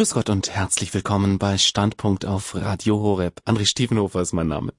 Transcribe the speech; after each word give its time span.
Grüß 0.00 0.14
Gott 0.14 0.30
und 0.30 0.48
herzlich 0.48 0.94
willkommen 0.94 1.38
bei 1.38 1.58
Standpunkt 1.58 2.24
auf 2.24 2.54
Radio 2.54 3.00
Horeb. 3.00 3.42
André 3.44 3.66
Stiefenhofer 3.66 4.22
ist 4.22 4.32
mein 4.32 4.48
Name. 4.48 4.72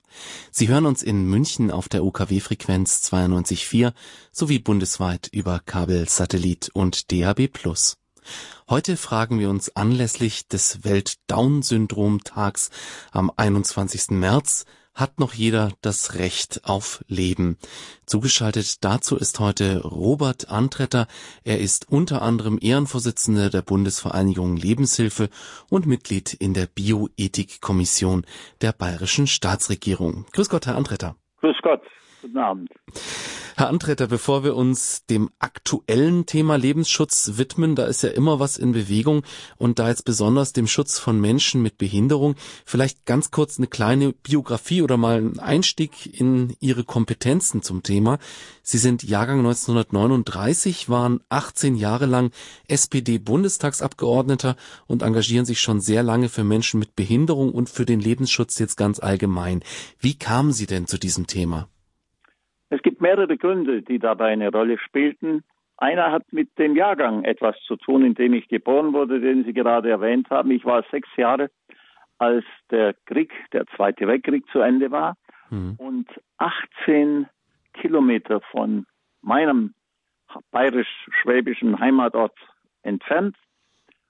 Sie 0.49 0.67
hören 0.67 0.87
uns 0.87 1.03
in 1.03 1.25
München 1.25 1.69
auf 1.69 1.87
der 1.87 2.03
UKW-Frequenz 2.03 3.03
92.4 3.13 3.93
sowie 4.31 4.57
bundesweit 4.57 5.29
über 5.31 5.59
Kabel, 5.63 6.09
Satellit 6.09 6.71
und 6.73 7.11
DAB+. 7.11 7.51
Heute 8.67 8.97
fragen 8.97 9.37
wir 9.37 9.51
uns 9.51 9.75
anlässlich 9.75 10.47
des 10.47 10.83
Welt-Down-Syndrom-Tags 10.85 12.71
am 13.11 13.31
21. 13.37 14.09
März, 14.09 14.65
hat 14.93 15.19
noch 15.19 15.33
jeder 15.33 15.71
das 15.81 16.15
Recht 16.15 16.61
auf 16.63 17.03
Leben. 17.07 17.57
Zugeschaltet 18.05 18.83
dazu 18.83 19.15
ist 19.15 19.39
heute 19.39 19.81
Robert 19.83 20.49
Antretter. 20.49 21.07
Er 21.43 21.59
ist 21.59 21.89
unter 21.89 22.21
anderem 22.21 22.59
Ehrenvorsitzender 22.61 23.49
der 23.49 23.61
Bundesvereinigung 23.61 24.57
Lebenshilfe 24.57 25.29
und 25.69 25.85
Mitglied 25.85 26.33
in 26.33 26.53
der 26.53 26.67
Bioethikkommission 26.67 28.25
der 28.61 28.73
bayerischen 28.73 29.27
Staatsregierung. 29.27 30.25
Grüß 30.33 30.49
Gott, 30.49 30.65
Herr 30.65 30.75
Antretter. 30.75 31.15
Grüß 31.39 31.57
Gott. 31.63 31.81
Guten 32.21 32.37
Abend. 32.37 32.69
Herr 33.57 33.67
Antreter, 33.67 34.07
bevor 34.07 34.43
wir 34.43 34.55
uns 34.55 35.05
dem 35.05 35.29
aktuellen 35.39 36.25
Thema 36.25 36.55
Lebensschutz 36.55 37.33
widmen, 37.35 37.75
da 37.75 37.85
ist 37.85 38.01
ja 38.01 38.09
immer 38.09 38.39
was 38.39 38.57
in 38.57 38.71
Bewegung 38.71 39.23
und 39.57 39.77
da 39.77 39.89
jetzt 39.89 40.05
besonders 40.05 40.53
dem 40.53 40.67
Schutz 40.67 40.97
von 40.97 41.19
Menschen 41.19 41.61
mit 41.61 41.77
Behinderung, 41.77 42.35
vielleicht 42.65 43.05
ganz 43.05 43.29
kurz 43.29 43.57
eine 43.57 43.67
kleine 43.67 44.13
Biografie 44.13 44.81
oder 44.81 44.97
mal 44.97 45.17
einen 45.17 45.39
Einstieg 45.39 46.19
in 46.19 46.55
Ihre 46.59 46.83
Kompetenzen 46.83 47.61
zum 47.61 47.83
Thema. 47.83 48.19
Sie 48.63 48.77
sind 48.77 49.03
Jahrgang 49.03 49.39
1939, 49.39 50.89
waren 50.89 51.19
18 51.29 51.75
Jahre 51.75 52.05
lang 52.05 52.31
SPD-Bundestagsabgeordneter 52.67 54.55
und 54.87 55.03
engagieren 55.03 55.45
sich 55.45 55.59
schon 55.59 55.81
sehr 55.81 56.03
lange 56.03 56.29
für 56.29 56.43
Menschen 56.43 56.79
mit 56.79 56.95
Behinderung 56.95 57.51
und 57.51 57.69
für 57.69 57.85
den 57.85 57.99
Lebensschutz 57.99 58.59
jetzt 58.59 58.77
ganz 58.77 58.99
allgemein. 58.99 59.61
Wie 59.99 60.17
kamen 60.17 60.53
Sie 60.53 60.65
denn 60.65 60.87
zu 60.87 60.97
diesem 60.97 61.27
Thema? 61.27 61.67
Es 62.71 62.81
gibt 62.81 63.01
mehrere 63.01 63.37
Gründe, 63.37 63.81
die 63.81 63.99
dabei 63.99 64.31
eine 64.31 64.49
Rolle 64.49 64.77
spielten. 64.77 65.43
Einer 65.75 66.11
hat 66.11 66.31
mit 66.31 66.57
dem 66.57 66.77
Jahrgang 66.77 67.25
etwas 67.25 67.57
zu 67.67 67.75
tun, 67.75 68.05
in 68.05 68.13
dem 68.13 68.33
ich 68.33 68.47
geboren 68.47 68.93
wurde, 68.93 69.19
den 69.19 69.43
Sie 69.43 69.51
gerade 69.51 69.89
erwähnt 69.89 70.29
haben. 70.29 70.51
Ich 70.51 70.63
war 70.63 70.83
sechs 70.89 71.09
Jahre, 71.17 71.51
als 72.17 72.45
der 72.69 72.95
Krieg, 73.05 73.33
der 73.51 73.65
Zweite 73.75 74.07
Weltkrieg 74.07 74.45
zu 74.53 74.61
Ende 74.61 74.89
war. 74.89 75.17
Mhm. 75.49 75.75
Und 75.79 76.07
18 76.37 77.27
Kilometer 77.73 78.39
von 78.39 78.85
meinem 79.21 79.73
bayerisch-schwäbischen 80.51 81.77
Heimatort 81.77 82.37
entfernt 82.83 83.35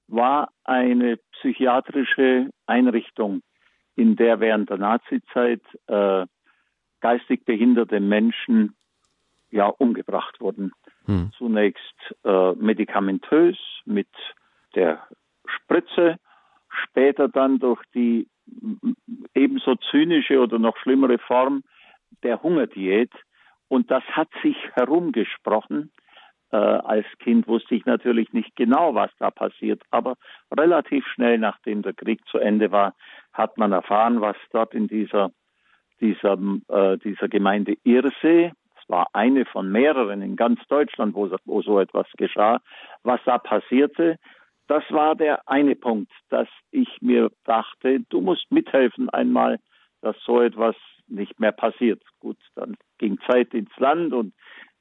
war 0.08 0.50
eine 0.66 1.18
psychiatrische 1.32 2.52
Einrichtung, 2.68 3.42
in 3.96 4.16
der 4.16 4.40
während 4.40 4.70
der 4.70 4.78
Nazizeit 4.78 5.62
äh, 5.88 6.28
geistig 7.02 7.46
behinderte 7.46 8.00
Menschen 8.00 8.76
ja 9.50 9.68
umgebracht 9.68 10.40
wurden. 10.40 10.72
Hm. 11.06 11.32
Zunächst 11.38 12.16
äh, 12.24 12.54
medikamentös 12.54 13.58
mit 13.86 14.08
der 14.76 15.06
Spritze, 15.46 16.18
später 16.70 17.28
dann 17.28 17.60
durch 17.60 17.82
die 17.94 18.28
ebenso 19.34 19.76
zynische 19.76 20.40
oder 20.40 20.60
noch 20.60 20.78
schlimmere 20.78 21.18
Form 21.18 21.64
der 22.24 22.42
Hungerdiät. 22.42 23.12
Und 23.68 23.92
das 23.92 24.04
hat 24.04 24.30
sich 24.42 24.56
herumgesprochen. 24.74 25.92
Äh, 26.52 26.58
als 26.58 27.06
Kind 27.20 27.48
wusste 27.48 27.76
ich 27.76 27.86
natürlich 27.86 28.34
nicht 28.34 28.56
genau, 28.56 28.94
was 28.94 29.12
da 29.20 29.32
passiert, 29.32 29.82
aber 29.90 30.16
relativ 30.52 31.06
schnell, 31.08 31.38
nachdem 31.38 31.82
der 31.82 31.94
Krieg 31.94 32.20
zu 32.28 32.40
Ende 32.40 32.72
war, 32.72 32.94
hat 33.32 33.58
man 33.58 33.72
erfahren, 33.72 34.20
was 34.20 34.36
dort 34.52 34.74
in 34.74 34.88
dieser 34.88 35.32
dieser, 36.02 36.38
äh, 36.68 36.98
dieser 36.98 37.30
Gemeinde 37.30 37.78
Irsee. 37.84 38.52
Es 38.82 38.90
war 38.90 39.08
eine 39.14 39.46
von 39.46 39.72
mehreren 39.72 40.22
in 40.22 40.36
ganz 40.36 40.60
Deutschland, 40.68 41.16
wo, 41.16 41.30
wo 41.46 41.62
so 41.62 41.80
etwas 41.80 42.08
geschah. 42.18 42.60
Was 43.04 43.22
da 43.26 43.38
passierte, 43.38 44.18
das 44.68 44.84
war 44.90 45.16
der 45.16 45.48
eine 45.48 45.76
Punkt, 45.76 46.12
dass 46.30 46.48
ich 46.72 46.90
mir 47.02 47.30
dachte, 47.46 48.02
du 48.10 48.22
musst 48.22 48.52
mithelfen 48.52 49.10
einmal, 49.10 49.60
dass 50.02 50.16
so 50.26 50.42
etwas 50.42 50.76
nicht 51.08 51.40
mehr 51.40 51.52
passiert. 51.52 52.02
Gut, 52.20 52.38
dann 52.56 52.76
ging 52.98 53.20
Zeit 53.30 53.54
ins 53.54 53.78
Land 53.78 54.14
und 54.14 54.34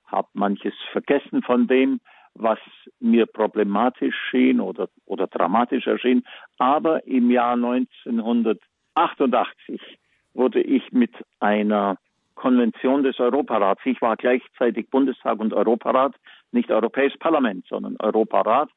habe 0.06 0.28
manches 0.32 0.72
vergessen 0.92 1.42
von 1.42 1.66
dem, 1.66 2.00
was 2.34 2.58
mir 3.00 3.26
problematisch 3.26 4.14
schien 4.30 4.60
oder, 4.60 4.88
oder 5.06 5.26
dramatisch 5.26 5.86
erschien. 5.86 6.22
Aber 6.58 7.06
im 7.06 7.30
Jahr 7.30 7.54
1988 7.54 9.99
wurde 10.34 10.60
ich 10.60 10.92
mit 10.92 11.12
einer 11.40 11.96
Konvention 12.34 13.02
des 13.02 13.18
Europarats, 13.20 13.82
ich 13.84 14.00
war 14.00 14.16
gleichzeitig 14.16 14.88
Bundestag 14.88 15.38
und 15.40 15.52
Europarat, 15.52 16.14
nicht 16.52 16.70
Europäisches 16.70 17.18
Parlament, 17.18 17.66
sondern 17.68 17.96
Europarat, 17.98 18.70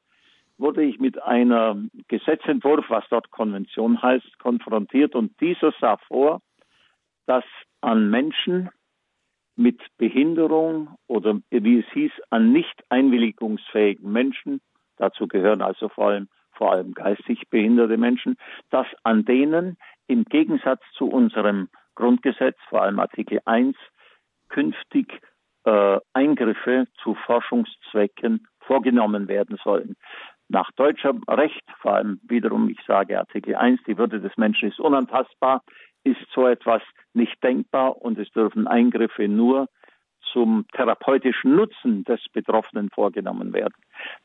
wurde 0.57 0.83
ich 0.83 0.99
mit 0.99 1.21
einer 1.23 1.77
Gesetzentwurf, 2.07 2.85
was 2.89 3.05
dort 3.09 3.31
Konvention 3.31 4.01
heißt, 4.01 4.37
konfrontiert. 4.39 5.15
Und 5.15 5.39
dieser 5.39 5.73
sah 5.79 5.97
vor, 6.07 6.41
dass 7.25 7.45
an 7.81 8.09
Menschen 8.09 8.69
mit 9.55 9.81
Behinderung 9.97 10.95
oder 11.07 11.39
wie 11.49 11.79
es 11.79 11.85
hieß, 11.93 12.11
an 12.29 12.51
nicht 12.51 12.83
einwilligungsfähigen 12.89 14.11
Menschen, 14.11 14.61
dazu 14.97 15.27
gehören 15.27 15.61
also 15.61 15.89
vor 15.89 16.09
allem, 16.09 16.27
vor 16.51 16.71
allem 16.71 16.93
geistig 16.93 17.49
behinderte 17.49 17.97
Menschen, 17.97 18.35
dass 18.69 18.87
an 19.03 19.25
denen 19.25 19.77
im 20.07 20.25
Gegensatz 20.25 20.81
zu 20.97 21.07
unserem 21.07 21.69
Grundgesetz, 21.95 22.57
vor 22.69 22.81
allem 22.81 22.99
Artikel 22.99 23.39
1, 23.45 23.75
künftig 24.49 25.21
äh, 25.65 25.99
Eingriffe 26.13 26.87
zu 27.01 27.15
Forschungszwecken 27.15 28.47
vorgenommen 28.59 29.27
werden 29.27 29.57
sollen. 29.63 29.95
Nach 30.49 30.71
deutschem 30.73 31.23
Recht, 31.27 31.63
vor 31.81 31.95
allem 31.95 32.19
wiederum, 32.23 32.69
ich 32.69 32.79
sage 32.85 33.17
Artikel 33.17 33.55
1, 33.55 33.81
die 33.87 33.97
Würde 33.97 34.19
des 34.19 34.35
Menschen 34.37 34.69
ist 34.69 34.79
unantastbar, 34.79 35.63
ist 36.03 36.19
so 36.33 36.47
etwas 36.47 36.81
nicht 37.13 37.41
denkbar 37.43 38.01
und 38.01 38.19
es 38.19 38.29
dürfen 38.31 38.67
Eingriffe 38.67 39.27
nur 39.27 39.67
zum 40.31 40.65
therapeutischen 40.73 41.55
Nutzen 41.55 42.03
des 42.03 42.19
Betroffenen 42.31 42.89
vorgenommen 42.89 43.53
werden. 43.53 43.73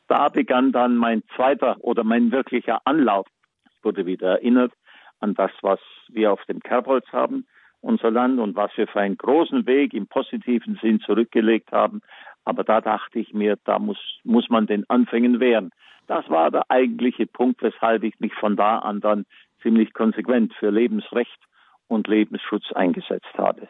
Da 0.06 0.28
begann 0.28 0.72
dann 0.72 0.96
mein 0.96 1.22
zweiter 1.36 1.76
oder 1.80 2.02
mein 2.02 2.32
wirklicher 2.32 2.80
Anlauf. 2.84 3.26
Ich 3.70 3.84
wurde 3.84 4.06
wieder 4.06 4.32
erinnert 4.32 4.72
an 5.20 5.34
das, 5.34 5.50
was 5.62 5.80
wir 6.08 6.32
auf 6.32 6.44
dem 6.46 6.60
Kerbholz 6.60 7.06
haben, 7.12 7.46
unser 7.80 8.10
Land, 8.10 8.40
und 8.40 8.56
was 8.56 8.70
wir 8.76 8.86
für 8.88 9.00
einen 9.00 9.16
großen 9.16 9.66
Weg 9.66 9.94
im 9.94 10.06
positiven 10.06 10.78
Sinn 10.82 11.00
zurückgelegt 11.00 11.72
haben. 11.72 12.00
Aber 12.44 12.64
da 12.64 12.80
dachte 12.80 13.18
ich 13.18 13.32
mir, 13.32 13.56
da 13.64 13.78
muss, 13.78 13.98
muss 14.24 14.48
man 14.48 14.66
den 14.66 14.88
Anfängen 14.88 15.38
wehren. 15.40 15.70
Das 16.06 16.28
war 16.30 16.50
der 16.50 16.70
eigentliche 16.70 17.26
Punkt, 17.26 17.62
weshalb 17.62 18.02
ich 18.02 18.18
mich 18.18 18.34
von 18.34 18.56
da 18.56 18.78
an 18.78 19.00
dann 19.00 19.26
ziemlich 19.62 19.92
konsequent 19.92 20.54
für 20.54 20.70
Lebensrecht 20.70 21.38
und 21.86 22.08
Lebensschutz 22.08 22.72
eingesetzt 22.72 23.36
habe. 23.36 23.68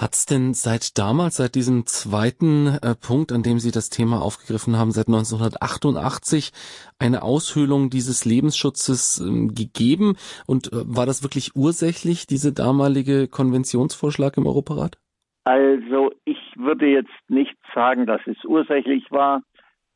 Hat's 0.00 0.24
denn 0.24 0.54
seit 0.54 0.96
damals, 0.96 1.36
seit 1.36 1.54
diesem 1.54 1.84
zweiten 1.84 2.68
äh, 2.80 2.94
Punkt, 2.94 3.32
an 3.32 3.42
dem 3.42 3.58
Sie 3.58 3.70
das 3.70 3.90
Thema 3.90 4.22
aufgegriffen 4.22 4.78
haben, 4.78 4.92
seit 4.92 5.08
1988 5.08 6.52
eine 6.98 7.22
Aushöhlung 7.22 7.90
dieses 7.90 8.24
Lebensschutzes 8.24 9.20
ähm, 9.20 9.54
gegeben? 9.54 10.16
Und 10.46 10.72
äh, 10.72 10.76
war 10.86 11.04
das 11.04 11.22
wirklich 11.22 11.54
ursächlich, 11.54 12.26
diese 12.26 12.54
damalige 12.54 13.28
Konventionsvorschlag 13.28 14.38
im 14.38 14.46
Europarat? 14.46 14.96
Also 15.44 16.12
ich 16.24 16.38
würde 16.56 16.86
jetzt 16.86 17.12
nicht 17.28 17.56
sagen, 17.74 18.06
dass 18.06 18.22
es 18.24 18.42
ursächlich 18.46 19.04
war. 19.10 19.42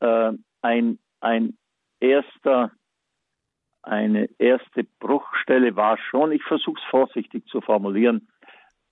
Äh, 0.01 0.33
ein, 0.61 0.99
ein 1.21 1.57
erster, 2.01 2.73
eine 3.83 4.29
erste 4.37 4.85
Bruchstelle 5.01 5.77
war 5.77 5.97
schon, 5.97 6.31
ich 6.33 6.43
versuche 6.43 6.79
es 6.79 6.91
vorsichtig 6.91 7.47
zu 7.47 7.63
formulieren, 7.63 8.29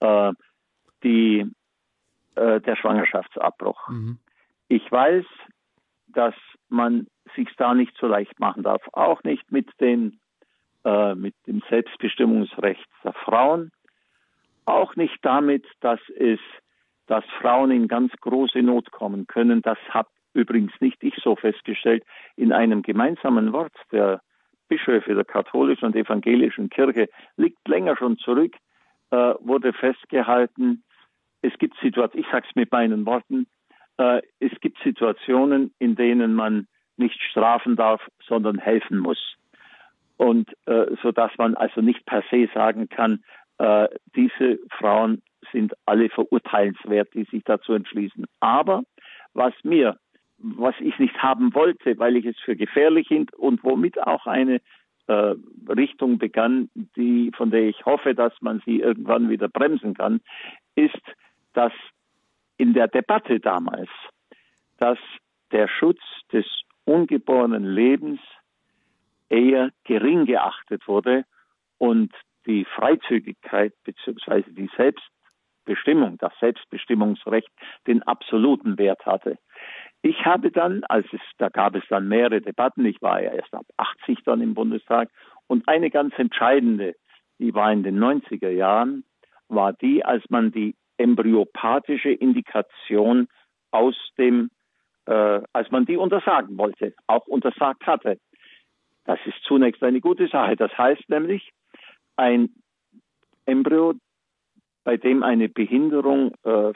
äh, 0.00 0.32
die, 1.03 1.47
äh, 2.35 2.61
der 2.61 2.77
Schwangerschaftsabbruch. 2.77 3.89
Mhm. 3.89 4.19
Ich 4.69 4.91
weiß, 4.91 5.25
dass 6.09 6.35
man 6.69 7.07
sich 7.37 7.49
da 7.57 7.75
nicht 7.75 7.97
so 7.99 8.07
leicht 8.07 8.39
machen 8.41 8.63
darf, 8.63 8.83
auch 8.93 9.23
nicht 9.23 9.51
mit, 9.51 9.69
den, 9.81 10.21
äh, 10.85 11.15
mit 11.15 11.35
dem 11.47 11.63
Selbstbestimmungsrecht 11.69 12.89
der 13.05 13.13
Frauen, 13.13 13.71
auch 14.65 14.97
nicht 14.97 15.19
damit, 15.23 15.67
dass 15.81 16.01
es, 16.17 16.41
dass 17.07 17.25
Frauen 17.41 17.71
in 17.71 17.89
ganz 17.89 18.13
große 18.21 18.63
Not 18.63 18.91
kommen 18.93 19.27
können. 19.27 19.63
Das 19.63 19.79
habe 19.91 20.09
übrigens 20.35 20.73
nicht 20.81 21.03
ich 21.03 21.15
so 21.23 21.37
festgestellt. 21.37 22.05
In 22.37 22.53
einem 22.53 22.83
gemeinsamen 22.83 23.53
Wort 23.53 23.75
der 23.91 24.23
Bischöfe 24.69 25.15
der 25.15 25.25
katholischen 25.25 25.87
und 25.87 25.97
evangelischen 25.97 26.71
Kirche 26.71 27.09
liegt 27.37 27.67
länger 27.69 27.97
schon 27.97 28.17
zurück, 28.19 28.55
äh, 29.11 29.35
wurde 29.41 29.73
festgehalten, 29.73 30.83
es 31.43 31.53
gibt 31.59 31.77
Situationen, 31.83 32.25
ich 32.25 32.31
sage 32.33 32.47
es 32.49 32.56
mit 32.56 32.73
meinen 32.73 33.05
Worten, 33.06 33.47
äh, 33.99 34.23
es 34.41 34.53
gibt 34.61 34.79
Situationen, 34.83 35.75
in 35.79 35.94
denen 35.97 36.35
man 36.35 36.67
nicht 36.97 37.21
strafen 37.23 37.77
darf, 37.77 38.00
sondern 38.27 38.59
helfen 38.59 38.99
muss. 38.99 39.37
und 40.17 40.49
äh, 40.67 40.87
so 41.03 41.11
dass 41.11 41.33
man 41.37 41.56
also 41.56 41.81
nicht 41.81 42.05
per 42.06 42.23
se 42.31 42.49
sagen 42.55 42.89
kann, 42.89 43.25
äh, 43.59 43.89
diese 44.15 44.59
Frauen 44.79 45.23
sind 45.50 45.73
alle 45.87 46.09
verurteilenswert, 46.09 47.12
die 47.15 47.25
sich 47.25 47.43
dazu 47.44 47.73
entschließen. 47.73 48.27
Aber 48.41 48.83
was 49.35 49.53
mir, 49.65 49.97
was 50.39 50.75
ich 50.81 50.99
nicht 50.99 51.21
haben 51.23 51.55
wollte, 51.55 51.99
weil 51.99 52.17
ich 52.17 52.25
es 52.25 52.39
für 52.39 52.56
gefährlich 52.56 53.09
hielt 53.09 53.35
und 53.35 53.65
womit 53.65 54.00
auch 54.00 54.27
eine 54.27 54.61
äh, 55.09 55.35
Richtung 55.69 56.19
begann, 56.19 56.71
die, 56.97 57.33
von 57.37 57.50
der 57.50 57.65
ich 57.65 57.85
hoffe, 57.85 58.15
dass 58.15 58.33
man 58.41 58.62
sie 58.65 58.81
irgendwann 58.81 59.29
wieder 59.29 59.49
bremsen 59.49 59.94
kann, 59.94 60.21
ist, 60.77 61.03
dass 61.53 61.73
in 62.57 62.75
der 62.75 62.89
Debatte 62.89 63.41
damals, 63.41 63.91
dass 64.79 64.99
der 65.51 65.69
Schutz 65.69 66.01
des 66.33 66.47
ungeborenen 66.85 67.65
Lebens 67.65 68.21
eher 69.29 69.71
gering 69.85 70.27
geachtet 70.27 70.87
wurde 70.87 71.25
und 71.79 72.13
die 72.47 72.65
Freizügigkeit 72.65 73.73
bzw. 73.85 74.43
die 74.51 74.71
Selbstbestimmung, 74.77 76.19
das 76.19 76.33
Selbstbestimmungsrecht 76.41 77.51
den 77.87 78.03
absoluten 78.03 78.79
Wert 78.79 79.05
hatte. 79.07 79.39
Ich 80.03 80.25
habe 80.27 80.51
dann, 80.51 80.83
als 80.85 81.07
es, 81.13 81.21
da 81.39 81.49
gab 81.49 81.77
es 81.77 81.85
dann 81.89 82.09
mehrere 82.09 82.41
Debatten, 82.41 82.85
ich 82.85 83.01
war 83.01 83.23
ja 83.23 83.33
erst 83.33 83.55
ab 83.55 83.67
80 83.77 84.19
dann 84.25 84.41
im 84.41 84.55
Bundestag, 84.55 85.09
und 85.47 85.69
eine 85.69 85.91
ganz 85.91 86.15
entscheidende, 86.19 86.97
die 87.39 87.55
war 87.55 87.73
in 87.73 87.85
den 87.85 87.99
90er 87.99 88.51
Jahren, 88.51 89.05
war 89.49 89.73
die, 89.73 90.05
als 90.05 90.25
man 90.29 90.51
die 90.51 90.75
embryopathische 91.03 92.11
Indikation 92.11 93.29
aus 93.71 93.97
dem, 94.17 94.51
äh, 95.07 95.41
als 95.53 95.71
man 95.71 95.85
die 95.85 95.97
untersagen 95.97 96.57
wollte, 96.57 96.95
auch 97.07 97.27
untersagt 97.27 97.87
hatte. 97.87 98.19
Das 99.05 99.19
ist 99.27 99.43
zunächst 99.45 99.83
eine 99.83 100.01
gute 100.01 100.29
Sache. 100.29 100.57
Das 100.57 100.77
heißt 100.79 101.09
nämlich, 101.09 101.51
ein 102.17 102.51
Embryo, 103.47 103.95
bei 104.85 104.97
dem 104.97 105.23
eine 105.23 105.49
Behinderung 105.49 106.35
äh, 106.45 106.73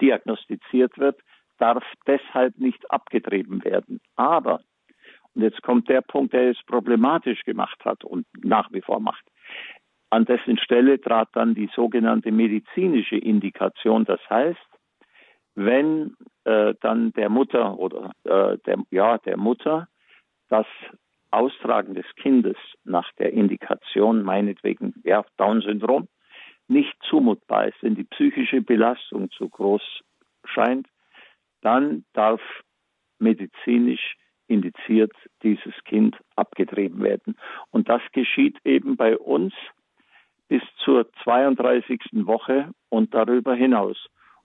diagnostiziert 0.00 0.98
wird, 0.98 1.20
darf 1.58 1.84
deshalb 2.06 2.58
nicht 2.58 2.90
abgetrieben 2.90 3.64
werden. 3.64 4.00
Aber, 4.16 4.60
und 5.34 5.42
jetzt 5.42 5.62
kommt 5.62 5.88
der 5.88 6.00
Punkt, 6.02 6.32
der 6.32 6.50
es 6.50 6.62
problematisch 6.66 7.42
gemacht 7.42 7.82
hat 7.84 8.04
und 8.04 8.26
nach 8.42 8.70
wie 8.72 8.80
vor 8.80 9.00
macht. 9.00 9.24
An 10.10 10.24
dessen 10.24 10.58
Stelle 10.58 11.00
trat 11.00 11.28
dann 11.32 11.54
die 11.54 11.70
sogenannte 11.74 12.32
medizinische 12.32 13.16
Indikation. 13.16 14.04
Das 14.04 14.20
heißt, 14.28 14.58
wenn 15.54 16.16
äh, 16.44 16.74
dann 16.80 17.12
der 17.12 17.28
Mutter 17.28 17.78
oder 17.78 18.10
äh, 18.24 18.58
der, 18.66 18.78
ja, 18.90 19.18
der 19.18 19.36
Mutter 19.36 19.88
das 20.48 20.66
Austragen 21.30 21.94
des 21.94 22.06
Kindes 22.16 22.56
nach 22.84 23.10
der 23.18 23.32
Indikation, 23.32 24.22
meinetwegen 24.22 24.94
ja, 25.04 25.24
Down-Syndrom, 25.36 26.08
nicht 26.66 26.94
zumutbar 27.08 27.68
ist, 27.68 27.82
wenn 27.82 27.94
die 27.94 28.04
psychische 28.04 28.62
Belastung 28.62 29.30
zu 29.30 29.48
groß 29.48 29.82
scheint, 30.44 30.88
dann 31.62 32.04
darf 32.14 32.40
medizinisch 33.18 34.16
indiziert 34.48 35.12
dieses 35.42 35.74
Kind 35.84 36.16
abgetrieben 36.34 37.02
werden. 37.02 37.36
Und 37.70 37.88
das 37.88 38.02
geschieht 38.12 38.58
eben 38.64 38.96
bei 38.96 39.16
uns 39.16 39.52
bis 40.50 40.62
zur 40.84 41.06
32. 41.22 42.00
Woche 42.26 42.70
und 42.88 43.14
darüber 43.14 43.54
hinaus. 43.54 43.96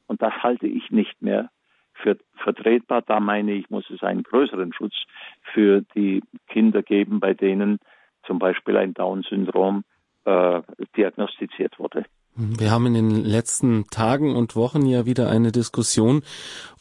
Und 0.05 0.21
das 0.21 0.33
halte 0.43 0.67
ich 0.67 0.91
nicht 0.91 1.19
mehr 1.19 1.49
für 1.93 2.15
vertretbar. 2.35 3.01
Da 3.01 3.19
meine 3.19 3.53
ich, 3.53 3.71
muss 3.71 3.89
es 3.89 4.03
einen 4.03 4.21
größeren 4.21 4.71
Schutz 4.71 4.93
für 5.41 5.81
die 5.95 6.21
Kinder 6.47 6.83
geben, 6.83 7.19
bei 7.19 7.33
denen 7.33 7.79
zum 8.23 8.37
Beispiel 8.37 8.77
ein 8.77 8.93
Down-Syndrom 8.93 9.83
äh, 10.25 10.61
diagnostiziert 10.95 11.79
wurde. 11.79 12.05
Wir 12.37 12.69
haben 12.69 12.85
in 12.87 12.93
den 12.95 13.23
letzten 13.23 13.87
Tagen 13.91 14.35
und 14.35 14.57
Wochen 14.57 14.85
ja 14.85 15.05
wieder 15.05 15.29
eine 15.29 15.53
Diskussion 15.53 16.21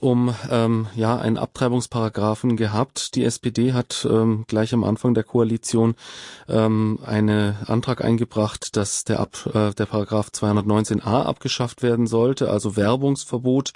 um 0.05 0.35
ähm, 0.51 0.87
ja 0.95 1.19
einen 1.19 1.39
Abtreibungsparagraphen 1.39 2.56
gehabt. 2.56 3.15
Die 3.15 3.25
SPD 3.25 3.73
hat 3.73 4.06
ähm, 4.09 4.45
gleich 4.47 4.75
am 4.75 4.85
Anfang 4.85 5.15
der 5.15 5.25
Koalition 5.25 5.95
ähm, 6.47 6.99
einen 7.05 7.56
Antrag 7.67 8.05
eingebracht, 8.05 8.77
dass 8.77 9.05
der 9.05 9.21
Ab, 9.21 9.49
äh, 9.55 9.73
der 9.73 9.87
Paragraph 9.87 10.29
219a 10.29 11.23
abgeschafft 11.25 11.83
werden 11.83 12.06
sollte, 12.06 12.51
also 12.51 12.77
Werbungsverbot 12.77 13.73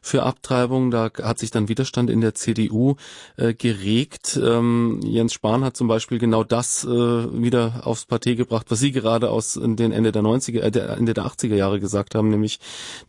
für 0.00 0.22
Abtreibung. 0.22 0.92
Da 0.92 1.10
hat 1.20 1.40
sich 1.40 1.50
dann 1.50 1.68
Widerstand 1.68 2.10
in 2.10 2.20
der 2.20 2.34
CDU 2.34 2.94
äh, 3.36 3.52
geregt. 3.52 4.38
Ähm, 4.40 5.00
Jens 5.02 5.32
Spahn 5.32 5.64
hat 5.64 5.76
zum 5.76 5.88
Beispiel 5.88 6.20
genau 6.20 6.44
das 6.44 6.84
äh, 6.84 6.88
wieder 6.88 7.82
aufs 7.84 8.06
Parté 8.08 8.36
gebracht, 8.36 8.66
was 8.68 8.78
Sie 8.78 8.92
gerade 8.92 9.30
aus 9.30 9.58
den 9.60 9.90
Ende 9.90 10.12
der 10.12 10.22
90er, 10.22 10.60
äh, 10.60 10.96
Ende 10.96 11.12
der 11.12 11.21
der 11.22 11.30
80er 11.30 11.54
Jahre 11.54 11.80
gesagt 11.80 12.14
haben, 12.14 12.28
nämlich 12.28 12.58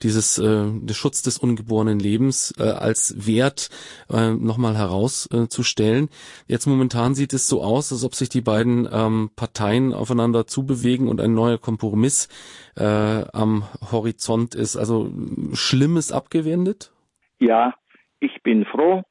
dieses 0.01 0.38
äh, 0.38 0.65
der 0.71 0.94
Schutz 0.94 1.21
des 1.21 1.38
ungeborenen 1.38 2.00
Lebens 2.00 2.54
äh, 2.57 2.63
als 2.63 3.27
Wert 3.27 3.69
äh, 4.10 4.31
nochmal 4.31 4.77
herauszustellen. 4.77 6.06
Äh, 6.06 6.12
Jetzt 6.48 6.68
momentan 6.68 7.15
sieht 7.15 7.33
es 7.33 7.48
so 7.48 7.62
aus, 7.62 7.92
als 7.92 8.04
ob 8.04 8.15
sich 8.15 8.30
die 8.30 8.42
beiden 8.42 8.88
ähm, 8.92 9.31
Parteien 9.36 9.94
aufeinander 9.94 10.45
zubewegen 10.45 11.07
und 11.07 11.19
ein 11.21 11.33
neuer 11.33 11.57
Kompromiss 11.57 12.27
äh, 12.75 13.24
am 13.33 13.63
Horizont 13.92 14.56
ist. 14.56 14.77
Also 14.77 15.12
Schlimmes 15.54 16.12
abgewendet? 16.12 16.92
Ja, 17.39 17.74
ich 18.19 18.42
bin 18.44 18.65
froh, 18.65 19.04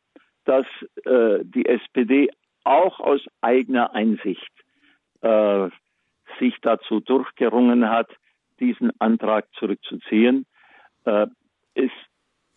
dass 0.44 0.66
äh, 1.04 1.40
die 1.42 1.66
SPD 1.66 2.30
auch 2.64 3.00
aus 3.00 3.20
eigener 3.40 3.92
Einsicht 3.92 4.50
äh, 5.20 5.68
sich 6.38 6.54
dazu 6.62 7.00
durchgerungen 7.00 7.88
hat, 7.88 8.08
diesen 8.62 8.90
Antrag 9.00 9.46
zurückzuziehen. 9.58 10.46
Äh, 11.04 11.26
es 11.74 11.90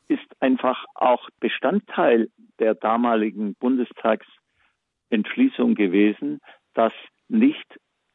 ist 0.08 0.28
einfach 0.40 0.86
auch 0.94 1.28
Bestandteil 1.40 2.30
der 2.60 2.76
damaligen 2.76 3.56
Bundestagsentschließung 3.56 5.74
gewesen, 5.74 6.42
dass 6.76 6.94
nicht 7.28 7.66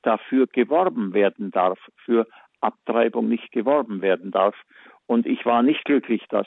dafür 0.03 0.47
geworben 0.47 1.15
werden 1.15 1.51
darf, 1.51 1.81
für 2.05 2.29
Abtreibung 2.61 3.29
nicht 3.29 3.51
geworben 3.51 4.03
werden 4.03 4.31
darf. 4.31 4.55
Und 5.07 5.27
ich 5.27 5.45
war 5.45 5.65
nicht 5.65 5.85
glücklich, 5.85 6.25
dass 6.29 6.47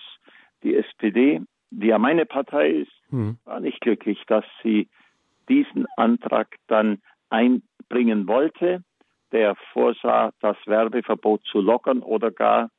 die 0.63 0.75
SPD, 0.75 1.41
die 1.71 1.87
ja 1.87 1.99
meine 1.99 2.25
Partei 2.25 2.69
ist, 2.69 2.93
hm. 3.09 3.37
war 3.43 3.59
nicht 3.59 3.81
glücklich, 3.81 4.23
dass 4.27 4.45
sie 4.63 4.87
diesen 5.49 5.87
Antrag 5.97 6.55
dann 6.67 7.01
einbringen 7.29 8.27
wollte 8.27 8.81
der 9.33 9.55
vorsah, 9.73 10.31
das 10.39 10.55
Werbeverbot 10.65 11.43
zu 11.43 11.59
lockern 11.59 12.01
oder 12.01 12.31
gar 12.31 12.69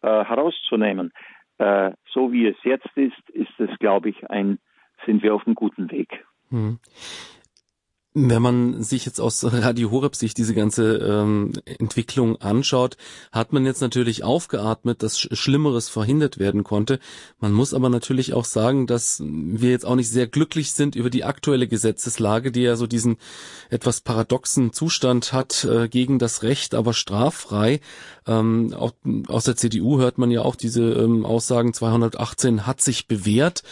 äh, 0.00 0.24
herauszunehmen. 0.24 1.12
Äh, 1.58 1.92
so 2.10 2.32
wie 2.32 2.46
es 2.46 2.56
jetzt 2.62 2.88
ist, 2.96 3.30
ist 3.30 3.58
es, 3.58 3.70
glaube 3.78 4.08
ich, 4.08 4.30
ein, 4.30 4.58
sind 5.04 5.22
wir 5.22 5.34
auf 5.34 5.46
einem 5.46 5.54
guten 5.54 5.90
Weg. 5.90 6.24
Hm. 6.50 6.78
Wenn 8.16 8.42
man 8.42 8.80
sich 8.80 9.06
jetzt 9.06 9.20
aus 9.20 9.42
Radio 9.44 9.90
Horeb 9.90 10.14
sich 10.14 10.34
diese 10.34 10.54
ganze 10.54 10.98
ähm, 10.98 11.52
Entwicklung 11.64 12.40
anschaut, 12.40 12.96
hat 13.32 13.52
man 13.52 13.66
jetzt 13.66 13.80
natürlich 13.80 14.22
aufgeatmet, 14.22 15.02
dass 15.02 15.18
Schlimmeres 15.18 15.88
verhindert 15.88 16.38
werden 16.38 16.62
konnte. 16.62 17.00
Man 17.40 17.52
muss 17.52 17.74
aber 17.74 17.88
natürlich 17.88 18.32
auch 18.32 18.44
sagen, 18.44 18.86
dass 18.86 19.20
wir 19.24 19.70
jetzt 19.70 19.84
auch 19.84 19.96
nicht 19.96 20.10
sehr 20.10 20.28
glücklich 20.28 20.74
sind 20.74 20.94
über 20.94 21.10
die 21.10 21.24
aktuelle 21.24 21.66
Gesetzeslage, 21.66 22.52
die 22.52 22.62
ja 22.62 22.76
so 22.76 22.86
diesen 22.86 23.16
etwas 23.68 24.00
paradoxen 24.00 24.72
Zustand 24.72 25.32
hat, 25.32 25.64
äh, 25.64 25.88
gegen 25.88 26.20
das 26.20 26.44
Recht, 26.44 26.76
aber 26.76 26.94
straffrei. 26.94 27.80
Ähm, 28.28 28.74
auch, 28.78 28.92
aus 29.26 29.42
der 29.42 29.56
CDU 29.56 29.98
hört 29.98 30.18
man 30.18 30.30
ja 30.30 30.42
auch 30.42 30.54
diese 30.54 30.84
ähm, 30.84 31.26
Aussagen, 31.26 31.74
218 31.74 32.64
hat 32.64 32.80
sich 32.80 33.08
bewährt. 33.08 33.64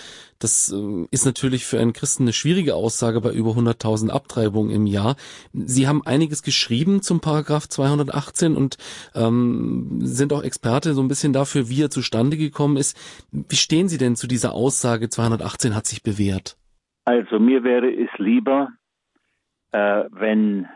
Das 0.43 0.73
äh, 0.73 1.07
ist 1.13 1.25
natürlich 1.25 1.65
für 1.65 1.79
einen 1.79 1.93
Christen 1.93 2.25
eine 2.25 2.33
schwierige 2.33 2.75
Aussage 2.75 3.21
bei 3.21 3.31
über 3.31 3.51
100.000 3.51 4.11
Abtreibungen 4.11 4.75
im 4.75 4.87
Jahr. 4.87 5.15
Sie 5.53 5.87
haben 5.87 6.03
einiges 6.05 6.43
geschrieben 6.43 7.01
zum 7.01 7.21
Paragraph 7.21 7.69
218 7.69 8.57
und 8.57 8.77
ähm, 9.15 10.01
sind 10.01 10.33
auch 10.33 10.43
Experte 10.43 10.95
so 10.95 11.03
ein 11.03 11.09
bisschen 11.09 11.33
dafür, 11.33 11.69
wie 11.69 11.83
er 11.83 11.91
zustande 11.91 12.37
gekommen 12.37 12.77
ist. 12.77 12.99
Wie 13.31 13.57
stehen 13.57 13.89
Sie 13.89 13.99
denn 13.99 14.17
zu 14.17 14.27
dieser 14.27 14.53
Aussage, 14.53 15.09
218 15.09 15.77
hat 15.77 15.87
sich 15.87 16.03
bewährt? 16.03 16.57
Also 17.05 17.39
mir 17.39 17.63
wäre 17.63 17.91
es 17.93 18.11
lieber, 18.19 18.71
äh, 19.71 20.05
wenn 20.11 20.67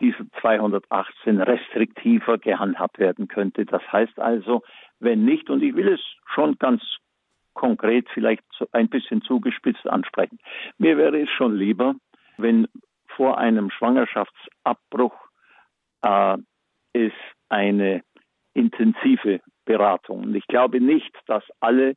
diese 0.00 0.26
218 0.40 1.40
restriktiver 1.40 2.38
gehandhabt 2.38 2.98
werden 2.98 3.28
könnte. 3.28 3.66
Das 3.66 3.82
heißt 3.90 4.18
also, 4.18 4.62
wenn 5.00 5.24
nicht, 5.24 5.50
und 5.50 5.62
ich 5.62 5.74
will 5.74 5.88
es 5.88 6.00
schon 6.32 6.56
ganz 6.58 6.82
konkret 7.58 8.08
vielleicht 8.14 8.44
ein 8.72 8.88
bisschen 8.88 9.20
zugespitzt 9.22 9.86
ansprechen. 9.88 10.38
Mir 10.78 10.96
wäre 10.96 11.20
es 11.20 11.28
schon 11.30 11.56
lieber, 11.56 11.96
wenn 12.36 12.68
vor 13.08 13.36
einem 13.36 13.70
Schwangerschaftsabbruch 13.70 15.16
äh, 16.02 16.38
es 16.92 17.12
eine 17.48 18.02
intensive 18.54 19.40
Beratung. 19.64 20.22
Und 20.24 20.34
ich 20.36 20.46
glaube 20.46 20.80
nicht, 20.80 21.12
dass 21.26 21.42
alle, 21.58 21.96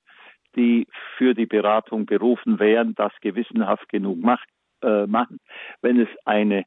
die 0.56 0.88
für 1.18 1.36
die 1.36 1.46
Beratung 1.46 2.06
berufen 2.08 2.60
wären, 2.60 2.96
das 2.96 3.14
gewissenhaft 3.22 3.88
genug 3.90 4.20
macht, 4.20 4.50
äh, 4.82 5.06
machen. 5.06 5.40
Wenn 5.82 6.00
es 6.00 6.10
eine 6.26 6.66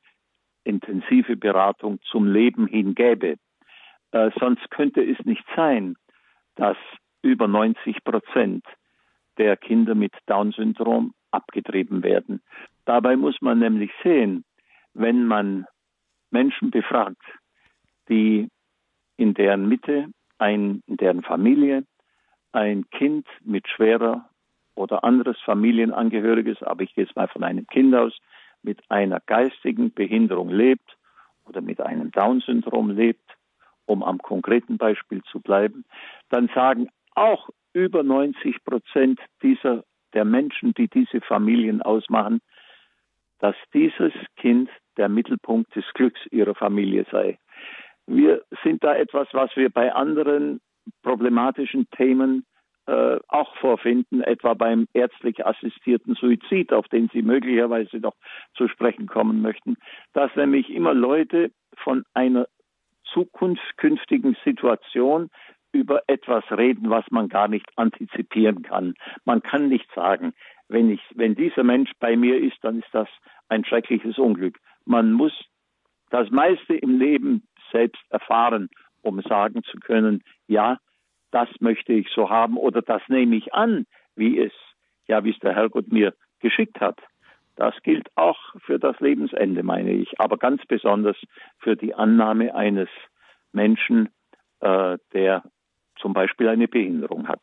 intensive 0.62 1.36
Beratung 1.36 1.98
zum 2.10 2.32
Leben 2.32 2.66
hingäbe. 2.68 3.36
Äh, 4.12 4.30
sonst 4.38 4.70
könnte 4.70 5.02
es 5.02 5.18
nicht 5.26 5.44
sein, 5.54 5.96
dass 6.54 6.76
über 7.22 7.48
90 7.48 8.04
Prozent 8.04 8.64
der 9.38 9.56
Kinder 9.56 9.94
mit 9.94 10.12
Down-Syndrom 10.26 11.14
abgetrieben 11.30 12.02
werden. 12.02 12.42
Dabei 12.84 13.16
muss 13.16 13.40
man 13.40 13.58
nämlich 13.58 13.90
sehen, 14.02 14.44
wenn 14.94 15.26
man 15.26 15.66
Menschen 16.30 16.70
befragt, 16.70 17.22
die 18.08 18.48
in 19.16 19.34
deren 19.34 19.68
Mitte, 19.68 20.06
ein, 20.38 20.82
in 20.86 20.96
deren 20.96 21.22
Familie 21.22 21.84
ein 22.52 22.88
Kind 22.90 23.26
mit 23.44 23.68
schwerer 23.68 24.28
oder 24.74 25.04
anderes 25.04 25.40
Familienangehöriges, 25.44 26.62
aber 26.62 26.82
ich 26.82 26.94
gehe 26.94 27.04
jetzt 27.04 27.16
mal 27.16 27.28
von 27.28 27.44
einem 27.44 27.66
Kind 27.66 27.94
aus, 27.94 28.16
mit 28.62 28.80
einer 28.90 29.20
geistigen 29.20 29.92
Behinderung 29.92 30.48
lebt 30.48 30.96
oder 31.44 31.60
mit 31.60 31.80
einem 31.80 32.10
Down-Syndrom 32.10 32.90
lebt, 32.90 33.36
um 33.86 34.02
am 34.02 34.18
konkreten 34.18 34.78
Beispiel 34.78 35.22
zu 35.24 35.40
bleiben, 35.40 35.84
dann 36.30 36.48
sagen 36.54 36.88
auch 37.14 37.50
über 37.74 38.02
90 38.02 38.64
Prozent 38.64 39.20
dieser 39.42 39.84
der 40.14 40.24
Menschen, 40.24 40.72
die 40.74 40.88
diese 40.88 41.20
Familien 41.20 41.82
ausmachen, 41.82 42.40
dass 43.40 43.56
dieses 43.74 44.12
Kind 44.36 44.70
der 44.96 45.08
Mittelpunkt 45.08 45.74
des 45.74 45.84
Glücks 45.94 46.20
ihrer 46.30 46.54
Familie 46.54 47.04
sei. 47.10 47.38
Wir 48.06 48.42
sind 48.62 48.84
da 48.84 48.94
etwas, 48.94 49.28
was 49.32 49.50
wir 49.56 49.70
bei 49.70 49.92
anderen 49.92 50.60
problematischen 51.02 51.88
Themen 51.90 52.46
äh, 52.86 53.18
auch 53.28 53.56
vorfinden, 53.56 54.20
etwa 54.22 54.54
beim 54.54 54.86
ärztlich 54.92 55.44
assistierten 55.44 56.14
Suizid, 56.14 56.72
auf 56.72 56.86
den 56.88 57.08
Sie 57.12 57.22
möglicherweise 57.22 57.96
noch 57.96 58.14
zu 58.54 58.68
sprechen 58.68 59.06
kommen 59.06 59.40
möchten, 59.40 59.76
dass 60.12 60.34
nämlich 60.36 60.70
immer 60.70 60.92
Leute 60.92 61.50
von 61.76 62.04
einer 62.12 62.46
zukünftigen 63.04 64.36
Situation 64.44 65.30
über 65.74 66.02
etwas 66.06 66.44
reden, 66.50 66.88
was 66.88 67.04
man 67.10 67.28
gar 67.28 67.48
nicht 67.48 67.66
antizipieren 67.76 68.62
kann. 68.62 68.94
Man 69.24 69.42
kann 69.42 69.68
nicht 69.68 69.90
sagen, 69.94 70.32
wenn 70.68 70.88
ich, 70.90 71.00
wenn 71.14 71.34
dieser 71.34 71.64
Mensch 71.64 71.90
bei 71.98 72.16
mir 72.16 72.38
ist, 72.38 72.56
dann 72.62 72.78
ist 72.78 72.88
das 72.92 73.08
ein 73.48 73.64
schreckliches 73.64 74.18
Unglück. 74.18 74.58
Man 74.86 75.12
muss 75.12 75.32
das 76.10 76.30
meiste 76.30 76.74
im 76.74 76.98
Leben 76.98 77.46
selbst 77.72 78.02
erfahren, 78.10 78.70
um 79.02 79.20
sagen 79.22 79.62
zu 79.64 79.78
können, 79.78 80.22
ja, 80.46 80.78
das 81.32 81.48
möchte 81.60 81.92
ich 81.92 82.08
so 82.14 82.30
haben 82.30 82.56
oder 82.56 82.80
das 82.80 83.02
nehme 83.08 83.36
ich 83.36 83.52
an, 83.52 83.86
wie 84.14 84.38
es, 84.38 84.52
ja, 85.08 85.24
wie 85.24 85.30
es 85.30 85.38
der 85.40 85.54
Herrgott 85.54 85.88
mir 85.88 86.14
geschickt 86.38 86.80
hat. 86.80 87.00
Das 87.56 87.74
gilt 87.82 88.08
auch 88.16 88.38
für 88.64 88.78
das 88.78 88.98
Lebensende, 89.00 89.62
meine 89.62 89.92
ich, 89.92 90.20
aber 90.20 90.38
ganz 90.38 90.64
besonders 90.66 91.16
für 91.58 91.76
die 91.76 91.94
Annahme 91.94 92.54
eines 92.54 92.88
Menschen, 93.52 94.08
äh, 94.60 94.98
der 95.12 95.42
zum 95.96 96.12
Beispiel 96.12 96.48
eine 96.48 96.68
Behinderung 96.68 97.28
hat. 97.28 97.42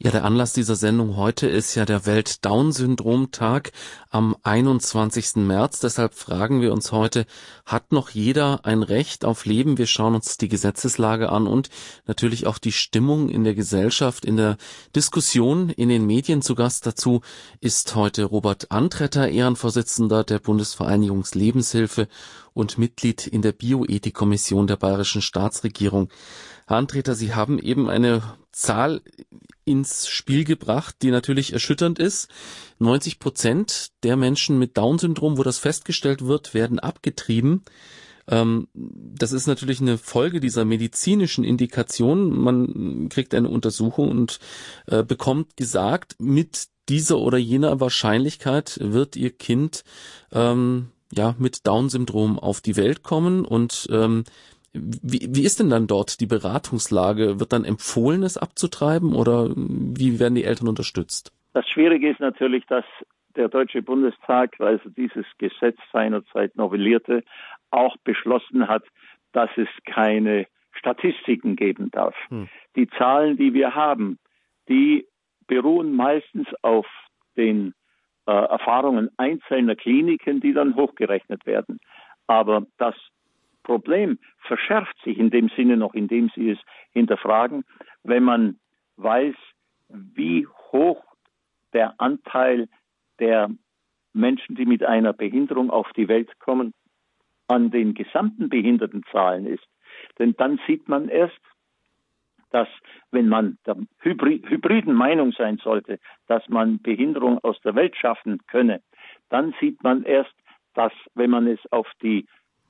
Ja, 0.00 0.12
der 0.12 0.24
Anlass 0.24 0.52
dieser 0.52 0.76
Sendung 0.76 1.16
heute 1.16 1.48
ist 1.48 1.74
ja 1.74 1.84
der 1.84 2.06
Welt-Down-Syndrom-Tag 2.06 3.72
am 4.10 4.36
21. 4.44 5.34
März. 5.38 5.80
Deshalb 5.80 6.14
fragen 6.14 6.60
wir 6.60 6.72
uns 6.72 6.92
heute, 6.92 7.26
hat 7.66 7.90
noch 7.90 8.10
jeder 8.10 8.64
ein 8.64 8.84
Recht 8.84 9.24
auf 9.24 9.44
Leben? 9.44 9.76
Wir 9.76 9.88
schauen 9.88 10.14
uns 10.14 10.36
die 10.36 10.46
Gesetzeslage 10.46 11.32
an 11.32 11.48
und 11.48 11.68
natürlich 12.06 12.46
auch 12.46 12.58
die 12.58 12.70
Stimmung 12.70 13.28
in 13.28 13.42
der 13.42 13.56
Gesellschaft, 13.56 14.24
in 14.24 14.36
der 14.36 14.56
Diskussion, 14.94 15.68
in 15.68 15.88
den 15.88 16.06
Medien. 16.06 16.42
Zu 16.42 16.54
Gast 16.54 16.86
dazu 16.86 17.22
ist 17.58 17.96
heute 17.96 18.22
Robert 18.22 18.70
Antretter, 18.70 19.28
Ehrenvorsitzender 19.28 20.22
der 20.22 20.38
BundesvereinigungslebensHilfe 20.38 22.06
und 22.54 22.78
Mitglied 22.78 23.26
in 23.26 23.42
der 23.42 23.50
Bioethikkommission 23.50 24.68
der 24.68 24.76
Bayerischen 24.76 25.22
Staatsregierung. 25.22 26.08
Herr 26.68 26.76
Antreter, 26.76 27.16
Sie 27.16 27.34
haben 27.34 27.58
eben 27.58 27.90
eine 27.90 28.22
Zahl 28.58 29.02
ins 29.64 30.08
Spiel 30.08 30.44
gebracht, 30.44 30.96
die 31.02 31.10
natürlich 31.10 31.52
erschütternd 31.52 31.98
ist. 31.98 32.28
90 32.80 33.20
Prozent 33.20 33.90
der 34.02 34.16
Menschen 34.16 34.58
mit 34.58 34.76
Down-Syndrom, 34.76 35.38
wo 35.38 35.44
das 35.44 35.58
festgestellt 35.58 36.26
wird, 36.26 36.54
werden 36.54 36.78
abgetrieben. 36.80 37.62
Ähm, 38.26 38.66
das 38.74 39.30
ist 39.30 39.46
natürlich 39.46 39.80
eine 39.80 39.96
Folge 39.96 40.40
dieser 40.40 40.64
medizinischen 40.64 41.44
Indikation. 41.44 42.36
Man 42.36 43.08
kriegt 43.08 43.32
eine 43.32 43.48
Untersuchung 43.48 44.10
und 44.10 44.40
äh, 44.86 45.04
bekommt 45.04 45.56
gesagt, 45.56 46.16
mit 46.18 46.66
dieser 46.88 47.18
oder 47.18 47.38
jener 47.38 47.80
Wahrscheinlichkeit 47.80 48.78
wird 48.82 49.14
ihr 49.14 49.30
Kind 49.30 49.84
ähm, 50.32 50.88
ja 51.12 51.36
mit 51.38 51.66
Down-Syndrom 51.66 52.38
auf 52.40 52.60
die 52.60 52.76
Welt 52.76 53.04
kommen 53.04 53.44
und 53.44 53.86
ähm, 53.92 54.24
wie, 54.72 55.28
wie 55.30 55.44
ist 55.44 55.60
denn 55.60 55.70
dann 55.70 55.86
dort 55.86 56.20
die 56.20 56.26
Beratungslage? 56.26 57.40
Wird 57.40 57.52
dann 57.52 57.64
empfohlen, 57.64 58.22
es 58.22 58.36
abzutreiben 58.36 59.14
oder 59.14 59.50
wie 59.56 60.20
werden 60.20 60.34
die 60.34 60.44
Eltern 60.44 60.68
unterstützt? 60.68 61.32
Das 61.54 61.66
Schwierige 61.68 62.10
ist 62.10 62.20
natürlich, 62.20 62.64
dass 62.66 62.84
der 63.36 63.48
Deutsche 63.48 63.82
Bundestag, 63.82 64.58
weil 64.58 64.80
er 64.84 64.90
dieses 64.90 65.26
Gesetz 65.38 65.78
seinerzeit 65.92 66.56
novellierte, 66.56 67.24
auch 67.70 67.96
beschlossen 68.04 68.68
hat, 68.68 68.84
dass 69.32 69.50
es 69.56 69.68
keine 69.84 70.46
Statistiken 70.72 71.56
geben 71.56 71.90
darf. 71.90 72.14
Hm. 72.28 72.48
Die 72.76 72.88
Zahlen, 72.88 73.36
die 73.36 73.54
wir 73.54 73.74
haben, 73.74 74.18
die 74.68 75.06
beruhen 75.46 75.94
meistens 75.94 76.46
auf 76.62 76.86
den 77.36 77.74
äh, 78.26 78.32
Erfahrungen 78.32 79.10
einzelner 79.16 79.76
Kliniken, 79.76 80.40
die 80.40 80.52
dann 80.52 80.76
hochgerechnet 80.76 81.46
werden. 81.46 81.78
Aber 82.26 82.66
das 82.76 82.94
Problem 83.68 84.18
verschärft 84.38 84.96
sich 85.04 85.18
in 85.18 85.28
dem 85.28 85.50
Sinne 85.50 85.76
noch, 85.76 85.92
indem 85.92 86.30
Sie 86.34 86.50
es 86.50 86.58
hinterfragen, 86.92 87.64
wenn 88.02 88.24
man 88.24 88.58
weiß, 88.96 89.34
wie 89.90 90.46
hoch 90.72 91.04
der 91.74 92.00
Anteil 92.00 92.68
der 93.18 93.50
Menschen, 94.14 94.56
die 94.56 94.64
mit 94.64 94.82
einer 94.82 95.12
Behinderung 95.12 95.68
auf 95.68 95.92
die 95.92 96.08
Welt 96.08 96.38
kommen, 96.38 96.72
an 97.46 97.70
den 97.70 97.92
gesamten 97.92 98.48
Behindertenzahlen 98.48 99.46
ist. 99.46 99.68
Denn 100.18 100.34
dann 100.38 100.58
sieht 100.66 100.88
man 100.88 101.08
erst, 101.08 101.38
dass 102.50 102.68
wenn 103.10 103.28
man 103.28 103.58
der 103.66 103.76
hybriden 104.00 104.94
Meinung 104.94 105.32
sein 105.32 105.58
sollte, 105.58 105.98
dass 106.26 106.48
man 106.48 106.80
Behinderung 106.80 107.38
aus 107.44 107.60
der 107.60 107.74
Welt 107.74 107.96
schaffen 107.96 108.38
könne, 108.46 108.80
dann 109.28 109.54
sieht 109.60 109.82
man 109.82 110.04
erst, 110.04 110.34
dass 110.72 110.92
wenn 111.14 111.28
man 111.28 111.46
es 111.46 111.60
auf 111.70 111.86
die 112.02 112.26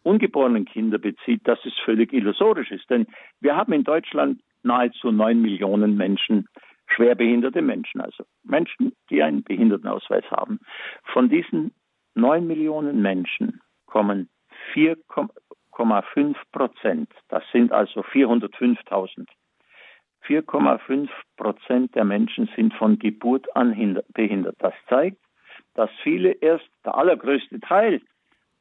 ungeborenen 0.08 0.64
Kinder 0.64 0.98
bezieht, 0.98 1.46
dass 1.46 1.58
es 1.64 1.74
völlig 1.84 2.12
illusorisch 2.12 2.70
ist. 2.70 2.88
Denn 2.88 3.06
wir 3.40 3.54
haben 3.56 3.72
in 3.72 3.84
Deutschland 3.84 4.40
nahezu 4.62 5.12
neun 5.12 5.42
Millionen 5.42 5.96
Menschen, 5.96 6.48
schwerbehinderte 6.86 7.62
Menschen, 7.62 8.00
also 8.00 8.24
Menschen, 8.42 8.92
die 9.10 9.22
einen 9.22 9.42
Behindertenausweis 9.42 10.24
haben. 10.30 10.58
Von 11.12 11.28
diesen 11.28 11.72
neun 12.14 12.46
Millionen 12.46 13.02
Menschen 13.02 13.60
kommen 13.86 14.28
4,5 14.74 16.34
Prozent, 16.52 17.10
das 17.28 17.44
sind 17.52 17.72
also 17.72 18.00
405.000. 18.00 19.26
4,5 20.26 21.08
Prozent 21.36 21.94
der 21.94 22.04
Menschen 22.04 22.50
sind 22.56 22.74
von 22.74 22.98
Geburt 22.98 23.46
an 23.56 24.02
behindert. 24.12 24.56
Das 24.58 24.74
zeigt, 24.88 25.18
dass 25.74 25.90
viele 26.02 26.32
erst, 26.32 26.68
der 26.84 26.96
allergrößte 26.96 27.60
Teil 27.60 28.00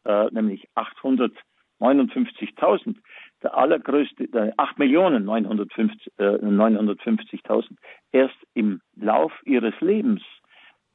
äh, 0.07 0.27
nämlich 0.31 0.67
859.000, 0.75 2.95
der 3.43 3.55
allergrößte, 3.55 4.23
äh, 4.33 4.51
8 4.57 4.79
Millionen 4.79 5.25
950, 5.25 6.11
äh, 6.17 6.23
950.000, 6.23 7.77
erst 8.11 8.35
im 8.53 8.81
Lauf 8.95 9.31
ihres 9.45 9.79
Lebens 9.81 10.23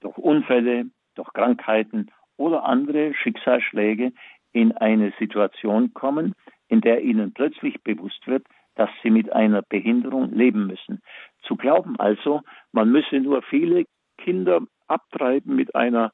durch 0.00 0.18
Unfälle, 0.18 0.86
durch 1.14 1.32
Krankheiten 1.34 2.10
oder 2.36 2.64
andere 2.64 3.14
Schicksalsschläge 3.14 4.12
in 4.52 4.72
eine 4.72 5.12
Situation 5.18 5.94
kommen, 5.94 6.34
in 6.68 6.80
der 6.80 7.02
ihnen 7.02 7.32
plötzlich 7.32 7.80
bewusst 7.82 8.26
wird, 8.26 8.44
dass 8.74 8.90
sie 9.02 9.10
mit 9.10 9.32
einer 9.32 9.62
Behinderung 9.62 10.32
leben 10.32 10.66
müssen. 10.66 11.02
Zu 11.42 11.56
glauben 11.56 11.98
also, 11.98 12.40
man 12.72 12.90
müsse 12.90 13.20
nur 13.20 13.42
viele 13.42 13.84
Kinder 14.16 14.62
abtreiben 14.88 15.54
mit 15.54 15.74
einer 15.74 16.12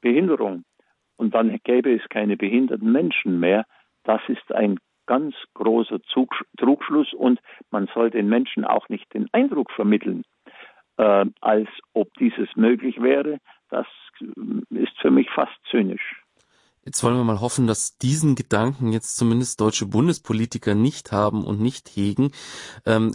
Behinderung, 0.00 0.64
und 1.22 1.32
dann 1.34 1.56
gäbe 1.62 1.94
es 1.94 2.02
keine 2.08 2.36
behinderten 2.36 2.90
Menschen 2.90 3.38
mehr. 3.38 3.64
Das 4.02 4.20
ist 4.26 4.52
ein 4.52 4.80
ganz 5.06 5.36
großer 5.54 6.00
Trugschluss 6.58 7.12
und 7.14 7.38
man 7.70 7.88
soll 7.94 8.10
den 8.10 8.28
Menschen 8.28 8.64
auch 8.64 8.88
nicht 8.88 9.14
den 9.14 9.28
Eindruck 9.32 9.70
vermitteln, 9.70 10.24
äh, 10.96 11.26
als 11.40 11.68
ob 11.92 12.12
dieses 12.14 12.48
möglich 12.56 13.00
wäre. 13.00 13.38
Das 13.70 13.86
ist 14.70 14.98
für 15.00 15.12
mich 15.12 15.30
fast 15.30 15.52
zynisch. 15.70 16.22
Jetzt 16.84 17.04
wollen 17.04 17.16
wir 17.16 17.22
mal 17.22 17.40
hoffen, 17.40 17.68
dass 17.68 17.96
diesen 17.98 18.34
Gedanken 18.34 18.90
jetzt 18.90 19.16
zumindest 19.16 19.60
deutsche 19.60 19.86
Bundespolitiker 19.86 20.74
nicht 20.74 21.12
haben 21.12 21.44
und 21.44 21.60
nicht 21.60 21.88
hegen. 21.90 22.32
Ähm, 22.84 23.12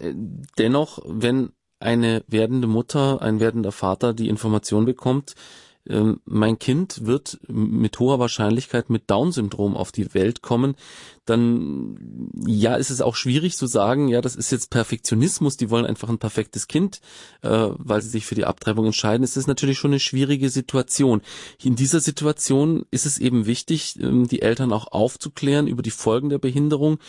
dennoch, 0.57 0.99
wenn 1.05 1.49
eine 1.81 2.23
werdende 2.27 2.67
Mutter, 2.67 3.21
ein 3.21 3.41
werdender 3.41 3.73
Vater 3.73 4.13
die 4.13 4.29
Information 4.29 4.85
bekommt, 4.85 5.35
mein 6.25 6.59
Kind 6.59 7.05
wird 7.05 7.39
mit 7.47 7.99
hoher 7.99 8.19
Wahrscheinlichkeit 8.19 8.89
mit 8.89 9.09
Down-Syndrom 9.09 9.75
auf 9.75 9.91
die 9.91 10.13
Welt 10.13 10.41
kommen, 10.41 10.75
dann 11.29 12.31
ja, 12.45 12.75
ist 12.75 12.89
es 12.89 13.01
auch 13.01 13.15
schwierig 13.15 13.57
zu 13.57 13.67
sagen, 13.67 14.07
ja, 14.07 14.21
das 14.21 14.35
ist 14.35 14.51
jetzt 14.51 14.69
Perfektionismus, 14.69 15.57
die 15.57 15.69
wollen 15.69 15.85
einfach 15.85 16.09
ein 16.09 16.19
perfektes 16.19 16.67
Kind, 16.67 17.01
äh, 17.41 17.49
weil 17.49 18.01
sie 18.01 18.09
sich 18.09 18.25
für 18.25 18.35
die 18.35 18.45
Abtreibung 18.45 18.85
entscheiden. 18.85 19.23
Es 19.23 19.37
ist 19.37 19.47
natürlich 19.47 19.77
schon 19.77 19.91
eine 19.91 19.99
schwierige 19.99 20.49
Situation. 20.49 21.21
In 21.61 21.75
dieser 21.75 21.99
Situation 21.99 22.85
ist 22.91 23.05
es 23.05 23.17
eben 23.17 23.45
wichtig, 23.45 23.99
ähm, 23.99 24.27
die 24.27 24.41
Eltern 24.41 24.71
auch 24.71 24.87
aufzuklären 24.91 25.67
über 25.67 25.81
die 25.81 25.91
Folgen 25.91 26.29
der 26.29 26.39
Behinderung 26.39 26.99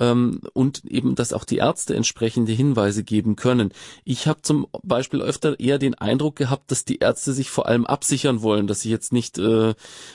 ähm, 0.00 0.40
und 0.54 0.84
eben, 0.86 1.14
dass 1.14 1.32
auch 1.32 1.44
die 1.44 1.58
Ärzte 1.58 1.94
entsprechende 1.94 2.52
Hinweise 2.52 3.04
geben 3.04 3.36
können. 3.36 3.72
Ich 4.04 4.26
habe 4.26 4.42
zum 4.42 4.66
Beispiel 4.82 5.20
öfter 5.20 5.60
eher 5.60 5.78
den 5.78 5.94
Eindruck 5.94 6.36
gehabt, 6.36 6.70
dass 6.70 6.84
die 6.84 6.98
Ärzte 6.98 7.32
sich 7.32 7.50
vor 7.50 7.66
allem 7.66 7.84
absichern 7.84 8.42
wollen, 8.42 8.66
dass 8.66 8.80
sie 8.80 8.90
jetzt 8.90 9.12
nicht 9.12 9.38
äh, 9.38 9.74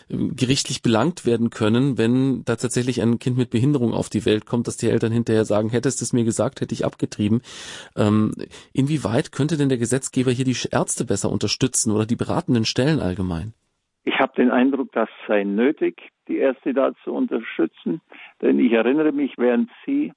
gerichtlich 0.10 0.82
belangt 0.82 1.26
werden 1.26 1.52
können, 1.52 1.98
wenn 1.98 2.44
da 2.46 2.56
tatsächlich 2.56 3.02
ein 3.02 3.20
Kind 3.20 3.38
mit 3.38 3.51
Behinderung 3.52 3.94
auf 3.94 4.10
die 4.10 4.26
Welt 4.26 4.48
kommt, 4.48 4.68
dass 4.68 4.78
die 4.78 4.90
Eltern 4.90 5.12
hinterher 5.12 5.46
sagen, 5.46 5.70
hättest 5.70 6.02
du 6.02 6.06
es 6.06 6.14
mir 6.14 6.24
gesagt, 6.24 6.62
hätte 6.62 6.74
ich 6.74 6.84
abgetrieben. 6.84 7.42
Ähm, 7.96 8.32
inwieweit 8.74 9.32
könnte 9.32 9.58
denn 9.58 9.70
der 9.70 9.78
Gesetzgeber 9.78 10.32
hier 10.32 10.46
die 10.46 10.58
Ärzte 10.72 11.06
besser 11.06 11.32
unterstützen 11.32 11.92
oder 11.92 12.08
die 12.08 12.16
beratenden 12.16 12.66
Stellen 12.66 13.00
allgemein? 13.00 13.54
Ich 14.04 14.18
habe 14.20 14.34
den 14.36 14.50
Eindruck, 14.50 14.92
das 14.94 15.10
sei 15.28 15.44
nötig, 15.44 16.02
die 16.28 16.38
Ärzte 16.38 16.74
da 16.74 16.94
zu 17.04 17.14
unterstützen, 17.14 18.02
denn 18.42 18.60
ich 18.60 18.72
erinnere 18.72 19.12
mich, 19.12 19.34
während 19.38 19.70
Sie 19.86 20.12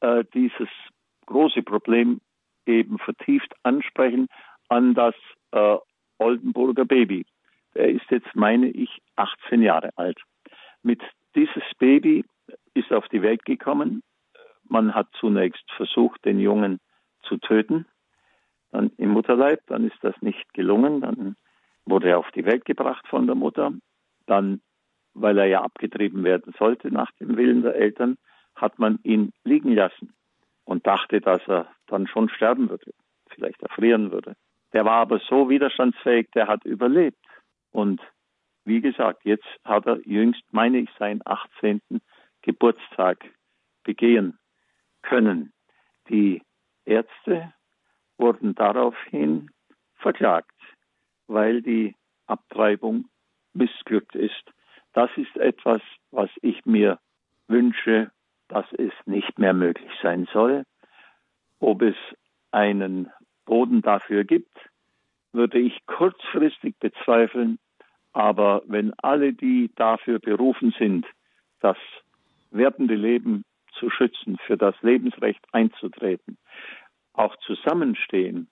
äh, 0.00 0.24
dieses 0.34 0.68
große 1.26 1.62
Problem 1.62 2.20
eben 2.66 2.98
vertieft 2.98 3.52
ansprechen, 3.62 4.28
an 4.68 4.94
das 4.94 5.14
äh, 5.52 5.76
Oldenburger 6.18 6.84
Baby. 6.84 7.26
Er 7.74 7.88
ist 7.88 8.08
jetzt, 8.10 8.34
meine 8.34 8.68
ich, 8.68 9.02
18 9.16 9.62
Jahre 9.62 9.90
alt. 9.96 10.20
Mit 10.82 11.02
dieses 11.34 11.64
Baby 11.78 12.24
ist 12.74 12.92
auf 12.92 13.08
die 13.08 13.22
Welt 13.22 13.44
gekommen. 13.44 14.02
Man 14.68 14.94
hat 14.94 15.08
zunächst 15.18 15.64
versucht, 15.76 16.24
den 16.24 16.38
Jungen 16.38 16.80
zu 17.22 17.38
töten, 17.38 17.86
dann 18.70 18.90
im 18.96 19.10
Mutterleib, 19.10 19.60
dann 19.66 19.86
ist 19.86 19.98
das 20.02 20.14
nicht 20.20 20.52
gelungen, 20.52 21.00
dann 21.00 21.36
wurde 21.86 22.08
er 22.10 22.18
auf 22.18 22.30
die 22.32 22.44
Welt 22.44 22.64
gebracht 22.64 23.06
von 23.08 23.26
der 23.26 23.36
Mutter, 23.36 23.72
dann, 24.26 24.60
weil 25.12 25.38
er 25.38 25.46
ja 25.46 25.62
abgetrieben 25.62 26.24
werden 26.24 26.52
sollte 26.58 26.90
nach 26.90 27.10
dem 27.20 27.36
Willen 27.36 27.62
der 27.62 27.76
Eltern, 27.76 28.16
hat 28.56 28.78
man 28.78 28.98
ihn 29.02 29.32
liegen 29.44 29.74
lassen 29.74 30.14
und 30.64 30.86
dachte, 30.86 31.20
dass 31.20 31.46
er 31.46 31.68
dann 31.86 32.06
schon 32.06 32.28
sterben 32.28 32.70
würde, 32.70 32.92
vielleicht 33.28 33.62
erfrieren 33.62 34.10
würde. 34.10 34.34
Der 34.72 34.84
war 34.84 34.96
aber 34.96 35.20
so 35.20 35.48
widerstandsfähig, 35.48 36.30
der 36.34 36.48
hat 36.48 36.64
überlebt. 36.64 37.18
Und 37.70 38.00
wie 38.64 38.80
gesagt, 38.80 39.24
jetzt 39.24 39.46
hat 39.64 39.86
er 39.86 40.00
jüngst, 40.06 40.42
meine 40.50 40.78
ich, 40.78 40.88
seinen 40.98 41.20
18. 41.24 41.80
Geburtstag 42.44 43.24
begehen 43.84 44.38
können. 45.02 45.52
Die 46.10 46.42
Ärzte 46.84 47.52
wurden 48.18 48.54
daraufhin 48.54 49.50
verklagt, 49.96 50.54
weil 51.26 51.62
die 51.62 51.96
Abtreibung 52.26 53.08
missglückt 53.54 54.14
ist. 54.14 54.44
Das 54.92 55.10
ist 55.16 55.34
etwas, 55.36 55.80
was 56.10 56.30
ich 56.42 56.64
mir 56.66 56.98
wünsche, 57.48 58.10
dass 58.48 58.66
es 58.72 58.92
nicht 59.06 59.38
mehr 59.38 59.54
möglich 59.54 59.90
sein 60.02 60.28
soll. 60.32 60.64
Ob 61.60 61.80
es 61.80 61.96
einen 62.50 63.10
Boden 63.46 63.80
dafür 63.80 64.24
gibt, 64.24 64.56
würde 65.32 65.58
ich 65.58 65.84
kurzfristig 65.86 66.76
bezweifeln. 66.78 67.58
Aber 68.12 68.62
wenn 68.66 68.92
alle, 68.98 69.32
die 69.32 69.70
dafür 69.74 70.18
berufen 70.18 70.74
sind, 70.78 71.06
das 71.60 71.78
werdende 72.54 72.94
Leben 72.94 73.44
zu 73.78 73.90
schützen, 73.90 74.38
für 74.46 74.56
das 74.56 74.74
Lebensrecht 74.82 75.44
einzutreten, 75.52 76.38
auch 77.12 77.36
zusammenstehen, 77.36 78.48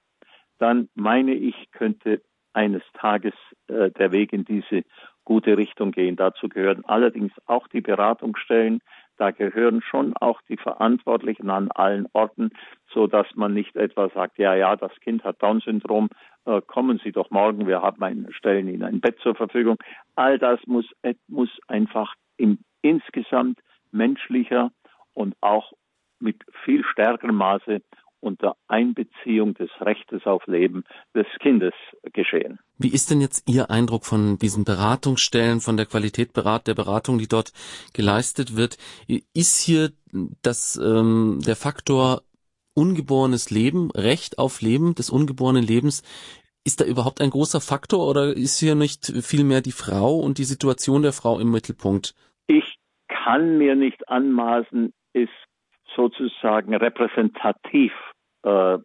dann 0.58 0.88
meine 0.94 1.34
ich, 1.34 1.70
könnte 1.72 2.22
eines 2.52 2.82
Tages 2.94 3.34
äh, 3.68 3.90
der 3.90 4.12
Weg 4.12 4.32
in 4.32 4.44
diese 4.44 4.82
gute 5.24 5.56
Richtung 5.56 5.92
gehen. 5.92 6.16
Dazu 6.16 6.48
gehören 6.48 6.84
allerdings 6.84 7.32
auch 7.46 7.66
die 7.68 7.80
Beratungsstellen, 7.80 8.80
da 9.16 9.30
gehören 9.30 9.82
schon 9.82 10.16
auch 10.16 10.40
die 10.48 10.56
Verantwortlichen 10.56 11.50
an 11.50 11.70
allen 11.70 12.06
Orten, 12.12 12.50
so 12.92 13.06
dass 13.06 13.26
man 13.34 13.54
nicht 13.54 13.76
etwa 13.76 14.08
sagt, 14.08 14.38
ja, 14.38 14.54
ja, 14.54 14.74
das 14.76 14.92
Kind 15.00 15.22
hat 15.22 15.42
Down-Syndrom, 15.42 16.08
äh, 16.44 16.60
kommen 16.62 17.00
Sie 17.02 17.12
doch 17.12 17.30
morgen, 17.30 17.66
wir 17.66 17.82
haben 17.82 18.02
ein, 18.02 18.26
stellen 18.30 18.68
Ihnen 18.68 18.82
ein 18.82 19.00
Bett 19.00 19.18
zur 19.20 19.34
Verfügung. 19.34 19.78
All 20.16 20.38
das 20.38 20.60
muss, 20.66 20.86
muss 21.28 21.50
einfach 21.68 22.14
im, 22.36 22.58
insgesamt 22.82 23.60
menschlicher 23.92 24.72
und 25.14 25.36
auch 25.40 25.72
mit 26.18 26.36
viel 26.64 26.84
stärkerem 26.84 27.36
Maße 27.36 27.82
unter 28.20 28.56
Einbeziehung 28.68 29.54
des 29.54 29.68
Rechtes 29.80 30.26
auf 30.26 30.46
Leben 30.46 30.84
des 31.14 31.26
Kindes 31.40 31.74
geschehen. 32.12 32.60
Wie 32.78 32.92
ist 32.92 33.10
denn 33.10 33.20
jetzt 33.20 33.50
Ihr 33.50 33.70
Eindruck 33.70 34.06
von 34.06 34.38
diesen 34.38 34.64
Beratungsstellen, 34.64 35.60
von 35.60 35.76
der 35.76 35.86
Qualität 35.86 36.36
der 36.36 36.74
Beratung, 36.74 37.18
die 37.18 37.26
dort 37.26 37.52
geleistet 37.92 38.56
wird? 38.56 38.78
Ist 39.34 39.60
hier 39.60 39.90
das, 40.42 40.76
ähm, 40.76 41.40
der 41.44 41.56
Faktor 41.56 42.22
ungeborenes 42.74 43.50
Leben, 43.50 43.90
Recht 43.90 44.38
auf 44.38 44.62
Leben 44.62 44.94
des 44.94 45.10
ungeborenen 45.10 45.64
Lebens, 45.64 46.02
ist 46.64 46.80
da 46.80 46.84
überhaupt 46.84 47.20
ein 47.20 47.30
großer 47.30 47.60
Faktor 47.60 48.08
oder 48.08 48.36
ist 48.36 48.60
hier 48.60 48.76
nicht 48.76 49.12
vielmehr 49.22 49.60
die 49.60 49.72
Frau 49.72 50.18
und 50.20 50.38
die 50.38 50.44
Situation 50.44 51.02
der 51.02 51.12
Frau 51.12 51.40
im 51.40 51.50
Mittelpunkt? 51.50 52.14
Ich 52.46 52.78
kann 53.24 53.58
mir 53.58 53.74
nicht 53.76 54.08
anmaßen, 54.08 54.92
es 55.12 55.28
sozusagen 55.94 56.74
repräsentativ 56.74 57.92
äh, 58.42 58.78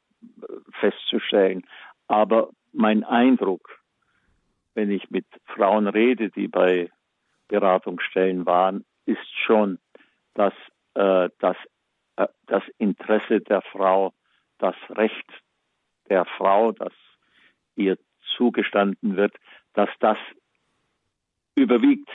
festzustellen. 0.80 1.65
Aber 2.08 2.50
mein 2.73 3.04
Eindruck, 3.04 3.80
wenn 4.73 4.91
ich 4.91 5.10
mit 5.10 5.26
Frauen 5.45 5.88
rede, 5.88 6.30
die 6.30 6.47
bei 6.47 6.89
Beratungsstellen 7.47 8.45
waren, 8.45 8.86
ist 9.06 9.28
schon, 9.45 9.80
dass 10.34 10.54
äh, 10.95 11.30
das, 11.39 11.58
äh, 12.17 12.28
das 12.45 12.63
Interesse 12.78 13.41
der 13.41 13.62
Frau, 13.62 14.13
das 14.60 14.76
Recht 14.89 15.30
der 16.10 16.26
Frau, 16.26 16.73
das 16.73 16.93
ihr 17.76 17.97
zugestanden 18.36 19.15
wird, 19.15 19.36
dass 19.73 19.89
das 20.00 20.17
überwiegt 21.56 22.10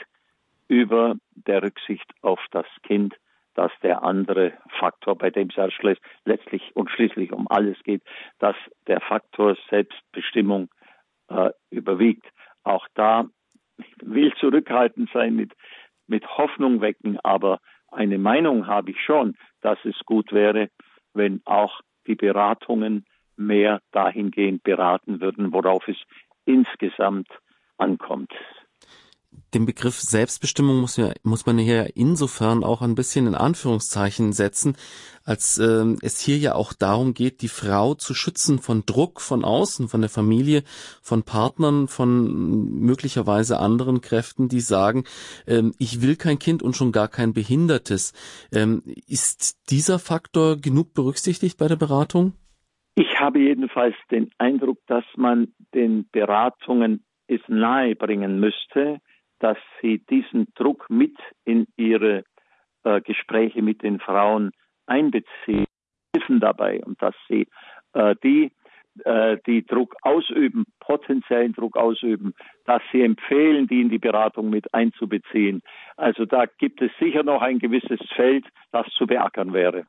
über 0.67 1.15
der 1.35 1.63
Rücksicht 1.63 2.09
auf 2.21 2.39
das 2.51 2.65
Kind, 2.83 3.15
dass 3.55 3.71
der 3.83 4.03
andere 4.03 4.53
Faktor, 4.79 5.17
bei 5.17 5.29
dem 5.29 5.49
es 5.55 5.97
letztlich 6.25 6.75
und 6.75 6.89
schließlich 6.89 7.31
um 7.31 7.47
alles 7.49 7.77
geht, 7.83 8.01
dass 8.39 8.55
der 8.87 8.99
Faktor 9.01 9.55
Selbstbestimmung 9.69 10.69
äh, 11.29 11.51
überwiegt. 11.69 12.25
Auch 12.63 12.87
da 12.95 13.25
will 14.01 14.33
zurückhaltend 14.39 15.09
sein 15.13 15.35
mit, 15.35 15.53
mit 16.07 16.25
Hoffnung 16.37 16.81
wecken, 16.81 17.19
aber 17.23 17.59
eine 17.91 18.17
Meinung 18.17 18.65
habe 18.65 18.91
ich 18.91 19.01
schon, 19.01 19.35
dass 19.61 19.77
es 19.85 19.97
gut 20.05 20.31
wäre, 20.31 20.69
wenn 21.13 21.41
auch 21.45 21.81
die 22.07 22.15
Beratungen 22.15 23.05
mehr 23.35 23.81
dahingehend 23.91 24.63
beraten 24.63 25.21
würden, 25.21 25.53
worauf 25.53 25.87
es 25.87 25.97
insgesamt 26.45 27.27
ankommt 27.77 28.33
den 29.53 29.65
Begriff 29.65 29.99
Selbstbestimmung 29.99 30.81
muss, 30.81 30.97
ja, 30.97 31.11
muss 31.23 31.45
man 31.45 31.57
hier 31.57 31.95
insofern 31.95 32.63
auch 32.63 32.81
ein 32.81 32.95
bisschen 32.95 33.27
in 33.27 33.35
Anführungszeichen 33.35 34.33
setzen, 34.33 34.75
als 35.23 35.57
äh, 35.57 35.95
es 36.01 36.19
hier 36.19 36.37
ja 36.37 36.55
auch 36.55 36.73
darum 36.73 37.13
geht, 37.13 37.41
die 37.41 37.47
Frau 37.47 37.93
zu 37.93 38.13
schützen 38.13 38.59
von 38.59 38.83
Druck 38.85 39.21
von 39.21 39.45
außen, 39.45 39.87
von 39.87 40.01
der 40.01 40.09
Familie, 40.09 40.63
von 41.01 41.23
Partnern, 41.23 41.87
von 41.87 42.79
möglicherweise 42.79 43.59
anderen 43.59 44.01
Kräften, 44.01 44.49
die 44.49 44.59
sagen, 44.59 45.03
ähm, 45.47 45.73
ich 45.79 46.01
will 46.01 46.15
kein 46.15 46.39
Kind 46.39 46.63
und 46.63 46.75
schon 46.75 46.91
gar 46.91 47.07
kein 47.07 47.33
Behindertes. 47.33 48.13
Ähm, 48.51 48.83
ist 49.07 49.69
dieser 49.69 49.99
Faktor 49.99 50.57
genug 50.57 50.93
berücksichtigt 50.93 51.57
bei 51.57 51.67
der 51.67 51.77
Beratung? 51.77 52.33
Ich 52.95 53.19
habe 53.19 53.39
jedenfalls 53.39 53.95
den 54.11 54.29
Eindruck, 54.37 54.77
dass 54.87 55.05
man 55.15 55.53
den 55.73 56.07
Beratungen 56.11 57.03
es 57.27 57.41
nahe 57.47 57.95
bringen 57.95 58.39
müsste, 58.39 58.99
dass 59.43 59.57
sie 59.81 59.99
diesen 60.09 60.47
Druck 60.55 60.89
mit 60.89 61.17
in 61.43 61.67
ihre 61.75 62.23
äh, 62.85 63.01
Gespräche 63.01 63.61
mit 63.61 63.83
den 63.83 63.99
Frauen 63.99 64.51
einbeziehen, 64.85 65.65
helfen 66.15 66.39
dabei 66.39 66.81
und 66.85 67.01
dass 67.01 67.13
sie 67.27 67.47
äh, 67.91 68.15
die, 68.23 68.53
äh, 69.03 69.37
die 69.45 69.65
Druck 69.65 69.97
ausüben, 70.01 70.63
potenziellen 70.79 71.51
Druck 71.51 71.75
ausüben, 71.75 72.33
dass 72.63 72.81
sie 72.93 73.01
empfehlen, 73.01 73.67
die 73.67 73.81
in 73.81 73.89
die 73.89 73.99
Beratung 73.99 74.49
mit 74.49 74.73
einzubeziehen. 74.73 75.61
Also 75.97 76.23
da 76.23 76.45
gibt 76.45 76.81
es 76.81 76.91
sicher 76.97 77.23
noch 77.23 77.41
ein 77.41 77.59
gewisses 77.59 77.99
Feld, 78.15 78.45
das 78.71 78.87
zu 78.97 79.05
beackern 79.05 79.51
wäre. 79.51 79.85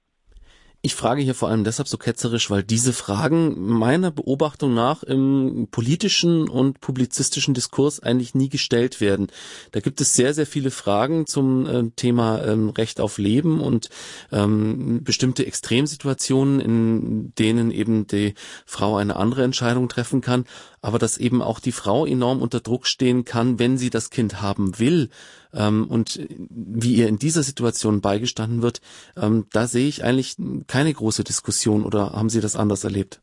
Ich 0.86 0.94
frage 0.94 1.22
hier 1.22 1.34
vor 1.34 1.48
allem 1.48 1.64
deshalb 1.64 1.88
so 1.88 1.96
ketzerisch, 1.96 2.50
weil 2.50 2.62
diese 2.62 2.92
Fragen 2.92 3.54
meiner 3.58 4.10
Beobachtung 4.10 4.74
nach 4.74 5.02
im 5.02 5.66
politischen 5.70 6.46
und 6.46 6.82
publizistischen 6.82 7.54
Diskurs 7.54 8.00
eigentlich 8.00 8.34
nie 8.34 8.50
gestellt 8.50 9.00
werden. 9.00 9.28
Da 9.72 9.80
gibt 9.80 10.02
es 10.02 10.12
sehr, 10.12 10.34
sehr 10.34 10.44
viele 10.44 10.70
Fragen 10.70 11.26
zum 11.26 11.64
äh, 11.64 11.90
Thema 11.96 12.44
ähm, 12.44 12.68
Recht 12.68 13.00
auf 13.00 13.16
Leben 13.16 13.62
und 13.62 13.88
ähm, 14.30 15.02
bestimmte 15.02 15.46
Extremsituationen, 15.46 16.60
in 16.60 17.34
denen 17.38 17.70
eben 17.70 18.06
die 18.06 18.34
Frau 18.66 18.96
eine 18.96 19.16
andere 19.16 19.42
Entscheidung 19.42 19.88
treffen 19.88 20.20
kann, 20.20 20.44
aber 20.82 20.98
dass 20.98 21.16
eben 21.16 21.40
auch 21.40 21.60
die 21.60 21.72
Frau 21.72 22.04
enorm 22.04 22.42
unter 22.42 22.60
Druck 22.60 22.86
stehen 22.86 23.24
kann, 23.24 23.58
wenn 23.58 23.78
sie 23.78 23.88
das 23.88 24.10
Kind 24.10 24.42
haben 24.42 24.78
will 24.78 25.08
ähm, 25.56 25.86
und 25.88 26.18
wie 26.28 26.94
ihr 26.94 27.08
in 27.08 27.18
dieser 27.18 27.42
Situation 27.42 28.00
beigestanden 28.00 28.62
wird, 28.62 28.80
ähm, 29.16 29.46
da 29.52 29.66
sehe 29.66 29.88
ich 29.88 30.04
eigentlich 30.04 30.36
keine 30.66 30.92
große 30.92 31.24
Diskussion 31.24 31.84
oder 31.84 32.12
haben 32.12 32.28
Sie 32.28 32.40
das 32.40 32.56
anders 32.56 32.84
erlebt? 32.84 33.20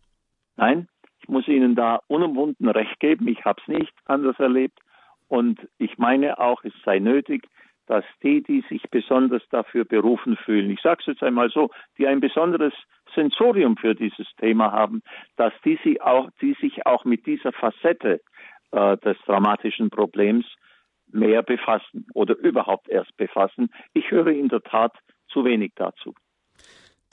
Nein, 0.58 0.88
ich 1.22 1.28
muss 1.28 1.48
Ihnen 1.48 1.76
da 1.76 2.02
unumwunden 2.08 2.70
recht 2.70 3.00
geben. 3.00 3.28
Ich 3.28 3.44
habe 3.46 3.62
es 3.62 3.68
nicht 3.68 3.94
anders 4.06 4.40
erlebt 4.40 4.80
und 5.28 5.60
ich 5.78 5.98
meine 5.98 6.40
auch, 6.40 6.64
es 6.64 6.74
sei 6.84 7.00
nötig, 7.00 7.48
dass 7.88 8.06
die, 8.24 8.42
die 8.42 8.64
sich 8.70 8.84
besonders 8.90 9.42
dafür 9.50 9.86
berufen 9.86 10.38
fühlen, 10.38 10.70
ich 10.70 10.82
sage 10.82 11.02
es 11.02 11.08
jetzt 11.08 11.24
einmal 11.24 11.50
so, 11.50 11.72
die 11.98 12.08
ein 12.08 12.22
besonderes 12.22 12.74
Sensorium 13.14 13.76
für 13.76 13.96
dieses 13.96 14.28
Thema 14.40 14.72
haben, 14.72 15.02
dass 15.36 15.54
die, 15.66 15.78
sie 15.84 16.02
auch, 16.02 16.30
die 16.42 16.56
sich 16.62 16.86
auch 16.86 17.04
mit 17.04 17.26
dieser 17.26 17.52
Facette 17.52 18.22
äh, 18.72 18.98
des 18.98 19.18
dramatischen 19.26 19.90
Problems 19.90 20.46
mehr 21.14 21.44
befassen 21.44 22.08
oder 22.14 22.36
überhaupt 22.38 22.90
erst 22.90 23.16
befassen. 23.18 23.70
Ich 23.94 24.12
höre 24.12 24.28
in 24.28 24.48
der 24.48 24.62
Tat 24.62 24.94
zu 25.28 25.46
wenig 25.46 25.74
dazu. 25.76 26.14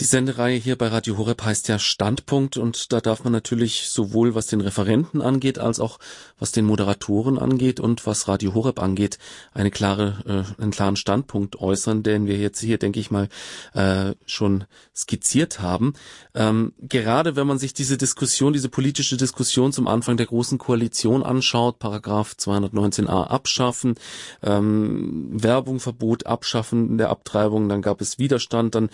Die 0.00 0.04
Sendereihe 0.04 0.56
hier 0.56 0.78
bei 0.78 0.86
Radio 0.86 1.18
Horeb 1.18 1.42
heißt 1.42 1.66
ja 1.66 1.80
Standpunkt 1.80 2.56
und 2.56 2.92
da 2.92 3.00
darf 3.00 3.24
man 3.24 3.32
natürlich 3.32 3.88
sowohl 3.88 4.36
was 4.36 4.46
den 4.46 4.60
Referenten 4.60 5.20
angeht, 5.20 5.58
als 5.58 5.80
auch 5.80 5.98
was 6.38 6.52
den 6.52 6.66
Moderatoren 6.66 7.36
angeht 7.36 7.80
und 7.80 8.06
was 8.06 8.28
Radio 8.28 8.54
Horeb 8.54 8.80
angeht, 8.80 9.18
eine 9.54 9.72
klare, 9.72 10.46
äh, 10.58 10.62
einen 10.62 10.70
klaren 10.70 10.94
Standpunkt 10.94 11.60
äußern, 11.60 12.04
den 12.04 12.28
wir 12.28 12.36
jetzt 12.36 12.60
hier, 12.60 12.78
denke 12.78 13.00
ich 13.00 13.10
mal, 13.10 13.28
äh, 13.74 14.14
schon 14.24 14.66
skizziert 14.94 15.58
haben. 15.58 15.94
Ähm, 16.32 16.74
gerade 16.80 17.34
wenn 17.34 17.48
man 17.48 17.58
sich 17.58 17.74
diese 17.74 17.96
Diskussion, 17.96 18.52
diese 18.52 18.68
politische 18.68 19.16
Diskussion 19.16 19.72
zum 19.72 19.88
Anfang 19.88 20.16
der 20.16 20.26
großen 20.26 20.58
Koalition 20.58 21.24
anschaut, 21.24 21.80
Paragraph 21.80 22.36
219a 22.38 23.24
abschaffen, 23.24 23.96
ähm, 24.44 25.30
Werbungverbot 25.32 26.26
abschaffen 26.26 26.98
der 26.98 27.10
Abtreibung, 27.10 27.68
dann 27.68 27.82
gab 27.82 28.00
es 28.00 28.20
Widerstand, 28.20 28.76
dann 28.76 28.90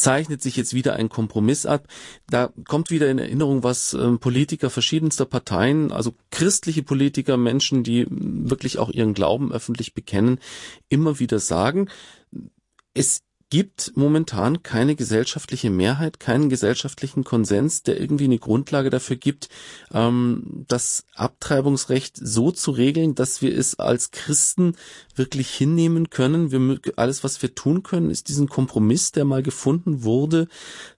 zeichnet 0.00 0.42
sich 0.42 0.56
jetzt 0.56 0.74
wieder 0.74 0.94
ein 0.94 1.08
Kompromiss 1.08 1.66
ab. 1.66 1.86
Da 2.28 2.52
kommt 2.66 2.90
wieder 2.90 3.10
in 3.10 3.18
Erinnerung, 3.18 3.62
was 3.62 3.94
ähm, 3.94 4.18
Politiker 4.18 4.70
verschiedenster 4.70 5.26
Parteien, 5.26 5.92
also 5.92 6.14
christliche 6.30 6.82
Politiker, 6.82 7.36
Menschen, 7.36 7.82
die 7.84 8.06
wirklich 8.08 8.78
auch 8.78 8.90
ihren 8.90 9.14
Glauben 9.14 9.52
öffentlich 9.52 9.94
bekennen, 9.94 10.38
immer 10.88 11.18
wieder 11.18 11.38
sagen. 11.38 11.88
Es 12.94 13.20
gibt 13.50 13.92
momentan 13.96 14.62
keine 14.62 14.94
gesellschaftliche 14.94 15.70
Mehrheit, 15.70 16.20
keinen 16.20 16.48
gesellschaftlichen 16.48 17.24
Konsens, 17.24 17.82
der 17.82 18.00
irgendwie 18.00 18.24
eine 18.24 18.38
Grundlage 18.38 18.90
dafür 18.90 19.16
gibt, 19.16 19.48
ähm, 19.92 20.64
das 20.68 21.04
Abtreibungsrecht 21.14 22.16
so 22.16 22.52
zu 22.52 22.70
regeln, 22.70 23.16
dass 23.16 23.42
wir 23.42 23.56
es 23.56 23.78
als 23.78 24.12
Christen 24.12 24.76
wirklich 25.16 25.50
hinnehmen 25.50 26.10
können. 26.10 26.52
Wir, 26.52 26.80
alles, 26.96 27.24
was 27.24 27.42
wir 27.42 27.54
tun 27.54 27.82
können, 27.82 28.10
ist 28.10 28.28
diesen 28.28 28.48
Kompromiss, 28.48 29.10
der 29.10 29.24
mal 29.24 29.42
gefunden 29.42 30.04
wurde, 30.04 30.46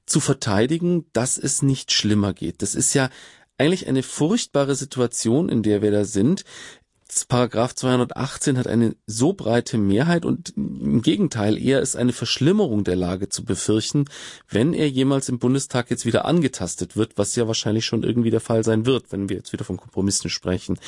zu 0.05 0.21
verteidigen, 0.21 1.07
dass 1.15 1.39
es 1.39 1.63
nicht 1.63 1.91
schlimmer 1.91 2.35
geht. 2.35 2.61
Das 2.61 2.75
ist 2.75 2.93
ja 2.93 3.09
eigentlich 3.57 3.87
eine 3.87 4.03
furchtbare 4.03 4.75
Situation, 4.75 5.49
in 5.49 5.63
der 5.63 5.83
wir 5.83 5.91
da 5.91 6.05
sind. 6.05 6.45
Paragraph 7.29 7.75
218 7.75 8.59
hat 8.59 8.67
eine 8.67 8.97
so 9.07 9.33
breite 9.33 9.79
Mehrheit 9.79 10.25
und 10.25 10.55
im 10.57 11.03
Gegenteil 11.03 11.59
eher 11.59 11.81
ist 11.81 11.97
eine 11.97 12.13
Verschlimmerung 12.13 12.85
der 12.85 12.97
Lage 12.97 13.29
zu 13.29 13.45
befürchten, 13.45 14.07
wenn 14.49 14.75
er 14.75 14.89
jemals 14.89 15.29
im 15.29 15.39
Bundestag 15.39 15.91
jetzt 15.91 16.07
wieder 16.07 16.25
angetastet 16.25 16.97
wird, 16.97 17.19
was 17.19 17.37
ja 17.37 17.47
wahrscheinlich 17.47 17.87
schon 17.87 18.03
irgendwie 18.03 18.31
der 18.31 18.41
Fall 18.41 18.65
sein 18.65 18.87
wird, 18.87 19.13
wenn 19.13 19.29
wir 19.29 19.37
jetzt 19.37 19.53
wieder 19.53 19.65
von 19.65 19.77
Kompromissen 19.77 20.31
sprechen 20.31 20.79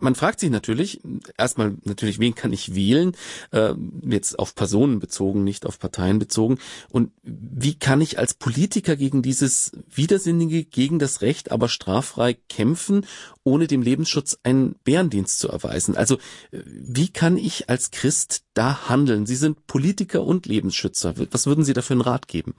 man 0.00 0.14
fragt 0.14 0.40
sich 0.40 0.50
natürlich, 0.50 1.00
erstmal 1.38 1.76
natürlich, 1.84 2.18
wen 2.18 2.34
kann 2.34 2.52
ich 2.52 2.74
wählen, 2.74 3.12
äh, 3.52 3.74
jetzt 4.02 4.38
auf 4.38 4.54
Personen 4.54 4.98
bezogen, 4.98 5.44
nicht 5.44 5.66
auf 5.66 5.78
Parteien 5.78 6.18
bezogen, 6.18 6.58
und 6.90 7.12
wie 7.22 7.78
kann 7.78 8.00
ich 8.00 8.18
als 8.18 8.34
Politiker 8.34 8.96
gegen 8.96 9.22
dieses 9.22 9.72
Widersinnige, 9.94 10.64
gegen 10.64 10.98
das 10.98 11.22
Recht, 11.22 11.52
aber 11.52 11.68
straffrei 11.68 12.36
kämpfen, 12.48 13.06
ohne 13.44 13.66
dem 13.66 13.82
Lebensschutz 13.82 14.38
einen 14.42 14.74
Bärendienst 14.84 15.38
zu 15.38 15.48
erweisen? 15.48 15.96
Also 15.96 16.18
wie 16.50 17.08
kann 17.08 17.36
ich 17.36 17.68
als 17.68 17.90
Christ 17.90 18.44
da 18.54 18.88
handeln? 18.88 19.26
Sie 19.26 19.36
sind 19.36 19.66
Politiker 19.66 20.22
und 20.24 20.46
Lebensschützer. 20.46 21.14
Was 21.30 21.46
würden 21.46 21.64
Sie 21.64 21.72
dafür 21.72 21.94
einen 21.94 22.02
Rat 22.02 22.28
geben? 22.28 22.54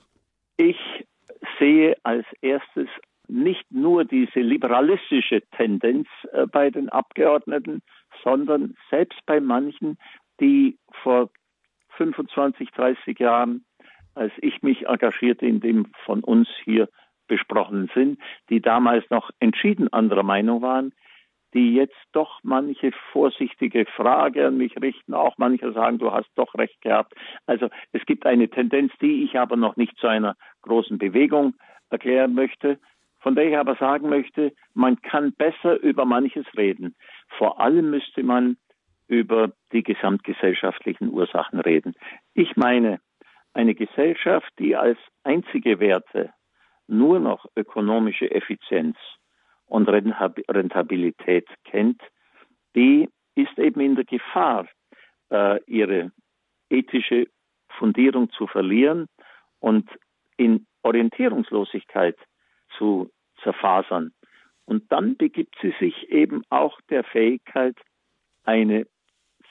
Ich 0.58 0.78
sehe 1.60 1.96
als 2.04 2.26
erstes 2.42 2.88
nicht 3.32 3.72
nur 3.72 4.04
diese 4.06 4.42
liberalistische 4.42 5.42
Tendenz 5.56 6.08
äh, 6.34 6.46
bei 6.46 6.70
den 6.70 6.90
Abgeordneten, 6.90 7.82
sondern 8.24 8.76
selbst 8.90 9.20
bei 9.26 9.40
manchen, 9.40 9.98
die 10.40 10.78
vor 11.02 11.30
25, 11.98 12.72
30 12.72 13.20
Jahren, 13.20 13.66
als 14.16 14.34
ich 14.42 14.62
mich 14.62 14.88
engagierte 14.88 15.46
in 15.46 15.62
dem 15.62 15.88
von 16.06 16.24
uns 16.24 16.50
hier 16.64 16.90
besprochenen 17.28 17.90
Sinn, 17.94 18.18
die 18.50 18.62
damals 18.62 19.10
noch 19.10 19.32
entschieden 19.40 19.92
anderer 19.94 20.24
Meinung 20.24 20.62
waren, 20.62 20.94
die 21.54 21.74
jetzt 21.74 21.98
doch 22.12 22.40
manche 22.44 22.92
vorsichtige 23.12 23.86
Frage 23.86 24.48
an 24.48 24.58
mich 24.58 24.76
richten, 24.82 25.14
auch 25.14 25.38
manche 25.38 25.72
sagen, 25.72 25.98
du 25.98 26.12
hast 26.12 26.30
doch 26.36 26.54
recht 26.56 26.82
gehabt. 26.82 27.14
Also 27.46 27.70
es 27.92 28.06
gibt 28.06 28.26
eine 28.26 28.50
Tendenz, 28.50 28.92
die 29.02 29.24
ich 29.24 29.38
aber 29.38 29.56
noch 29.56 29.78
nicht 29.78 29.98
zu 29.98 30.08
einer 30.08 30.36
großen 30.62 30.98
Bewegung 30.98 31.54
erklären 31.90 32.34
möchte, 32.34 32.80
von 33.22 33.36
der 33.36 33.48
ich 33.48 33.58
aber 33.58 33.76
sagen 33.76 34.10
möchte, 34.10 34.52
man 34.74 35.02
kann 35.02 35.34
besser 35.34 35.80
über 35.82 36.06
manches 36.06 36.46
reden. 36.58 36.96
Vor 37.38 37.60
allem 37.60 37.92
müsste 37.92 38.24
man 38.24 38.58
über 39.08 39.52
die 39.72 39.84
gesamtgesellschaftlichen 39.84 41.10
Ursachen 41.10 41.60
reden. 41.60 41.94
Ich 42.34 42.56
meine, 42.56 43.00
eine 43.54 43.76
Gesellschaft, 43.76 44.52
die 44.60 44.76
als 44.76 44.98
einzige 45.24 45.80
Werte 45.80 46.34
nur 46.88 47.20
noch 47.20 47.46
ökonomische 47.56 48.32
Effizienz 48.32 48.98
und 49.66 49.88
Rentabilität 49.88 51.48
kennt, 51.66 52.02
die 52.76 53.10
ist 53.36 53.58
eben 53.60 53.82
in 53.82 53.96
der 53.96 54.06
Gefahr, 54.06 54.68
äh, 55.30 55.60
ihre 55.66 56.12
ethische 56.70 57.28
Fundierung 57.78 58.30
zu 58.32 58.48
verlieren 58.48 59.08
und 59.60 59.90
in 60.38 60.66
Orientierungslosigkeit 60.84 62.18
zu 62.82 63.12
zerfasern. 63.44 64.12
Und 64.66 64.92
dann 64.92 65.16
begibt 65.16 65.56
sie 65.62 65.74
sich 65.80 66.10
eben 66.10 66.42
auch 66.50 66.82
der 66.90 67.04
Fähigkeit, 67.04 67.76
eine 68.44 68.88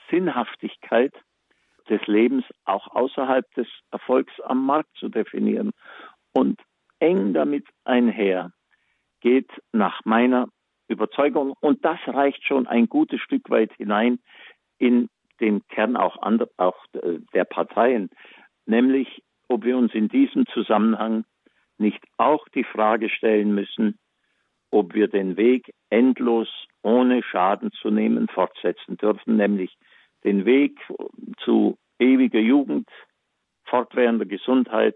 Sinnhaftigkeit 0.09 1.13
des 1.89 2.05
Lebens 2.07 2.43
auch 2.65 2.87
außerhalb 2.93 3.49
des 3.53 3.67
Erfolgs 3.91 4.33
am 4.41 4.65
Markt 4.65 4.93
zu 4.97 5.07
definieren. 5.07 5.71
Und 6.33 6.59
eng 6.99 7.33
damit 7.33 7.65
einher 7.85 8.51
geht 9.21 9.49
nach 9.71 10.03
meiner 10.03 10.49
Überzeugung, 10.89 11.53
und 11.61 11.85
das 11.85 11.99
reicht 12.07 12.43
schon 12.43 12.67
ein 12.67 12.87
gutes 12.87 13.21
Stück 13.21 13.49
weit 13.49 13.71
hinein 13.73 14.19
in 14.77 15.07
den 15.39 15.65
Kern 15.67 15.95
auch, 15.95 16.17
auch 16.57 16.85
der 17.33 17.45
Parteien, 17.45 18.09
nämlich 18.65 19.23
ob 19.47 19.63
wir 19.63 19.77
uns 19.77 19.93
in 19.93 20.09
diesem 20.09 20.45
Zusammenhang 20.47 21.23
nicht 21.81 22.01
auch 22.17 22.47
die 22.49 22.63
Frage 22.63 23.09
stellen 23.09 23.53
müssen, 23.53 23.99
ob 24.71 24.93
wir 24.93 25.07
den 25.07 25.35
Weg 25.35 25.73
endlos 25.89 26.47
ohne 26.81 27.21
Schaden 27.23 27.71
zu 27.73 27.89
nehmen 27.89 28.27
fortsetzen 28.29 28.97
dürfen, 28.97 29.35
nämlich 29.35 29.77
den 30.23 30.45
Weg 30.45 30.79
zu 31.43 31.77
ewiger 31.99 32.39
Jugend, 32.39 32.89
fortwährender 33.65 34.25
Gesundheit 34.25 34.95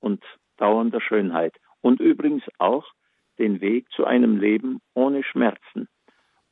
und 0.00 0.22
dauernder 0.56 1.00
Schönheit. 1.00 1.54
Und 1.80 2.00
übrigens 2.00 2.42
auch 2.58 2.86
den 3.38 3.60
Weg 3.60 3.88
zu 3.92 4.04
einem 4.04 4.38
Leben 4.38 4.80
ohne 4.94 5.22
Schmerzen. 5.22 5.88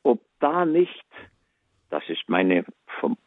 Ob 0.03 0.21
da 0.39 0.65
nicht, 0.65 1.05
das 1.89 2.03
ist 2.07 2.27
meine 2.27 2.65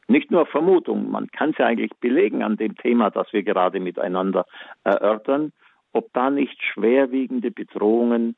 nicht 0.08 0.30
nur 0.30 0.46
Vermutung, 0.46 1.10
man 1.10 1.28
kann 1.30 1.50
es 1.50 1.58
ja 1.58 1.66
eigentlich 1.66 1.92
belegen 2.00 2.42
an 2.42 2.56
dem 2.56 2.74
Thema, 2.76 3.10
das 3.10 3.32
wir 3.32 3.42
gerade 3.42 3.80
miteinander 3.80 4.46
erörtern, 4.82 5.52
ob 5.92 6.12
da 6.12 6.31
nicht 6.31 6.62
schwerwiegende 6.62 7.50
Bedrohungen 7.50 8.37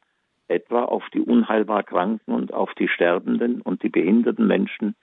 etwa 0.48 0.84
auf 0.84 1.04
die 1.14 1.20
unheilbar 1.20 1.82
Kranken 1.82 2.32
und 2.32 2.52
auf 2.52 2.74
die 2.74 2.88
Sterbenden 2.88 3.62
und 3.62 3.82
die 3.82 3.88
behinderten 3.88 4.46
Menschen 4.46 4.94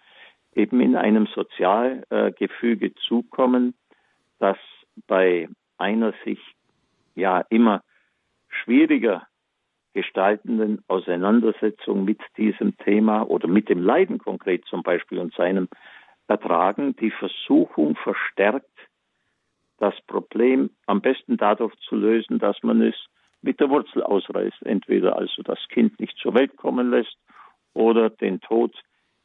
eben 0.53 0.81
in 0.81 0.95
einem 0.95 1.27
Sozialgefüge 1.27 2.93
zukommen, 2.95 3.73
das 4.39 4.57
bei 5.07 5.47
einer 5.77 6.13
sich 6.25 6.39
ja 7.15 7.45
immer 7.49 7.83
schwieriger 8.49 9.27
gestaltenden 9.93 10.83
Auseinandersetzung 10.87 12.05
mit 12.05 12.21
diesem 12.37 12.77
Thema 12.77 13.23
oder 13.23 13.47
mit 13.47 13.69
dem 13.69 13.81
Leiden 13.81 14.19
konkret 14.19 14.65
zum 14.65 14.83
Beispiel 14.83 15.19
und 15.19 15.33
seinem 15.33 15.67
Ertragen 16.27 16.95
die 16.95 17.11
Versuchung 17.11 17.95
verstärkt, 17.95 18.69
das 19.79 19.95
Problem 20.07 20.69
am 20.85 21.01
besten 21.01 21.37
dadurch 21.37 21.75
zu 21.87 21.95
lösen, 21.95 22.39
dass 22.39 22.61
man 22.63 22.81
es 22.81 22.95
mit 23.41 23.59
der 23.59 23.69
Wurzel 23.69 24.03
ausreißt. 24.03 24.65
Entweder 24.65 25.17
also 25.17 25.41
das 25.43 25.59
Kind 25.69 25.99
nicht 25.99 26.17
zur 26.17 26.33
Welt 26.33 26.55
kommen 26.57 26.91
lässt 26.91 27.17
oder 27.73 28.09
den 28.09 28.41
Tod 28.41 28.75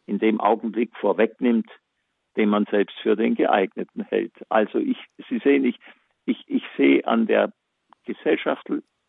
in 0.07 0.19
dem 0.19 0.41
Augenblick 0.41 0.95
vorwegnimmt, 0.97 1.69
den 2.37 2.49
man 2.49 2.67
selbst 2.71 2.97
für 3.01 3.17
den 3.17 3.35
geeigneten 3.35 4.05
hält. 4.05 4.33
Also 4.49 4.79
ich, 4.79 4.99
Sie 5.29 5.39
sehen, 5.39 5.65
ich, 5.65 5.79
ich, 6.27 6.45
ich 6.47 6.65
sehe 6.77 7.07
an 7.07 7.27
der 7.27 7.53
Gesellschaft, 8.05 8.69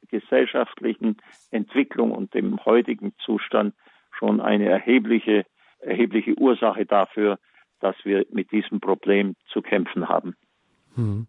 gesellschaftlichen 0.10 1.17
Entwicklung 1.51 2.12
und 2.12 2.34
dem 2.34 2.63
heutigen 2.65 3.13
Zustand 3.23 3.73
schon 4.12 4.39
eine 4.39 4.69
erhebliche, 4.69 5.45
erhebliche 5.79 6.36
Ursache 6.36 6.86
dafür, 6.86 7.38
dass 7.79 7.95
wir 8.03 8.25
mit 8.31 8.51
diesem 8.51 8.79
Problem 8.79 9.36
zu 9.47 9.62
kämpfen 9.62 10.08
haben. 10.08 10.36
Hmm. 10.95 11.23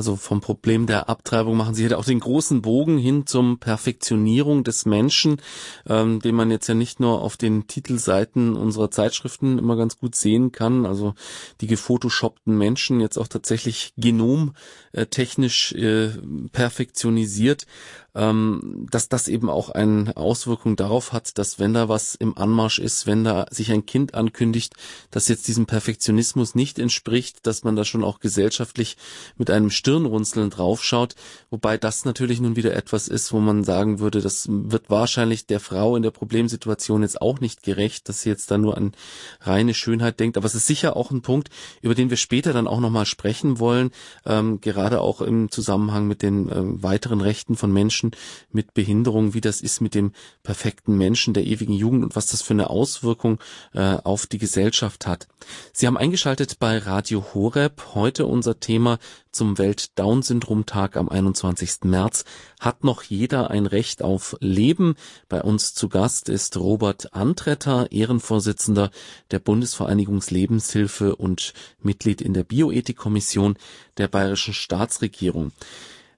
Also 0.00 0.16
vom 0.16 0.40
Problem 0.40 0.86
der 0.86 1.10
Abtreibung 1.10 1.58
machen 1.58 1.74
Sie 1.74 1.86
hier 1.86 1.98
auch 1.98 2.06
den 2.06 2.20
großen 2.20 2.62
Bogen 2.62 2.96
hin 2.96 3.26
zum 3.26 3.58
Perfektionierung 3.58 4.64
des 4.64 4.86
Menschen, 4.86 5.42
ähm, 5.86 6.20
den 6.20 6.34
man 6.36 6.50
jetzt 6.50 6.68
ja 6.68 6.74
nicht 6.74 7.00
nur 7.00 7.20
auf 7.20 7.36
den 7.36 7.66
Titelseiten 7.66 8.56
unserer 8.56 8.90
Zeitschriften 8.90 9.58
immer 9.58 9.76
ganz 9.76 9.98
gut 9.98 10.14
sehen 10.14 10.52
kann. 10.52 10.86
Also 10.86 11.12
die 11.60 11.66
gefotoshoppten 11.66 12.56
Menschen 12.56 13.02
jetzt 13.02 13.18
auch 13.18 13.28
tatsächlich 13.28 13.92
genomtechnisch 13.98 15.72
äh, 15.72 16.12
perfektionisiert 16.50 17.66
ähm, 18.14 18.86
dass 18.90 19.08
das 19.08 19.28
eben 19.28 19.48
auch 19.48 19.70
eine 19.70 20.16
Auswirkung 20.16 20.76
darauf 20.76 21.12
hat, 21.12 21.38
dass 21.38 21.58
wenn 21.58 21.74
da 21.74 21.88
was 21.88 22.14
im 22.14 22.36
Anmarsch 22.36 22.78
ist, 22.78 23.06
wenn 23.06 23.24
da 23.24 23.46
sich 23.50 23.70
ein 23.70 23.86
Kind 23.86 24.14
ankündigt, 24.14 24.74
das 25.10 25.28
jetzt 25.28 25.48
diesem 25.48 25.66
Perfektionismus 25.66 26.54
nicht 26.54 26.78
entspricht, 26.78 27.46
dass 27.46 27.62
man 27.64 27.76
da 27.76 27.84
schon 27.84 28.04
auch 28.04 28.20
gesellschaftlich 28.20 28.96
mit 29.36 29.50
einem 29.50 29.70
Stirnrunzeln 29.90 30.50
draufschaut, 30.50 31.14
wobei 31.50 31.76
das 31.76 32.04
natürlich 32.04 32.40
nun 32.40 32.56
wieder 32.56 32.74
etwas 32.74 33.08
ist, 33.08 33.32
wo 33.32 33.40
man 33.40 33.64
sagen 33.64 33.98
würde, 33.98 34.20
das 34.20 34.46
wird 34.48 34.88
wahrscheinlich 34.88 35.46
der 35.46 35.60
Frau 35.60 35.96
in 35.96 36.02
der 36.02 36.10
Problemsituation 36.10 37.02
jetzt 37.02 37.20
auch 37.20 37.40
nicht 37.40 37.62
gerecht, 37.62 38.08
dass 38.08 38.22
sie 38.22 38.28
jetzt 38.28 38.50
da 38.50 38.58
nur 38.58 38.76
an 38.76 38.92
reine 39.40 39.74
Schönheit 39.74 40.20
denkt, 40.20 40.36
aber 40.36 40.46
es 40.46 40.54
ist 40.54 40.66
sicher 40.66 40.96
auch 40.96 41.10
ein 41.10 41.22
Punkt, 41.22 41.50
über 41.82 41.94
den 41.94 42.10
wir 42.10 42.16
später 42.16 42.52
dann 42.52 42.66
auch 42.66 42.80
nochmal 42.80 43.06
sprechen 43.06 43.58
wollen, 43.58 43.90
ähm, 44.24 44.60
gerade 44.60 45.00
auch 45.00 45.20
im 45.20 45.50
Zusammenhang 45.50 46.06
mit 46.06 46.22
den 46.22 46.48
äh, 46.48 46.82
weiteren 46.82 47.20
Rechten 47.20 47.56
von 47.56 47.72
Menschen, 47.72 47.90
Menschen 47.90 48.12
mit 48.52 48.74
Behinderung, 48.74 49.34
wie 49.34 49.40
das 49.40 49.60
ist 49.60 49.80
mit 49.80 49.94
dem 49.94 50.12
perfekten 50.42 50.96
Menschen 50.96 51.34
der 51.34 51.44
ewigen 51.44 51.72
Jugend 51.72 52.04
und 52.04 52.16
was 52.16 52.26
das 52.26 52.42
für 52.42 52.54
eine 52.54 52.70
Auswirkung 52.70 53.38
äh, 53.74 53.96
auf 54.04 54.26
die 54.26 54.38
Gesellschaft 54.38 55.06
hat. 55.06 55.28
Sie 55.72 55.86
haben 55.86 55.96
eingeschaltet 55.96 56.58
bei 56.58 56.78
Radio 56.78 57.24
Horeb. 57.34 57.94
Heute 57.94 58.26
unser 58.26 58.60
Thema 58.60 58.98
zum 59.32 59.58
Welt-Down-Syndrom-Tag 59.58 60.96
am 60.96 61.08
21. 61.08 61.84
März. 61.84 62.24
Hat 62.58 62.84
noch 62.84 63.02
jeder 63.02 63.50
ein 63.50 63.66
Recht 63.66 64.02
auf 64.02 64.36
Leben? 64.40 64.94
Bei 65.28 65.42
uns 65.42 65.74
zu 65.74 65.88
Gast 65.88 66.28
ist 66.28 66.56
Robert 66.56 67.14
Antretter, 67.14 67.92
Ehrenvorsitzender 67.92 68.90
der 69.30 69.38
Bundesvereinigungslebенshilfe 69.38 71.16
und 71.16 71.52
Mitglied 71.82 72.20
in 72.20 72.34
der 72.34 72.44
Bioethikkommission 72.44 73.56
der 73.96 74.08
Bayerischen 74.08 74.54
Staatsregierung. 74.54 75.52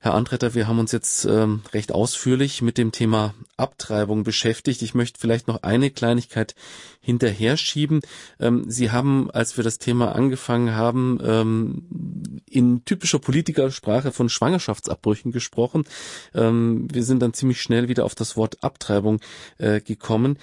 Herr 0.04 0.14
Antretter, 0.14 0.54
wir 0.54 0.66
haben 0.66 0.80
uns 0.80 0.90
jetzt 0.90 1.26
ähm, 1.26 1.62
recht 1.72 1.92
ausführlich 1.92 2.60
mit 2.60 2.76
dem 2.76 2.90
Thema 2.90 3.34
Abtreibung 3.56 4.24
beschäftigt. 4.24 4.82
Ich 4.82 4.94
möchte 4.94 5.20
vielleicht 5.20 5.46
noch 5.46 5.62
eine 5.62 5.92
Kleinigkeit 5.92 6.56
hinterher 7.00 7.56
schieben. 7.56 8.00
Ähm, 8.40 8.64
Sie 8.68 8.90
haben, 8.90 9.30
als 9.30 9.56
wir 9.56 9.62
das 9.62 9.78
Thema 9.78 10.16
angefangen 10.16 10.74
haben, 10.74 11.20
ähm, 11.22 12.40
in 12.50 12.84
typischer 12.84 13.20
Politikersprache 13.20 14.10
von 14.10 14.28
Schwangerschaftsabbrüchen 14.28 15.30
gesprochen. 15.30 15.84
Ähm, 16.34 16.88
wir 16.92 17.04
sind 17.04 17.20
dann 17.22 17.32
ziemlich 17.32 17.62
schnell 17.62 17.86
wieder 17.86 18.04
auf 18.04 18.16
das 18.16 18.36
Wort 18.36 18.64
Abtreibung 18.64 19.20
äh, 19.58 19.80
gekommen 19.80 20.36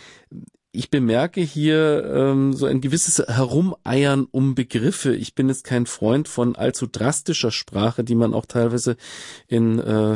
ich 0.71 0.91
bemerke 0.91 1.41
hier 1.41 2.05
ähm, 2.05 2.53
so 2.53 2.67
ein 2.67 2.79
gewisses 2.79 3.17
Herumeiern 3.27 4.27
um 4.29 4.53
Begriffe. 4.53 5.15
Ich 5.15 5.33
bin 5.33 5.49
jetzt 5.49 5.63
kein 5.63 5.87
Freund 5.87 6.27
von 6.27 6.55
allzu 6.55 6.85
drastischer 6.85 7.49
Sprache, 7.49 8.03
die 8.03 8.13
man 8.13 8.35
auch 8.35 8.45
teilweise 8.45 8.95
in 9.47 9.79
äh, 9.79 10.15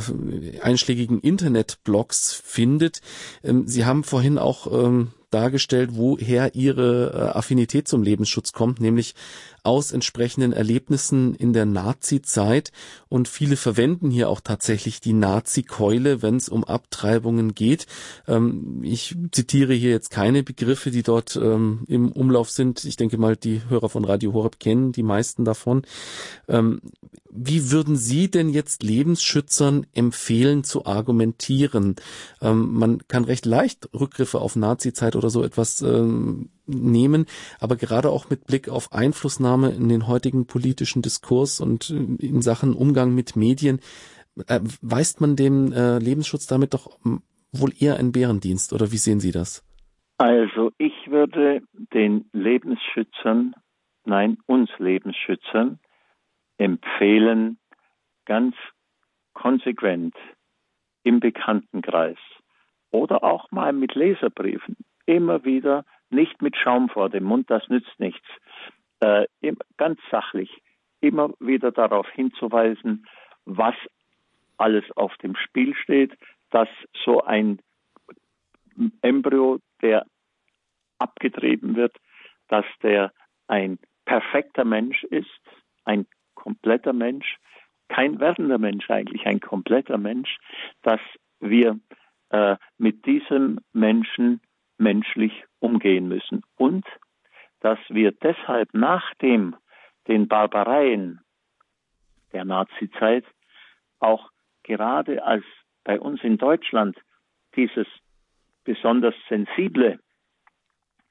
einschlägigen 0.62 1.20
Internetblogs 1.20 2.34
findet. 2.34 3.02
Ähm, 3.44 3.68
Sie 3.68 3.86
haben 3.86 4.04
vorhin 4.04 4.38
auch 4.38 4.72
ähm, 4.72 5.12
dargestellt, 5.32 5.92
woher 5.94 6.54
Ihre 6.54 7.12
äh, 7.14 7.38
Affinität 7.38 7.88
zum 7.88 8.04
Lebensschutz 8.04 8.52
kommt, 8.52 8.80
nämlich 8.80 9.16
aus 9.64 9.92
entsprechenden 9.92 10.54
Erlebnissen 10.54 11.36
in 11.36 11.54
der 11.54 11.66
Nazi-Zeit 11.66 12.72
und 13.10 13.28
viele 13.28 13.56
verwenden 13.56 14.12
hier 14.12 14.30
auch 14.30 14.42
tatsächlich 14.42 15.00
die 15.00 15.14
Nazi-Keule, 15.14 16.22
wenn 16.22 16.36
es 16.36 16.50
um 16.50 16.64
Abtreibungen 16.64 17.56
geht. 17.56 17.88
Ähm, 18.28 18.82
ich 18.84 19.16
zitiere 19.32 19.74
hier 19.74 19.92
jetzt 19.92 20.12
keine 20.12 20.44
Begriffe, 20.44 20.92
die 20.92 21.04
dort 21.04 21.36
ähm, 21.38 21.84
im 21.88 22.12
Umlauf 22.12 22.50
sind. 22.50 22.84
Ich 22.84 22.98
denke 22.98 23.18
mal, 23.18 23.36
die 23.38 23.62
Hörer 23.70 23.90
von 23.90 24.06
Radio 24.06 24.34
Horeb 24.34 24.60
kennen 24.60 24.92
die 24.92 25.04
meisten 25.04 25.46
davon. 25.46 25.84
Ähm, 26.48 26.82
wie 27.36 27.72
würden 27.72 27.96
Sie 27.96 28.30
denn 28.30 28.50
jetzt 28.50 28.84
Lebensschützern 28.84 29.88
empfehlen 29.94 30.64
zu 30.64 30.86
argumentieren? 30.86 31.96
Ähm, 32.42 32.74
man 32.74 33.08
kann 33.08 33.24
recht 33.24 33.46
leicht 33.46 33.90
Rückgriffe 33.94 34.40
auf 34.40 34.56
Nazi-Zeit 34.56 35.16
oder 35.16 35.32
so 35.32 35.44
etwas 35.44 35.82
ähm, 35.82 36.50
nehmen, 36.66 37.26
aber 37.60 37.76
gerade 37.76 38.10
auch 38.10 38.30
mit 38.30 38.46
Blick 38.46 38.70
auf 38.70 38.94
Einflussnahme 38.94 39.72
in 39.72 39.90
den 39.90 40.08
heutigen 40.08 40.48
politischen 40.48 41.02
Diskurs 41.02 41.60
und 41.60 41.90
in 41.90 42.42
Sachen 42.42 42.74
Umgang 42.74 43.14
mit 43.14 43.36
Medien, 43.36 43.80
äh, 44.48 44.60
weist 44.82 45.22
man 45.22 45.36
dem 45.36 45.72
äh, 45.72 46.00
Lebensschutz 46.00 46.48
damit 46.48 46.74
doch 46.74 46.98
wohl 47.52 47.72
eher 47.78 47.98
einen 47.98 48.12
Bärendienst 48.12 48.74
oder 48.74 48.92
wie 48.92 48.98
sehen 48.98 49.20
Sie 49.20 49.32
das? 49.32 49.64
Also 50.18 50.72
ich 50.78 50.94
würde 51.08 51.62
den 51.94 52.26
Lebensschützern, 52.34 53.56
nein, 54.06 54.38
uns 54.46 54.70
Lebensschützern 54.78 55.80
empfehlen, 56.58 57.58
ganz 58.26 58.56
konsequent 59.34 60.16
im 61.04 61.20
Bekanntenkreis 61.20 62.18
oder 62.92 63.24
auch 63.24 63.52
mal 63.52 63.74
mit 63.74 63.96
Leserbriefen 63.96 64.78
immer 65.06 65.44
wieder 65.44 65.84
nicht 66.14 66.42
mit 66.42 66.56
Schaum 66.56 66.90
vor 66.90 67.10
dem 67.10 67.24
Mund, 67.24 67.50
das 67.50 67.68
nützt 67.70 68.00
nichts. 68.00 68.28
Äh, 69.00 69.26
ganz 69.78 70.00
sachlich 70.10 70.62
immer 71.02 71.32
wieder 71.40 71.72
darauf 71.72 72.08
hinzuweisen, 72.12 73.06
was 73.46 73.76
alles 74.58 74.86
auf 74.96 75.16
dem 75.18 75.36
Spiel 75.36 75.76
steht, 75.76 76.18
dass 76.52 76.70
so 77.04 77.22
ein 77.24 77.60
Embryo, 79.02 79.60
der 79.82 80.06
abgetrieben 81.00 81.76
wird, 81.76 81.96
dass 82.48 82.66
der 82.82 83.12
ein 83.48 83.80
perfekter 84.06 84.64
Mensch 84.64 85.04
ist, 85.04 85.28
ein 85.84 86.06
kompletter 86.36 86.94
Mensch, 86.94 87.38
kein 87.90 88.20
werdender 88.20 88.58
Mensch 88.58 88.90
eigentlich, 88.90 89.26
ein 89.26 89.40
kompletter 89.40 89.98
Mensch, 89.98 90.38
dass 90.82 91.02
wir 91.40 91.80
äh, 92.30 92.56
mit 92.78 93.06
diesem 93.06 93.60
Menschen 93.74 94.42
menschlich 94.78 95.46
umgehen 95.60 96.08
müssen 96.08 96.44
und 96.58 96.86
dass 97.60 97.80
wir 97.90 98.12
deshalb 98.12 98.74
nach 98.74 99.14
dem 99.16 99.56
den 100.08 100.28
Barbareien 100.28 101.22
der 102.34 102.46
Nazizeit 102.46 103.24
auch 104.00 104.30
gerade 104.64 105.24
als 105.24 105.46
bei 105.84 106.00
uns 106.00 106.24
in 106.24 106.38
Deutschland 106.38 106.98
dieses 107.56 107.88
besonders 108.64 109.16
sensible, 109.30 110.00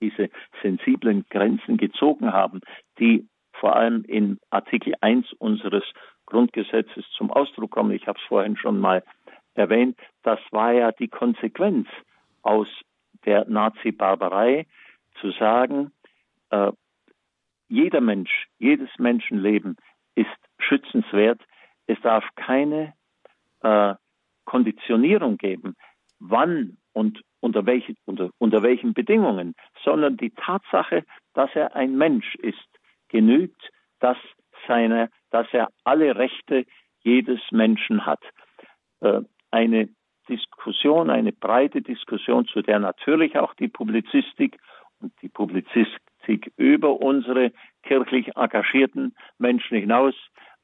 diese 0.01 0.31
sensiblen 0.63 1.25
Grenzen 1.31 1.77
gezogen 1.77 2.33
haben, 2.33 2.61
die 2.99 3.27
vor 3.53 3.77
allem 3.77 4.05
in 4.05 4.41
Artikel 4.51 4.95
1 5.01 5.33
unseres 5.35 5.85
Grundgesetzes 6.27 7.05
zum 7.17 7.31
Ausdruck 7.31 7.71
kommen. 7.71 7.93
Ich 7.93 8.07
habe 8.07 8.19
es 8.19 8.27
vorhin 8.27 8.57
schon 8.57 8.81
mal 8.81 9.05
erwähnt. 9.55 9.99
Das 10.23 10.41
war 10.51 10.73
ja 10.73 10.93
die 10.93 11.09
Konsequenz 11.09 11.89
aus 12.43 12.69
der 13.25 13.45
Nazi-Barbarei 13.49 14.67
zu 15.21 15.31
sagen, 15.33 15.93
äh, 16.51 16.73
jeder 17.69 18.01
Mensch, 18.01 18.49
jedes 18.59 18.91
Menschenleben 18.99 19.77
ist 20.15 20.29
schützenswert. 20.59 21.41
Es 21.87 22.01
darf 22.03 22.25
keine 22.37 22.95
äh, 23.63 23.95
Konditionierung 24.45 25.39
geben, 25.39 25.75
wann 26.19 26.77
und 26.93 27.23
unter, 27.41 27.65
welche, 27.67 27.95
unter, 28.05 28.31
unter 28.39 28.63
welchen 28.63 28.93
Bedingungen, 28.93 29.55
sondern 29.83 30.17
die 30.17 30.31
Tatsache, 30.31 31.05
dass 31.35 31.51
er 31.55 31.75
ein 31.75 31.97
Mensch 31.97 32.35
ist, 32.37 32.69
genügt, 33.09 33.71
dass, 34.01 34.19
seine, 34.67 35.11
dass 35.31 35.47
er 35.53 35.69
alle 35.85 36.17
Rechte 36.17 36.67
jedes 37.01 37.41
Menschen 37.51 38.07
hat. 38.07 38.23
äh, 39.01 39.21
eine 39.51 39.89
Diskussion, 40.29 41.11
eine 41.11 41.33
breite 41.33 41.83
Diskussion, 41.83 42.47
zu 42.47 42.63
der 42.63 42.79
natürlich 42.79 43.39
auch 43.39 43.55
die 43.55 43.69
Publizistik 43.69 44.59
und 45.01 45.13
die 45.23 45.29
Publizistik 45.29 46.53
über 46.57 47.01
unsere 47.01 47.53
kirchlich 47.83 48.37
engagierten 48.37 49.15
Menschen 49.39 49.79
hinaus, 49.79 50.15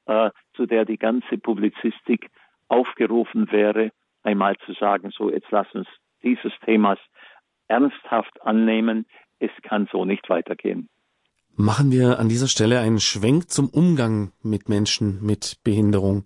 äh, 0.07 0.31
zu 0.55 0.67
der 0.67 0.85
die 0.85 0.99
ganze 0.99 1.39
Publizistik 1.39 2.31
aufgerufen 2.69 3.51
wäre, 3.51 3.91
einmal 4.23 4.57
zu 4.65 4.73
sagen, 4.75 5.11
so 5.11 5.31
jetzt 5.31 5.51
lass 5.51 5.73
uns 5.75 5.89
dieses 6.23 6.53
Themas 6.65 6.99
ernsthaft 7.69 8.41
annehmen. 8.43 9.07
Es 9.39 9.51
kann 9.63 9.89
so 9.91 10.05
nicht 10.05 10.29
weitergehen. 10.29 10.89
Machen 11.55 11.91
wir 11.91 12.21
an 12.21 12.29
dieser 12.29 12.47
Stelle 12.47 12.79
einen 12.81 13.01
Schwenk 13.01 13.51
zum 13.51 13.69
Umgang 13.69 14.33
mit 14.43 14.69
Menschen 14.69 15.21
mit 15.25 15.59
Behinderung. 15.65 16.25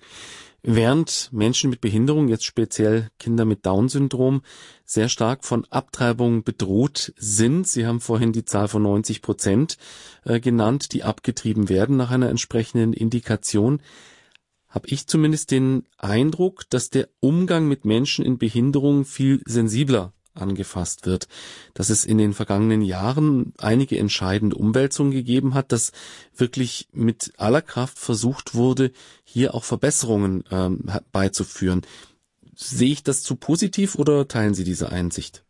Während 0.64 1.30
Menschen 1.32 1.70
mit 1.70 1.80
Behinderung, 1.80 2.28
jetzt 2.28 2.44
speziell 2.44 3.08
Kinder 3.18 3.44
mit 3.44 3.66
Down-Syndrom, 3.66 4.42
sehr 4.84 5.08
stark 5.08 5.44
von 5.44 5.64
Abtreibung 5.70 6.44
bedroht 6.44 7.12
sind, 7.16 7.66
Sie 7.66 7.84
haben 7.84 8.00
vorhin 8.00 8.32
die 8.32 8.44
Zahl 8.44 8.68
von 8.68 8.82
90 8.82 9.22
Prozent 9.22 9.76
äh, 10.24 10.38
genannt, 10.38 10.92
die 10.92 11.02
abgetrieben 11.02 11.68
werden 11.68 11.96
nach 11.96 12.12
einer 12.12 12.28
entsprechenden 12.28 12.92
Indikation, 12.92 13.82
habe 14.68 14.88
ich 14.88 15.08
zumindest 15.08 15.50
den 15.50 15.84
Eindruck, 15.98 16.70
dass 16.70 16.90
der 16.90 17.08
Umgang 17.18 17.66
mit 17.66 17.84
Menschen 17.84 18.24
in 18.24 18.38
Behinderung 18.38 19.04
viel 19.04 19.42
sensibler 19.44 20.12
angefasst 20.34 21.06
wird, 21.06 21.28
dass 21.74 21.90
es 21.90 22.04
in 22.04 22.18
den 22.18 22.32
vergangenen 22.32 22.82
Jahren 22.82 23.52
einige 23.58 23.98
entscheidende 23.98 24.56
Umwälzungen 24.56 25.12
gegeben 25.12 25.54
hat, 25.54 25.72
dass 25.72 25.92
wirklich 26.36 26.88
mit 26.92 27.32
aller 27.38 27.62
Kraft 27.62 27.98
versucht 27.98 28.54
wurde, 28.54 28.90
hier 29.24 29.54
auch 29.54 29.64
Verbesserungen 29.64 30.44
ähm, 30.50 30.84
beizuführen. 31.12 31.82
Sehe 32.54 32.92
ich 32.92 33.02
das 33.02 33.22
zu 33.22 33.36
positiv 33.36 33.96
oder 33.96 34.28
teilen 34.28 34.54
Sie 34.54 34.64
diese 34.64 34.92
Einsicht? 34.92 35.44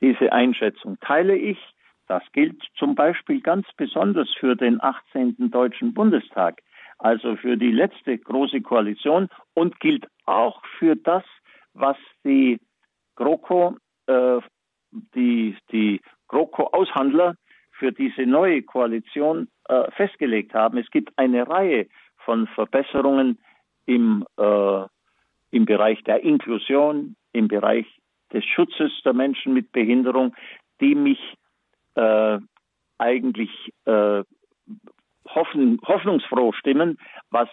Diese 0.00 0.32
Einschätzung 0.32 0.98
teile 1.00 1.36
ich. 1.36 1.58
Das 2.06 2.22
gilt 2.32 2.62
zum 2.78 2.94
Beispiel 2.94 3.40
ganz 3.40 3.66
besonders 3.76 4.28
für 4.38 4.56
den 4.56 4.82
18. 4.82 5.50
Deutschen 5.50 5.92
Bundestag, 5.92 6.62
also 6.98 7.36
für 7.36 7.56
die 7.56 7.70
letzte 7.70 8.16
große 8.16 8.62
Koalition 8.62 9.28
und 9.54 9.78
gilt 9.78 10.06
auch 10.24 10.62
für 10.78 10.96
das, 10.96 11.22
was 11.74 11.96
die 12.24 12.60
GroKo 13.16 13.76
äh, 14.08 14.40
die, 15.14 15.56
die 15.70 16.00
GroKo-Aushandler 16.28 17.34
für 17.72 17.92
diese 17.92 18.22
neue 18.22 18.62
Koalition 18.62 19.48
äh, 19.68 19.90
festgelegt 19.92 20.54
haben. 20.54 20.78
Es 20.78 20.90
gibt 20.90 21.16
eine 21.16 21.48
Reihe 21.48 21.86
von 22.24 22.46
Verbesserungen 22.48 23.38
im, 23.86 24.24
äh, 24.36 24.82
im 25.50 25.64
Bereich 25.64 26.02
der 26.04 26.22
Inklusion, 26.22 27.16
im 27.32 27.48
Bereich 27.48 27.86
des 28.32 28.44
Schutzes 28.44 28.92
der 29.04 29.12
Menschen 29.12 29.54
mit 29.54 29.72
Behinderung, 29.72 30.34
die 30.80 30.94
mich 30.94 31.20
äh, 31.94 32.38
eigentlich 32.98 33.50
äh, 33.84 34.22
hoffen, 35.28 35.80
hoffnungsfroh 35.86 36.52
stimmen, 36.52 36.98
was 37.30 37.48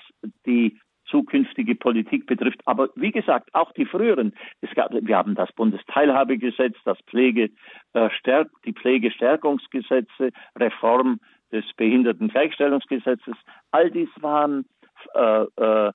die 0.46 0.80
zukünftige 1.06 1.76
Politik 1.76 2.26
betrifft. 2.26 2.62
Aber 2.66 2.90
wie 2.96 3.12
gesagt, 3.12 3.54
auch 3.54 3.72
die 3.74 3.86
früheren. 3.86 4.34
Es 4.62 4.74
gab, 4.76 4.92
wir 4.92 5.18
haben 5.18 5.36
das 5.36 5.52
Bundesteilhabegesetz, 5.54 6.76
das 6.86 6.98
Pflege, 7.08 7.50
äh, 7.94 8.10
Stärk, 8.12 8.50
die 8.66 8.74
Pflegestärkungsgesetze, 8.74 10.32
Reform 10.58 11.20
des 11.52 11.66
Behindertengleichstellungsgesetzes. 11.78 13.36
All 13.72 13.92
dies 13.92 14.10
waren 14.20 14.66
äh, 15.14 15.44
äh, 15.58 15.92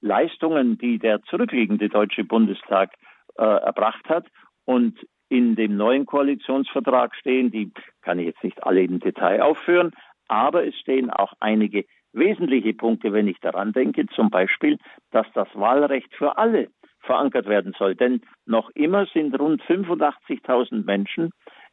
Leistungen, 0.00 0.78
die 0.78 0.98
der 0.98 1.22
zurückliegende 1.22 1.88
Deutsche 1.88 2.24
Bundestag 2.24 2.92
äh, 3.36 3.42
erbracht 3.42 4.08
hat. 4.08 4.26
Und 4.64 4.98
in 5.28 5.56
dem 5.56 5.76
neuen 5.76 6.06
Koalitionsvertrag 6.06 7.14
stehen, 7.16 7.50
die 7.50 7.72
kann 8.02 8.18
ich 8.18 8.26
jetzt 8.26 8.44
nicht 8.44 8.62
alle 8.62 8.82
im 8.82 9.00
Detail 9.00 9.42
aufführen, 9.42 9.92
aber 10.28 10.66
es 10.66 10.74
stehen 10.78 11.10
auch 11.10 11.32
einige 11.40 11.84
wesentliche 12.14 12.74
Punkte, 12.74 13.12
wenn 13.12 13.28
ich 13.28 13.38
daran 13.40 13.72
denke, 13.72 14.06
zum 14.06 14.30
Beispiel, 14.30 14.78
dass 15.10 15.26
das 15.34 15.48
Wahlrecht 15.54 16.14
für 16.14 16.38
alle 16.38 16.68
verankert 17.00 17.46
werden 17.46 17.74
soll. 17.78 17.94
Denn 17.94 18.22
noch 18.46 18.70
immer 18.70 19.06
sind 19.06 19.38
rund 19.38 19.62
85.000 19.62 20.84
Menschen 20.84 21.30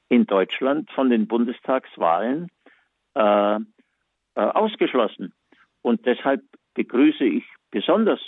in 0.09 0.25
Deutschland 0.25 0.91
von 0.91 1.09
den 1.09 1.27
Bundestagswahlen 1.27 2.49
äh, 3.15 3.55
äh, 3.55 3.59
ausgeschlossen. 4.35 5.33
Und 5.81 6.05
deshalb 6.05 6.41
begrüße 6.73 7.23
ich 7.23 7.43
besonders, 7.71 8.19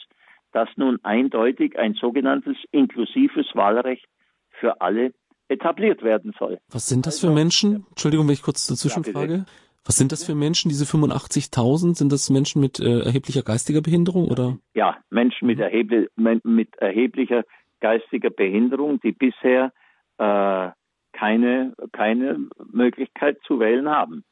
dass 0.51 0.69
nun 0.75 0.99
eindeutig 1.03 1.77
ein 1.77 1.93
sogenanntes 1.93 2.57
inklusives 2.71 3.47
Wahlrecht 3.53 4.05
für 4.51 4.81
alle 4.81 5.13
etabliert 5.49 6.03
werden 6.03 6.33
soll. 6.37 6.59
Was 6.69 6.87
sind 6.87 7.05
das 7.05 7.19
für 7.19 7.31
Menschen? 7.31 7.85
Entschuldigung, 7.89 8.27
wenn 8.27 8.33
ich 8.33 8.41
kurz 8.41 8.65
dazwischen 8.67 9.03
frage. 9.03 9.45
Was 9.85 9.97
sind 9.97 10.11
das 10.11 10.23
für 10.23 10.35
Menschen, 10.35 10.69
diese 10.69 10.85
85.000? 10.85 11.95
Sind 11.95 12.11
das 12.11 12.29
Menschen 12.29 12.61
mit 12.61 12.79
äh, 12.79 13.01
erheblicher 13.01 13.43
geistiger 13.43 13.81
Behinderung 13.81 14.29
oder? 14.29 14.57
Ja, 14.73 14.97
Menschen 15.09 15.47
mit, 15.47 15.59
erhebli 15.59 16.07
mit 16.15 16.75
erheblicher 16.77 17.43
geistiger 17.81 18.29
Behinderung, 18.29 18.99
die 19.01 19.11
bisher 19.11 19.73
äh, 20.17 20.69
keine, 21.11 21.73
keine 21.91 22.47
Möglichkeit 22.71 23.37
zu 23.45 23.59
wählen 23.59 23.89
haben. 23.89 24.23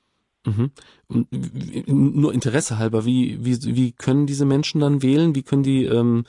Mhm. 0.45 0.71
Und 1.07 1.27
nur 1.87 2.33
Interesse 2.33 2.79
halber, 2.79 3.05
wie, 3.05 3.45
wie, 3.45 3.75
wie 3.75 3.91
können 3.91 4.25
diese 4.25 4.45
Menschen 4.45 4.81
dann 4.81 5.03
wählen? 5.03 5.35
Wie 5.35 5.43
können 5.43 5.63
die 5.63 5.85
ähm, 5.85 6.23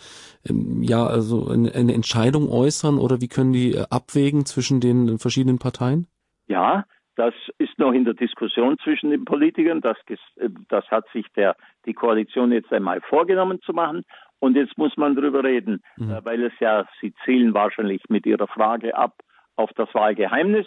ähm 0.46 0.82
ja 0.82 1.06
also 1.06 1.48
eine, 1.48 1.72
eine 1.74 1.94
Entscheidung 1.94 2.48
äußern 2.48 2.98
oder 2.98 3.22
wie 3.22 3.28
können 3.28 3.52
die 3.52 3.72
äh, 3.74 3.86
abwägen 3.88 4.44
zwischen 4.44 4.80
den 4.80 5.18
verschiedenen 5.18 5.58
Parteien? 5.58 6.08
Ja, 6.46 6.84
das 7.16 7.34
ist 7.58 7.78
noch 7.78 7.92
in 7.92 8.04
der 8.04 8.14
Diskussion 8.14 8.78
zwischen 8.82 9.10
den 9.10 9.24
Politikern. 9.24 9.80
Das, 9.80 9.96
äh, 10.08 10.48
das 10.68 10.86
hat 10.90 11.04
sich 11.12 11.26
der, 11.36 11.56
die 11.86 11.94
Koalition 11.94 12.52
jetzt 12.52 12.72
einmal 12.72 13.00
vorgenommen 13.00 13.60
zu 13.62 13.72
machen. 13.72 14.04
Und 14.38 14.56
jetzt 14.56 14.76
muss 14.76 14.96
man 14.96 15.14
darüber 15.14 15.44
reden, 15.44 15.82
mhm. 15.96 16.10
Äh, 16.10 16.24
weil 16.24 16.42
es 16.42 16.52
ja, 16.58 16.86
Sie 17.00 17.14
zielen 17.24 17.54
wahrscheinlich 17.54 18.02
mit 18.08 18.26
Ihrer 18.26 18.48
Frage 18.48 18.96
ab 18.96 19.14
auf 19.56 19.70
das 19.74 19.92
Wahlgeheimnis. 19.94 20.66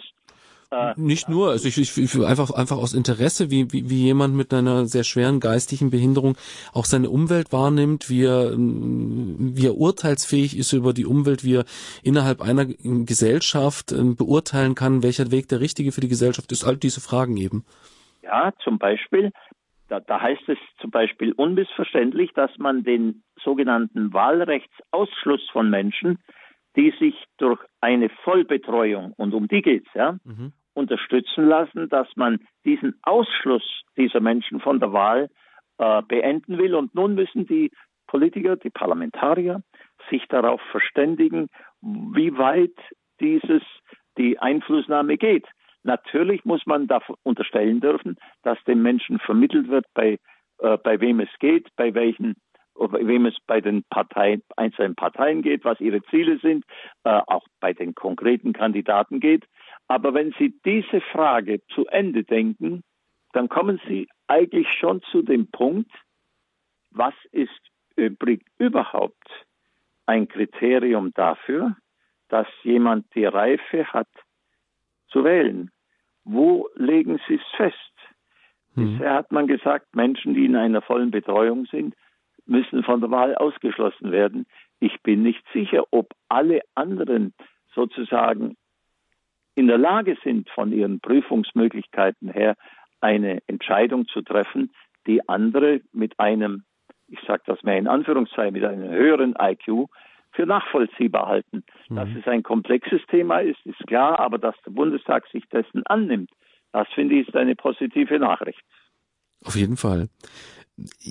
Äh, 0.70 0.94
Nicht 0.96 1.28
nur, 1.28 1.50
also 1.50 1.68
ich, 1.68 1.78
ich, 1.78 1.96
ich 1.96 2.24
einfach 2.24 2.50
einfach 2.50 2.76
aus 2.76 2.92
Interesse, 2.92 3.50
wie, 3.50 3.72
wie, 3.72 3.88
wie 3.88 4.02
jemand 4.02 4.34
mit 4.34 4.52
einer 4.52 4.86
sehr 4.86 5.04
schweren 5.04 5.38
geistigen 5.38 5.90
Behinderung 5.90 6.36
auch 6.72 6.84
seine 6.84 7.08
Umwelt 7.08 7.52
wahrnimmt, 7.52 8.10
wie 8.10 8.24
er, 8.24 8.52
wie 8.56 9.66
er 9.66 9.76
urteilsfähig 9.76 10.56
ist 10.58 10.72
über 10.72 10.92
die 10.92 11.06
Umwelt, 11.06 11.44
wie 11.44 11.56
er 11.56 11.64
innerhalb 12.02 12.40
einer 12.40 12.66
Gesellschaft 12.66 13.92
ähm, 13.92 14.16
beurteilen 14.16 14.74
kann, 14.74 15.02
welcher 15.02 15.30
Weg 15.30 15.48
der 15.48 15.60
richtige 15.60 15.92
für 15.92 16.00
die 16.00 16.08
Gesellschaft 16.08 16.50
ist, 16.50 16.64
all 16.64 16.76
diese 16.76 17.00
Fragen 17.00 17.36
eben. 17.36 17.64
Ja, 18.22 18.52
zum 18.64 18.78
Beispiel, 18.78 19.30
da, 19.88 20.00
da 20.00 20.20
heißt 20.20 20.48
es 20.48 20.58
zum 20.80 20.90
Beispiel 20.90 21.32
unmissverständlich, 21.32 22.32
dass 22.34 22.50
man 22.58 22.82
den 22.82 23.22
sogenannten 23.44 24.12
Wahlrechtsausschluss 24.12 25.48
von 25.52 25.70
Menschen 25.70 26.18
die 26.76 26.92
sich 26.98 27.14
durch 27.38 27.58
eine 27.80 28.08
Vollbetreuung, 28.08 29.12
und 29.16 29.34
um 29.34 29.48
die 29.48 29.62
geht's, 29.62 29.88
ja, 29.94 30.18
mhm. 30.24 30.52
unterstützen 30.74 31.46
lassen, 31.46 31.88
dass 31.88 32.08
man 32.16 32.38
diesen 32.64 32.98
Ausschluss 33.02 33.82
dieser 33.96 34.20
Menschen 34.20 34.60
von 34.60 34.78
der 34.78 34.92
Wahl 34.92 35.30
äh, 35.78 36.02
beenden 36.02 36.58
will. 36.58 36.74
Und 36.74 36.94
nun 36.94 37.14
müssen 37.14 37.46
die 37.46 37.70
Politiker, 38.06 38.56
die 38.56 38.70
Parlamentarier 38.70 39.62
sich 40.10 40.24
darauf 40.28 40.60
verständigen, 40.70 41.48
wie 41.80 42.36
weit 42.36 42.76
dieses, 43.20 43.62
die 44.18 44.38
Einflussnahme 44.38 45.16
geht. 45.16 45.46
Natürlich 45.82 46.44
muss 46.44 46.66
man 46.66 46.86
da 46.88 47.00
unterstellen 47.22 47.80
dürfen, 47.80 48.16
dass 48.42 48.62
den 48.64 48.82
Menschen 48.82 49.18
vermittelt 49.18 49.68
wird, 49.68 49.86
bei, 49.94 50.18
äh, 50.58 50.76
bei 50.78 51.00
wem 51.00 51.20
es 51.20 51.28
geht, 51.38 51.68
bei 51.76 51.94
welchen 51.94 52.34
wem 52.78 53.26
es 53.26 53.36
bei 53.46 53.60
den 53.60 53.84
Parteien, 53.90 54.42
einzelnen 54.56 54.94
Parteien 54.94 55.42
geht, 55.42 55.64
was 55.64 55.80
ihre 55.80 56.02
Ziele 56.04 56.38
sind, 56.38 56.64
äh, 57.04 57.20
auch 57.26 57.46
bei 57.60 57.72
den 57.72 57.94
konkreten 57.94 58.52
Kandidaten 58.52 59.20
geht. 59.20 59.44
Aber 59.88 60.14
wenn 60.14 60.32
Sie 60.38 60.54
diese 60.64 61.00
Frage 61.00 61.60
zu 61.68 61.86
Ende 61.86 62.24
denken, 62.24 62.82
dann 63.32 63.48
kommen 63.48 63.80
Sie 63.86 64.08
eigentlich 64.26 64.68
schon 64.72 65.02
zu 65.10 65.22
dem 65.22 65.50
Punkt, 65.50 65.90
was 66.90 67.14
ist 67.32 67.50
übrig 67.96 68.44
überhaupt 68.58 69.46
ein 70.06 70.28
Kriterium 70.28 71.12
dafür, 71.14 71.76
dass 72.28 72.46
jemand 72.62 73.06
die 73.14 73.24
Reife 73.24 73.86
hat 73.92 74.08
zu 75.08 75.24
wählen? 75.24 75.70
Wo 76.24 76.68
legen 76.74 77.20
Sie 77.28 77.34
es 77.34 77.56
fest? 77.56 77.76
Hm. 78.74 78.98
Bisher 78.98 79.14
hat 79.14 79.30
man 79.32 79.46
gesagt, 79.46 79.94
Menschen, 79.94 80.34
die 80.34 80.44
in 80.44 80.56
einer 80.56 80.82
vollen 80.82 81.10
Betreuung 81.10 81.66
sind, 81.66 81.94
müssen 82.46 82.82
von 82.82 83.00
der 83.00 83.10
Wahl 83.10 83.34
ausgeschlossen 83.34 84.12
werden. 84.12 84.46
Ich 84.80 85.02
bin 85.02 85.22
nicht 85.22 85.44
sicher, 85.52 85.84
ob 85.90 86.14
alle 86.28 86.60
anderen 86.74 87.34
sozusagen 87.74 88.56
in 89.54 89.68
der 89.68 89.78
Lage 89.78 90.16
sind, 90.22 90.48
von 90.50 90.72
ihren 90.72 91.00
Prüfungsmöglichkeiten 91.00 92.28
her 92.28 92.56
eine 93.00 93.42
Entscheidung 93.46 94.06
zu 94.06 94.22
treffen, 94.22 94.70
die 95.06 95.26
andere 95.28 95.80
mit 95.92 96.18
einem, 96.18 96.64
ich 97.08 97.20
sage 97.26 97.42
das 97.46 97.62
mehr 97.62 97.78
in 97.78 97.88
Anführungszeichen, 97.88 98.52
mit 98.52 98.64
einem 98.64 98.90
höheren 98.90 99.34
IQ 99.40 99.88
für 100.32 100.46
nachvollziehbar 100.46 101.26
halten. 101.26 101.64
Mhm. 101.88 101.96
Dass 101.96 102.08
es 102.18 102.26
ein 102.26 102.42
komplexes 102.42 103.00
Thema 103.10 103.40
ist, 103.40 103.64
ist 103.64 103.78
klar, 103.86 104.20
aber 104.20 104.38
dass 104.38 104.54
der 104.66 104.72
Bundestag 104.72 105.26
sich 105.28 105.44
dessen 105.48 105.82
annimmt, 105.86 106.30
das 106.72 106.88
finde 106.94 107.14
ich 107.14 107.28
ist 107.28 107.36
eine 107.36 107.56
positive 107.56 108.18
Nachricht. 108.18 108.62
Auf 109.44 109.56
jeden 109.56 109.76
Fall 109.76 110.08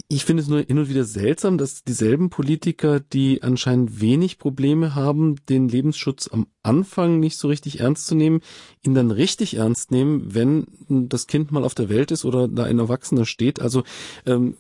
ich 0.08 0.26
finde 0.26 0.44
es 0.44 0.50
nur 0.50 0.60
hin 0.60 0.78
und 0.78 0.90
wieder 0.90 1.06
seltsam, 1.06 1.58
dass 1.58 1.84
dieselben 1.84 2.30
Politiker, 2.30 3.00
die 3.00 3.42
anscheinend 3.42 4.00
wenig 4.00 4.38
Probleme 4.38 4.94
haben, 4.94 5.38
den 5.50 5.68
Lebensschutz 5.70 6.30
am 6.32 6.46
Anfang 6.62 7.20
nicht 7.20 7.40
so 7.40 7.48
richtig 7.48 7.80
ernst 7.80 8.06
zu 8.06 8.14
nehmen, 8.14 8.42
ihn 8.84 8.94
dann 8.94 9.10
richtig 9.10 9.56
ernst 9.56 9.90
nehmen, 9.90 10.36
wenn 10.36 10.68
das 10.88 11.26
Kind 11.26 11.52
mal 11.52 11.64
auf 11.64 11.74
der 11.74 11.90
Welt 11.90 12.12
ist 12.12 12.26
oder 12.26 12.48
da 12.48 12.64
ein 12.64 12.78
Erwachsener 12.78 13.26
steht. 13.26 13.60
Also 13.60 13.84
ähm, 14.28 14.56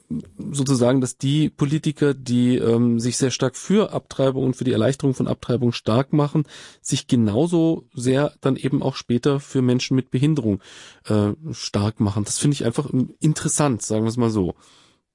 sozusagen, 0.51 1.01
dass 1.01 1.17
die 1.17 1.49
Politiker, 1.49 2.15
die 2.15 2.57
ähm, 2.57 2.99
sich 2.99 3.17
sehr 3.17 3.31
stark 3.31 3.55
für 3.55 3.93
Abtreibung 3.93 4.43
und 4.43 4.55
für 4.55 4.63
die 4.63 4.73
Erleichterung 4.73 5.13
von 5.13 5.27
Abtreibung 5.27 5.71
stark 5.71 6.13
machen, 6.13 6.45
sich 6.81 7.05
genauso 7.05 7.85
sehr 7.93 8.33
dann 8.41 8.55
eben 8.55 8.81
auch 8.81 8.95
später 8.95 9.39
für 9.39 9.61
Menschen 9.61 9.95
mit 9.95 10.09
Behinderung 10.09 10.61
äh, 11.05 11.33
stark 11.51 11.99
machen. 11.99 12.23
Das 12.23 12.39
finde 12.39 12.55
ich 12.55 12.65
einfach 12.65 12.89
interessant, 13.19 13.83
sagen 13.83 14.05
wir 14.05 14.09
es 14.09 14.17
mal 14.17 14.31
so. 14.31 14.55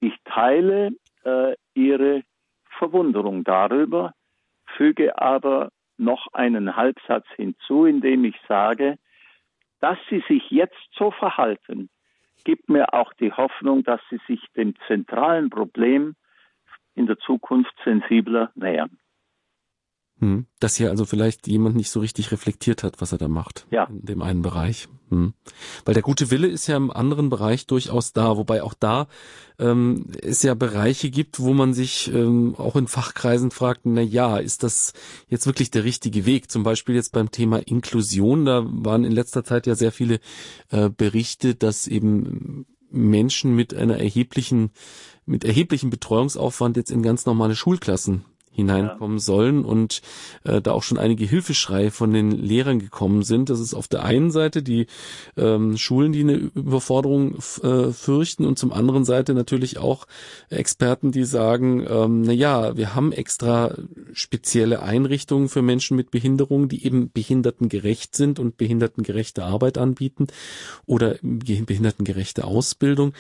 Ich 0.01 0.15
teile 0.25 0.91
äh, 1.25 1.55
Ihre 1.75 2.23
Verwunderung 2.79 3.45
darüber, 3.45 4.13
füge 4.77 5.19
aber 5.19 5.71
noch 5.99 6.29
einen 6.33 6.77
Halbsatz 6.77 7.27
hinzu, 7.37 7.85
indem 7.85 8.25
ich 8.25 8.37
sage, 8.49 8.97
dass 9.81 9.99
Sie 10.09 10.23
sich 10.29 10.51
jetzt 10.51 10.89
so 10.93 11.11
verhalten, 11.11 11.91
gibt 12.45 12.69
mir 12.69 12.95
auch 12.95 13.13
die 13.15 13.33
Hoffnung, 13.33 13.83
dass 13.83 14.01
Sie 14.09 14.21
sich 14.27 14.41
dem 14.57 14.75
zentralen 14.87 15.51
Problem 15.51 16.17
in 16.95 17.07
der 17.07 17.19
Zukunft 17.19 17.75
sensibler 17.85 18.51
nähern. 18.55 18.99
Hm. 20.21 20.47
Dass 20.61 20.77
hier 20.77 20.91
also 20.91 21.07
vielleicht 21.07 21.47
jemand 21.47 21.77
nicht 21.77 21.91
so 21.91 22.01
richtig 22.01 22.31
reflektiert 22.31 22.83
hat, 22.83 23.01
was 23.01 23.13
er 23.13 23.19
da 23.19 23.29
macht. 23.29 23.67
Ja. 23.71 23.85
In 23.85 24.05
dem 24.05 24.23
einen 24.23 24.43
Bereich. 24.43 24.89
Hm. 25.09 25.33
Weil 25.85 25.95
der 25.95 26.03
gute 26.03 26.31
Wille 26.31 26.47
ist 26.47 26.67
ja 26.67 26.77
im 26.77 26.91
anderen 26.91 27.31
Bereich 27.31 27.67
durchaus 27.67 28.13
da, 28.13 28.37
wobei 28.37 28.63
auch 28.63 28.75
da 28.75 29.09
ähm, 29.59 30.07
es 30.21 30.43
ja 30.43 30.55
Bereiche 30.55 31.11
gibt, 31.11 31.41
wo 31.41 31.55
man 31.55 31.73
sich 31.73 32.13
ähm, 32.13 32.55
auch 32.57 32.77
in 32.77 32.87
Fachkreisen 32.87 33.51
fragt, 33.51 33.81
na 33.85 34.03
ja, 34.03 34.37
ist 34.37 34.63
das 34.63 34.93
jetzt 35.29 35.47
wirklich 35.47 35.71
der 35.71 35.85
richtige 35.85 36.27
Weg? 36.27 36.51
Zum 36.51 36.63
Beispiel 36.63 36.95
jetzt 36.95 37.13
beim 37.13 37.31
Thema 37.31 37.67
Inklusion, 37.67 38.45
da 38.45 38.63
waren 38.67 39.05
in 39.05 39.13
letzter 39.13 39.43
Zeit 39.43 39.67
ja 39.67 39.75
sehr 39.75 39.91
viele 39.91 40.21
äh, 40.69 40.91
Berichte, 40.91 41.55
dass 41.55 41.89
eben 41.89 42.67
Menschen 42.91 43.57
mit 43.57 43.75
einer 43.75 43.99
erheblichen, 43.99 44.71
mit 45.25 45.45
erheblichem 45.45 45.89
Betreuungsaufwand 45.89 46.77
jetzt 46.77 46.91
in 46.91 47.03
ganz 47.03 47.25
normale 47.25 47.57
Schulklassen 47.57 48.25
hineinkommen 48.51 49.19
ja. 49.19 49.23
sollen 49.23 49.65
und 49.65 50.03
äh, 50.45 50.61
da 50.61 50.73
auch 50.73 50.83
schon 50.83 50.99
einige 50.99 51.25
Hilfeschreie 51.25 51.91
von 51.91 52.13
den 52.13 52.31
Lehrern 52.31 52.79
gekommen 52.79 53.23
sind. 53.23 53.49
Das 53.49 53.61
ist 53.61 53.75
auf 53.75 53.89
der 53.89 54.05
einen 54.05 54.31
Seite 54.31 54.63
die 54.63 54.87
ähm, 55.37 55.79
Schulen, 55.79 56.13
die 56.13 56.21
eine 56.21 56.35
Überforderung 56.35 57.37
äh, 57.63 57.93
fürchten 57.93 58.45
und 58.45 58.59
zum 58.59 58.73
anderen 58.73 59.05
Seite 59.05 59.35
natürlich 59.35 59.79
auch 59.79 60.07
Experten, 60.49 61.13
die 61.13 61.25
sagen, 61.25 61.87
ähm, 61.89 62.23
na 62.23 62.33
ja, 62.33 62.77
wir 62.77 62.95
haben 62.95 63.13
extra 63.13 63.75
spezielle 64.13 64.83
Einrichtungen 64.83 65.49
für 65.49 65.63
Menschen 65.63 65.97
mit 65.97 66.11
Behinderung, 66.11 66.69
die 66.69 66.85
eben 66.85 67.11
behindertengerecht 67.13 68.17
sind 68.17 68.39
und 68.39 68.57
behindertengerechte 68.57 69.45
Arbeit 69.45 69.79
anbieten 69.79 70.27
oder 70.87 71.17
behindertengerechte 71.23 72.45
Ausbildung. 72.45 73.13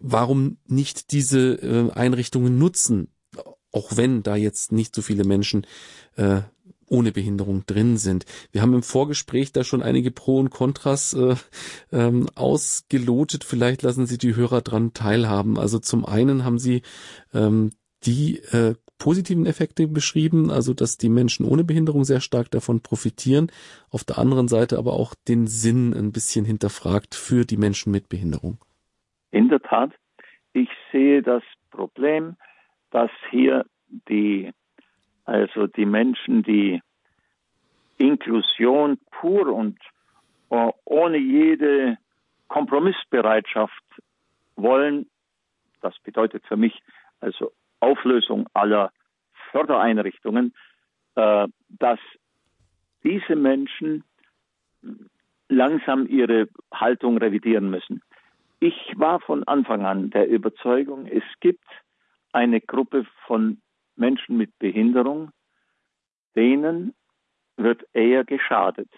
Warum 0.00 0.58
nicht 0.66 1.12
diese 1.12 1.54
äh, 1.54 1.90
Einrichtungen 1.92 2.58
nutzen? 2.58 3.08
Auch 3.74 3.96
wenn 3.96 4.22
da 4.22 4.36
jetzt 4.36 4.72
nicht 4.72 4.94
so 4.94 5.02
viele 5.02 5.24
Menschen 5.24 5.66
äh, 6.16 6.40
ohne 6.88 7.12
Behinderung 7.12 7.64
drin 7.66 7.96
sind. 7.96 8.24
Wir 8.52 8.62
haben 8.62 8.74
im 8.74 8.82
Vorgespräch 8.82 9.52
da 9.52 9.64
schon 9.64 9.82
einige 9.82 10.10
Pro 10.10 10.38
und 10.38 10.50
Kontras 10.50 11.14
äh, 11.14 11.34
ähm, 11.92 12.26
ausgelotet. 12.34 13.42
Vielleicht 13.44 13.82
lassen 13.82 14.06
Sie 14.06 14.18
die 14.18 14.36
Hörer 14.36 14.60
dran 14.60 14.92
teilhaben. 14.92 15.58
Also 15.58 15.78
zum 15.78 16.04
einen 16.04 16.44
haben 16.44 16.58
Sie 16.58 16.82
ähm, 17.32 17.70
die 18.04 18.38
äh, 18.52 18.74
positiven 18.98 19.46
Effekte 19.46 19.88
beschrieben, 19.88 20.50
also 20.50 20.72
dass 20.72 20.98
die 20.98 21.08
Menschen 21.08 21.46
ohne 21.46 21.64
Behinderung 21.64 22.04
sehr 22.04 22.20
stark 22.20 22.50
davon 22.50 22.80
profitieren. 22.80 23.50
Auf 23.90 24.04
der 24.04 24.18
anderen 24.18 24.48
Seite 24.48 24.78
aber 24.78 24.92
auch 24.92 25.14
den 25.26 25.46
Sinn 25.46 25.92
ein 25.94 26.12
bisschen 26.12 26.44
hinterfragt 26.44 27.14
für 27.14 27.44
die 27.44 27.56
Menschen 27.56 27.90
mit 27.90 28.08
Behinderung. 28.08 28.58
In 29.30 29.48
der 29.48 29.60
Tat, 29.60 29.90
ich 30.52 30.68
sehe 30.92 31.22
das 31.22 31.42
Problem, 31.70 32.36
dass 32.94 33.10
hier 33.30 33.66
die, 34.08 34.52
also 35.24 35.66
die 35.66 35.84
Menschen, 35.84 36.44
die 36.44 36.80
Inklusion 37.98 38.98
pur 39.10 39.48
und 39.48 39.76
uh, 40.50 40.70
ohne 40.84 41.18
jede 41.18 41.98
Kompromissbereitschaft 42.46 43.82
wollen, 44.54 45.10
das 45.80 45.98
bedeutet 46.04 46.46
für 46.46 46.56
mich 46.56 46.80
also 47.20 47.50
Auflösung 47.80 48.46
aller 48.54 48.92
Fördereinrichtungen, 49.50 50.54
äh, 51.16 51.48
dass 51.70 51.98
diese 53.02 53.34
Menschen 53.34 54.04
langsam 55.48 56.06
ihre 56.06 56.48
Haltung 56.72 57.18
revidieren 57.18 57.70
müssen. 57.70 58.02
Ich 58.60 58.92
war 58.94 59.18
von 59.18 59.42
Anfang 59.48 59.84
an 59.84 60.10
der 60.10 60.28
Überzeugung, 60.28 61.06
es 61.06 61.24
gibt 61.40 61.64
eine 62.34 62.60
Gruppe 62.60 63.06
von 63.26 63.60
Menschen 63.96 64.36
mit 64.36 64.58
Behinderung, 64.58 65.30
denen 66.34 66.94
wird 67.56 67.86
eher 67.92 68.24
geschadet, 68.24 68.90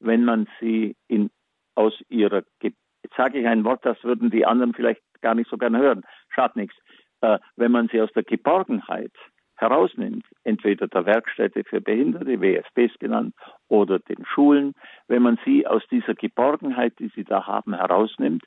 wenn 0.00 0.24
man 0.24 0.48
sie 0.58 0.96
in, 1.06 1.30
aus 1.74 1.94
ihrer, 2.08 2.42
jetzt 2.62 2.76
sage 3.16 3.40
ich 3.40 3.46
ein 3.46 3.64
Wort, 3.64 3.84
das 3.84 4.02
würden 4.02 4.30
die 4.30 4.46
anderen 4.46 4.72
vielleicht 4.72 5.02
gar 5.20 5.34
nicht 5.34 5.50
so 5.50 5.58
gerne 5.58 5.78
hören, 5.78 6.04
schadet 6.30 6.56
nichts, 6.56 6.76
äh, 7.20 7.38
wenn 7.56 7.72
man 7.72 7.88
sie 7.88 8.00
aus 8.00 8.12
der 8.12 8.22
Geborgenheit 8.22 9.12
herausnimmt, 9.56 10.24
entweder 10.44 10.86
der 10.86 11.04
Werkstätte 11.04 11.64
für 11.64 11.80
Behinderte, 11.80 12.40
WFBs 12.40 12.98
genannt, 13.00 13.34
oder 13.66 13.98
den 13.98 14.24
Schulen, 14.24 14.72
wenn 15.08 15.22
man 15.22 15.38
sie 15.44 15.66
aus 15.66 15.82
dieser 15.90 16.14
Geborgenheit, 16.14 16.98
die 17.00 17.08
sie 17.08 17.24
da 17.24 17.46
haben, 17.46 17.74
herausnimmt 17.74 18.44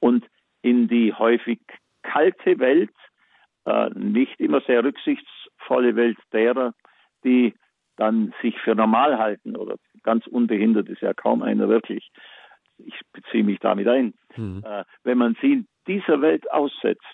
und 0.00 0.26
in 0.62 0.88
die 0.88 1.12
häufig 1.12 1.60
kalte 2.02 2.58
Welt 2.58 2.90
äh, 3.66 3.90
nicht 3.94 4.40
immer 4.40 4.60
sehr 4.62 4.84
rücksichtsvolle 4.84 5.96
Welt 5.96 6.18
derer, 6.32 6.74
die 7.24 7.54
dann 7.96 8.34
sich 8.42 8.58
für 8.60 8.74
normal 8.74 9.18
halten 9.18 9.56
oder 9.56 9.76
ganz 10.02 10.26
unbehindert 10.26 10.88
ist 10.88 11.00
ja 11.00 11.14
kaum 11.14 11.42
einer 11.42 11.68
wirklich. 11.68 12.10
Ich 12.78 13.00
beziehe 13.12 13.44
mich 13.44 13.60
damit 13.60 13.86
ein. 13.88 14.14
Mhm. 14.36 14.62
Äh, 14.64 14.84
wenn 15.04 15.18
man 15.18 15.36
sie 15.40 15.64
dieser 15.86 16.20
Welt 16.20 16.50
aussetzt, 16.50 17.04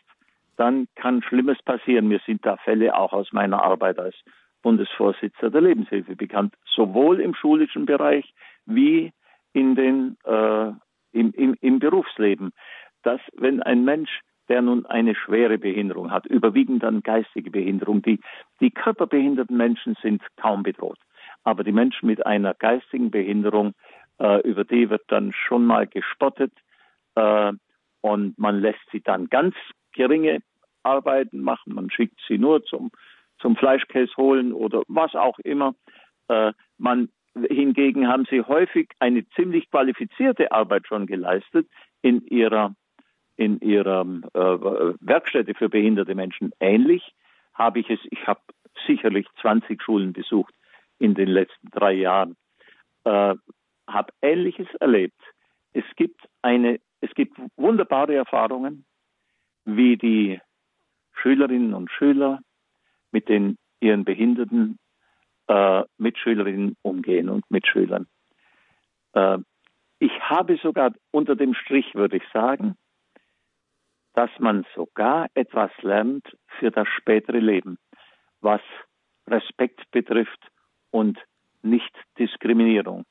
dann 0.56 0.88
kann 0.94 1.22
Schlimmes 1.22 1.58
passieren. 1.62 2.08
Mir 2.08 2.20
sind 2.26 2.44
da 2.44 2.56
Fälle 2.58 2.96
auch 2.96 3.12
aus 3.12 3.32
meiner 3.32 3.62
Arbeit 3.62 3.98
als 3.98 4.14
Bundesvorsitzender 4.62 5.50
der 5.50 5.60
Lebenshilfe 5.62 6.16
bekannt, 6.16 6.54
sowohl 6.66 7.20
im 7.20 7.34
schulischen 7.34 7.86
Bereich 7.86 8.32
wie 8.66 9.12
in 9.52 9.74
den, 9.74 10.16
äh, 10.24 10.72
im, 11.12 11.32
im, 11.32 11.56
im 11.60 11.78
Berufsleben, 11.78 12.52
dass 13.02 13.20
wenn 13.36 13.62
ein 13.62 13.84
Mensch 13.84 14.20
der 14.50 14.60
nun 14.62 14.84
eine 14.86 15.14
schwere 15.14 15.58
Behinderung 15.58 16.10
hat, 16.10 16.26
überwiegend 16.26 16.82
dann 16.82 17.02
geistige 17.02 17.50
Behinderung. 17.50 18.02
Die, 18.02 18.18
die 18.60 18.70
körperbehinderten 18.70 19.56
Menschen 19.56 19.96
sind 20.02 20.22
kaum 20.36 20.64
bedroht. 20.64 20.98
Aber 21.44 21.64
die 21.64 21.72
Menschen 21.72 22.06
mit 22.06 22.26
einer 22.26 22.52
geistigen 22.54 23.10
Behinderung, 23.10 23.72
äh, 24.18 24.40
über 24.46 24.64
die 24.64 24.90
wird 24.90 25.04
dann 25.06 25.32
schon 25.32 25.64
mal 25.64 25.86
gespottet 25.86 26.52
äh, 27.14 27.52
und 28.02 28.38
man 28.38 28.60
lässt 28.60 28.84
sie 28.90 29.00
dann 29.00 29.28
ganz 29.28 29.54
geringe 29.92 30.40
Arbeiten 30.82 31.40
machen. 31.40 31.74
Man 31.74 31.90
schickt 31.90 32.20
sie 32.26 32.36
nur 32.36 32.64
zum, 32.64 32.90
zum 33.38 33.56
Fleischkäse 33.56 34.12
holen 34.16 34.52
oder 34.52 34.82
was 34.88 35.14
auch 35.14 35.38
immer. 35.38 35.74
Äh, 36.28 36.52
man 36.76 37.08
hingegen 37.48 38.08
haben 38.08 38.26
sie 38.28 38.42
häufig 38.42 38.90
eine 38.98 39.26
ziemlich 39.30 39.70
qualifizierte 39.70 40.50
Arbeit 40.50 40.88
schon 40.88 41.06
geleistet 41.06 41.68
in 42.02 42.26
ihrer 42.26 42.74
in 43.40 43.58
ihrer 43.60 44.02
äh, 44.34 44.94
Werkstätte 45.00 45.54
für 45.54 45.70
behinderte 45.70 46.14
Menschen 46.14 46.52
ähnlich. 46.60 47.14
Habe 47.54 47.80
ich 47.80 47.88
es, 47.88 47.98
ich 48.10 48.26
habe 48.26 48.40
sicherlich 48.86 49.26
20 49.40 49.82
Schulen 49.82 50.12
besucht 50.12 50.52
in 50.98 51.14
den 51.14 51.28
letzten 51.28 51.70
drei 51.70 51.92
Jahren, 51.92 52.36
äh, 53.04 53.34
habe 53.86 54.12
Ähnliches 54.20 54.68
erlebt. 54.78 55.18
Es 55.72 55.84
gibt 55.96 56.20
eine, 56.42 56.80
es 57.00 57.14
gibt 57.14 57.38
wunderbare 57.56 58.14
Erfahrungen, 58.14 58.84
wie 59.64 59.96
die 59.96 60.38
Schülerinnen 61.14 61.72
und 61.72 61.90
Schüler 61.90 62.40
mit 63.10 63.30
den 63.30 63.56
ihren 63.80 64.04
behinderten 64.04 64.78
äh, 65.46 65.82
Mitschülerinnen 65.96 66.76
umgehen 66.82 67.30
und 67.30 67.50
Mitschülern. 67.50 68.06
Äh, 69.14 69.38
ich 69.98 70.12
habe 70.20 70.58
sogar 70.62 70.92
unter 71.10 71.36
dem 71.36 71.54
Strich, 71.54 71.94
würde 71.94 72.18
ich 72.18 72.22
sagen, 72.34 72.76
dass 74.14 74.30
man 74.38 74.66
sogar 74.74 75.28
etwas 75.34 75.70
lernt 75.82 76.36
für 76.58 76.70
das 76.70 76.88
spätere 76.88 77.38
Leben, 77.38 77.78
was 78.40 78.60
Respekt 79.26 79.90
betrifft 79.90 80.50
und 80.90 81.18
Nichtdiskriminierung, 81.62 83.04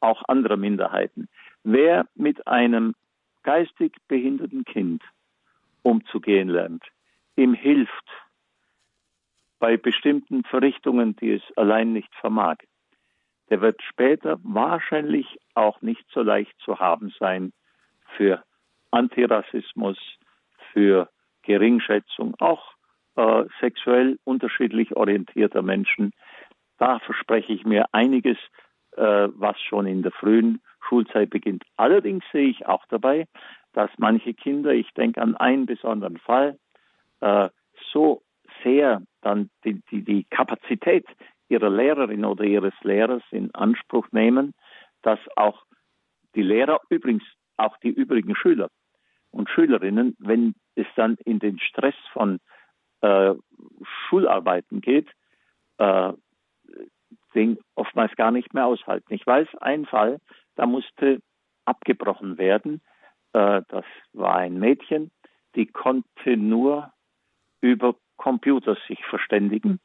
auch 0.00 0.22
anderer 0.28 0.56
Minderheiten. 0.56 1.28
Wer 1.62 2.06
mit 2.14 2.46
einem 2.46 2.94
geistig 3.42 3.96
behinderten 4.08 4.64
Kind 4.64 5.02
umzugehen 5.82 6.48
lernt, 6.48 6.84
ihm 7.36 7.54
hilft 7.54 8.08
bei 9.58 9.76
bestimmten 9.76 10.42
Verrichtungen, 10.44 11.16
die 11.16 11.32
es 11.32 11.42
allein 11.56 11.92
nicht 11.92 12.12
vermag, 12.16 12.56
der 13.50 13.60
wird 13.60 13.82
später 13.82 14.38
wahrscheinlich 14.42 15.38
auch 15.54 15.82
nicht 15.82 16.04
so 16.12 16.22
leicht 16.22 16.58
zu 16.60 16.78
haben 16.78 17.12
sein 17.18 17.52
für 18.16 18.42
Antirassismus, 18.90 19.98
für 20.72 21.08
Geringschätzung, 21.42 22.34
auch 22.38 22.74
äh, 23.16 23.44
sexuell 23.60 24.18
unterschiedlich 24.24 24.96
orientierter 24.96 25.62
Menschen. 25.62 26.12
Da 26.78 26.98
verspreche 27.00 27.52
ich 27.52 27.64
mir 27.64 27.86
einiges, 27.92 28.38
äh, 28.96 29.28
was 29.34 29.60
schon 29.60 29.86
in 29.86 30.02
der 30.02 30.12
frühen 30.12 30.60
Schulzeit 30.88 31.30
beginnt. 31.30 31.64
Allerdings 31.76 32.24
sehe 32.32 32.48
ich 32.48 32.66
auch 32.66 32.84
dabei, 32.88 33.26
dass 33.72 33.90
manche 33.98 34.34
Kinder, 34.34 34.72
ich 34.72 34.90
denke 34.94 35.20
an 35.20 35.36
einen 35.36 35.66
besonderen 35.66 36.18
Fall, 36.18 36.58
äh, 37.20 37.48
so 37.92 38.22
sehr 38.64 39.02
dann 39.22 39.50
die, 39.64 39.80
die, 39.90 40.02
die 40.02 40.24
Kapazität 40.24 41.06
ihrer 41.48 41.70
Lehrerin 41.70 42.24
oder 42.24 42.44
ihres 42.44 42.74
Lehrers 42.82 43.22
in 43.30 43.54
Anspruch 43.54 44.06
nehmen, 44.12 44.54
dass 45.02 45.18
auch 45.36 45.64
die 46.34 46.42
Lehrer, 46.42 46.80
übrigens 46.88 47.24
auch 47.56 47.76
die 47.78 47.88
übrigen 47.88 48.34
Schüler 48.36 48.68
und 49.30 49.48
Schülerinnen, 49.50 50.16
wenn 50.18 50.54
es 50.74 50.86
dann 50.96 51.16
in 51.24 51.38
den 51.38 51.58
Stress 51.58 51.94
von 52.12 52.40
äh, 53.00 53.34
Schularbeiten 54.08 54.80
geht, 54.80 55.08
äh, 55.78 56.12
den 57.34 57.58
oftmals 57.74 58.14
gar 58.16 58.30
nicht 58.30 58.54
mehr 58.54 58.66
aushalten. 58.66 59.14
Ich 59.14 59.26
weiß 59.26 59.48
einen 59.60 59.86
Fall, 59.86 60.20
da 60.56 60.66
musste 60.66 61.20
abgebrochen 61.64 62.38
werden. 62.38 62.80
Äh, 63.32 63.62
das 63.68 63.84
war 64.12 64.36
ein 64.36 64.58
Mädchen, 64.58 65.10
die 65.54 65.66
konnte 65.66 66.36
nur 66.36 66.92
über 67.60 67.94
Computer 68.16 68.76
sich 68.88 69.04
verständigen 69.06 69.80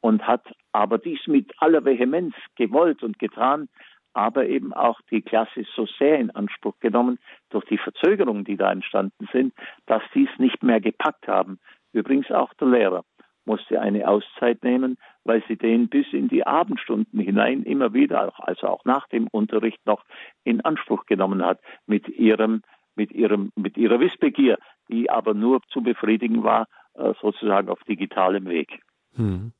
und 0.00 0.26
hat 0.26 0.44
aber 0.72 0.98
dies 0.98 1.26
mit 1.26 1.52
aller 1.58 1.84
Vehemenz 1.84 2.34
gewollt 2.56 3.02
und 3.02 3.18
getan, 3.18 3.68
aber 4.14 4.46
eben 4.46 4.72
auch 4.72 5.00
die 5.10 5.22
Klasse 5.22 5.64
so 5.74 5.86
sehr 5.98 6.18
in 6.18 6.30
Anspruch 6.30 6.78
genommen 6.80 7.18
durch 7.50 7.64
die 7.66 7.78
Verzögerungen, 7.78 8.44
die 8.44 8.56
da 8.56 8.70
entstanden 8.70 9.28
sind, 9.32 9.54
dass 9.86 10.02
dies 10.14 10.28
nicht 10.38 10.62
mehr 10.62 10.80
gepackt 10.80 11.28
haben. 11.28 11.58
Übrigens 11.92 12.30
auch 12.30 12.52
der 12.54 12.68
Lehrer 12.68 13.04
musste 13.44 13.80
eine 13.80 14.06
Auszeit 14.08 14.62
nehmen, 14.62 14.98
weil 15.24 15.42
sie 15.48 15.56
den 15.56 15.88
bis 15.88 16.06
in 16.12 16.28
die 16.28 16.46
Abendstunden 16.46 17.18
hinein 17.20 17.64
immer 17.64 17.92
wieder, 17.92 18.32
also 18.36 18.68
auch 18.68 18.84
nach 18.84 19.08
dem 19.08 19.26
Unterricht 19.28 19.84
noch 19.84 20.04
in 20.44 20.60
Anspruch 20.60 21.06
genommen 21.06 21.44
hat 21.44 21.60
mit 21.86 22.08
ihrem, 22.08 22.62
mit 22.94 23.12
ihrem, 23.12 23.52
mit 23.56 23.76
ihrer 23.76 24.00
Wissbegier, 24.00 24.58
die 24.88 25.10
aber 25.10 25.34
nur 25.34 25.60
zu 25.68 25.82
befriedigen 25.82 26.44
war, 26.44 26.66
äh, 26.94 27.14
sozusagen 27.20 27.68
auf 27.68 27.82
digitalem 27.84 28.46
Weg. 28.46 28.80
Hm. 29.14 29.52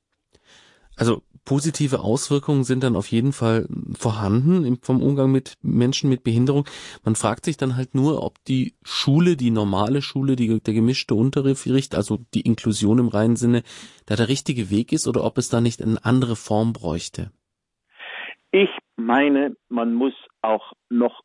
Also 0.97 1.23
positive 1.45 2.01
Auswirkungen 2.01 2.65
sind 2.65 2.85
dann 2.85 2.97
auf 2.97 3.09
jeden 3.09 3.33
Fall 3.33 3.67
vorhanden 3.99 4.79
vom 4.83 5.03
Umgang 5.03 5.33
mit 5.33 5.57
Menschen 5.63 6.09
mit 6.09 6.23
Behinderung. 6.23 6.67
Man 7.05 7.17
fragt 7.17 7.45
sich 7.45 7.57
dann 7.57 7.77
halt 7.77 7.95
nur, 7.95 8.23
ob 8.23 8.35
die 8.45 8.75
Schule, 8.85 9.37
die 9.37 9.51
normale 9.51 10.03
Schule, 10.03 10.37
die, 10.37 10.61
der 10.61 10.75
gemischte 10.75 11.15
Unterricht, 11.15 11.95
also 11.95 12.19
die 12.35 12.43
Inklusion 12.43 12.99
im 12.99 13.09
reinen 13.09 13.37
Sinne, 13.37 13.63
da 14.07 14.15
der 14.17 14.29
richtige 14.29 14.71
Weg 14.71 14.93
ist 14.93 15.09
oder 15.09 15.25
ob 15.25 15.39
es 15.39 15.49
da 15.49 15.61
nicht 15.61 15.83
eine 15.83 16.05
andere 16.05 16.37
Form 16.37 16.73
bräuchte. 16.73 17.33
Ich 18.53 18.71
meine, 18.97 19.57
man 19.69 19.95
muss 19.95 20.15
auch 20.43 20.73
noch, 20.91 21.23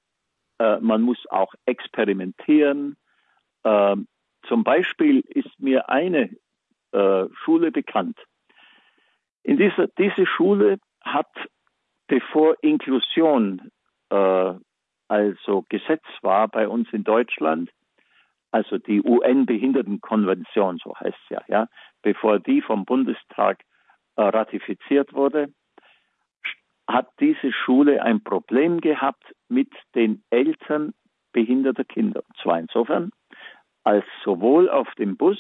äh, 0.60 0.80
man 0.80 1.02
muss 1.02 1.20
auch 1.30 1.54
experimentieren. 1.66 2.96
Äh, 3.64 3.98
zum 4.48 4.64
Beispiel 4.64 5.20
ist 5.28 5.60
mir 5.60 5.90
eine 5.90 6.30
äh, 6.94 7.26
Schule 7.44 7.72
bekannt, 7.72 8.18
in 9.48 9.56
dieser 9.56 9.88
diese 9.98 10.26
Schule 10.26 10.78
hat, 11.02 11.32
bevor 12.08 12.58
Inklusion 12.62 13.72
äh, 14.10 14.54
also 15.08 15.66
Gesetz 15.70 16.04
war 16.22 16.50
bei 16.50 16.68
uns 16.68 16.92
in 16.92 17.06
Deutschland, 17.06 17.72
also 18.52 18.78
die 18.78 19.02
UN-Behindertenkonvention, 19.02 20.80
so 20.84 20.94
heißt 21.00 21.18
es 21.24 21.30
ja, 21.30 21.42
ja, 21.48 21.68
bevor 22.02 22.40
die 22.40 22.62
vom 22.62 22.84
Bundestag 22.84 23.64
äh, 24.18 24.24
ratifiziert 24.24 25.14
wurde, 25.14 25.48
hat 26.86 27.10
diese 27.22 27.54
Schule 27.54 28.04
ein 28.04 28.22
Problem 28.24 28.82
gehabt 28.82 29.34
mit 29.48 29.72
den 29.96 30.24
Eltern 30.30 30.94
behinderter 31.32 31.86
Kinder. 31.86 32.22
Und 32.28 32.38
zwar 32.42 32.60
insofern, 32.60 33.12
als 33.86 34.06
sowohl 34.26 34.70
auf 34.70 34.94
dem 34.96 35.16
Bus 35.16 35.40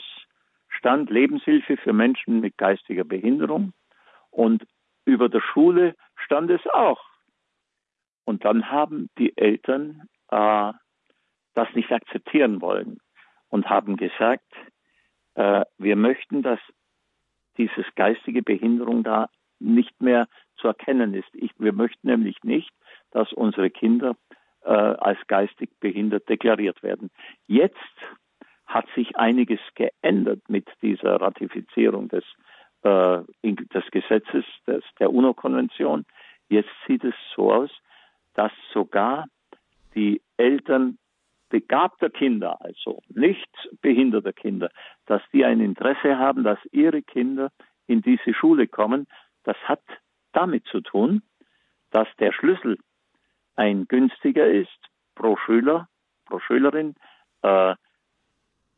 stand 0.69 1.09
Lebenshilfe 1.09 1.75
für 1.75 1.91
Menschen 1.91 2.39
mit 2.39 2.57
geistiger 2.57 3.03
Behinderung 3.03 3.73
und 4.37 4.67
über 5.03 5.29
der 5.29 5.41
Schule 5.41 5.95
stand 6.15 6.51
es 6.51 6.61
auch. 6.67 7.03
Und 8.23 8.45
dann 8.45 8.69
haben 8.69 9.09
die 9.17 9.35
Eltern 9.35 10.03
äh, 10.29 10.73
das 11.55 11.67
nicht 11.73 11.91
akzeptieren 11.91 12.61
wollen 12.61 12.99
und 13.49 13.67
haben 13.67 13.97
gesagt, 13.97 14.53
äh, 15.33 15.65
wir 15.79 15.95
möchten, 15.95 16.43
dass 16.43 16.59
dieses 17.57 17.85
geistige 17.95 18.43
Behinderung 18.43 19.03
da 19.03 19.29
nicht 19.59 19.99
mehr 19.99 20.27
zu 20.57 20.67
erkennen 20.67 21.15
ist. 21.15 21.29
Ich, 21.33 21.51
wir 21.57 21.73
möchten 21.73 22.07
nämlich 22.07 22.43
nicht, 22.43 22.69
dass 23.09 23.33
unsere 23.33 23.71
Kinder 23.71 24.15
äh, 24.61 24.69
als 24.69 25.17
geistig 25.25 25.71
behindert 25.79 26.29
deklariert 26.29 26.83
werden. 26.83 27.09
Jetzt 27.47 27.75
hat 28.67 28.85
sich 28.93 29.15
einiges 29.15 29.61
geändert 29.73 30.47
mit 30.47 30.67
dieser 30.83 31.19
Ratifizierung 31.19 32.09
des 32.09 32.25
äh, 32.83 33.19
des 33.43 33.91
Gesetzes 33.91 34.45
des, 34.65 34.83
der 34.99 35.11
UNO-Konvention. 35.11 36.05
Jetzt 36.49 36.69
sieht 36.87 37.03
es 37.03 37.15
so 37.35 37.51
aus, 37.51 37.71
dass 38.33 38.51
sogar 38.73 39.25
die 39.95 40.21
Eltern 40.37 40.97
begabter 41.49 42.09
Kinder, 42.09 42.57
also 42.61 43.01
nicht 43.09 43.49
behinderter 43.81 44.33
Kinder, 44.33 44.69
dass 45.05 45.21
die 45.33 45.45
ein 45.45 45.61
Interesse 45.61 46.17
haben, 46.17 46.43
dass 46.43 46.59
ihre 46.71 47.01
Kinder 47.01 47.51
in 47.87 48.01
diese 48.01 48.33
Schule 48.33 48.67
kommen. 48.67 49.07
Das 49.43 49.57
hat 49.63 49.81
damit 50.33 50.65
zu 50.67 50.81
tun, 50.81 51.21
dass 51.91 52.07
der 52.19 52.33
Schlüssel 52.33 52.77
ein 53.55 53.87
günstiger 53.87 54.45
ist 54.45 54.77
pro 55.15 55.37
Schüler, 55.37 55.87
pro 56.25 56.39
Schülerin, 56.39 56.95
äh, 57.41 57.75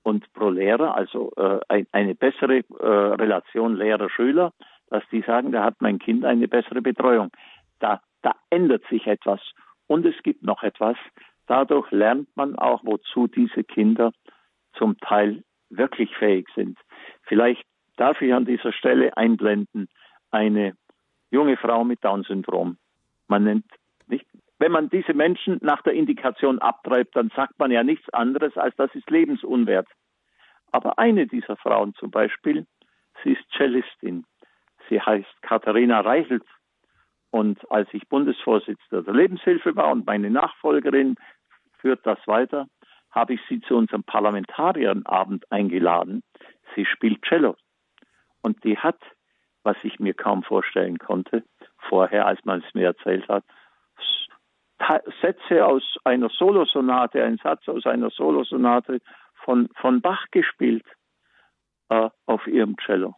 und 0.09 0.31
pro 0.33 0.49
Lehrer, 0.49 0.95
also 0.95 1.31
äh, 1.37 1.59
ein, 1.67 1.87
eine 1.91 2.15
bessere 2.15 2.57
äh, 2.57 2.85
Relation 3.21 3.75
Lehrer-Schüler, 3.75 4.51
dass 4.89 5.03
die 5.11 5.21
sagen, 5.21 5.51
da 5.51 5.63
hat 5.63 5.75
mein 5.79 5.99
Kind 5.99 6.25
eine 6.25 6.47
bessere 6.47 6.81
Betreuung. 6.81 7.29
Da, 7.79 8.01
da 8.23 8.33
ändert 8.49 8.83
sich 8.89 9.05
etwas. 9.05 9.39
Und 9.87 10.05
es 10.05 10.15
gibt 10.23 10.43
noch 10.43 10.63
etwas. 10.63 10.97
Dadurch 11.47 11.89
lernt 11.91 12.27
man 12.35 12.55
auch, 12.55 12.81
wozu 12.83 13.27
diese 13.27 13.63
Kinder 13.63 14.11
zum 14.73 14.97
Teil 14.97 15.43
wirklich 15.69 16.15
fähig 16.15 16.47
sind. 16.55 16.77
Vielleicht 17.23 17.63
darf 17.97 18.19
ich 18.21 18.33
an 18.33 18.45
dieser 18.45 18.73
Stelle 18.73 19.15
einblenden 19.15 19.87
eine 20.31 20.73
junge 21.31 21.57
Frau 21.57 21.83
mit 21.83 22.03
Down-Syndrom. 22.03 22.77
Man 23.27 23.43
nennt 23.43 23.65
wenn 24.59 24.73
man 24.73 24.89
diese 24.89 25.13
Menschen 25.13 25.57
nach 25.61 25.81
der 25.81 25.93
Indikation 25.93 26.59
abtreibt, 26.59 27.15
dann 27.15 27.31
sagt 27.35 27.57
man 27.57 27.71
ja 27.71 27.83
nichts 27.83 28.09
anderes, 28.13 28.55
als 28.57 28.75
das 28.75 28.93
ist 28.93 29.09
lebensunwert. 29.09 29.87
Aber 30.71 30.99
eine 30.99 31.25
dieser 31.25 31.55
Frauen 31.55 31.95
zum 31.95 32.11
Beispiel, 32.11 32.67
sie 33.23 33.31
ist 33.31 33.43
Cellistin. 33.55 34.25
Sie 34.89 35.01
heißt 35.01 35.41
Katharina 35.41 36.01
Reichelt. 36.01 36.43
Und 37.31 37.59
als 37.71 37.87
ich 37.93 38.07
Bundesvorsitzender 38.09 39.03
der 39.03 39.13
Lebenshilfe 39.13 39.75
war 39.75 39.91
und 39.91 40.05
meine 40.05 40.29
Nachfolgerin 40.29 41.15
führt 41.77 42.05
das 42.05 42.19
weiter, 42.27 42.67
habe 43.11 43.35
ich 43.35 43.41
sie 43.47 43.61
zu 43.61 43.75
unserem 43.75 44.03
Parlamentarierabend 44.03 45.49
eingeladen. 45.51 46.21
Sie 46.75 46.85
spielt 46.85 47.21
Cello. 47.23 47.55
Und 48.41 48.63
die 48.63 48.77
hat, 48.77 48.99
was 49.63 49.77
ich 49.83 49.99
mir 49.99 50.13
kaum 50.13 50.43
vorstellen 50.43 50.97
konnte, 50.97 51.43
vorher, 51.77 52.25
als 52.25 52.43
man 52.45 52.61
es 52.65 52.73
mir 52.73 52.87
erzählt 52.87 53.27
hat, 53.29 53.43
Sätze 55.21 55.65
aus 55.65 55.97
einer 56.03 56.29
Solosonate, 56.29 57.23
ein 57.23 57.37
Satz 57.43 57.67
aus 57.67 57.85
einer 57.85 58.09
Solosonate 58.09 59.01
von, 59.35 59.69
von 59.75 60.01
Bach 60.01 60.25
gespielt 60.31 60.85
äh, 61.89 62.09
auf 62.25 62.47
ihrem 62.47 62.77
Cello. 62.77 63.15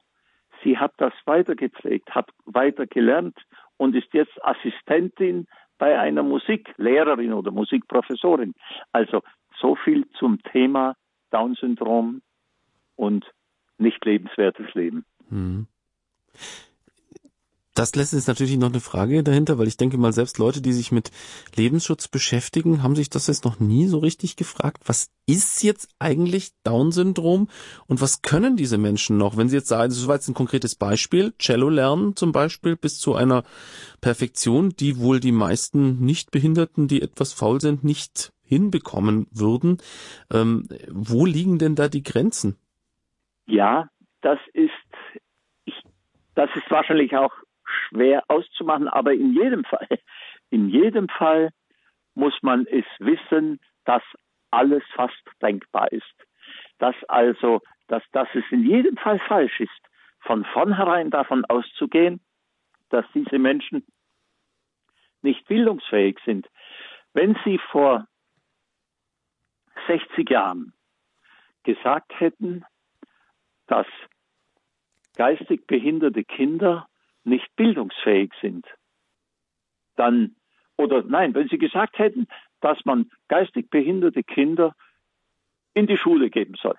Sie 0.64 0.78
hat 0.78 0.93
das 0.97 1.14
weitergepflegt, 1.26 2.14
hat 2.14 2.30
weiter 2.45 2.86
gelernt 2.86 3.38
und 3.78 3.95
ist 3.95 4.14
jetzt 4.14 4.43
Assistentin 4.43 5.47
bei 5.78 5.99
einer 5.99 6.24
Musiklehrerin 6.24 7.34
oder 7.34 7.51
Musikprofessorin. 7.51 8.53
Also 8.91 9.24
so 9.59 9.76
viel 9.76 10.07
zum 10.12 10.41
Thema 10.43 10.95
Down-Syndrom 11.32 12.22
und 12.95 13.26
nicht 13.78 14.03
lebenswertes 14.05 14.74
Leben. 14.76 15.05
Hm. 15.30 15.68
Das 17.74 17.95
lässt 17.95 18.11
jetzt 18.11 18.28
natürlich 18.28 18.57
noch 18.57 18.69
eine 18.69 18.82
Frage 18.82 19.24
dahinter, 19.24 19.57
weil 19.57 19.67
ich 19.67 19.78
denke 19.78 19.97
mal, 19.97 20.11
selbst 20.11 20.38
Leute, 20.38 20.61
die 20.61 20.74
sich 20.74 20.91
mit 20.91 21.09
Lebensschutz 21.55 22.09
beschäftigen, 22.09 22.84
haben 22.84 22.97
sich 22.97 23.09
das 23.09 23.28
jetzt 23.28 23.45
noch 23.45 23.61
nie 23.61 23.88
so 23.88 23.99
richtig 23.99 24.36
gefragt. 24.36 24.84
Was 24.88 25.09
ist 25.26 25.63
jetzt 25.63 25.89
eigentlich 25.97 26.51
Down-Syndrom 26.65 27.47
und 27.88 28.01
was 28.01 28.22
können 28.22 28.57
diese 28.57 28.78
Menschen 28.78 29.17
noch? 29.17 29.38
Wenn 29.38 29.47
sie 29.47 29.55
jetzt 29.55 29.69
sagen, 29.69 29.89
das 29.89 30.05
war 30.05 30.15
jetzt 30.15 30.28
ein 30.28 30.34
konkretes 30.34 30.76
Beispiel, 30.76 31.34
Cello 31.39 31.69
lernen 31.69 32.17
zum 32.17 32.34
Beispiel 32.34 32.76
bis 32.76 32.99
zu 32.99 33.15
einer 33.15 33.43
Perfektion, 34.01 34.72
die 34.72 34.99
wohl 34.99 35.22
die 35.22 35.32
meisten 35.32 36.03
Nichtbehinderten, 36.03 36.89
die 36.89 37.01
etwas 37.01 37.32
faul 37.32 37.61
sind, 37.61 37.86
nicht 37.86 38.34
hinbekommen 38.43 39.28
würden. 39.32 39.78
Ähm, 40.30 40.67
wo 40.89 41.26
liegen 41.26 41.57
denn 41.57 41.76
da 41.76 41.88
die 41.88 42.03
Grenzen? 42.03 42.57
Ja, 43.45 43.89
das 44.19 44.39
ist, 44.51 44.72
ich, 45.63 45.82
das 46.36 46.49
ist 46.55 46.69
wahrscheinlich 46.69 47.15
auch 47.15 47.32
schwer 47.91 48.23
auszumachen, 48.27 48.87
aber 48.87 49.13
in 49.13 49.33
jedem 49.33 49.63
Fall, 49.63 49.87
in 50.49 50.69
jedem 50.69 51.07
Fall 51.09 51.49
muss 52.15 52.33
man 52.41 52.65
es 52.67 52.85
wissen, 52.99 53.59
dass 53.85 54.03
alles 54.51 54.83
fast 54.93 55.21
denkbar 55.41 55.91
ist. 55.91 56.13
Dass 56.79 56.95
also, 57.07 57.61
dass, 57.87 58.03
dass 58.11 58.27
es 58.33 58.43
in 58.51 58.63
jedem 58.63 58.97
Fall 58.97 59.19
falsch 59.19 59.59
ist, 59.59 59.71
von 60.21 60.45
vornherein 60.45 61.09
davon 61.09 61.45
auszugehen, 61.45 62.21
dass 62.89 63.05
diese 63.13 63.39
Menschen 63.39 63.85
nicht 65.21 65.47
bildungsfähig 65.47 66.19
sind. 66.25 66.47
Wenn 67.13 67.37
sie 67.43 67.59
vor 67.71 68.07
60 69.87 70.29
Jahren 70.29 70.73
gesagt 71.63 72.19
hätten, 72.19 72.65
dass 73.67 73.87
geistig 75.15 75.67
behinderte 75.67 76.23
Kinder 76.23 76.87
nicht 77.24 77.55
bildungsfähig 77.55 78.32
sind, 78.41 78.65
dann, 79.95 80.36
oder 80.78 81.03
nein, 81.03 81.34
wenn 81.36 81.47
Sie 81.49 81.57
gesagt 81.57 81.99
hätten, 81.99 82.28
dass 82.61 82.84
man 82.86 83.11
geistig 83.28 83.69
behinderte 83.69 84.24
Kinder 84.24 84.76
in 85.74 85.88
die 85.88 85.97
Schule 85.97 86.30
geben 86.30 86.55
soll, 86.61 86.78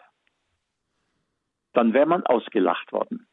dann 1.72 1.92
wäre 1.92 2.06
man 2.06 2.24
ausgelacht 2.24 2.92
worden. 2.92 3.26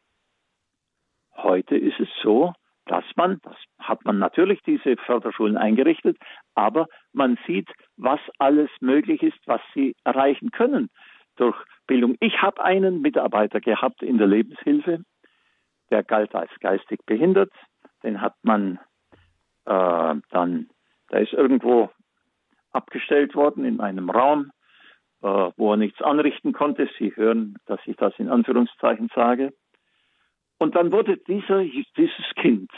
Heute 1.36 1.78
ist 1.78 2.00
es 2.00 2.10
so, 2.22 2.54
dass 2.86 3.06
man, 3.16 3.40
das 3.44 3.56
hat 3.78 4.04
man 4.04 4.18
natürlich 4.18 4.62
diese 4.64 4.98
Förderschulen 4.98 5.58
eingerichtet, 5.58 6.18
aber 6.56 6.88
man 7.14 7.38
sieht, 7.46 7.70
was 7.98 8.20
alles 8.40 8.70
möglich 8.82 9.22
ist, 9.22 9.38
was 9.46 9.62
sie 9.74 9.96
erreichen 10.04 10.52
können 10.52 10.90
durch 11.36 11.56
Bildung. 11.88 12.16
Ich 12.20 12.42
habe 12.42 12.64
einen 12.64 13.02
Mitarbeiter 13.02 13.62
gehabt 13.62 14.02
in 14.02 14.18
der 14.18 14.28
Lebenshilfe, 14.28 15.04
der 15.92 16.04
galt 16.04 16.36
als 16.36 16.52
geistig 16.60 17.06
behindert. 17.06 17.52
Den 18.04 18.22
hat 18.22 18.36
man 18.44 18.80
äh, 19.66 20.16
dann, 20.30 20.70
der 21.12 21.22
ist 21.22 21.34
irgendwo 21.34 21.90
abgestellt 22.72 23.36
worden 23.36 23.66
in 23.66 23.80
einem 23.80 24.10
Raum, 24.10 24.52
äh, 25.22 25.52
wo 25.58 25.74
er 25.74 25.78
nichts 25.78 26.02
anrichten 26.02 26.54
konnte. 26.54 26.90
Sie 26.98 27.16
hören, 27.16 27.58
dass 27.66 27.80
ich 27.86 27.96
das 27.98 28.14
in 28.18 28.30
Anführungszeichen 28.30 29.10
sage. 29.14 29.54
Und 30.58 30.76
dann 30.76 30.92
wurde 30.92 31.18
dieser, 31.18 31.64
dieses 31.64 32.36
Kind 32.36 32.70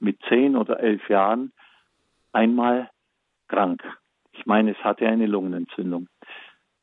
mit 0.00 0.20
zehn 0.28 0.56
oder 0.56 0.80
elf 0.80 1.08
Jahren 1.08 1.52
einmal 2.32 2.90
krank. 3.48 3.82
Ich 4.32 4.46
meine, 4.46 4.72
es 4.72 4.78
hatte 4.78 5.06
eine 5.06 5.26
Lungenentzündung. 5.26 6.08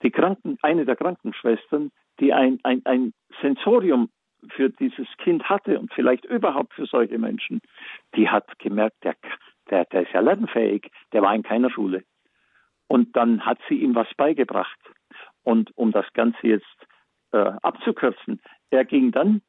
Die 0.04 0.12
Kranken, 0.12 0.58
eine 0.62 0.86
der 0.86 0.96
Krankenschwestern, 0.96 1.92
die 2.20 2.32
ein, 2.34 2.60
ein, 2.64 2.82
ein 2.86 3.14
Sensorium 3.42 4.10
für 4.50 4.70
dieses 4.70 5.08
Kind 5.18 5.44
hatte 5.50 5.80
und 5.80 5.94
vielleicht 5.94 6.26
überhaupt 6.26 6.74
für 6.74 6.86
solche 6.86 7.18
Menschen, 7.18 7.62
die 8.16 8.30
hat 8.30 8.58
gemerkt, 8.60 9.04
der, 9.04 9.16
der, 9.70 9.86
der 9.86 10.04
ist 10.04 10.14
ja 10.14 10.22
lernfähig, 10.22 10.90
der 11.14 11.22
war 11.22 11.36
in 11.36 11.44
keiner 11.44 11.70
Schule. 11.70 12.04
Und 12.88 13.16
dann 13.16 13.46
hat 13.46 13.60
sie 13.68 13.76
ihm 13.76 13.96
was 13.96 14.08
beigebracht. 14.16 14.80
Und 15.44 15.76
um 15.78 15.92
das 15.92 16.06
Ganze 16.14 16.48
jetzt 16.48 16.88
äh, 17.32 17.38
abzukürzen, 17.38 18.42
er 18.72 18.86
ging 18.86 19.12
dann, 19.12 19.42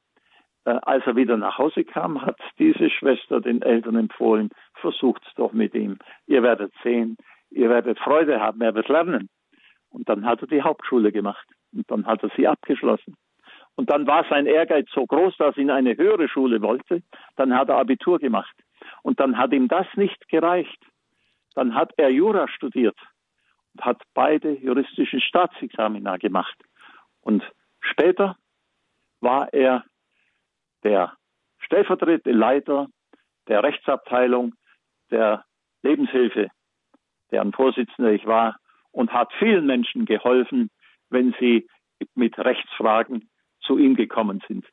äh, 0.64 0.78
als 0.82 1.06
er 1.06 1.16
wieder 1.16 1.36
nach 1.36 1.58
Hause 1.58 1.84
kam, 1.84 2.20
hat 2.22 2.38
diese 2.58 2.90
Schwester 2.90 3.40
den 3.40 3.62
Eltern 3.62 3.96
empfohlen, 3.96 4.50
versucht's 4.74 5.32
doch 5.36 5.52
mit 5.52 5.74
ihm. 5.74 5.98
Ihr 6.26 6.42
werdet 6.42 6.72
sehen, 6.82 7.16
ihr 7.50 7.70
werdet 7.70 7.98
Freude 7.98 8.40
haben, 8.40 8.60
er 8.60 8.74
wird 8.74 8.88
lernen. 8.88 9.28
Und 9.88 10.08
dann 10.08 10.24
hat 10.24 10.42
er 10.42 10.48
die 10.48 10.62
Hauptschule 10.62 11.12
gemacht. 11.12 11.46
Und 11.72 11.90
dann 11.90 12.06
hat 12.06 12.22
er 12.22 12.30
sie 12.36 12.46
abgeschlossen. 12.46 13.16
Und 13.76 13.90
dann 13.90 14.06
war 14.06 14.26
sein 14.28 14.46
Ehrgeiz 14.46 14.88
so 14.92 15.06
groß, 15.06 15.36
dass 15.38 15.56
er 15.56 15.62
in 15.62 15.70
eine 15.70 15.96
höhere 15.96 16.28
Schule 16.28 16.60
wollte. 16.60 17.02
Dann 17.36 17.56
hat 17.56 17.68
er 17.68 17.78
Abitur 17.78 18.18
gemacht. 18.18 18.54
Und 19.02 19.20
dann 19.20 19.38
hat 19.38 19.52
ihm 19.52 19.68
das 19.68 19.86
nicht 19.94 20.28
gereicht. 20.28 20.78
Dann 21.54 21.74
hat 21.74 21.92
er 21.96 22.10
Jura 22.10 22.48
studiert 22.48 22.96
und 23.74 23.84
hat 23.84 24.02
beide 24.14 24.52
juristische 24.52 25.20
Staatsexamina 25.20 26.16
gemacht. 26.16 26.56
Und 27.22 27.42
später 27.80 28.36
war 29.20 29.52
er 29.52 29.84
der 30.82 31.12
stellvertretende 31.58 32.36
Leiter 32.38 32.88
der 33.48 33.62
Rechtsabteilung 33.62 34.54
der 35.10 35.44
Lebenshilfe, 35.82 36.48
deren 37.30 37.52
Vorsitzender 37.52 38.12
ich 38.12 38.26
war, 38.26 38.56
und 38.92 39.12
hat 39.12 39.32
vielen 39.38 39.66
Menschen 39.66 40.04
geholfen, 40.04 40.70
wenn 41.10 41.34
sie 41.38 41.66
mit 42.14 42.38
Rechtsfragen 42.38 43.29
zu 43.60 43.78
ihm 43.78 43.94
gekommen 43.94 44.42
sind. 44.48 44.64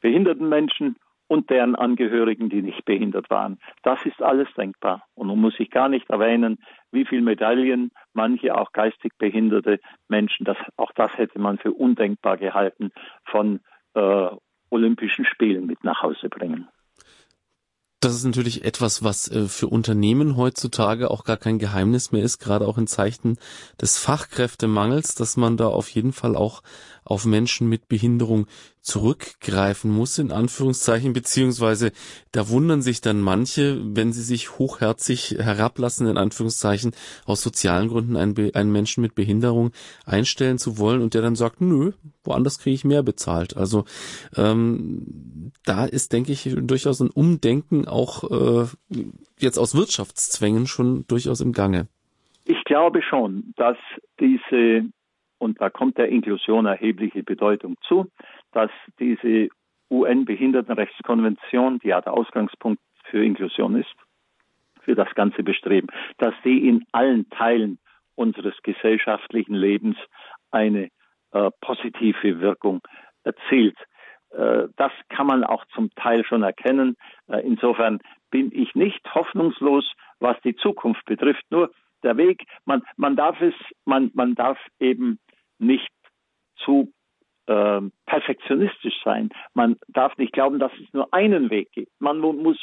Behinderten 0.00 0.48
Menschen 0.48 0.96
und 1.32 1.48
deren 1.48 1.74
Angehörigen, 1.74 2.50
die 2.50 2.60
nicht 2.60 2.84
behindert 2.84 3.30
waren. 3.30 3.58
Das 3.82 4.04
ist 4.04 4.20
alles 4.20 4.48
denkbar. 4.54 5.04
Und 5.14 5.28
nun 5.28 5.40
muss 5.40 5.54
ich 5.58 5.70
gar 5.70 5.88
nicht 5.88 6.10
erwähnen, 6.10 6.58
wie 6.90 7.06
viele 7.06 7.22
Medaillen 7.22 7.90
manche 8.12 8.54
auch 8.54 8.72
geistig 8.72 9.12
behinderte 9.16 9.80
Menschen, 10.08 10.44
das, 10.44 10.58
auch 10.76 10.92
das 10.92 11.16
hätte 11.16 11.38
man 11.38 11.58
für 11.58 11.72
undenkbar 11.72 12.36
gehalten, 12.36 12.90
von 13.24 13.60
äh, 13.94 14.28
Olympischen 14.68 15.24
Spielen 15.24 15.66
mit 15.66 15.82
nach 15.84 16.02
Hause 16.02 16.28
bringen. 16.28 16.68
Das 18.02 18.16
ist 18.16 18.24
natürlich 18.24 18.64
etwas, 18.64 19.04
was 19.04 19.30
äh, 19.30 19.46
für 19.46 19.68
Unternehmen 19.68 20.36
heutzutage 20.36 21.08
auch 21.08 21.22
gar 21.22 21.36
kein 21.36 21.60
Geheimnis 21.60 22.10
mehr 22.10 22.24
ist, 22.24 22.40
gerade 22.40 22.66
auch 22.66 22.76
in 22.76 22.88
Zeichen 22.88 23.38
des 23.80 23.96
Fachkräftemangels, 23.96 25.14
dass 25.14 25.36
man 25.36 25.56
da 25.56 25.68
auf 25.68 25.88
jeden 25.88 26.12
Fall 26.12 26.34
auch 26.34 26.62
auf 27.04 27.24
Menschen 27.24 27.68
mit 27.68 27.88
Behinderung 27.88 28.46
zurückgreifen 28.80 29.90
muss, 29.90 30.18
in 30.18 30.32
Anführungszeichen, 30.32 31.12
beziehungsweise 31.12 31.92
da 32.32 32.48
wundern 32.48 32.82
sich 32.82 33.00
dann 33.00 33.20
manche, 33.20 33.80
wenn 33.82 34.12
sie 34.12 34.22
sich 34.22 34.58
hochherzig 34.58 35.36
herablassen, 35.38 36.08
in 36.08 36.16
Anführungszeichen, 36.16 36.92
aus 37.24 37.42
sozialen 37.42 37.88
Gründen 37.88 38.16
einen, 38.16 38.54
einen 38.54 38.72
Menschen 38.72 39.02
mit 39.02 39.14
Behinderung 39.14 39.70
einstellen 40.04 40.58
zu 40.58 40.78
wollen 40.78 41.00
und 41.00 41.14
der 41.14 41.22
dann 41.22 41.36
sagt, 41.36 41.60
nö, 41.60 41.92
woanders 42.24 42.58
kriege 42.58 42.74
ich 42.74 42.84
mehr 42.84 43.02
bezahlt. 43.02 43.56
Also 43.56 43.84
ähm, 44.36 45.52
da 45.64 45.84
ist, 45.84 46.12
denke 46.12 46.32
ich, 46.32 46.54
durchaus 46.60 47.00
ein 47.00 47.10
Umdenken 47.10 47.86
auch 47.86 48.30
äh, 48.30 48.66
jetzt 49.38 49.58
aus 49.58 49.76
Wirtschaftszwängen 49.76 50.66
schon 50.66 51.06
durchaus 51.06 51.40
im 51.40 51.52
Gange. 51.52 51.86
Ich 52.44 52.64
glaube 52.64 53.00
schon, 53.02 53.54
dass 53.56 53.76
diese 54.18 54.84
und 55.42 55.60
da 55.60 55.70
kommt 55.70 55.98
der 55.98 56.08
Inklusion 56.08 56.66
erhebliche 56.66 57.24
Bedeutung 57.24 57.76
zu, 57.82 58.06
dass 58.52 58.70
diese 59.00 59.48
UN-Behindertenrechtskonvention, 59.90 61.80
die 61.80 61.88
ja 61.88 62.00
der 62.00 62.14
Ausgangspunkt 62.14 62.80
für 63.10 63.24
Inklusion 63.24 63.74
ist, 63.74 63.92
für 64.82 64.94
das 64.94 65.12
ganze 65.16 65.42
Bestreben, 65.42 65.88
dass 66.18 66.34
die 66.44 66.68
in 66.68 66.84
allen 66.92 67.28
Teilen 67.30 67.78
unseres 68.14 68.54
gesellschaftlichen 68.62 69.54
Lebens 69.54 69.96
eine 70.52 70.90
äh, 71.32 71.50
positive 71.60 72.40
Wirkung 72.40 72.80
erzielt. 73.24 73.76
Äh, 74.30 74.68
das 74.76 74.92
kann 75.08 75.26
man 75.26 75.42
auch 75.42 75.64
zum 75.74 75.90
Teil 75.96 76.24
schon 76.24 76.44
erkennen. 76.44 76.96
Äh, 77.26 77.40
insofern 77.40 77.98
bin 78.30 78.52
ich 78.52 78.76
nicht 78.76 79.02
hoffnungslos, 79.12 79.90
was 80.20 80.36
die 80.42 80.54
Zukunft 80.54 81.04
betrifft. 81.04 81.44
Nur 81.50 81.72
der 82.04 82.16
Weg, 82.16 82.44
man, 82.64 82.82
man 82.96 83.16
darf 83.16 83.40
es, 83.40 83.54
man, 83.84 84.12
man 84.14 84.34
darf 84.34 84.58
eben 84.78 85.18
nicht 85.62 85.88
zu 86.56 86.92
äh, 87.46 87.80
perfektionistisch 88.06 89.00
sein. 89.04 89.30
Man 89.54 89.76
darf 89.88 90.16
nicht 90.16 90.32
glauben, 90.32 90.58
dass 90.58 90.72
es 90.74 90.92
nur 90.92 91.12
einen 91.12 91.50
Weg 91.50 91.72
gibt. 91.72 91.92
Man 92.00 92.18
muss 92.18 92.58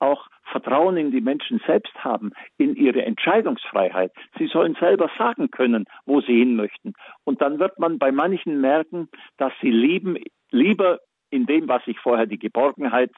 auch 0.00 0.28
Vertrauen 0.44 0.96
in 0.96 1.10
die 1.10 1.20
Menschen 1.20 1.60
selbst 1.66 1.94
haben, 2.02 2.32
in 2.58 2.74
ihre 2.74 3.04
Entscheidungsfreiheit. 3.04 4.12
Sie 4.38 4.46
sollen 4.46 4.76
selber 4.78 5.10
sagen 5.18 5.50
können, 5.50 5.84
wo 6.04 6.20
sie 6.20 6.38
hin 6.38 6.56
möchten. 6.56 6.94
Und 7.24 7.40
dann 7.40 7.58
wird 7.58 7.78
man 7.78 7.98
bei 7.98 8.12
manchen 8.12 8.60
merken, 8.60 9.08
dass 9.38 9.52
sie 9.60 9.70
lieben, 9.70 10.18
lieber 10.50 11.00
in 11.30 11.46
dem, 11.46 11.68
was 11.68 11.82
ich 11.86 11.98
vorher 11.98 12.26
die 12.26 12.38
Geborgenheit 12.38 13.10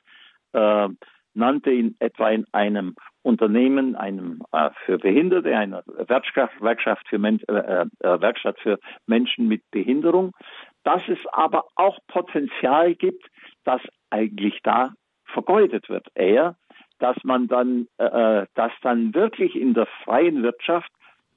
äh, 0.53 0.89
nannte, 1.37 1.71
in 1.71 1.97
etwa 1.99 2.31
in 2.31 2.45
einem 2.53 2.95
Unternehmen, 3.23 3.97
einem 3.97 4.43
äh, 4.53 4.71
für 4.85 4.99
Behinderte, 4.99 5.57
einer 5.57 5.83
Werkschaft, 5.87 6.61
Werkschaft, 6.61 7.09
für 7.09 7.19
Men 7.19 7.41
äh, 7.49 7.83
äh, 7.83 8.21
Werkstatt 8.21 8.59
für 8.61 8.79
Menschen 9.07 9.49
mit 9.49 9.63
Behinderung, 9.71 10.33
dass 10.85 11.03
es 11.09 11.19
aber 11.33 11.65
auch 11.75 11.99
Potenzial 12.09 12.95
gibt, 12.95 13.27
dass 13.65 13.81
eigentlich 14.11 14.61
da 14.63 14.93
vergeudet 15.25 15.89
wird. 15.89 16.07
Eher, 16.15 16.57
dass 16.99 17.17
man 17.25 17.49
dann, 17.49 17.89
äh, 17.99 18.47
dass 18.55 18.73
dann 18.83 19.15
wirklich 19.15 19.57
in 19.57 19.75
der 19.75 19.87
freien 20.05 20.43
Wirtschaft 20.43 20.91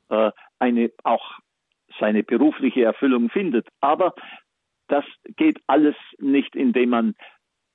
äh, 0.10 0.32
eine 0.60 0.92
auch 1.04 1.40
seine 2.00 2.24
berufliche 2.24 2.84
Erfüllung 2.84 3.30
findet. 3.30 3.68
Aber 3.82 4.14
das 4.88 5.06
geht 5.36 5.60
alles 5.68 5.96
nicht, 6.20 6.56
indem 6.56 6.90
man 6.90 7.16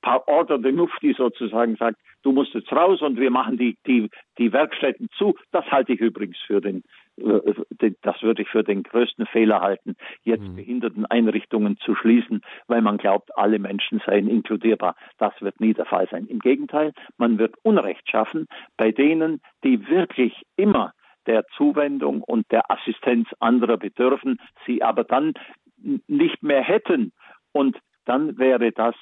per 0.05 0.27
Order 0.27 0.59
de 0.59 0.71
Mufti 0.71 1.15
sozusagen 1.17 1.75
sagt, 1.77 1.99
du 2.21 2.31
musst 2.31 2.53
jetzt 2.53 2.71
raus 2.71 3.01
und 3.01 3.19
wir 3.19 3.31
machen 3.31 3.57
die, 3.57 3.75
die, 3.87 4.07
die 4.37 4.53
Werkstätten 4.53 5.09
zu. 5.17 5.33
Das 5.51 5.65
halte 5.71 5.93
ich 5.93 5.99
übrigens 5.99 6.37
für 6.45 6.61
den, 6.61 6.83
äh, 7.17 7.91
das 8.03 8.21
würde 8.21 8.43
ich 8.43 8.49
für 8.49 8.63
den 8.63 8.83
größten 8.83 9.25
Fehler 9.25 9.61
halten, 9.61 9.95
jetzt 10.23 10.43
mhm. 10.43 10.57
Behinderteneinrichtungen 10.57 11.77
zu 11.79 11.95
schließen, 11.95 12.41
weil 12.67 12.83
man 12.83 12.97
glaubt, 12.97 13.35
alle 13.35 13.57
Menschen 13.57 13.99
seien 14.05 14.27
inkludierbar. 14.29 14.95
Das 15.17 15.33
wird 15.41 15.59
nie 15.59 15.73
der 15.73 15.85
Fall 15.85 16.07
sein. 16.11 16.27
Im 16.27 16.37
Gegenteil, 16.37 16.93
man 17.17 17.39
wird 17.39 17.55
Unrecht 17.63 18.07
schaffen 18.07 18.45
bei 18.77 18.91
denen, 18.91 19.41
die 19.63 19.87
wirklich 19.87 20.43
immer 20.55 20.93
der 21.25 21.47
Zuwendung 21.57 22.21
und 22.21 22.45
der 22.51 22.69
Assistenz 22.69 23.27
anderer 23.39 23.77
bedürfen, 23.77 24.39
sie 24.67 24.83
aber 24.83 25.03
dann 25.03 25.33
nicht 26.05 26.43
mehr 26.43 26.61
hätten. 26.61 27.11
Und 27.53 27.79
dann 28.05 28.37
wäre 28.37 28.71
das 28.71 28.93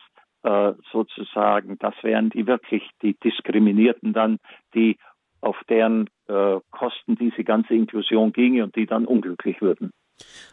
äh, 0.44 0.74
sozusagen, 0.92 1.78
das 1.80 1.96
wären 2.02 2.30
die 2.30 2.48
wirklich 2.48 2.84
die 3.02 3.16
Diskriminierten 3.24 4.14
dann, 4.14 4.40
die 4.74 4.98
auf 5.42 5.58
deren 5.70 6.10
äh, 6.28 6.60
Kosten 6.72 7.16
diese 7.16 7.44
ganze 7.44 7.74
Inklusion 7.74 8.32
ginge 8.32 8.64
und 8.64 8.76
die 8.76 8.86
dann 8.86 9.06
unglücklich 9.06 9.62
würden. 9.62 9.92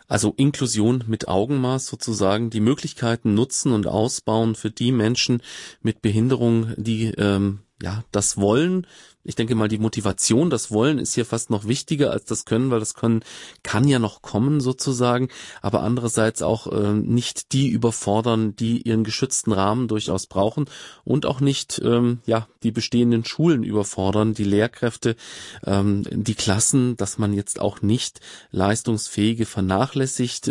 Also 0.08 0.34
Inklusion 0.36 1.04
mit 1.06 1.28
Augenmaß 1.28 1.86
sozusagen, 1.86 2.50
die 2.50 2.60
Möglichkeiten 2.60 3.34
nutzen 3.34 3.72
und 3.72 3.86
ausbauen 3.86 4.54
für 4.54 4.70
die 4.70 4.90
Menschen 4.90 5.42
mit 5.82 6.02
Behinderung, 6.02 6.72
die 6.76 7.12
ähm, 7.18 7.60
ja, 7.82 8.04
das 8.12 8.36
Wollen, 8.36 8.86
ich 9.22 9.34
denke 9.34 9.54
mal, 9.54 9.68
die 9.68 9.78
Motivation, 9.78 10.50
das 10.50 10.70
Wollen 10.70 10.98
ist 10.98 11.14
hier 11.14 11.24
fast 11.24 11.50
noch 11.50 11.66
wichtiger 11.66 12.10
als 12.10 12.24
das 12.24 12.44
Können, 12.44 12.70
weil 12.70 12.80
das 12.80 12.94
Können 12.94 13.22
kann 13.62 13.86
ja 13.86 13.98
noch 13.98 14.22
kommen 14.22 14.60
sozusagen, 14.60 15.28
aber 15.62 15.82
andererseits 15.82 16.42
auch 16.42 16.66
äh, 16.66 16.92
nicht 16.92 17.52
die 17.52 17.68
überfordern, 17.68 18.54
die 18.56 18.82
ihren 18.82 19.04
geschützten 19.04 19.52
Rahmen 19.52 19.88
durchaus 19.88 20.26
brauchen 20.26 20.66
und 21.04 21.26
auch 21.26 21.40
nicht 21.40 21.80
ähm, 21.84 22.20
ja 22.26 22.48
die 22.62 22.72
bestehenden 22.72 23.24
Schulen 23.24 23.62
überfordern, 23.62 24.34
die 24.34 24.44
Lehrkräfte, 24.44 25.16
ähm, 25.64 26.04
die 26.10 26.34
Klassen, 26.34 26.96
dass 26.96 27.18
man 27.18 27.32
jetzt 27.32 27.60
auch 27.60 27.82
nicht 27.82 28.20
leistungsfähige 28.50 29.46
vernachlässigt 29.46 30.50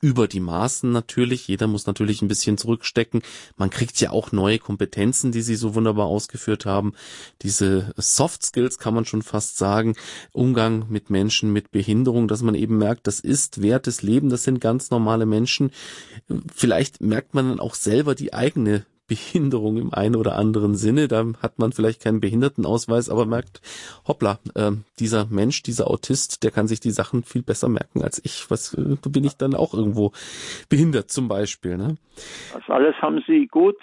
über 0.00 0.28
die 0.28 0.40
Maßen 0.40 0.90
natürlich. 0.90 1.48
Jeder 1.48 1.66
muss 1.66 1.86
natürlich 1.86 2.22
ein 2.22 2.28
bisschen 2.28 2.58
zurückstecken. 2.58 3.22
Man 3.56 3.70
kriegt 3.70 4.00
ja 4.00 4.10
auch 4.10 4.32
neue 4.32 4.58
Kompetenzen, 4.58 5.32
die 5.32 5.42
Sie 5.42 5.56
so 5.56 5.74
wunderbar 5.74 6.06
ausgeführt 6.06 6.66
haben. 6.66 6.92
Diese 7.42 7.92
Soft 7.96 8.44
Skills 8.44 8.78
kann 8.78 8.94
man 8.94 9.04
schon 9.04 9.22
fast 9.22 9.56
sagen. 9.56 9.96
Umgang 10.32 10.86
mit 10.88 11.10
Menschen 11.10 11.52
mit 11.52 11.70
Behinderung, 11.70 12.28
dass 12.28 12.42
man 12.42 12.54
eben 12.54 12.78
merkt, 12.78 13.06
das 13.06 13.20
ist 13.20 13.62
wertes 13.62 14.02
Leben, 14.02 14.28
das 14.28 14.44
sind 14.44 14.60
ganz 14.60 14.90
normale 14.90 15.26
Menschen. 15.26 15.70
Vielleicht 16.54 17.00
merkt 17.00 17.34
man 17.34 17.48
dann 17.48 17.60
auch 17.60 17.74
selber 17.74 18.14
die 18.14 18.34
eigene 18.34 18.84
Behinderung 19.08 19.76
im 19.76 19.94
einen 19.94 20.16
oder 20.16 20.36
anderen 20.36 20.74
Sinne. 20.74 21.08
Da 21.08 21.24
hat 21.42 21.58
man 21.58 21.72
vielleicht 21.72 22.02
keinen 22.02 22.20
Behindertenausweis, 22.20 23.08
aber 23.08 23.26
merkt, 23.26 23.60
hoppla, 24.06 24.38
äh, 24.54 24.72
dieser 24.98 25.26
Mensch, 25.26 25.62
dieser 25.62 25.88
Autist, 25.90 26.42
der 26.42 26.50
kann 26.50 26.66
sich 26.66 26.80
die 26.80 26.90
Sachen 26.90 27.22
viel 27.22 27.42
besser 27.42 27.68
merken 27.68 28.02
als 28.02 28.20
ich. 28.24 28.50
Was 28.50 28.74
äh, 28.74 28.96
bin 29.08 29.24
ich 29.24 29.36
dann 29.36 29.54
auch 29.54 29.74
irgendwo 29.74 30.12
behindert 30.68 31.10
zum 31.10 31.28
Beispiel. 31.28 31.76
Ne? 31.76 31.96
Das 32.52 32.68
alles 32.68 32.96
haben 33.00 33.22
Sie 33.26 33.46
gut 33.46 33.76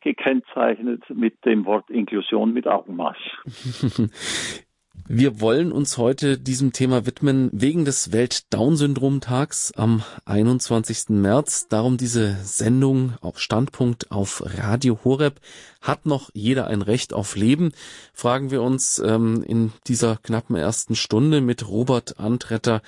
gekennzeichnet 0.00 1.02
mit 1.10 1.44
dem 1.44 1.64
Wort 1.64 1.90
Inklusion 1.90 2.52
mit 2.52 2.66
Augenmaß. 2.66 3.16
Wir 5.08 5.40
wollen 5.40 5.70
uns 5.70 5.98
heute 5.98 6.36
diesem 6.36 6.72
Thema 6.72 7.06
widmen 7.06 7.48
wegen 7.52 7.84
des 7.84 8.10
Welt-Down-Syndrom-Tags 8.10 9.70
am 9.76 10.02
21. 10.24 11.10
März. 11.10 11.68
Darum 11.68 11.96
diese 11.96 12.36
Sendung 12.42 13.14
auf 13.20 13.38
Standpunkt 13.38 14.10
auf 14.10 14.42
Radio 14.44 14.98
Horeb. 15.04 15.40
Hat 15.80 16.06
noch 16.06 16.30
jeder 16.34 16.66
ein 16.66 16.82
Recht 16.82 17.12
auf 17.12 17.36
Leben? 17.36 17.70
Fragen 18.12 18.50
wir 18.50 18.62
uns 18.62 18.98
ähm, 18.98 19.44
in 19.44 19.72
dieser 19.86 20.16
knappen 20.16 20.56
ersten 20.56 20.96
Stunde 20.96 21.40
mit 21.40 21.68
Robert 21.68 22.18
Antretter, 22.18 22.82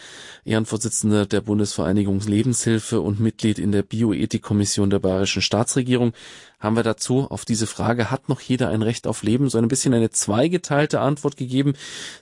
Ehrenvorsitzender 0.45 1.25
der 1.25 1.41
Bundesvereinigung 1.41 2.19
Lebenshilfe 2.19 3.01
und 3.01 3.21
Mitglied 3.21 3.61
in 3.61 3.71
der 3.71 3.83
Bioethikkommission 3.85 4.91
der 4.91 4.99
Bayerischen 4.99 5.43
Staatsregierung 5.43 6.13
haben 6.59 6.77
wir 6.77 6.83
dazu 6.83 7.31
auf 7.31 7.45
diese 7.45 7.67
Frage, 7.67 8.11
hat 8.11 8.29
noch 8.29 8.41
jeder 8.41 8.69
ein 8.69 8.83
Recht 8.83 9.07
auf 9.07 9.23
Leben, 9.23 9.49
so 9.49 9.59
ein 9.59 9.69
bisschen 9.69 9.95
eine 9.95 10.11
zweigeteilte 10.11 11.01
Antwort 11.01 11.37
gegeben. 11.37 11.75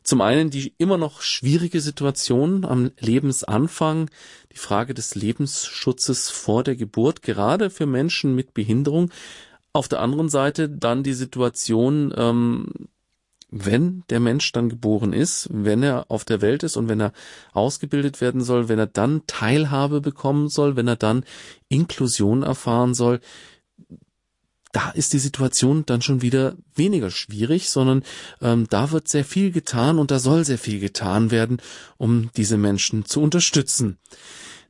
Zum 0.02 0.20
einen 0.20 0.50
die 0.50 0.74
immer 0.78 0.98
noch 0.98 1.22
schwierige 1.22 1.80
Situation 1.80 2.64
am 2.64 2.90
Lebensanfang, 2.98 4.10
die 4.52 4.58
Frage 4.58 4.94
des 4.94 5.14
Lebensschutzes 5.14 6.30
vor 6.30 6.64
der 6.64 6.76
Geburt, 6.76 7.22
gerade 7.22 7.70
für 7.70 7.86
Menschen 7.86 8.34
mit 8.34 8.54
Behinderung. 8.54 9.10
Auf 9.72 9.88
der 9.88 10.00
anderen 10.00 10.28
Seite 10.28 10.68
dann 10.68 11.02
die 11.02 11.12
Situation, 11.12 12.12
ähm, 12.16 12.72
wenn 13.50 14.02
der 14.10 14.20
Mensch 14.20 14.50
dann 14.52 14.68
geboren 14.68 15.12
ist, 15.12 15.48
wenn 15.52 15.82
er 15.82 16.10
auf 16.10 16.24
der 16.24 16.40
Welt 16.40 16.62
ist 16.62 16.76
und 16.76 16.88
wenn 16.88 17.00
er 17.00 17.12
ausgebildet 17.52 18.20
werden 18.20 18.40
soll, 18.40 18.68
wenn 18.68 18.78
er 18.78 18.86
dann 18.86 19.22
Teilhabe 19.26 20.00
bekommen 20.00 20.48
soll, 20.48 20.76
wenn 20.76 20.88
er 20.88 20.96
dann 20.96 21.24
Inklusion 21.68 22.42
erfahren 22.42 22.94
soll, 22.94 23.20
da 24.76 24.90
ist 24.90 25.14
die 25.14 25.18
Situation 25.18 25.86
dann 25.86 26.02
schon 26.02 26.20
wieder 26.20 26.54
weniger 26.74 27.10
schwierig, 27.10 27.70
sondern 27.70 28.02
ähm, 28.42 28.66
da 28.68 28.90
wird 28.92 29.08
sehr 29.08 29.24
viel 29.24 29.50
getan 29.50 29.98
und 29.98 30.10
da 30.10 30.18
soll 30.18 30.44
sehr 30.44 30.58
viel 30.58 30.80
getan 30.80 31.30
werden, 31.30 31.62
um 31.96 32.28
diese 32.36 32.58
Menschen 32.58 33.06
zu 33.06 33.22
unterstützen. 33.22 33.96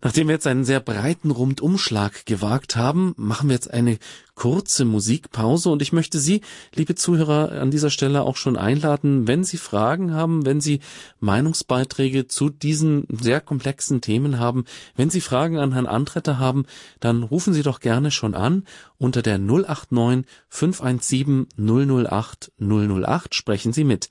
Nachdem 0.06 0.28
wir 0.28 0.34
jetzt 0.34 0.46
einen 0.46 0.64
sehr 0.64 0.78
breiten 0.78 1.32
Rundumschlag 1.32 2.26
gewagt 2.26 2.76
haben, 2.76 3.12
machen 3.16 3.48
wir 3.48 3.54
jetzt 3.54 3.72
eine 3.72 3.98
kurze 4.36 4.84
Musikpause 4.84 5.68
und 5.68 5.82
ich 5.82 5.92
möchte 5.92 6.20
Sie, 6.20 6.42
liebe 6.76 6.94
Zuhörer, 6.94 7.60
an 7.60 7.72
dieser 7.72 7.90
Stelle 7.90 8.22
auch 8.22 8.36
schon 8.36 8.56
einladen, 8.56 9.26
wenn 9.26 9.42
Sie 9.42 9.56
Fragen 9.56 10.14
haben, 10.14 10.46
wenn 10.46 10.60
Sie 10.60 10.78
Meinungsbeiträge 11.18 12.28
zu 12.28 12.50
diesen 12.50 13.08
sehr 13.20 13.40
komplexen 13.40 14.00
Themen 14.00 14.38
haben, 14.38 14.64
wenn 14.94 15.10
Sie 15.10 15.20
Fragen 15.20 15.58
an 15.58 15.72
Herrn 15.72 15.86
Antretter 15.86 16.38
haben, 16.38 16.66
dann 17.00 17.24
rufen 17.24 17.52
Sie 17.52 17.64
doch 17.64 17.80
gerne 17.80 18.12
schon 18.12 18.36
an 18.36 18.62
unter 18.98 19.22
der 19.22 19.38
089 19.38 20.24
517 20.48 21.48
008 21.58 22.52
008 22.60 23.34
sprechen 23.34 23.72
Sie 23.72 23.82
mit. 23.82 24.08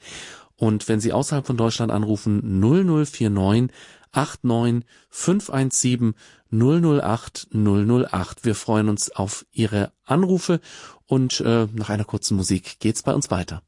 Und 0.57 0.87
wenn 0.87 1.01
Sie 1.01 1.11
außerhalb 1.11 1.45
von 1.45 1.57
Deutschland 1.57 1.91
anrufen 1.91 2.59
0049 2.61 3.69
89 4.15 4.85
517 5.09 6.15
008 6.51 7.47
008. 7.51 8.45
Wir 8.45 8.55
freuen 8.55 8.89
uns 8.89 9.11
auf 9.11 9.45
Ihre 9.51 9.91
Anrufe 10.03 10.59
und 11.05 11.41
äh, 11.41 11.67
nach 11.73 11.89
einer 11.89 12.05
kurzen 12.05 12.37
Musik 12.37 12.79
geht's 12.79 13.03
bei 13.03 13.13
uns 13.13 13.29
weiter. 13.29 13.61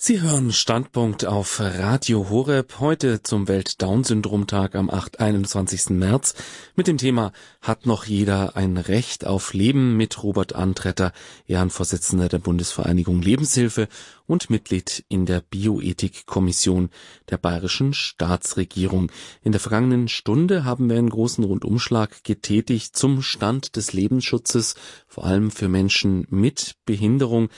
Sie 0.00 0.20
hören 0.20 0.52
Standpunkt 0.52 1.24
auf 1.24 1.58
Radio 1.58 2.30
Horeb 2.30 2.78
heute 2.78 3.20
zum 3.24 3.48
Welt-Down-Syndrom-Tag 3.48 4.76
am 4.76 4.90
8, 4.90 5.18
21. 5.18 5.90
März 5.90 6.34
mit 6.76 6.86
dem 6.86 6.98
Thema 6.98 7.32
Hat 7.60 7.84
noch 7.84 8.04
jeder 8.04 8.54
ein 8.54 8.76
Recht 8.76 9.26
auf 9.26 9.54
Leben 9.54 9.96
mit 9.96 10.22
Robert 10.22 10.54
Antretter, 10.54 11.12
Ehrenvorsitzender 11.48 12.28
der 12.28 12.38
Bundesvereinigung 12.38 13.20
Lebenshilfe 13.22 13.88
und 14.28 14.50
Mitglied 14.50 15.04
in 15.08 15.26
der 15.26 15.40
Bioethikkommission 15.40 16.90
der 17.28 17.38
Bayerischen 17.38 17.92
Staatsregierung. 17.92 19.10
In 19.42 19.50
der 19.50 19.60
vergangenen 19.60 20.06
Stunde 20.06 20.64
haben 20.64 20.88
wir 20.88 20.96
einen 20.96 21.10
großen 21.10 21.42
Rundumschlag 21.42 22.22
getätigt 22.22 22.96
zum 22.96 23.20
Stand 23.20 23.74
des 23.74 23.92
Lebensschutzes, 23.92 24.76
vor 25.08 25.24
allem 25.24 25.50
für 25.50 25.68
Menschen 25.68 26.24
mit 26.30 26.76
Behinderung 26.86 27.48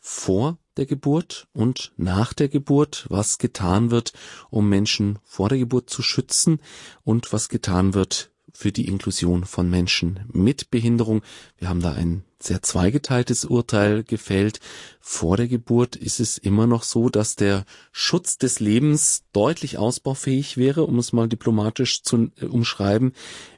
vor 0.00 0.56
der 0.76 0.86
Geburt 0.86 1.48
und 1.52 1.92
nach 1.96 2.32
der 2.32 2.48
Geburt, 2.48 3.06
was 3.08 3.38
getan 3.38 3.90
wird, 3.90 4.12
um 4.50 4.68
Menschen 4.68 5.18
vor 5.24 5.48
der 5.48 5.58
Geburt 5.58 5.90
zu 5.90 6.02
schützen 6.02 6.60
und 7.04 7.32
was 7.32 7.48
getan 7.48 7.94
wird 7.94 8.30
für 8.52 8.72
die 8.72 8.86
Inklusion 8.86 9.44
von 9.44 9.68
Menschen 9.70 10.20
mit 10.32 10.70
Behinderung. 10.70 11.22
Wir 11.56 11.68
haben 11.68 11.80
da 11.80 11.92
ein 11.92 12.24
sehr 12.38 12.62
zweigeteiltes 12.62 13.44
Urteil 13.44 14.04
gefällt. 14.04 14.60
Vor 15.00 15.36
der 15.36 15.48
Geburt 15.48 15.96
ist 15.96 16.20
es 16.20 16.38
immer 16.38 16.66
noch 16.66 16.82
so, 16.82 17.08
dass 17.08 17.36
der 17.36 17.64
Schutz 17.92 18.36
des 18.36 18.60
Lebens 18.60 19.24
deutlich 19.32 19.78
ausbaufähig 19.78 20.56
wäre, 20.56 20.84
um 20.84 20.98
es 20.98 21.12
mal 21.12 21.28
diplomatisch 21.28 22.02
zu 22.02 22.30
äh, 22.36 22.44
umschreiben, 22.46 23.12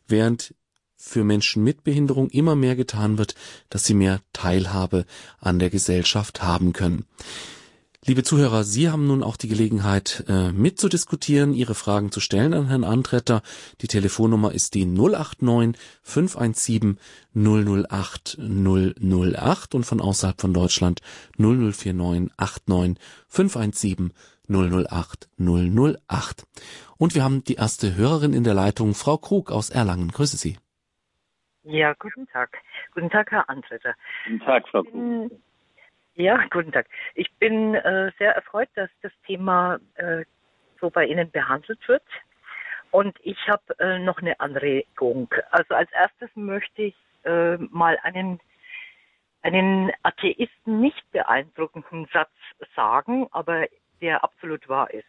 während 0.07 0.55
für 1.05 1.23
Menschen 1.23 1.63
mit 1.63 1.85
Behinderung 1.85 2.31
immer 2.31 2.57
mehr 2.57 2.77
getan 2.77 3.19
wird, 3.19 3.35
dass 3.69 3.85
sie 3.85 3.95
mehr 3.95 4.21
Teilhabe 4.33 5.05
an 5.39 5.59
der 5.59 5.71
Gesellschaft 5.71 6.43
haben 6.43 6.73
können. 6.73 7.05
Liebe 8.07 8.23
Zuhörer, 8.23 8.65
Sie 8.65 8.91
haben 8.91 9.07
nun 9.07 9.23
auch 9.23 9.39
die 9.39 9.49
Gelegenheit, 9.49 10.25
äh, 10.29 10.53
mitzudiskutieren, 10.53 11.55
Ihre 11.55 11.75
Fragen 11.75 12.11
zu 12.11 12.21
stellen 12.21 12.53
an 12.53 12.67
Herrn 12.67 12.85
Antretter. 12.85 13.43
Die 13.81 13.87
Telefonnummer 13.87 14.53
ist 14.53 14.75
die 14.75 14.85
089 14.85 15.81
517 16.03 16.99
008 17.35 18.37
008 18.39 19.75
und 19.75 19.85
von 19.85 20.01
außerhalb 20.03 20.39
von 20.39 20.53
Deutschland 20.53 21.01
0049 21.39 22.31
89 22.37 23.03
517 23.29 24.13
008 24.49 25.29
008. 25.39 26.47
Und 26.99 27.15
wir 27.15 27.25
haben 27.25 27.43
die 27.45 27.55
erste 27.55 27.95
Hörerin 27.95 28.35
in 28.35 28.45
der 28.45 28.55
Leitung, 28.55 28.95
Frau 28.95 29.17
Krug 29.17 29.51
aus 29.51 29.71
Erlangen. 29.71 30.13
Grüße 30.13 30.37
Sie. 30.37 30.59
Ja, 31.65 31.95
guten 31.99 32.29
Tag. 32.29 32.59
Guten 32.93 33.09
Tag, 33.09 33.31
Herr 33.31 33.49
Antretter. 33.49 33.95
Guten 34.25 34.41
Tag, 34.41 34.69
Frau 34.69 34.83
Krug. 34.83 35.31
Ja, 36.15 36.45
guten 36.51 36.73
Tag. 36.73 36.87
Ich 37.15 37.33
bin 37.39 37.75
äh, 37.75 38.13
sehr 38.19 38.35
erfreut, 38.37 38.69
dass 38.75 38.91
das 39.03 39.13
Thema 39.27 39.81
äh, 39.95 40.25
so 40.81 40.91
bei 40.91 41.07
Ihnen 41.07 41.31
behandelt 41.31 41.89
wird. 41.89 42.05
Und 42.91 43.19
ich 43.23 43.39
habe 43.49 43.63
äh, 43.79 43.99
noch 43.99 44.19
eine 44.19 44.39
Anregung. 44.41 45.33
Also 45.51 45.75
als 45.75 45.91
erstes 45.93 46.29
möchte 46.37 46.83
ich 46.83 46.97
äh, 47.25 47.57
mal 47.57 47.99
einen, 48.03 48.41
einen 49.43 49.91
Atheisten 50.03 50.81
nicht 50.81 51.11
beeindruckenden 51.11 52.07
Satz 52.13 52.31
sagen, 52.77 53.27
aber 53.33 53.67
der 54.03 54.23
absolut 54.23 54.69
wahr 54.69 54.93
ist. 54.93 55.09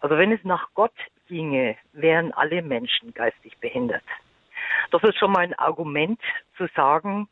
Also 0.00 0.16
wenn 0.16 0.32
es 0.32 0.42
nach 0.44 0.68
Gott 0.74 0.94
ginge, 1.28 1.76
wären 1.92 2.32
alle 2.32 2.62
Menschen 2.62 3.12
geistig 3.12 3.58
behindert. 3.58 4.02
Das 4.90 5.02
ist 5.04 5.18
schon 5.18 5.32
mal 5.32 5.40
ein 5.40 5.58
Argument 5.58 6.20
zu 6.56 6.66
sagen, 6.74 7.28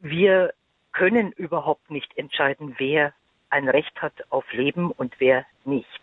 wir 0.00 0.52
können 0.92 1.32
überhaupt 1.32 1.90
nicht 1.90 2.16
entscheiden, 2.16 2.74
wer 2.78 3.12
ein 3.50 3.68
Recht 3.68 4.00
hat 4.00 4.14
auf 4.30 4.50
Leben 4.52 4.90
und 4.90 5.14
wer 5.18 5.44
nicht. 5.64 6.00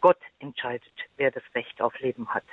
Gott 0.00 0.18
entscheidet, 0.38 0.92
wer 1.16 1.30
das 1.30 1.42
Recht 1.54 1.80
auf 1.80 1.98
Leben 2.00 2.28
hat. 2.28 2.44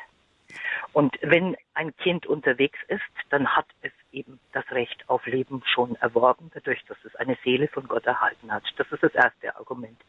Und 0.93 1.17
wenn 1.21 1.55
ein 1.73 1.95
Kind 1.97 2.25
unterwegs 2.25 2.79
ist, 2.87 3.01
dann 3.29 3.47
hat 3.55 3.67
es 3.81 3.91
eben 4.11 4.39
das 4.51 4.69
Recht 4.71 5.07
auf 5.07 5.25
Leben 5.25 5.63
schon 5.65 5.95
erworben, 5.97 6.51
dadurch, 6.53 6.83
dass 6.85 6.97
es 7.05 7.15
eine 7.15 7.37
Seele 7.43 7.67
von 7.67 7.87
Gott 7.87 8.05
erhalten 8.05 8.51
hat. 8.51 8.63
Das 8.77 8.91
ist 8.91 9.03
das 9.03 9.15
erste 9.15 9.55
Argument. 9.55 9.99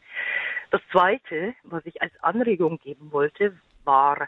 Das 0.71 0.81
zweite, 0.91 1.53
was 1.63 1.85
ich 1.85 2.01
als 2.01 2.11
Anregung 2.21 2.79
geben 2.79 3.11
wollte, 3.11 3.57
war, 3.85 4.27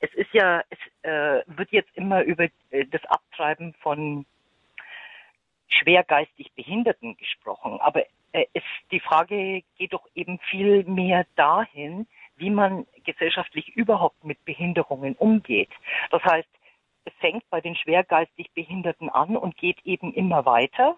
es 0.00 0.12
ist 0.14 0.32
ja, 0.32 0.62
es 0.70 0.78
äh, 1.02 1.42
wird 1.46 1.70
jetzt 1.70 1.94
immer 1.94 2.22
über 2.22 2.48
äh, 2.70 2.84
das 2.86 3.04
Abtreiben 3.06 3.74
von 3.80 4.26
schwergeistig 5.68 6.52
Behinderten 6.54 7.16
gesprochen. 7.16 7.80
Aber 7.80 8.04
äh, 8.32 8.46
es, 8.52 8.62
die 8.90 9.00
Frage 9.00 9.62
geht 9.78 9.92
doch 9.92 10.06
eben 10.14 10.38
viel 10.50 10.84
mehr 10.84 11.26
dahin, 11.36 12.06
wie 12.36 12.50
man 12.50 12.86
gesellschaftlich 13.04 13.74
überhaupt 13.76 14.22
mit 14.24 14.44
Behinderungen 14.44 15.14
umgeht. 15.14 15.70
Das 16.10 16.22
heißt, 16.22 16.48
es 17.06 17.12
fängt 17.20 17.48
bei 17.50 17.60
den 17.60 17.76
schwergeistig 17.76 18.50
Behinderten 18.52 19.08
an 19.08 19.36
und 19.36 19.56
geht 19.56 19.78
eben 19.84 20.12
immer 20.12 20.44
weiter 20.44 20.96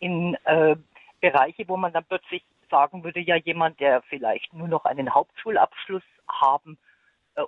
in 0.00 0.36
äh, 0.44 0.76
Bereiche, 1.20 1.68
wo 1.68 1.76
man 1.76 1.92
dann 1.92 2.04
plötzlich 2.04 2.42
sagen 2.70 3.04
würde, 3.04 3.20
ja 3.20 3.36
jemand, 3.36 3.78
der 3.78 4.02
vielleicht 4.02 4.52
nur 4.52 4.68
noch 4.68 4.84
einen 4.84 5.14
Hauptschulabschluss 5.14 6.02
haben 6.28 6.78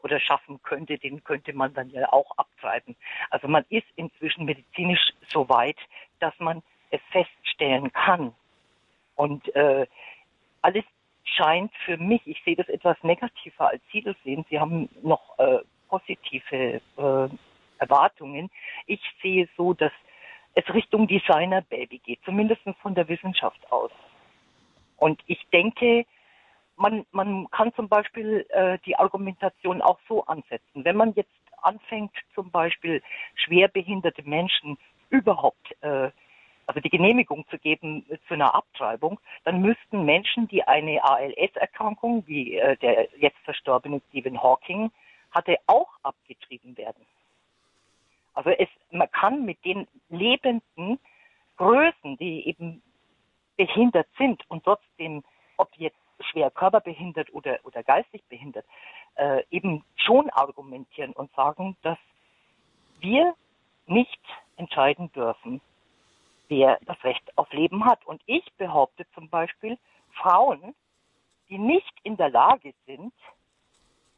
oder 0.03 0.20
schaffen 0.20 0.61
könnte, 0.62 0.99
den 0.99 1.22
könnte 1.24 1.53
man 1.53 1.72
dann 1.74 1.91
ja 1.91 2.12
auch 2.12 2.37
abtreiben. 2.37 2.97
Also 3.30 3.49
man 3.49 3.64
ist 3.68 3.87
inzwischen 3.97 4.45
medizinisch 4.45 5.12
so 5.28 5.49
weit, 5.49 5.78
dass 6.20 6.34
man 6.39 6.62
es 6.91 7.01
feststellen 7.11 7.93
kann. 7.93 8.34
Und 9.14 9.55
äh, 9.55 9.87
alles 10.62 10.84
scheint 11.24 11.72
für 11.84 11.97
mich, 11.97 12.22
ich 12.26 12.43
sehe 12.45 12.57
das 12.57 12.68
etwas 12.68 12.97
negativer 13.03 13.68
als 13.68 13.82
Sie 13.93 14.03
das 14.03 14.16
sehen. 14.24 14.45
Sie 14.49 14.61
haben 14.61 14.89
noch 15.03 15.39
äh, 15.39 15.59
positive 15.89 16.80
äh, 16.97 17.28
Erwartungen. 17.78 18.51
Ich 18.87 19.01
sehe 19.22 19.49
so, 19.57 19.74
dass 19.74 19.93
es 20.55 20.64
Richtung 20.72 21.07
Designer 21.07 21.62
Baby 21.62 21.99
geht, 21.99 22.20
zumindest 22.24 22.62
von 22.80 22.95
der 22.95 23.09
Wissenschaft 23.09 23.61
aus. 23.70 23.91
Und 24.97 25.20
ich 25.26 25.47
denke, 25.53 26.07
man, 26.77 27.07
man 27.11 27.51
kann 27.51 27.74
zum 27.74 27.89
Beispiel 27.89 28.47
äh, 28.51 28.79
die 28.85 28.97
Argumentation 28.97 29.83
auch 29.83 29.99
so 30.09 30.24
ansetzen. 30.24 30.85
Wenn 30.85 30.97
man 30.97 31.14
jetzt 31.14 31.31
anfängt, 31.62 32.12
zum 32.35 32.51
Beispiel 32.51 33.03
schwerbehinderte 33.35 34.22
Menschen 34.22 34.79
überhaupt, 35.11 35.74
äh, 35.83 36.11
also 36.66 36.81
die 36.81 36.91
Genehmigung 36.91 37.47
zu 37.49 37.59
geben 37.59 38.05
zu 38.27 38.35
einer 38.35 38.55
Abtreibung, 38.55 39.20
dann 39.45 39.61
müssten 39.61 40.05
Menschen, 40.05 40.49
die 40.49 40.64
eine 40.64 41.03
ALS-Erkrankung, 41.03 42.24
wie 42.27 42.57
äh, 42.57 42.77
der 42.79 43.09
jetzt 43.18 43.39
verstorbene 43.45 44.01
Stephen 44.09 44.43
Hawking 44.43 44.91
hatte, 45.31 45.57
auch 45.66 45.91
abgetrieben 46.03 46.77
werden. 46.77 47.07
Also 48.35 48.51
es, 48.51 48.68
man 48.91 49.11
kann 49.11 49.45
mit 49.45 49.64
den 49.64 49.87
lebenden 50.11 50.99
Größen, 51.57 52.18
die 52.18 52.47
eben 52.49 52.83
behindert 53.57 54.09
sind 54.18 54.43
und 54.51 54.64
trotzdem, 54.64 55.24
ob 55.57 55.70
jetzt 55.77 55.97
schwer 56.21 56.51
körperbehindert 56.51 57.33
oder, 57.33 57.59
oder 57.64 57.83
geistig 57.83 58.23
behindert, 58.29 58.67
äh, 59.17 59.43
eben 59.51 59.85
schon 59.97 60.31
argumentieren 60.31 61.12
und 61.12 61.33
sagen, 61.35 61.77
dass 61.83 61.99
wir 63.01 63.35
nicht 63.87 64.21
entscheiden 64.57 65.12
dürfen, 65.12 65.61
wer 66.49 66.79
das 66.87 67.03
Recht 67.05 67.37
auf 67.37 67.53
Leben 67.53 67.85
hat. 67.85 68.05
Und 68.07 68.23
ich 68.27 68.45
behaupte 68.57 69.07
zum 69.14 69.29
Beispiel, 69.29 69.79
Frauen, 70.12 70.75
die 71.49 71.59
nicht 71.59 71.93
in 72.03 72.17
der 72.17 72.31
Lage 72.31 72.75
sind, 72.87 73.12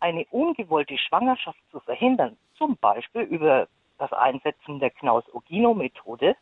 eine 0.01 0.25
ungewollte 0.27 0.97
Schwangerschaft 0.97 1.59
zu 1.71 1.81
verhindern, 1.81 2.37
zum 2.55 2.77
Beispiel 2.77 3.23
über 3.23 3.69
das 3.99 4.13
Einsetzen 4.13 4.79
der 4.79 4.91
Knaus-Ogino-Methode, 4.91 6.37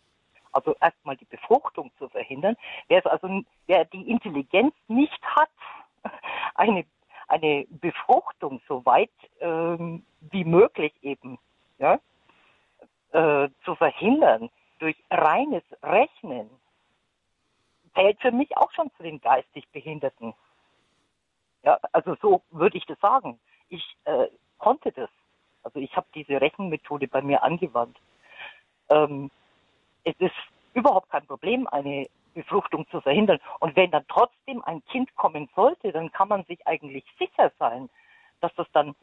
also 0.57 0.75
erstmal 0.81 1.17
die 1.17 1.27
Befruchtung 1.27 1.91
zu 1.99 2.09
verhindern. 2.09 2.57
Wer 2.89 3.07
also, 3.11 3.43
wer 3.67 3.85
die 3.85 4.11
Intelligenz 4.11 4.75
nicht 4.89 5.23
hat, 5.23 5.51
eine 6.55 6.85
eine 7.29 7.67
Befruchtung 7.69 8.61
so 8.69 8.85
weit 8.87 9.11
ähm, 9.41 10.05
wie 10.21 10.45
möglich 10.45 10.93
eben 11.03 11.39
ja, 11.79 11.99
äh, 13.13 13.49
zu 13.65 13.75
verhindern 13.75 14.51
durch 14.79 14.97
reines 15.11 15.65
Rechnen, 15.83 16.51
zählt 17.95 18.21
für 18.21 18.31
mich 18.31 18.57
auch 18.57 18.71
schon 18.73 18.91
zu 18.97 19.03
den 19.03 19.21
geistig 19.21 19.69
Behinderten. 19.71 20.35
Ja, 21.63 21.79
also 21.93 22.17
so 22.21 22.43
würde 22.51 22.77
ich 22.77 22.87
das 22.87 22.99
sagen. 23.01 23.41
Ich 23.69 23.97
äh, 24.05 24.29
konnte 24.59 24.93
das. 24.93 25.11
Also 25.63 25.81
ich 25.81 25.97
habe 25.97 26.07
diese 26.15 26.41
Rechenmethode 26.41 27.09
bei 27.09 27.23
mir 27.23 27.43
angewandt. 27.43 27.99
Ähm, 28.89 29.31
es 30.07 30.15
ist 30.21 30.35
überhaupt 30.75 31.11
kein 31.11 31.27
Problem, 31.27 31.67
eine 31.67 32.07
Befruchtung 32.35 32.87
zu 32.91 33.01
verhindern. 33.01 33.41
Und 33.61 33.75
wenn 33.77 33.91
dann 33.91 34.05
trotzdem 34.09 34.63
ein 34.65 34.85
Kind 34.87 35.15
kommen 35.17 35.49
sollte, 35.55 35.91
dann 35.93 36.13
kann 36.13 36.29
man 36.29 36.45
sich 36.45 36.65
eigentlich 36.67 37.05
sicher 37.19 37.51
sein, 37.59 37.91
dass 38.41 38.55
das 38.55 38.69
dann, 38.73 38.95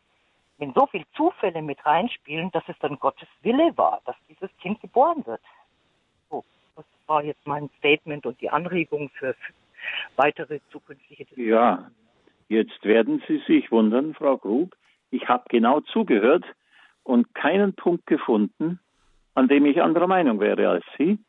wenn 0.60 0.74
so 0.74 0.88
viele 0.88 1.06
Zufälle 1.16 1.62
mit 1.62 1.86
reinspielen, 1.86 2.52
dass 2.52 2.64
es 2.68 2.78
dann 2.80 2.98
Gottes 3.00 3.28
Wille 3.42 3.76
war, 3.76 4.02
dass 4.06 4.16
dieses 4.30 4.50
Kind 4.62 4.80
geboren 4.82 5.26
wird. 5.26 5.42
So, 6.30 6.46
das 6.76 6.86
war 7.08 7.24
jetzt 7.24 7.46
mein 7.46 7.70
Statement 7.80 8.26
und 8.26 8.40
die 8.40 8.50
Anregung 8.50 9.10
für 9.10 9.36
weitere 10.16 10.60
zukünftige 10.72 11.26
Diskussionen. 11.26 11.50
Ja, 11.50 11.92
jetzt 12.48 12.86
werden 12.86 13.22
Sie 13.28 13.40
sich 13.40 13.72
wundern, 13.72 14.14
Frau 14.14 14.38
Krug. 14.38 14.78
Ich 15.12 15.28
habe 15.28 15.44
genau 15.50 15.82
zugehört 15.82 16.46
und 17.04 17.36
keinen 17.36 17.74
Punkt 17.74 18.06
gefunden, 18.06 18.80
an 19.36 19.48
dem 19.48 19.66
ich 19.66 19.82
anderer 19.82 20.08
Meinung 20.08 20.40
wäre 20.40 20.70
als 20.70 20.86
Sie. 20.98 21.20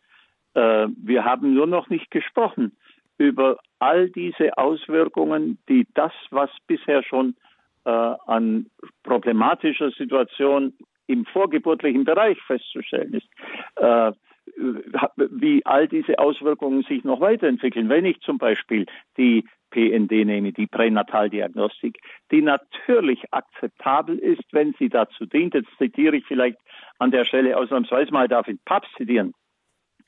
Äh, 0.55 0.89
wir 0.97 1.25
haben 1.25 1.55
nur 1.55 1.67
noch 1.67 1.89
nicht 1.89 2.11
gesprochen 2.11 2.77
über 3.19 3.59
all 3.79 4.11
diese 4.11 4.57
Auswirkungen, 4.59 5.59
die 5.69 5.87
das, 5.95 6.13
was 6.31 6.51
bisher 6.67 7.03
schon 7.03 7.37
äh, 7.85 7.91
an 7.91 8.67
problematischer 9.03 9.91
Situation 9.93 10.73
im 11.07 11.25
vorgeburtlichen 11.27 12.05
Bereich 12.05 12.41
festzustellen 12.43 13.15
ist, 13.15 13.29
äh, 13.77 14.13
wie 14.57 15.65
all 15.65 15.89
diese 15.89 16.19
Auswirkungen 16.19 16.83
sich 16.83 17.05
noch 17.05 17.21
weiterentwickeln. 17.21 17.89
Wenn 17.89 18.05
ich 18.05 18.21
zum 18.21 18.39
Beispiel 18.39 18.87
die 19.17 19.45
PND 19.75 20.25
nehme, 20.25 20.53
die 20.53 20.69
Pränataldiagnostik, 20.69 21.99
die 22.31 22.43
natürlich 22.43 23.21
akzeptabel 23.33 24.19
ist, 24.19 24.45
wenn 24.53 24.73
sie 24.79 24.89
dazu 24.89 25.27
dient. 25.27 25.55
Jetzt 25.55 25.77
zitiere 25.79 26.17
ich 26.17 26.25
vielleicht 26.27 26.59
an 26.99 27.11
der 27.11 27.25
Stelle 27.25 27.57
ausnahmsweise 27.57 28.13
mal, 28.13 28.29
darf 28.29 28.49
ich 28.49 28.63
Papst 28.65 28.91
zitieren, 28.97 29.33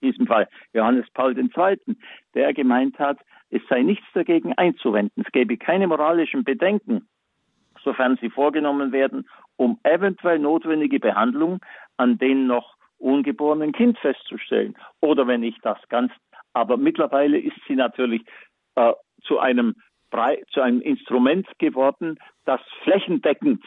in 0.01 0.11
diesem 0.11 0.27
Fall 0.27 0.49
Johannes 0.73 1.07
Paul 1.15 1.37
II., 1.39 1.79
der 2.35 2.53
gemeint 2.55 2.99
hat, 2.99 3.19
es 3.51 3.63
sei 3.69 3.83
nichts 3.83 4.07
dagegen 4.15 4.53
einzuwenden, 4.55 5.23
es 5.25 5.33
gäbe 5.33 5.57
keine 5.57 5.87
moralischen 5.87 6.45
Bedenken, 6.45 7.09
sofern 7.83 8.19
sie 8.21 8.31
vorgenommen 8.31 8.93
werden, 8.93 9.29
um 9.57 9.79
eventuell 9.85 10.39
notwendige 10.39 11.01
Behandlung 11.01 11.61
an 11.97 12.19
den 12.19 12.47
noch 12.47 12.77
ungeborenen 12.99 13.73
Kind 13.73 13.99
festzustellen. 13.99 14.77
Oder 15.01 15.27
wenn 15.27 15.43
ich 15.43 15.59
das 15.63 15.79
ganz, 15.89 16.13
aber 16.53 16.77
mittlerweile 16.77 17.39
ist 17.39 17.57
sie 17.67 17.77
natürlich 17.77 18.23
äh, 18.75 18.93
zu 19.23 19.39
einem 19.39 19.75
zu 20.51 20.63
einem 20.63 20.81
Instrument 20.81 21.47
geworden, 21.59 22.19
das 22.47 22.61
flächendeckend 22.85 23.63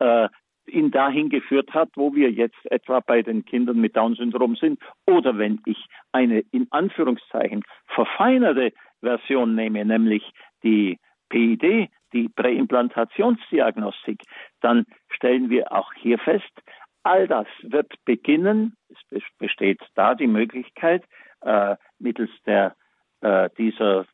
äh, 0.00 0.28
ihn 0.66 0.90
dahin 0.90 1.28
geführt 1.28 1.72
hat, 1.74 1.90
wo 1.94 2.14
wir 2.14 2.30
jetzt 2.30 2.58
etwa 2.70 3.00
bei 3.00 3.22
den 3.22 3.44
Kindern 3.44 3.80
mit 3.80 3.96
Down-Syndrom 3.96 4.56
sind. 4.56 4.78
Oder 5.06 5.38
wenn 5.38 5.60
ich 5.66 5.84
eine 6.12 6.40
in 6.52 6.66
Anführungszeichen 6.70 7.62
verfeinerte 7.86 8.72
Version 9.00 9.54
nehme, 9.54 9.84
nämlich 9.84 10.32
die 10.62 10.98
PID, 11.28 11.90
die 12.12 12.28
Präimplantationsdiagnostik, 12.28 14.22
dann 14.60 14.84
stellen 15.08 15.50
wir 15.50 15.72
auch 15.72 15.92
hier 15.94 16.18
fest, 16.18 16.62
all 17.02 17.26
das 17.28 17.46
wird 17.62 17.92
beginnen, 18.04 18.76
es 19.10 19.22
besteht 19.38 19.80
da 19.94 20.14
die 20.14 20.26
Möglichkeit, 20.26 21.04
äh, 21.42 21.76
mittels 21.98 22.30
der, 22.46 22.74
äh, 23.20 23.50
dieser 23.58 24.06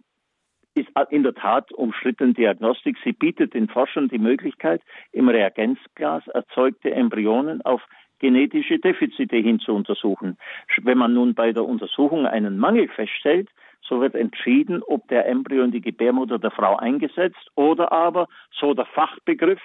ist 0.75 0.89
in 1.11 1.23
der 1.23 1.35
Tat 1.35 1.73
umstrittene 1.73 2.33
Diagnostik. 2.33 2.97
Sie 3.05 3.13
bietet 3.13 3.55
den 3.55 3.69
Forschern 3.69 4.09
die 4.09 4.19
Möglichkeit, 4.19 4.83
im 5.13 5.29
Reagenzglas 5.29 6.27
erzeugte 6.29 6.91
Embryonen 6.93 7.63
auf 7.63 7.83
genetische 8.21 8.79
Defizite 8.79 9.37
hin 9.37 9.59
zu 9.59 9.75
untersuchen. 9.75 10.37
Wenn 10.83 10.99
man 10.99 11.15
nun 11.15 11.35
bei 11.35 11.53
der 11.53 11.65
Untersuchung 11.65 12.27
einen 12.27 12.59
Mangel 12.59 12.89
feststellt, 12.89 13.49
so 13.83 14.01
wird 14.01 14.15
entschieden, 14.15 14.83
ob 14.83 15.09
der 15.09 15.27
Embryo 15.27 15.65
in 15.65 15.73
die 15.73 15.81
Gebärmutter 15.81 16.39
der 16.39 16.51
Frau 16.51 16.77
eingesetzt 16.77 17.51
oder 17.57 17.91
aber, 17.91 18.29
so 18.53 18.75
der 18.75 18.87
Fachbegriff, 18.87 19.61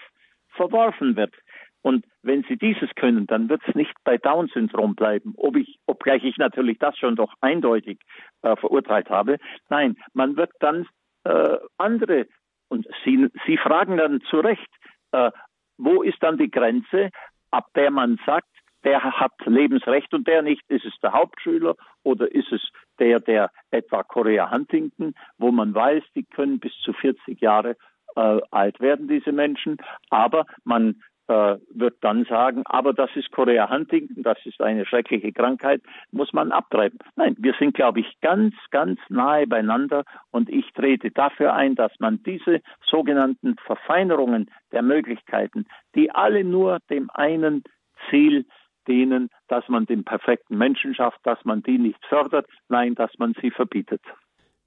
verworfen 0.49 1.15
wird. 1.15 1.33
Und 1.81 2.03
wenn 2.23 2.43
Sie 2.49 2.57
dieses 2.57 2.89
können, 2.95 3.27
dann 3.27 3.47
wird 3.47 3.61
es 3.67 3.75
nicht 3.75 3.93
bei 4.03 4.17
Down-Syndrom 4.17 4.95
bleiben, 4.95 5.35
ob 5.37 5.55
ich, 5.55 5.77
obgleich 5.85 6.23
ich 6.23 6.37
natürlich 6.37 6.79
das 6.79 6.97
schon 6.97 7.15
doch 7.15 7.31
eindeutig 7.41 7.99
äh, 8.41 8.55
verurteilt 8.55 9.11
habe. 9.11 9.37
Nein, 9.69 9.95
man 10.13 10.35
wird 10.35 10.49
dann 10.59 10.87
äh, 11.25 11.57
andere, 11.77 12.27
und 12.67 12.87
Sie, 13.03 13.27
Sie 13.45 13.57
fragen 13.57 13.97
dann 13.97 14.21
zu 14.21 14.39
Recht, 14.39 14.69
äh, 15.11 15.31
wo 15.77 16.01
ist 16.01 16.21
dann 16.21 16.37
die 16.37 16.49
Grenze, 16.49 17.09
ab 17.51 17.67
der 17.75 17.91
man 17.91 18.19
sagt, 18.25 18.47
der 18.83 19.01
hat 19.01 19.33
Lebensrecht 19.45 20.13
und 20.13 20.27
der 20.27 20.43
nicht. 20.43 20.61
Ist 20.69 20.85
es 20.85 20.93
der 21.01 21.13
Hauptschüler 21.13 21.75
oder 22.03 22.31
ist 22.33 22.51
es 22.51 22.61
der, 22.99 23.19
der 23.19 23.51
etwa 23.71 24.03
Korea 24.03 24.51
Huntington, 24.51 25.15
wo 25.37 25.51
man 25.51 25.73
weiß, 25.73 26.03
die 26.13 26.23
können 26.23 26.59
bis 26.59 26.73
zu 26.83 26.93
40 26.93 27.41
Jahre 27.41 27.75
äh, 28.15 28.39
alt 28.51 28.79
werden, 28.79 29.07
diese 29.07 29.31
Menschen. 29.31 29.77
Aber 30.09 30.45
man 30.63 31.01
äh, 31.27 31.57
wird 31.73 31.95
dann 32.01 32.25
sagen, 32.25 32.61
aber 32.65 32.93
das 32.93 33.09
ist 33.15 33.31
Korea 33.31 33.69
Huntington, 33.69 34.23
das 34.23 34.37
ist 34.45 34.61
eine 34.61 34.85
schreckliche 34.85 35.31
Krankheit, 35.31 35.81
muss 36.11 36.33
man 36.33 36.51
abtreiben. 36.51 36.99
Nein, 37.15 37.35
wir 37.39 37.53
sind, 37.59 37.75
glaube 37.75 38.01
ich, 38.01 38.19
ganz, 38.21 38.53
ganz 38.71 38.99
nahe 39.09 39.47
beieinander 39.47 40.03
und 40.31 40.49
ich 40.49 40.71
trete 40.73 41.11
dafür 41.11 41.53
ein, 41.53 41.75
dass 41.75 41.91
man 41.99 42.21
diese 42.23 42.61
sogenannten 42.85 43.55
Verfeinerungen 43.65 44.51
der 44.71 44.81
Möglichkeiten, 44.81 45.65
die 45.95 46.11
alle 46.11 46.43
nur 46.43 46.79
dem 46.89 47.09
einen 47.13 47.63
Ziel 48.09 48.45
dienen, 48.87 49.29
dass 49.47 49.67
man 49.67 49.85
den 49.85 50.03
perfekten 50.03 50.57
Menschen 50.57 50.93
schafft, 50.93 51.19
dass 51.23 51.43
man 51.43 51.63
die 51.63 51.77
nicht 51.77 52.03
fördert, 52.07 52.45
nein, 52.69 52.95
dass 52.95 53.11
man 53.17 53.33
sie 53.41 53.51
verbietet. 53.51 54.01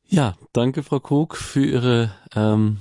Ja, 0.04 0.34
danke, 0.52 0.82
Frau 0.82 1.00
Krug, 1.00 1.36
für 1.36 1.60
Ihre 1.60 2.10
ähm, 2.34 2.78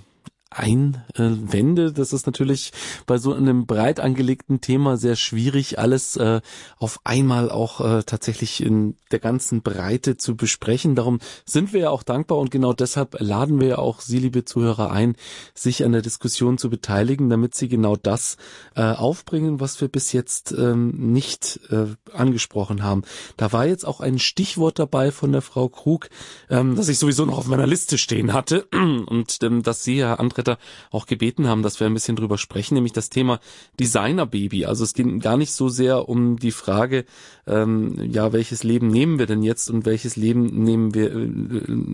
Einwände. 0.49 1.91
Das 1.91 2.13
ist 2.13 2.25
natürlich 2.25 2.71
bei 3.05 3.17
so 3.17 3.33
einem 3.33 3.65
breit 3.65 3.99
angelegten 3.99 4.61
Thema 4.61 4.97
sehr 4.97 5.15
schwierig, 5.15 5.77
alles 5.77 6.15
äh, 6.15 6.41
auf 6.77 6.99
einmal 7.03 7.51
auch 7.51 7.81
äh, 7.81 8.03
tatsächlich 8.03 8.63
in 8.63 8.95
der 9.11 9.19
ganzen 9.19 9.61
Breite 9.61 10.17
zu 10.17 10.35
besprechen. 10.37 10.95
Darum 10.95 11.19
sind 11.45 11.73
wir 11.73 11.81
ja 11.81 11.89
auch 11.89 12.03
dankbar 12.03 12.37
und 12.37 12.49
genau 12.49 12.73
deshalb 12.73 13.19
laden 13.19 13.59
wir 13.59 13.67
ja 13.67 13.77
auch 13.77 13.99
Sie, 13.99 14.19
liebe 14.19 14.45
Zuhörer, 14.45 14.91
ein, 14.91 15.15
sich 15.53 15.83
an 15.83 15.91
der 15.91 16.01
Diskussion 16.01 16.57
zu 16.57 16.69
beteiligen, 16.69 17.29
damit 17.29 17.53
Sie 17.53 17.67
genau 17.67 17.95
das 17.95 18.37
äh, 18.75 18.83
aufbringen, 18.83 19.59
was 19.59 19.81
wir 19.81 19.89
bis 19.89 20.13
jetzt 20.13 20.53
ähm, 20.53 21.11
nicht 21.11 21.59
äh, 21.69 21.87
angesprochen 22.13 22.83
haben. 22.83 23.03
Da 23.35 23.51
war 23.51 23.65
jetzt 23.65 23.85
auch 23.85 23.99
ein 23.99 24.17
Stichwort 24.17 24.79
dabei 24.79 25.11
von 25.11 25.33
der 25.33 25.41
Frau 25.41 25.67
Krug, 25.67 26.09
ähm, 26.49 26.75
das 26.75 26.87
ich 26.87 26.99
sowieso 26.99 27.25
noch 27.25 27.37
auf 27.37 27.47
meiner 27.47 27.67
Liste 27.67 27.97
stehen 27.97 28.31
hatte 28.33 28.67
und 28.71 29.39
ähm, 29.43 29.61
dass 29.63 29.83
Sie, 29.83 29.99
Herr 29.99 30.21
André 30.21 30.36
Mitarbeiter 30.37 30.59
auch 30.91 31.05
gebeten 31.05 31.47
haben, 31.47 31.63
dass 31.63 31.79
wir 31.79 31.87
ein 31.87 31.93
bisschen 31.93 32.15
drüber 32.15 32.37
sprechen, 32.37 32.75
nämlich 32.75 32.93
das 32.93 33.09
Thema 33.09 33.39
Designerbaby. 33.79 34.65
Also 34.65 34.83
es 34.83 34.93
geht 34.93 35.21
gar 35.21 35.37
nicht 35.37 35.51
so 35.51 35.69
sehr 35.69 36.09
um 36.09 36.37
die 36.37 36.51
Frage, 36.51 37.05
ähm, 37.45 37.95
ja, 38.11 38.33
welches 38.33 38.63
Leben 38.63 38.87
nehmen 38.87 39.19
wir 39.19 39.25
denn 39.25 39.43
jetzt 39.43 39.69
und 39.69 39.85
welches 39.85 40.15
Leben 40.15 40.63
nehmen 40.63 40.93
wir, 40.93 41.11
äh, 41.11 41.29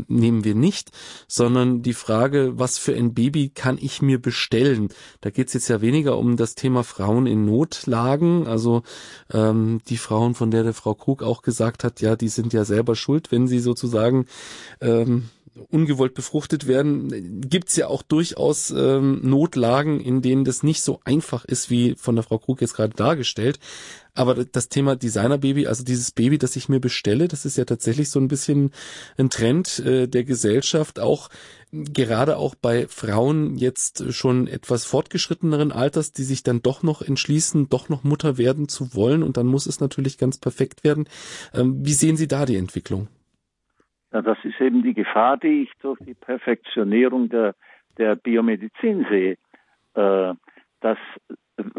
nehmen 0.08 0.44
wir 0.44 0.56
nicht, 0.56 0.92
sondern 1.28 1.82
die 1.82 1.94
Frage, 1.94 2.54
was 2.56 2.78
für 2.78 2.96
ein 2.96 3.14
Baby 3.14 3.50
kann 3.54 3.78
ich 3.80 4.02
mir 4.02 4.22
bestellen? 4.22 4.90
Da 5.22 5.30
geht 5.30 5.48
es 5.48 5.54
jetzt 5.54 5.68
ja 5.68 5.82
weniger 5.82 6.18
um 6.18 6.38
das 6.38 6.56
Thema 6.56 6.84
Frauen 6.84 7.28
in 7.28 7.46
Notlagen, 7.46 8.48
also 8.48 8.84
ähm, 9.32 9.82
die 9.88 9.98
Frauen, 9.98 10.36
von 10.36 10.52
der 10.52 10.64
der 10.64 10.74
Frau 10.74 10.94
Krug 10.94 11.24
auch 11.24 11.42
gesagt 11.42 11.84
hat, 11.84 12.02
ja, 12.02 12.16
die 12.16 12.30
sind 12.30 12.54
ja 12.54 12.66
selber 12.66 12.96
schuld, 12.96 13.32
wenn 13.32 13.48
sie 13.48 13.60
sozusagen 13.60 14.26
ähm, 14.82 15.30
ungewollt 15.70 16.14
befruchtet 16.14 16.68
werden, 16.68 17.42
gibt's 17.48 17.76
ja 17.76 17.88
auch 17.88 18.02
durchaus 18.02 18.72
ähm, 18.72 19.20
Notlagen, 19.24 20.00
in 20.00 20.22
denen 20.22 20.46
das 20.46 20.64
nicht 20.64 20.82
so 20.82 21.00
einfach 21.04 21.46
ist, 21.46 21.70
wie 21.70 21.96
von 21.96 22.16
der 22.16 22.24
Frau 22.24 22.40
Krug 22.40 22.62
jetzt 22.62 22.76
gerade 22.76 22.96
dargestellt. 22.96 23.60
Aber 24.16 24.46
das 24.46 24.70
Thema 24.70 24.96
Designerbaby, 24.96 25.68
also 25.68 25.84
dieses 25.84 26.12
Baby, 26.12 26.38
das 26.38 26.56
ich 26.56 26.70
mir 26.70 26.80
bestelle, 26.80 27.28
das 27.28 27.46
ist 27.46 27.58
ja 27.58 27.66
tatsächlich 27.66 28.10
so 28.10 28.20
ein 28.20 28.28
bisschen 28.28 28.72
ein 29.18 29.30
Trend 29.30 29.80
äh, 29.80 30.08
der 30.08 30.24
Gesellschaft, 30.24 31.00
auch 31.00 31.30
gerade 31.72 32.38
auch 32.38 32.54
bei 32.54 32.88
Frauen 32.88 33.58
jetzt 33.58 34.14
schon 34.14 34.48
etwas 34.48 34.86
fortgeschritteneren 34.86 35.72
Alters, 35.72 36.12
die 36.12 36.24
sich 36.24 36.44
dann 36.44 36.62
doch 36.62 36.84
noch 36.84 37.02
entschließen, 37.02 37.70
doch 37.70 37.90
noch 37.90 38.04
Mutter 38.04 38.38
werden 38.38 38.68
zu 38.68 38.94
wollen 38.94 39.24
und 39.24 39.38
dann 39.38 39.48
muss 39.48 39.66
es 39.66 39.80
natürlich 39.80 40.18
ganz 40.18 40.38
perfekt 40.38 40.84
werden. 40.84 41.08
Ähm, 41.54 41.78
wie 41.84 41.94
sehen 41.94 42.18
Sie 42.18 42.28
da 42.28 42.46
die 42.46 42.58
Entwicklung? 42.58 43.08
Ja, 44.14 44.22
das 44.22 44.38
ist 44.44 44.62
eben 44.62 44.84
die 44.84 44.94
Gefahr, 44.94 45.38
die 45.38 45.64
ich 45.64 45.72
durch 45.82 46.00
die 46.06 46.14
Perfektionierung 46.14 47.30
der, 47.30 47.56
der 47.98 48.16
Biomedizin 48.16 49.06
sehe. 49.10 49.38
Äh, 49.96 50.34
dass 50.82 50.98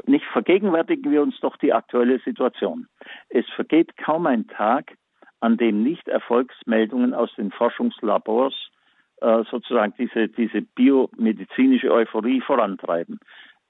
nicht 0.07 0.25
vergegenwärtigen 0.27 1.11
wir 1.13 1.23
uns 1.23 1.39
doch 1.41 1.57
die 1.57 1.73
aktuelle 1.73 2.19
Situation. 2.21 2.89
Es 3.29 3.47
vergeht 3.55 3.97
kaum 3.97 4.27
ein 4.27 4.47
Tag, 4.49 4.97
an 5.41 5.57
dem 5.57 5.83
nicht 5.83 6.09
Erfolgsmeldungen 6.09 7.13
aus 7.13 7.35
den 7.37 7.51
Forschungslabors 7.51 8.55
äh, 9.21 9.43
sozusagen 9.51 9.95
diese, 9.99 10.29
diese 10.29 10.63
biomedizinische 10.63 11.93
Euphorie 11.93 12.41
vorantreiben. 12.41 13.21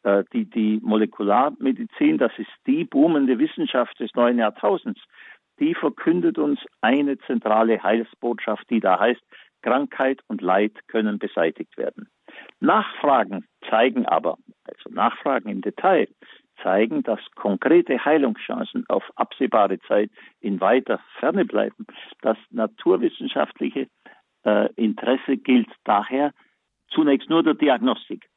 Äh, 0.05 0.25
die, 0.33 0.45
die 0.45 0.81
Molekularmedizin, 0.83 2.19
das 2.19 2.33
ist 2.39 2.51
die 2.67 2.85
boomende 2.85 3.39
Wissenschaft 3.39 3.99
des 3.99 4.15
neuen 4.15 4.39
Jahrtausends 4.39 5.01
die 5.61 5.75
verkündet 5.75 6.39
uns 6.39 6.61
eine 6.81 7.19
zentrale 7.19 7.83
Heilsbotschaft, 7.83 8.69
die 8.71 8.81
da 8.81 8.99
heißt, 8.99 9.23
Krankheit 9.63 10.21
und 10.29 10.43
Leid 10.43 10.73
können 10.89 11.19
beseitigt 11.19 11.77
werden. 11.79 12.09
Nachfragen 12.61 13.47
zeigen 13.69 14.07
aber, 14.07 14.37
also 14.65 14.91
Nachfragen 14.91 15.49
im 15.49 15.63
Detail, 15.63 16.09
zeigen, 16.63 17.03
dass 17.03 17.21
konkrete 17.35 18.05
Heilungschancen 18.05 18.85
auf 18.89 19.05
absehbare 19.17 19.79
Zeit 19.81 20.11
in 20.41 20.61
weiter 20.61 21.01
Ferne 21.19 21.45
bleiben. 21.45 21.87
Das 22.21 22.37
naturwissenschaftliche 22.51 23.89
äh, 24.45 24.73
Interesse 24.75 25.37
gilt 25.37 25.69
daher 25.85 26.33
zunächst 26.89 27.29
nur 27.29 27.43
der 27.43 27.55
Diagnostik. 27.55 28.29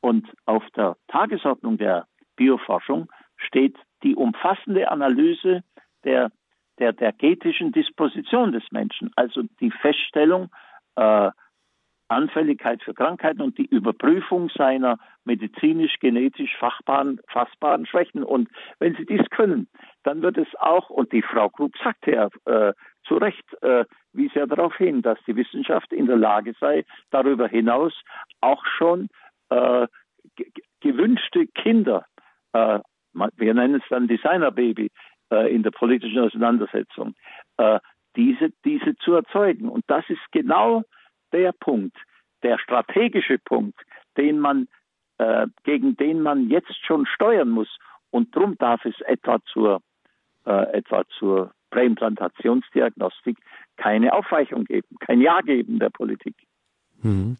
Und 0.00 0.28
auf 0.46 0.64
der 0.76 0.96
Tagesordnung 1.08 1.76
der 1.76 2.06
Bioforschung 2.36 3.10
steht 3.36 3.76
die 4.02 4.14
umfassende 4.14 4.90
Analyse 4.90 5.62
der 6.04 6.30
der, 6.78 6.92
genetischen 6.92 7.72
Disposition 7.72 8.52
des 8.52 8.64
Menschen, 8.70 9.10
also 9.16 9.42
die 9.60 9.70
Feststellung 9.70 10.50
äh, 10.96 11.30
Anfälligkeit 12.08 12.82
für 12.82 12.94
Krankheiten 12.94 13.42
und 13.42 13.58
die 13.58 13.66
Überprüfung 13.66 14.50
seiner 14.56 14.98
medizinisch-genetisch 15.24 16.56
fassbaren, 16.56 17.20
fassbaren 17.28 17.86
Schwächen. 17.86 18.24
Und 18.24 18.48
wenn 18.78 18.94
Sie 18.96 19.04
dies 19.04 19.28
können, 19.30 19.68
dann 20.04 20.22
wird 20.22 20.38
es 20.38 20.48
auch, 20.58 20.88
und 20.88 21.12
die 21.12 21.22
Frau 21.22 21.50
Krug 21.50 21.72
sagte 21.82 22.12
ja 22.12 22.28
äh, 22.46 22.72
zu 23.06 23.16
Recht, 23.16 23.44
äh, 23.62 23.84
wies 24.12 24.32
ja 24.34 24.46
darauf 24.46 24.74
hin, 24.76 25.02
dass 25.02 25.18
die 25.26 25.36
Wissenschaft 25.36 25.92
in 25.92 26.06
der 26.06 26.16
Lage 26.16 26.54
sei, 26.58 26.84
darüber 27.10 27.46
hinaus 27.46 27.92
auch 28.40 28.64
schon 28.64 29.08
äh, 29.50 29.86
gewünschte 30.80 31.46
Kinder, 31.48 32.06
äh, 32.52 32.78
wir 33.36 33.54
nennen 33.54 33.76
es 33.76 33.88
dann 33.88 34.06
Designerbaby, 34.06 34.90
äh, 35.30 35.54
in 35.54 35.62
der 35.62 35.70
politischen 35.70 36.18
Auseinandersetzung, 36.18 37.14
äh, 37.56 37.80
diese, 38.16 38.50
diese 38.64 38.96
zu 38.96 39.14
erzeugen. 39.14 39.68
Und 39.68 39.84
das 39.88 40.04
ist 40.08 40.20
genau 40.32 40.82
der 41.32 41.52
Punkt, 41.52 41.96
der 42.42 42.58
strategische 42.58 43.38
Punkt, 43.38 43.80
den 44.16 44.38
man, 44.38 44.68
äh, 45.18 45.46
gegen 45.64 45.96
den 45.96 46.22
man 46.22 46.48
jetzt 46.48 46.74
schon 46.84 47.06
steuern 47.06 47.50
muss. 47.50 47.78
Und 48.10 48.34
darum 48.34 48.56
darf 48.58 48.84
es 48.84 48.98
etwa 49.02 49.38
zur 49.52 49.82
äh, 50.48 50.72
etwa 50.72 51.04
zur 51.18 51.52
Präimplantationsdiagnostik 51.70 53.36
keine 53.76 54.12
Aufweichung 54.14 54.64
geben, 54.64 54.96
kein 55.00 55.20
Ja 55.20 55.40
geben 55.42 55.78
der 55.78 55.90
Politik. 55.90 56.34
Hm. 57.02 57.36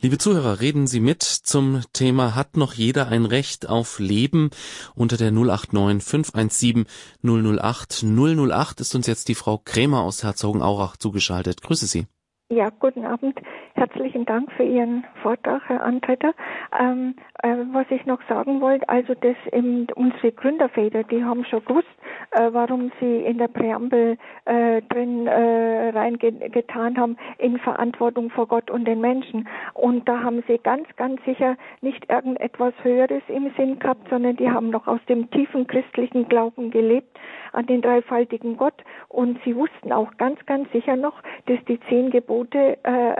Liebe 0.00 0.16
Zuhörer, 0.16 0.60
reden 0.60 0.86
Sie 0.86 1.00
mit 1.00 1.22
zum 1.22 1.82
Thema 1.92 2.34
Hat 2.34 2.56
noch 2.56 2.72
jeder 2.72 3.08
ein 3.08 3.26
Recht 3.26 3.68
auf 3.68 3.98
Leben? 3.98 4.48
Unter 4.94 5.18
der 5.18 5.30
089 5.30 6.02
517 6.02 6.86
008 7.22 8.02
008 8.02 8.80
ist 8.80 8.94
uns 8.94 9.06
jetzt 9.06 9.28
die 9.28 9.34
Frau 9.34 9.58
Krämer 9.58 10.00
aus 10.00 10.22
Herzogenaurach 10.22 10.96
zugeschaltet. 10.96 11.60
Grüße 11.60 11.86
Sie. 11.86 12.06
Ja, 12.50 12.70
guten 12.70 13.04
Abend. 13.04 13.38
Herzlichen 13.76 14.24
Dank 14.24 14.52
für 14.52 14.62
Ihren 14.62 15.04
Vortrag, 15.20 15.62
Herr 15.66 15.82
Antreter. 15.82 16.32
Ähm, 16.78 17.16
äh, 17.42 17.56
was 17.72 17.86
ich 17.90 18.06
noch 18.06 18.20
sagen 18.28 18.60
wollte, 18.60 18.88
also 18.88 19.14
das 19.14 19.34
eben 19.52 19.88
unsere 19.96 20.30
Gründerväter, 20.30 21.02
die 21.02 21.24
haben 21.24 21.44
schon 21.44 21.64
gewusst, 21.64 21.88
äh, 22.30 22.50
warum 22.52 22.92
sie 23.00 23.16
in 23.24 23.38
der 23.38 23.48
Präambel 23.48 24.16
äh, 24.44 24.80
drin 24.82 25.26
äh, 25.26 25.88
reingetan 25.88 26.96
haben 26.96 27.16
in 27.38 27.58
Verantwortung 27.58 28.30
vor 28.30 28.46
Gott 28.46 28.70
und 28.70 28.84
den 28.86 29.00
Menschen. 29.00 29.48
Und 29.72 30.08
da 30.08 30.20
haben 30.22 30.44
sie 30.46 30.58
ganz, 30.58 30.86
ganz 30.94 31.20
sicher 31.24 31.56
nicht 31.80 32.08
irgendetwas 32.08 32.74
Höheres 32.82 33.22
im 33.26 33.50
Sinn 33.56 33.80
gehabt, 33.80 34.08
sondern 34.08 34.36
die 34.36 34.50
haben 34.50 34.70
noch 34.70 34.86
aus 34.86 35.00
dem 35.08 35.28
tiefen 35.32 35.66
christlichen 35.66 36.28
Glauben 36.28 36.70
gelebt 36.70 37.18
an 37.52 37.66
den 37.66 37.82
dreifaltigen 37.82 38.56
Gott. 38.56 38.84
Und 39.08 39.38
sie 39.44 39.56
wussten 39.56 39.92
auch 39.92 40.16
ganz, 40.16 40.38
ganz 40.46 40.70
sicher 40.72 40.96
noch, 40.96 41.20
dass 41.46 41.58
die 41.66 41.80
zehn 41.88 42.10
Gebote 42.10 42.78
äh, 42.82 43.14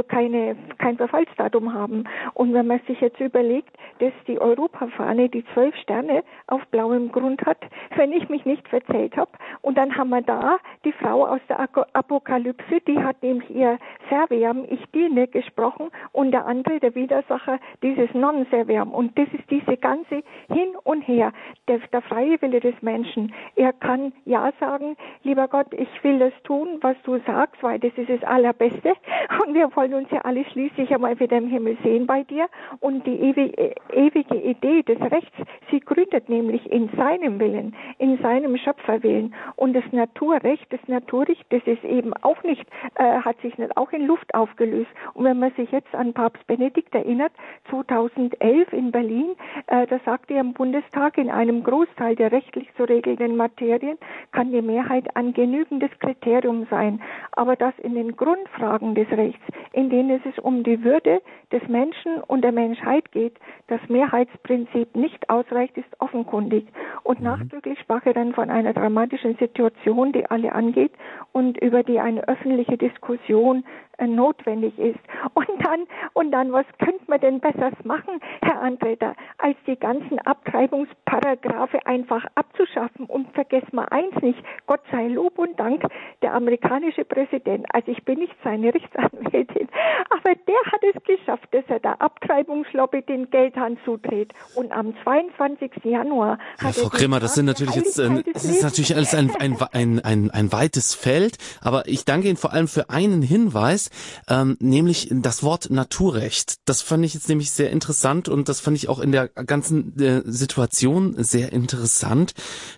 also 0.00 0.08
keine, 0.08 0.56
kein 0.78 0.96
Verfallsdatum 0.96 1.74
haben. 1.74 2.04
Und 2.34 2.54
wenn 2.54 2.66
man 2.66 2.80
sich 2.86 3.00
jetzt 3.00 3.20
überlegt, 3.20 3.76
dass 3.98 4.12
die 4.26 4.40
Europafahne 4.40 5.28
die 5.28 5.44
zwölf 5.52 5.74
Sterne 5.76 6.22
auf 6.46 6.64
blauem 6.70 7.12
Grund 7.12 7.44
hat, 7.44 7.58
wenn 7.96 8.12
ich 8.12 8.28
mich 8.28 8.44
nicht 8.44 8.66
verzählt 8.68 9.16
habe, 9.16 9.30
und 9.62 9.76
dann 9.76 9.96
haben 9.96 10.10
wir 10.10 10.22
da 10.22 10.58
die 10.84 10.92
Frau 10.92 11.26
aus 11.26 11.40
der 11.48 11.60
Apokalypse, 11.92 12.80
die 12.86 12.98
hat 12.98 13.22
nämlich 13.22 13.50
ihr 13.50 13.78
Serviam, 14.08 14.64
ich 14.70 14.84
diene, 14.92 15.28
gesprochen 15.28 15.90
und 16.12 16.32
der 16.32 16.46
andere, 16.46 16.80
der 16.80 16.94
Widersacher, 16.94 17.58
dieses 17.82 18.12
Non-Serviam. 18.14 18.92
Und 18.92 19.18
das 19.18 19.28
ist 19.32 19.50
diese 19.50 19.76
ganze 19.76 20.22
Hin 20.48 20.74
und 20.84 21.02
Her, 21.02 21.32
der, 21.68 21.78
der 21.92 22.02
freie 22.02 22.40
Wille 22.40 22.60
des 22.60 22.74
Menschen. 22.80 23.34
Er 23.56 23.72
kann 23.72 24.12
Ja 24.24 24.52
sagen, 24.60 24.96
lieber 25.22 25.48
Gott, 25.48 25.66
ich 25.72 25.88
will 26.02 26.18
das 26.18 26.32
tun, 26.44 26.78
was 26.80 26.96
du 27.04 27.18
sagst, 27.26 27.62
weil 27.62 27.78
das 27.78 27.92
ist 27.96 28.08
das 28.08 28.22
Allerbeste. 28.24 28.94
Und 29.46 29.54
wir 29.54 29.74
wollen 29.76 29.89
uns 29.94 30.10
ja 30.10 30.20
alle 30.20 30.44
schließlich 30.44 30.92
einmal 30.92 31.18
wieder 31.18 31.38
im 31.38 31.48
Himmel 31.48 31.76
sehen 31.82 32.06
bei 32.06 32.22
dir. 32.24 32.48
Und 32.80 33.06
die 33.06 33.16
ewige, 33.16 33.74
ewige 33.92 34.36
Idee 34.36 34.82
des 34.82 35.00
Rechts, 35.00 35.36
sie 35.70 35.80
gründet 35.80 36.28
nämlich 36.28 36.70
in 36.70 36.90
seinem 36.96 37.40
Willen, 37.40 37.74
in 37.98 38.18
seinem 38.18 38.56
Schöpferwillen. 38.56 39.34
Und 39.56 39.74
das 39.74 39.84
Naturrecht, 39.92 40.66
das 40.70 40.80
Naturrecht, 40.86 41.44
das 41.50 41.62
ist 41.64 41.84
eben 41.84 42.12
auch 42.22 42.42
nicht, 42.42 42.66
äh, 42.94 43.20
hat 43.20 43.40
sich 43.40 43.56
nicht 43.58 43.76
auch 43.76 43.92
in 43.92 44.06
Luft 44.06 44.34
aufgelöst. 44.34 44.90
Und 45.14 45.24
wenn 45.24 45.38
man 45.38 45.52
sich 45.52 45.70
jetzt 45.72 45.94
an 45.94 46.12
Papst 46.12 46.46
Benedikt 46.46 46.94
erinnert, 46.94 47.32
2011 47.70 48.72
in 48.72 48.92
Berlin, 48.92 49.36
äh, 49.66 49.86
da 49.86 49.98
sagte 50.04 50.34
er 50.34 50.40
im 50.40 50.52
Bundestag, 50.52 51.18
in 51.18 51.30
einem 51.30 51.64
Großteil 51.64 52.14
der 52.14 52.30
rechtlich 52.30 52.68
zu 52.76 52.84
regelnden 52.84 53.36
Materie 53.36 53.80
Kriterien 53.80 53.98
kann 54.32 54.52
die 54.52 54.62
Mehrheit 54.62 55.16
ein 55.16 55.32
genügendes 55.32 55.90
Kriterium 55.98 56.66
sein. 56.70 57.00
Aber 57.32 57.56
dass 57.56 57.78
in 57.78 57.94
den 57.94 58.16
Grundfragen 58.16 58.94
des 58.94 59.08
Rechts, 59.10 59.42
in 59.80 59.90
denen 59.90 60.20
es 60.24 60.38
um 60.38 60.62
die 60.62 60.84
Würde 60.84 61.22
des 61.52 61.66
Menschen 61.68 62.18
und 62.26 62.42
der 62.42 62.52
Menschheit 62.52 63.10
geht, 63.12 63.34
das 63.68 63.80
Mehrheitsprinzip 63.88 64.94
nicht 64.94 65.28
ausreicht, 65.30 65.76
ist 65.76 66.00
offenkundig. 66.00 66.66
Und 67.02 67.20
mhm. 67.20 67.26
nachdrücklich 67.26 67.78
sprach 67.80 68.04
er 68.04 68.14
dann 68.14 68.34
von 68.34 68.50
einer 68.50 68.72
dramatischen 68.72 69.36
Situation, 69.36 70.12
die 70.12 70.26
alle 70.26 70.52
angeht 70.52 70.92
und 71.32 71.58
über 71.62 71.82
die 71.82 71.98
eine 71.98 72.28
öffentliche 72.28 72.76
Diskussion 72.76 73.64
äh, 74.00 74.06
notwendig 74.06 74.78
ist. 74.78 74.98
Und 75.34 75.46
dann, 75.64 75.86
und 76.14 76.32
dann, 76.32 76.52
was 76.52 76.66
könnte 76.78 77.04
man 77.06 77.20
denn 77.20 77.40
besseres 77.40 77.74
machen, 77.84 78.20
Herr 78.42 78.60
Antreter, 78.62 79.14
als 79.38 79.56
die 79.66 79.76
ganzen 79.76 80.18
Abtreibungsparagraphe 80.20 81.84
einfach 81.86 82.24
abzuschaffen? 82.34 83.06
Und 83.06 83.32
vergessen 83.32 83.72
wir 83.72 83.90
eins 83.92 84.14
nicht, 84.22 84.42
Gott 84.66 84.80
sei 84.90 85.08
Lob 85.08 85.38
und 85.38 85.58
Dank, 85.58 85.82
der 86.22 86.34
amerikanische 86.34 87.04
Präsident, 87.04 87.66
also 87.72 87.92
ich 87.92 88.04
bin 88.04 88.18
nicht 88.20 88.34
seine 88.42 88.74
Rechtsanwältin, 88.74 89.68
aber 90.10 90.34
der 90.34 90.72
hat 90.72 90.80
es 90.94 91.02
geschafft, 91.04 91.48
dass 91.52 91.64
er 91.68 91.80
der 91.80 92.00
Abtreibungslobby 92.00 93.02
den 93.02 93.30
Geldhahn 93.30 93.78
zudreht. 93.84 94.32
Und 94.54 94.72
am 94.72 94.94
22. 95.04 95.84
Januar 95.84 96.38
ja, 96.60 96.68
hat 96.68 96.74
Frau 96.76 96.88
Krimmer, 96.88 97.20
das 97.20 97.34
sind 97.34 97.46
natürlich 97.46 97.74
jetzt, 97.74 97.98
äh, 97.98 98.22
das 98.32 98.44
ist 98.44 98.62
natürlich 98.62 98.94
alles 98.94 99.14
ein, 99.14 99.34
ein, 99.36 99.56
ein, 99.72 100.00
ein, 100.00 100.30
ein 100.30 100.52
weites 100.52 100.94
Feld, 100.94 101.38
aber 101.60 101.86
ich 101.86 102.04
danke 102.04 102.28
Ihnen 102.28 102.36
vor 102.36 102.52
allem 102.52 102.68
für 102.68 102.90
einen 102.90 103.22
Hinweis, 103.22 103.90
ähm, 104.28 104.56
nämlich 104.60 105.08
das 105.10 105.42
Wort 105.42 105.70
Naturrecht. 105.70 106.56
Das 106.68 106.82
fand 106.82 107.04
ich 107.04 107.14
jetzt 107.14 107.28
nämlich 107.28 107.50
sehr 107.50 107.70
interessant 107.70 108.28
und 108.28 108.48
das 108.48 108.60
fand 108.60 108.76
ich 108.76 108.88
auch 108.88 108.98
in 108.98 109.12
der 109.12 109.28
ganzen 109.28 109.98
äh, 110.00 110.22
Situation 110.24 111.14
sehr 111.18 111.52
interessant, 111.52 112.34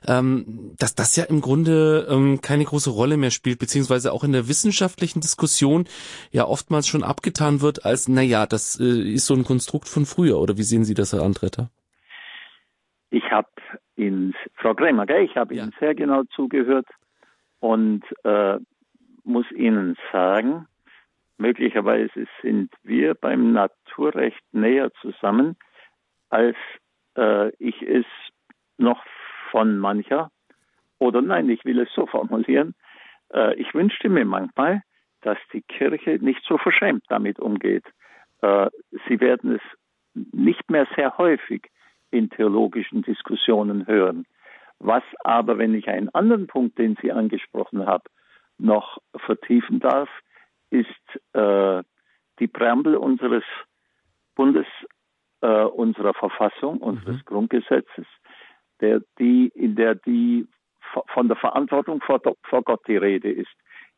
ähm, 0.07 0.74
dass 0.78 0.95
das 0.95 1.16
ja 1.16 1.24
im 1.24 1.40
Grunde 1.40 2.07
ähm, 2.11 2.40
keine 2.40 2.64
große 2.64 2.90
Rolle 2.90 3.16
mehr 3.16 3.30
spielt, 3.30 3.59
beziehungsweise 3.59 4.12
auch 4.12 4.24
in 4.24 4.32
der 4.32 4.49
wissenschaftlichen 4.49 5.20
Diskussion 5.20 5.86
ja 6.30 6.47
oftmals 6.47 6.82
schon 6.89 7.03
abgetan 7.03 7.61
wird 7.61 7.85
als, 7.85 8.09
na 8.09 8.22
ja, 8.22 8.47
das 8.47 8.78
äh, 8.80 9.14
ist 9.14 9.26
so 9.26 9.35
ein 9.35 9.45
Konstrukt 9.45 9.89
von 9.89 10.07
früher. 10.07 10.39
Oder 10.39 10.57
wie 10.57 10.62
sehen 10.62 10.85
Sie 10.85 10.95
das, 10.95 11.12
Herr 11.12 11.22
Antretter? 11.22 11.70
Ich 13.11 13.30
habe 13.30 13.49
Ihnen, 13.97 14.35
Frau 14.55 14.74
Krämer, 14.74 15.07
gell, 15.07 15.24
ich 15.24 15.37
habe 15.37 15.55
ja. 15.55 15.62
Ihnen 15.62 15.74
sehr 15.78 15.95
genau 15.95 16.22
zugehört 16.35 16.87
und 17.61 18.03
äh, 18.24 18.59
muss 19.24 19.51
Ihnen 19.53 19.97
sagen, 20.12 20.66
Möglicherweise 21.43 22.26
sind 22.41 22.72
wir 22.85 23.14
beim 23.14 23.53
Naturrecht 23.53 24.45
näher 24.53 24.93
zusammen, 25.01 25.57
als 26.30 26.57
äh, 27.16 27.51
ich 27.59 27.83
es 27.83 28.07
noch 28.78 29.03
von 29.51 29.76
mancher, 29.76 30.30
oder 31.01 31.20
nein, 31.20 31.51
ich 31.51 31.64
will 31.64 31.80
es 31.80 31.89
so 31.97 32.07
formulieren, 32.07 32.76
äh, 33.35 33.57
ich 33.57 33.74
wünschte 33.74 34.09
mir 34.09 34.24
manchmal, 34.24 34.83
dass 35.22 35.38
die 35.52 35.62
Kirche 35.62 36.18
nicht 36.20 36.42
so 36.46 36.58
verschämt 36.58 37.04
damit 37.08 37.38
umgeht. 37.38 37.84
Äh, 38.42 38.70
sie 39.08 39.20
werden 39.20 39.54
es 39.54 39.62
nicht 40.32 40.70
mehr 40.70 40.86
sehr 40.94 41.16
häufig 41.16 41.70
in 42.10 42.28
theologischen 42.30 43.02
Diskussionen 43.02 43.86
hören. 43.86 44.26
Was 44.78 45.04
aber, 45.24 45.58
wenn 45.58 45.74
ich 45.74 45.88
einen 45.88 46.08
anderen 46.10 46.46
Punkt, 46.46 46.78
den 46.78 46.96
Sie 47.00 47.12
angesprochen 47.12 47.86
haben, 47.86 48.04
noch 48.58 48.98
vertiefen 49.16 49.80
darf, 49.80 50.08
ist 50.70 50.86
äh, 51.34 51.82
die 52.38 52.49
Präambel 52.49 52.96
unseres 52.96 53.44
Bundes, 54.34 54.66
äh, 55.40 55.64
unserer 55.64 56.14
Verfassung, 56.14 56.78
unseres 56.78 57.16
mhm. 57.16 57.24
Grundgesetzes, 57.24 58.07
der, 58.80 59.03
die, 59.18 59.53
in 59.54 59.76
der 59.76 59.94
die 59.94 60.46
von 61.14 61.28
der 61.28 61.36
Verantwortung 61.36 62.00
vor, 62.03 62.20
vor 62.42 62.62
Gott 62.62 62.80
die 62.86 62.96
Rede 62.96 63.30
ist. 63.30 63.54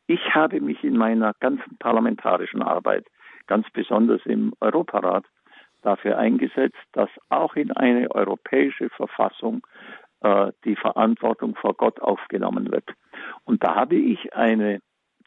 Ich 0.07 0.35
habe 0.35 0.61
mich 0.61 0.83
in 0.83 0.97
meiner 0.97 1.33
ganzen 1.39 1.77
parlamentarischen 1.79 2.61
Arbeit, 2.61 3.05
ganz 3.47 3.67
besonders 3.71 4.25
im 4.25 4.53
Europarat, 4.61 5.25
dafür 5.81 6.17
eingesetzt, 6.17 6.81
dass 6.93 7.09
auch 7.29 7.55
in 7.55 7.71
eine 7.71 8.09
europäische 8.11 8.89
Verfassung 8.89 9.65
äh, 10.21 10.51
die 10.63 10.75
Verantwortung 10.75 11.55
vor 11.55 11.75
Gott 11.75 12.01
aufgenommen 12.01 12.71
wird. 12.71 12.89
Und 13.43 13.63
da 13.63 13.75
habe 13.75 13.95
ich 13.95 14.33
eine 14.33 14.79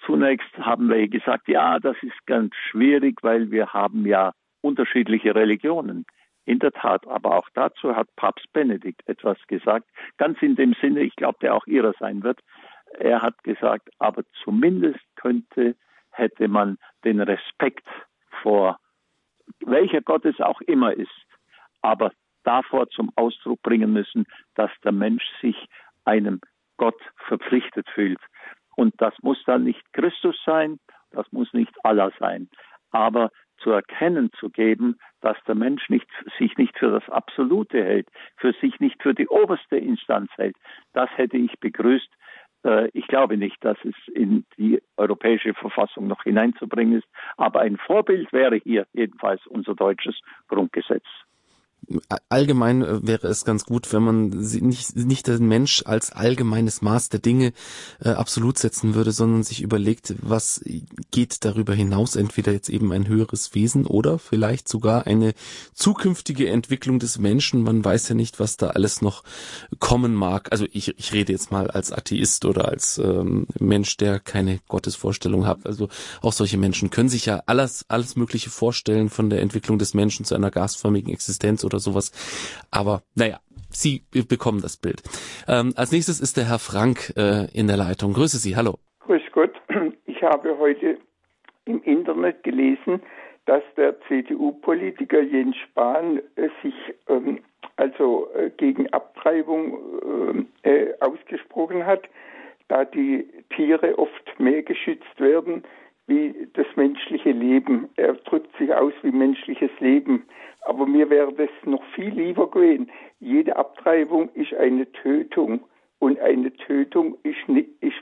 Zunächst 0.04 0.56
haben 0.58 0.88
wir 0.88 1.08
gesagt, 1.08 1.48
ja, 1.48 1.78
das 1.78 1.96
ist 2.02 2.26
ganz 2.26 2.54
schwierig, 2.70 3.18
weil 3.22 3.50
wir 3.50 3.72
haben 3.72 4.06
ja 4.06 4.32
unterschiedliche 4.60 5.34
Religionen. 5.34 6.06
In 6.44 6.60
der 6.60 6.72
Tat, 6.72 7.06
aber 7.06 7.36
auch 7.36 7.48
dazu 7.52 7.94
hat 7.94 8.08
Papst 8.16 8.50
Benedikt 8.52 9.06
etwas 9.06 9.36
gesagt, 9.48 9.86
ganz 10.16 10.40
in 10.40 10.56
dem 10.56 10.74
Sinne, 10.80 11.00
ich 11.00 11.14
glaube, 11.16 11.38
der 11.42 11.54
auch 11.54 11.66
ihrer 11.66 11.92
sein 11.98 12.22
wird. 12.22 12.40
Er 12.98 13.22
hat 13.22 13.42
gesagt, 13.44 13.88
aber 13.98 14.22
zumindest 14.42 15.00
könnte, 15.16 15.76
hätte 16.10 16.48
man 16.48 16.78
den 17.04 17.20
Respekt 17.20 17.86
vor 18.42 18.78
welcher 19.60 20.00
Gott 20.00 20.24
es 20.24 20.40
auch 20.40 20.60
immer 20.62 20.92
ist, 20.92 21.10
aber 21.82 22.12
davor 22.44 22.88
zum 22.90 23.10
Ausdruck 23.16 23.62
bringen 23.62 23.92
müssen, 23.92 24.26
dass 24.54 24.70
der 24.84 24.92
Mensch 24.92 25.24
sich 25.40 25.56
einem 26.04 26.40
Gott 26.76 27.00
verpflichtet 27.26 27.88
fühlt. 27.90 28.20
Und 28.76 28.94
das 28.98 29.14
muss 29.22 29.42
dann 29.44 29.64
nicht 29.64 29.82
Christus 29.92 30.36
sein, 30.44 30.78
das 31.10 31.30
muss 31.32 31.52
nicht 31.52 31.72
Allah 31.84 32.10
sein. 32.18 32.48
Aber 32.90 33.30
zu 33.58 33.70
erkennen 33.70 34.30
zu 34.38 34.50
geben, 34.50 34.98
dass 35.20 35.36
der 35.46 35.56
Mensch 35.56 35.88
nicht, 35.88 36.08
sich 36.38 36.56
nicht 36.56 36.78
für 36.78 36.92
das 36.92 37.08
Absolute 37.10 37.82
hält, 37.82 38.08
für 38.36 38.52
sich 38.52 38.78
nicht 38.78 39.02
für 39.02 39.14
die 39.14 39.28
oberste 39.28 39.76
Instanz 39.76 40.30
hält, 40.36 40.56
das 40.92 41.10
hätte 41.16 41.36
ich 41.36 41.58
begrüßt. 41.58 42.08
Äh, 42.64 42.88
ich 42.92 43.06
glaube 43.06 43.36
nicht, 43.36 43.62
dass 43.64 43.78
es 43.84 43.94
in 44.14 44.44
die 44.56 44.82
europäische 44.96 45.54
Verfassung 45.54 46.06
noch 46.06 46.22
hineinzubringen 46.22 46.98
ist, 46.98 47.08
aber 47.36 47.60
ein 47.60 47.76
Vorbild 47.76 48.32
wäre 48.32 48.56
hier 48.56 48.86
jedenfalls 48.92 49.46
unser 49.46 49.74
deutsches 49.74 50.18
Grundgesetz. 50.48 51.04
Allgemein 52.28 52.82
äh, 52.82 53.06
wäre 53.06 53.28
es 53.28 53.44
ganz 53.44 53.64
gut, 53.64 53.92
wenn 53.92 54.02
man 54.02 54.28
nicht, 54.28 54.96
nicht 54.96 55.26
den 55.26 55.46
Mensch 55.46 55.82
als 55.86 56.12
allgemeines 56.12 56.82
Maß 56.82 57.08
der 57.08 57.20
Dinge 57.20 57.52
äh, 58.00 58.10
absolut 58.10 58.58
setzen 58.58 58.94
würde, 58.94 59.12
sondern 59.12 59.42
sich 59.42 59.62
überlegt, 59.62 60.14
was 60.20 60.62
geht 61.10 61.44
darüber 61.44 61.74
hinaus, 61.74 62.16
entweder 62.16 62.52
jetzt 62.52 62.68
eben 62.68 62.92
ein 62.92 63.08
höheres 63.08 63.54
Wesen 63.54 63.86
oder 63.86 64.18
vielleicht 64.18 64.68
sogar 64.68 65.06
eine 65.06 65.34
zukünftige 65.74 66.48
Entwicklung 66.48 66.98
des 66.98 67.18
Menschen. 67.18 67.62
Man 67.62 67.84
weiß 67.84 68.08
ja 68.10 68.14
nicht, 68.14 68.40
was 68.40 68.56
da 68.56 68.68
alles 68.68 69.02
noch 69.02 69.22
kommen 69.78 70.14
mag. 70.14 70.52
Also 70.52 70.66
ich, 70.70 70.98
ich 70.98 71.12
rede 71.12 71.32
jetzt 71.32 71.50
mal 71.50 71.70
als 71.70 71.92
Atheist 71.92 72.44
oder 72.44 72.68
als 72.68 72.98
ähm, 72.98 73.46
Mensch, 73.58 73.96
der 73.96 74.20
keine 74.20 74.60
Gottesvorstellung 74.68 75.46
hat. 75.46 75.64
Also 75.64 75.88
auch 76.20 76.32
solche 76.32 76.58
Menschen 76.58 76.90
können 76.90 77.08
sich 77.08 77.26
ja 77.26 77.42
alles, 77.46 77.84
alles 77.88 78.16
Mögliche 78.16 78.50
vorstellen 78.50 79.08
von 79.08 79.30
der 79.30 79.40
Entwicklung 79.40 79.78
des 79.78 79.94
Menschen 79.94 80.24
zu 80.24 80.34
einer 80.34 80.50
gasförmigen 80.50 81.12
Existenz 81.12 81.64
oder 81.64 81.77
sowas. 81.78 82.12
Aber 82.70 83.02
naja, 83.14 83.40
Sie 83.70 84.04
bekommen 84.28 84.62
das 84.62 84.76
Bild. 84.76 85.02
Ähm, 85.46 85.74
als 85.76 85.92
nächstes 85.92 86.20
ist 86.20 86.36
der 86.36 86.48
Herr 86.48 86.58
Frank 86.58 87.12
äh, 87.16 87.46
in 87.52 87.66
der 87.66 87.76
Leitung. 87.76 88.14
Grüße 88.14 88.38
Sie, 88.38 88.56
hallo. 88.56 88.78
Grüß 89.00 89.22
Gott. 89.32 89.52
Ich 90.06 90.22
habe 90.24 90.58
heute 90.58 90.98
im 91.64 91.80
Internet 91.84 92.42
gelesen, 92.42 93.00
dass 93.46 93.62
der 93.76 93.94
CDU-Politiker 94.08 95.22
Jens 95.22 95.54
Spahn 95.56 96.18
äh, 96.34 96.48
sich 96.62 96.74
ähm, 97.08 97.38
also 97.76 98.28
äh, 98.34 98.50
gegen 98.50 98.92
Abtreibung 98.92 100.46
äh, 100.64 100.68
äh, 100.68 100.94
ausgesprochen 101.00 101.86
hat, 101.86 102.02
da 102.66 102.84
die 102.84 103.28
Tiere 103.54 103.98
oft 103.98 104.40
mehr 104.40 104.62
geschützt 104.62 105.18
werden 105.20 105.62
wie 106.08 106.48
das 106.54 106.66
menschliche 106.74 107.30
Leben. 107.30 107.88
Er 107.96 108.14
drückt 108.14 108.56
sich 108.56 108.72
aus 108.74 108.92
wie 109.02 109.12
menschliches 109.12 109.70
Leben. 109.78 110.24
Aber 110.68 110.84
mir 110.84 111.08
wäre 111.08 111.32
das 111.32 111.48
noch 111.64 111.82
viel 111.94 112.10
lieber 112.10 112.50
gewesen. 112.50 112.90
Jede 113.20 113.56
Abtreibung 113.56 114.28
ist 114.34 114.52
eine 114.52 114.90
Tötung. 114.92 115.60
Und 115.98 116.20
eine 116.20 116.52
Tötung 116.52 117.16
ist, 117.22 117.48
nicht, 117.48 117.70
ist, 117.80 117.96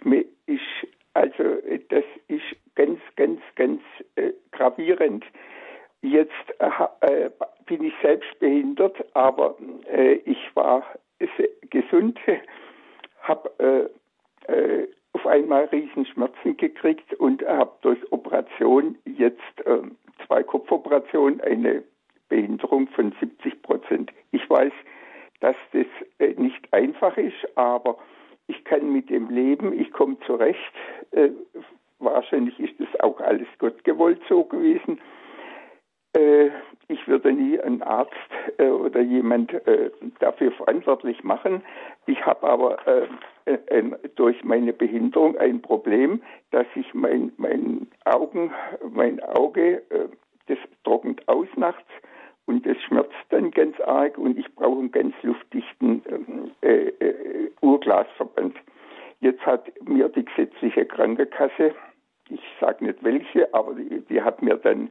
ist 0.46 0.60
also 1.14 1.44
das 1.90 2.04
ist 2.26 2.44
ganz, 2.74 2.98
ganz, 3.14 3.40
ganz 3.54 3.80
äh, 4.16 4.32
gravierend. 4.50 5.24
Jetzt 6.02 6.32
äh, 6.58 7.30
bin 7.66 7.84
ich 7.84 7.94
selbst 8.02 8.36
behindert, 8.40 8.96
aber 9.14 9.56
äh, 9.88 10.14
ich 10.24 10.38
war 10.54 10.82
gesund, 11.70 12.18
habe 13.22 13.90
äh, 14.48 14.52
äh, 14.52 14.88
auf 15.12 15.24
einmal 15.24 15.66
Riesenschmerzen 15.66 16.56
gekriegt 16.56 17.14
und 17.14 17.46
habe 17.46 17.72
durch 17.82 18.00
Operation 18.10 18.98
jetzt 19.04 19.40
äh, 19.64 19.82
zwei 20.26 20.42
Kopfoperationen 20.42 21.40
eine 21.42 21.84
Behinderung 22.28 22.88
von 22.88 23.14
70 23.20 23.62
Prozent. 23.62 24.12
Ich 24.32 24.48
weiß, 24.48 24.72
dass 25.40 25.56
das 25.72 25.86
äh, 26.18 26.34
nicht 26.40 26.72
einfach 26.72 27.16
ist, 27.16 27.46
aber 27.56 27.98
ich 28.48 28.64
kann 28.64 28.92
mit 28.92 29.10
dem 29.10 29.28
leben, 29.28 29.78
ich 29.78 29.92
komme 29.92 30.18
zurecht. 30.26 30.72
Äh, 31.12 31.30
wahrscheinlich 31.98 32.58
ist 32.60 32.74
das 32.78 33.00
auch 33.00 33.20
alles 33.20 33.48
Gott 33.58 33.82
gewollt 33.84 34.20
so 34.28 34.44
gewesen. 34.44 35.00
Äh, 36.16 36.50
ich 36.88 37.06
würde 37.08 37.32
nie 37.32 37.58
einen 37.60 37.82
Arzt 37.82 38.12
oder 38.58 39.00
jemand 39.00 39.52
dafür 40.20 40.52
verantwortlich 40.52 41.24
machen. 41.24 41.64
Ich 42.06 42.24
habe 42.24 42.48
aber 42.48 42.78
durch 44.14 44.44
meine 44.44 44.72
Behinderung 44.72 45.36
ein 45.36 45.60
Problem, 45.60 46.22
dass 46.52 46.66
ich 46.76 46.94
mein, 46.94 47.32
mein 47.38 47.88
Augen, 48.04 48.52
mein 48.88 49.20
Auge, 49.20 49.82
das 50.46 50.58
trocknet 50.84 51.26
aus 51.26 51.48
nachts 51.56 51.90
und 52.46 52.64
das 52.64 52.76
schmerzt 52.82 53.14
dann 53.30 53.50
ganz 53.50 53.78
arg 53.80 54.16
und 54.18 54.38
ich 54.38 54.52
brauche 54.54 54.78
einen 54.78 54.92
ganz 54.92 55.14
luftdichten 55.22 56.02
äh, 56.62 56.88
äh, 56.88 57.50
Urglasverband. 57.60 58.56
Jetzt 59.20 59.44
hat 59.44 59.70
mir 59.86 60.08
die 60.08 60.24
gesetzliche 60.24 60.86
Krankenkasse, 60.86 61.74
ich 62.28 62.40
sage 62.60 62.84
nicht 62.84 63.02
welche, 63.02 63.52
aber 63.54 63.74
die, 63.74 64.00
die 64.08 64.22
hat 64.22 64.42
mir 64.42 64.56
dann 64.56 64.90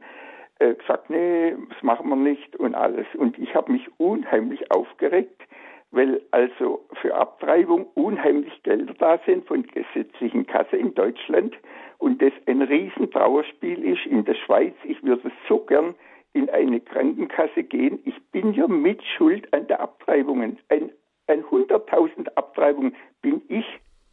äh, 0.58 0.74
gesagt, 0.74 1.10
nee, 1.10 1.54
das 1.70 1.82
machen 1.82 2.08
wir 2.08 2.16
nicht 2.16 2.56
und 2.56 2.74
alles. 2.74 3.06
Und 3.14 3.38
ich 3.38 3.54
habe 3.54 3.72
mich 3.72 3.88
unheimlich 3.98 4.70
aufgeregt, 4.70 5.42
weil 5.90 6.20
also 6.30 6.84
für 7.00 7.14
Abtreibung 7.14 7.86
unheimlich 7.94 8.62
Gelder 8.62 8.94
da 8.98 9.18
sind 9.24 9.46
von 9.46 9.66
gesetzlichen 9.66 10.46
Kasse 10.46 10.76
in 10.76 10.94
Deutschland 10.94 11.56
und 11.98 12.20
das 12.20 12.32
ein 12.46 12.62
Riesentrauerspiel 12.62 13.82
ist 13.84 14.04
in 14.06 14.24
der 14.24 14.34
Schweiz. 14.34 14.74
Ich 14.84 15.02
würde 15.02 15.30
so 15.48 15.60
gern 15.60 15.94
in 16.36 16.50
eine 16.50 16.80
Krankenkasse 16.80 17.64
gehen. 17.64 17.98
Ich 18.04 18.14
bin 18.30 18.52
ja 18.52 18.68
mit 18.68 19.02
Schuld 19.02 19.52
an 19.54 19.66
der 19.68 19.80
Abtreibungen. 19.80 20.58
Ein, 20.68 20.90
ein 21.28 21.42
100.000 21.42 22.28
Abtreibungen 22.34 22.94
bin 23.22 23.40
ich 23.48 23.64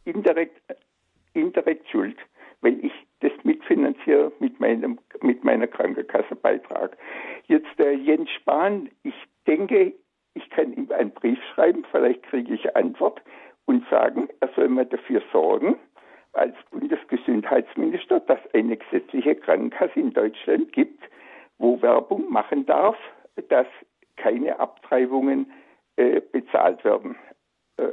indirekt, 0.06 0.58
indirekt 1.34 1.86
schuld, 1.90 2.16
weil 2.62 2.82
ich 2.82 2.92
das 3.20 3.32
mitfinanziere 3.42 4.32
mit 4.38 4.58
meinem 4.58 4.98
mit 5.20 5.44
meiner 5.44 5.66
Krankenkassenbeitrag. 5.66 6.96
Jetzt 7.46 7.68
der 7.78 7.94
Jens 7.94 8.30
Spahn, 8.30 8.88
ich 9.02 9.14
denke, 9.46 9.92
ich 10.32 10.48
kann 10.50 10.72
ihm 10.72 10.90
einen 10.92 11.10
Brief 11.10 11.38
schreiben, 11.54 11.84
vielleicht 11.90 12.22
kriege 12.24 12.54
ich 12.54 12.74
Antwort 12.74 13.20
und 13.66 13.86
sagen, 13.90 14.28
er 14.40 14.48
soll 14.56 14.68
mal 14.68 14.86
dafür 14.86 15.22
sorgen, 15.30 15.76
als 16.32 16.54
Bundesgesundheitsminister, 16.70 18.20
dass 18.20 18.40
eine 18.54 18.78
gesetzliche 18.78 19.36
Krankenkasse 19.36 20.00
in 20.00 20.12
Deutschland 20.12 20.72
gibt, 20.72 21.04
wo 21.58 21.80
Werbung 21.82 22.30
machen 22.30 22.66
darf, 22.66 22.96
dass 23.48 23.66
keine 24.16 24.58
Abtreibungen 24.58 25.50
äh, 25.96 26.20
bezahlt 26.20 26.84
werden. 26.84 27.16
Äh, 27.76 27.92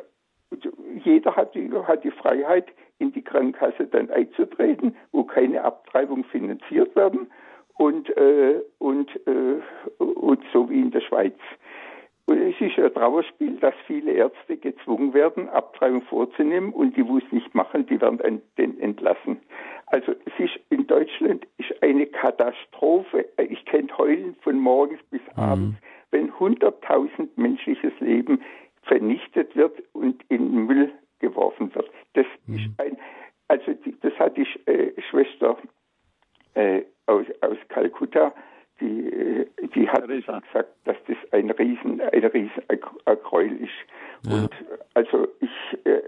jeder 1.03 1.35
hat 1.35 1.55
die, 1.55 1.71
hat 1.71 2.03
die 2.03 2.11
Freiheit, 2.11 2.67
in 2.99 3.11
die 3.11 3.23
Krankenkasse 3.23 3.87
dann 3.87 4.11
einzutreten, 4.11 4.95
wo 5.11 5.23
keine 5.23 5.63
Abtreibung 5.63 6.23
finanziert 6.25 6.95
werden 6.95 7.31
und, 7.77 8.15
äh, 8.15 8.61
und, 8.77 9.09
äh, 9.27 9.59
und 9.97 10.43
so 10.53 10.69
wie 10.69 10.81
in 10.81 10.91
der 10.91 11.01
Schweiz. 11.01 11.37
Und 12.31 12.39
es 12.43 12.61
ist 12.61 12.79
ein 12.79 12.93
Trauerspiel, 12.93 13.57
dass 13.57 13.73
viele 13.87 14.13
Ärzte 14.13 14.55
gezwungen 14.55 15.13
werden, 15.13 15.49
Abtreibung 15.49 16.01
vorzunehmen 16.03 16.71
und 16.71 16.95
die, 16.95 17.05
wo 17.05 17.17
es 17.17 17.29
nicht 17.29 17.53
machen, 17.53 17.85
die 17.87 17.99
werden 17.99 18.41
dann 18.55 18.79
entlassen. 18.79 19.41
Also 19.87 20.13
es 20.13 20.31
ist 20.39 20.57
in 20.69 20.87
Deutschland 20.87 21.45
ist 21.57 21.83
eine 21.83 22.05
Katastrophe. 22.05 23.25
Ich 23.37 23.65
kenne 23.65 23.89
Heulen 23.97 24.37
von 24.43 24.57
morgens 24.57 25.01
bis 25.09 25.19
mhm. 25.35 25.43
abends, 25.43 25.77
wenn 26.11 26.31
100.000 26.31 27.27
menschliches 27.35 27.91
Leben 27.99 28.41
vernichtet 28.83 29.53
wird 29.57 29.83
und 29.91 30.23
in 30.29 30.67
Müll 30.67 30.89
geworfen 31.19 31.75
wird. 31.75 31.91
Das 32.13 32.25
mhm. 32.45 32.55
ist 32.55 32.69
ein, 32.79 32.97
also 33.49 33.73
die, 33.73 33.93
das 33.99 34.13
hat 34.13 34.37
die 34.37 34.47
äh, 34.67 34.93
Schwester 35.01 35.57
äh, 36.53 36.83
aus, 37.07 37.25
aus 37.41 37.57
Kalkutta, 37.67 38.33
die, 38.81 39.07
äh, 39.07 39.45
die 39.75 39.87
hat 39.87 40.05
Teresa. 40.05 40.39
gesagt, 40.39 40.69
dass 40.85 40.97
das 41.07 41.17
ein 41.31 41.49
riesen, 41.51 42.01
ein 42.01 42.23
riesen 42.25 42.63
Gräuel 43.23 43.57
ist. 43.61 43.71
Ja. 44.23 44.35
Und 44.35 44.51
also 44.93 45.27
ich, 45.39 45.85
äh, 45.85 46.01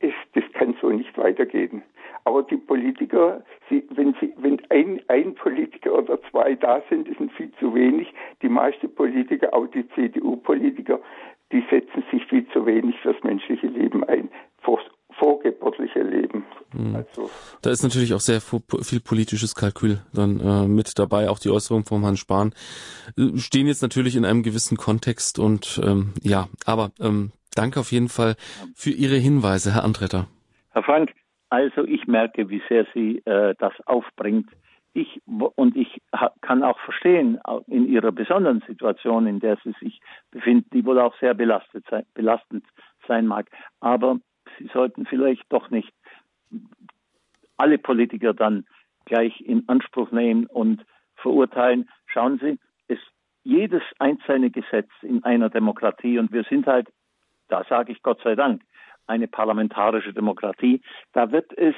es, 0.00 0.14
das 0.34 0.44
kann 0.52 0.76
so 0.80 0.90
nicht 0.90 1.16
weitergehen. 1.18 1.82
Aber 2.24 2.42
die 2.42 2.56
Politiker, 2.56 3.42
sie, 3.68 3.84
wenn, 3.90 4.14
sie, 4.20 4.32
wenn 4.36 4.60
ein, 4.68 5.00
ein 5.08 5.34
Politiker 5.34 5.94
oder 5.94 6.18
zwei 6.30 6.54
da 6.54 6.82
sind, 6.90 7.08
das 7.08 7.16
sind 7.16 7.32
viel 7.32 7.50
zu 7.58 7.74
wenig. 7.74 8.12
Die 8.42 8.48
meisten 8.48 8.94
Politiker, 8.94 9.52
auch 9.54 9.66
die 9.68 9.88
CDU-Politiker, 9.90 11.00
die 11.52 11.64
setzen 11.70 12.04
sich 12.10 12.24
viel 12.26 12.46
zu 12.48 12.66
wenig 12.66 12.98
fürs 13.00 13.22
menschliche 13.22 13.68
Leben 13.68 14.04
ein, 14.04 14.28
vor, 14.60 14.80
vorgeburtliche 15.12 16.02
Leben. 16.02 16.44
Mhm. 16.67 16.67
Also, 16.78 17.30
da 17.62 17.70
ist 17.70 17.82
natürlich 17.82 18.14
auch 18.14 18.20
sehr 18.20 18.40
viel 18.40 19.00
politisches 19.00 19.54
Kalkül 19.54 20.00
dann 20.12 20.40
äh, 20.40 20.68
mit 20.68 20.98
dabei. 20.98 21.28
Auch 21.28 21.38
die 21.38 21.50
Äußerungen 21.50 21.84
vom 21.84 22.02
Herrn 22.02 22.16
Spahn 22.16 22.54
äh, 23.16 23.36
stehen 23.36 23.66
jetzt 23.66 23.82
natürlich 23.82 24.16
in 24.16 24.24
einem 24.24 24.42
gewissen 24.42 24.76
Kontext 24.76 25.38
und 25.38 25.80
ähm, 25.84 26.12
ja, 26.22 26.48
aber 26.64 26.90
ähm, 27.00 27.32
danke 27.54 27.80
auf 27.80 27.92
jeden 27.92 28.08
Fall 28.08 28.36
für 28.74 28.90
Ihre 28.90 29.16
Hinweise, 29.16 29.74
Herr 29.74 29.84
Antretter. 29.84 30.28
Herr 30.70 30.82
Frank, 30.82 31.12
also 31.50 31.84
ich 31.84 32.06
merke, 32.06 32.48
wie 32.48 32.62
sehr 32.68 32.86
Sie 32.94 33.22
äh, 33.24 33.54
das 33.58 33.72
aufbringt. 33.86 34.50
Ich, 34.94 35.20
und 35.26 35.76
ich 35.76 36.00
kann 36.40 36.62
auch 36.64 36.78
verstehen, 36.80 37.38
in 37.68 37.86
Ihrer 37.88 38.10
besonderen 38.10 38.64
Situation, 38.66 39.26
in 39.26 39.38
der 39.38 39.56
Sie 39.62 39.74
sich 39.80 40.00
befinden, 40.30 40.68
die 40.72 40.84
wohl 40.84 40.98
auch 40.98 41.14
sehr 41.20 41.34
belastet 41.34 41.84
sein, 41.88 42.04
belastend 42.14 42.64
sein 43.06 43.26
mag. 43.26 43.46
Aber 43.80 44.18
Sie 44.58 44.68
sollten 44.72 45.06
vielleicht 45.06 45.44
doch 45.50 45.70
nicht 45.70 45.92
alle 47.58 47.78
Politiker 47.78 48.34
dann 48.34 48.64
gleich 49.04 49.40
in 49.40 49.68
Anspruch 49.68 50.10
nehmen 50.10 50.46
und 50.46 50.84
verurteilen. 51.16 51.88
Schauen 52.06 52.38
Sie, 52.38 52.58
es, 52.88 52.98
jedes 53.42 53.82
einzelne 53.98 54.50
Gesetz 54.50 54.90
in 55.02 55.22
einer 55.24 55.50
Demokratie, 55.50 56.18
und 56.18 56.32
wir 56.32 56.44
sind 56.44 56.66
halt, 56.66 56.88
da 57.48 57.64
sage 57.68 57.92
ich 57.92 58.02
Gott 58.02 58.20
sei 58.22 58.34
Dank, 58.34 58.62
eine 59.06 59.28
parlamentarische 59.28 60.12
Demokratie, 60.12 60.82
da 61.12 61.32
wird 61.32 61.56
es 61.56 61.74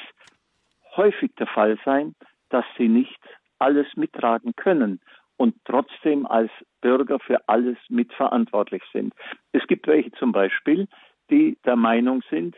häufig 0.96 1.32
der 1.36 1.46
Fall 1.46 1.78
sein, 1.84 2.14
dass 2.48 2.64
sie 2.76 2.88
nicht 2.88 3.20
alles 3.58 3.86
mittragen 3.96 4.54
können. 4.56 5.00
und 5.40 5.54
trotzdem 5.64 6.26
als 6.26 6.50
Bürger 6.82 7.18
für 7.18 7.48
alles 7.48 7.78
mitverantwortlich 7.88 8.82
sind. 8.92 9.14
Es 9.52 9.66
gibt 9.68 9.86
welche 9.86 10.12
zum 10.12 10.32
Beispiel, 10.32 10.86
die 11.30 11.56
der 11.64 11.76
Meinung 11.76 12.22
sind, 12.28 12.56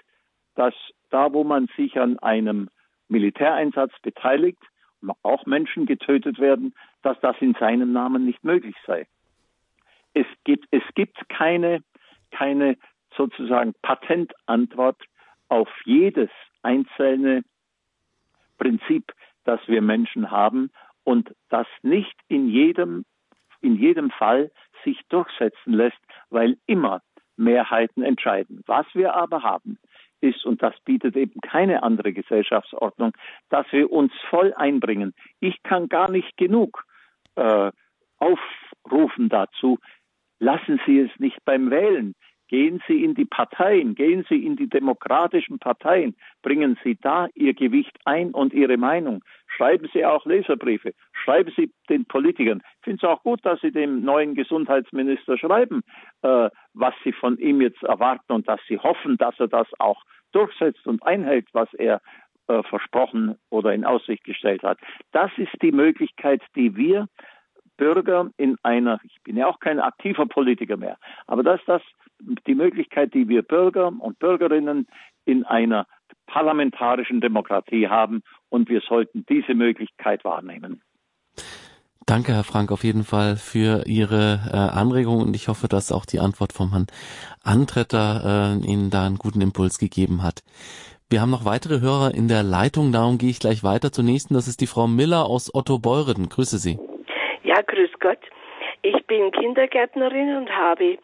dass 0.57 0.75
da, 1.11 1.33
wo 1.33 1.45
man 1.45 1.69
sich 1.77 1.97
an 2.01 2.19
einem 2.19 2.71
Militäreinsatz 3.13 3.93
beteiligt, 4.03 4.63
auch 5.23 5.47
Menschen 5.47 5.87
getötet 5.87 6.39
werden, 6.39 6.75
dass 7.03 7.19
das 7.21 7.37
in 7.41 7.55
seinem 7.55 7.93
Namen 7.93 8.25
nicht 8.25 8.43
möglich 8.43 8.77
sei. 8.87 9.07
Es 10.15 10.27
gibt, 10.45 10.67
es 10.71 10.83
gibt 10.95 11.29
keine, 11.29 11.83
keine 12.31 12.77
sozusagen 13.17 13.75
Patentantwort 13.83 15.01
auf 15.49 15.69
jedes 15.85 16.31
einzelne 16.63 17.43
Prinzip, 18.59 19.13
das 19.45 19.61
wir 19.67 19.83
Menschen 19.83 20.31
haben 20.31 20.71
und 21.05 21.35
das 21.49 21.67
nicht 21.83 22.17
in 22.29 22.49
jedem, 22.49 23.05
in 23.61 23.77
jedem 23.77 24.11
Fall 24.11 24.51
sich 24.85 25.01
durchsetzen 25.09 25.73
lässt, 25.73 25.99
weil 26.31 26.57
immer 26.67 27.03
Mehrheiten 27.37 28.03
entscheiden. 28.03 28.63
Was 28.67 28.87
wir 28.95 29.15
aber 29.15 29.43
haben, 29.43 29.79
ist, 30.23 30.45
und 30.45 30.63
das 30.63 30.75
bietet 30.85 31.17
eben 31.17 31.41
keine 31.41 31.83
andere 31.83 32.13
Gesellschaftsordnung, 32.13 33.13
dass 33.51 33.67
wir 33.73 33.91
uns 33.91 34.13
voll 34.31 34.55
einbringen. 34.55 35.15
Ich 35.41 35.63
kann 35.63 35.89
gar 35.89 36.11
nicht 36.11 36.37
genug 36.37 36.85
äh, 37.35 37.71
aufrufen 38.19 39.29
dazu, 39.29 39.79
lassen 40.39 40.81
Sie 40.87 41.01
es 41.01 41.11
nicht 41.19 41.45
beim 41.45 41.71
Wählen. 41.71 42.15
Gehen 42.53 42.83
Sie 42.87 43.03
in 43.03 43.15
die 43.15 43.25
Parteien, 43.25 43.95
gehen 43.95 44.27
Sie 44.29 44.45
in 44.45 44.57
die 44.57 44.69
demokratischen 44.69 45.59
Parteien, 45.59 46.15
bringen 46.43 46.79
Sie 46.85 46.99
da 47.01 47.29
Ihr 47.35 47.55
Gewicht 47.55 47.99
ein 48.05 48.33
und 48.33 48.53
Ihre 48.53 48.77
Meinung. 48.77 49.25
Schreiben 49.47 49.89
Sie 49.95 50.05
auch 50.05 50.27
Leserbriefe, 50.27 50.93
schreiben 51.15 51.51
Sie 51.57 51.73
den 51.89 52.05
Politikern. 52.05 52.63
Ich 52.81 52.85
finde 52.85 53.07
es 53.07 53.11
auch 53.11 53.23
gut, 53.23 53.41
dass 53.47 53.59
Sie 53.63 53.73
dem 53.73 54.05
neuen 54.05 54.35
Gesundheitsminister 54.35 55.39
schreiben, 55.39 55.81
äh, 56.21 56.51
was 56.75 56.93
Sie 57.05 57.13
von 57.13 57.39
ihm 57.39 57.63
jetzt 57.63 57.83
erwarten 57.85 58.31
und 58.31 58.47
dass 58.47 58.61
Sie 58.69 58.79
hoffen, 58.79 59.17
dass 59.17 59.41
er 59.41 59.49
das 59.49 59.69
auch 59.79 60.03
durchsetzt 60.33 60.87
und 60.87 61.03
einhält, 61.07 61.49
was 61.55 61.73
er 61.73 62.03
äh, 62.49 62.63
versprochen 62.65 63.39
oder 63.49 63.73
in 63.73 63.87
Aussicht 63.87 64.25
gestellt 64.25 64.63
hat. 64.63 64.79
Das 65.13 65.31
ist 65.39 65.55
die 65.63 65.73
Möglichkeit, 65.73 66.43
die 66.55 66.77
wir 66.77 67.09
Bürger 67.83 68.31
in 68.37 68.59
einer, 68.63 69.01
ich 69.03 69.21
bin 69.25 69.37
ja 69.37 69.49
auch 69.49 69.59
kein 69.59 69.81
aktiver 69.81 70.27
Politiker 70.27 70.77
mehr, 70.77 70.99
aber 71.27 71.43
dass 71.43 71.61
das 71.67 71.83
die 72.47 72.55
Möglichkeit, 72.55 73.13
die 73.13 73.29
wir 73.29 73.43
Bürger 73.43 73.89
und 73.89 74.21
Bürgerinnen 74.21 74.87
in 75.25 75.43
einer 75.45 75.89
parlamentarischen 76.27 77.21
Demokratie 77.21 77.89
haben 77.89 78.23
und 78.51 78.69
wir 78.69 78.83
sollten 78.83 79.27
diese 79.29 79.55
Möglichkeit 79.55 80.23
wahrnehmen. 80.23 80.81
Danke, 82.07 82.33
Herr 82.35 82.45
Frank, 82.45 82.71
auf 82.71 82.85
jeden 82.85 83.03
Fall 83.03 83.35
für 83.37 83.85
Ihre 83.87 84.41
äh, 84.53 84.57
Anregung 84.57 85.21
und 85.21 85.35
ich 85.35 85.49
hoffe, 85.49 85.67
dass 85.67 85.91
auch 85.91 86.07
die 86.07 86.21
Antwort 86.21 86.53
vom 86.53 86.71
Herrn 86.71 86.87
Antretter 87.43 88.59
äh, 88.63 88.65
Ihnen 88.65 88.91
da 88.91 89.07
einen 89.07 89.19
guten 89.19 89.41
Impuls 89.41 89.79
gegeben 89.79 90.23
hat. 90.23 90.45
Wir 91.11 91.21
haben 91.21 91.31
noch 91.31 91.45
weitere 91.45 91.81
Hörer 91.81 92.15
in 92.15 92.29
der 92.29 92.45
Leitung, 92.45 92.93
darum 92.93 93.19
gehe 93.19 93.31
ich 93.31 93.41
gleich 93.41 93.65
weiter 93.65 93.91
zur 93.91 94.05
nächsten. 94.05 94.35
Das 94.35 94.47
ist 94.47 94.61
die 94.61 94.69
Frau 94.69 94.87
Miller 94.87 95.27
aus 95.27 95.53
Otto 95.53 95.81
Beureden. 95.81 96.29
Grüße 96.29 96.59
Sie. 96.59 96.79
Ja, 97.45 97.61
grüß 97.61 97.91
Gott. 97.99 98.21
Ich 98.83 99.05
bin 99.07 99.33
Kindergärtnerin 99.33 100.37
und 100.37 100.57
habe 100.57 100.97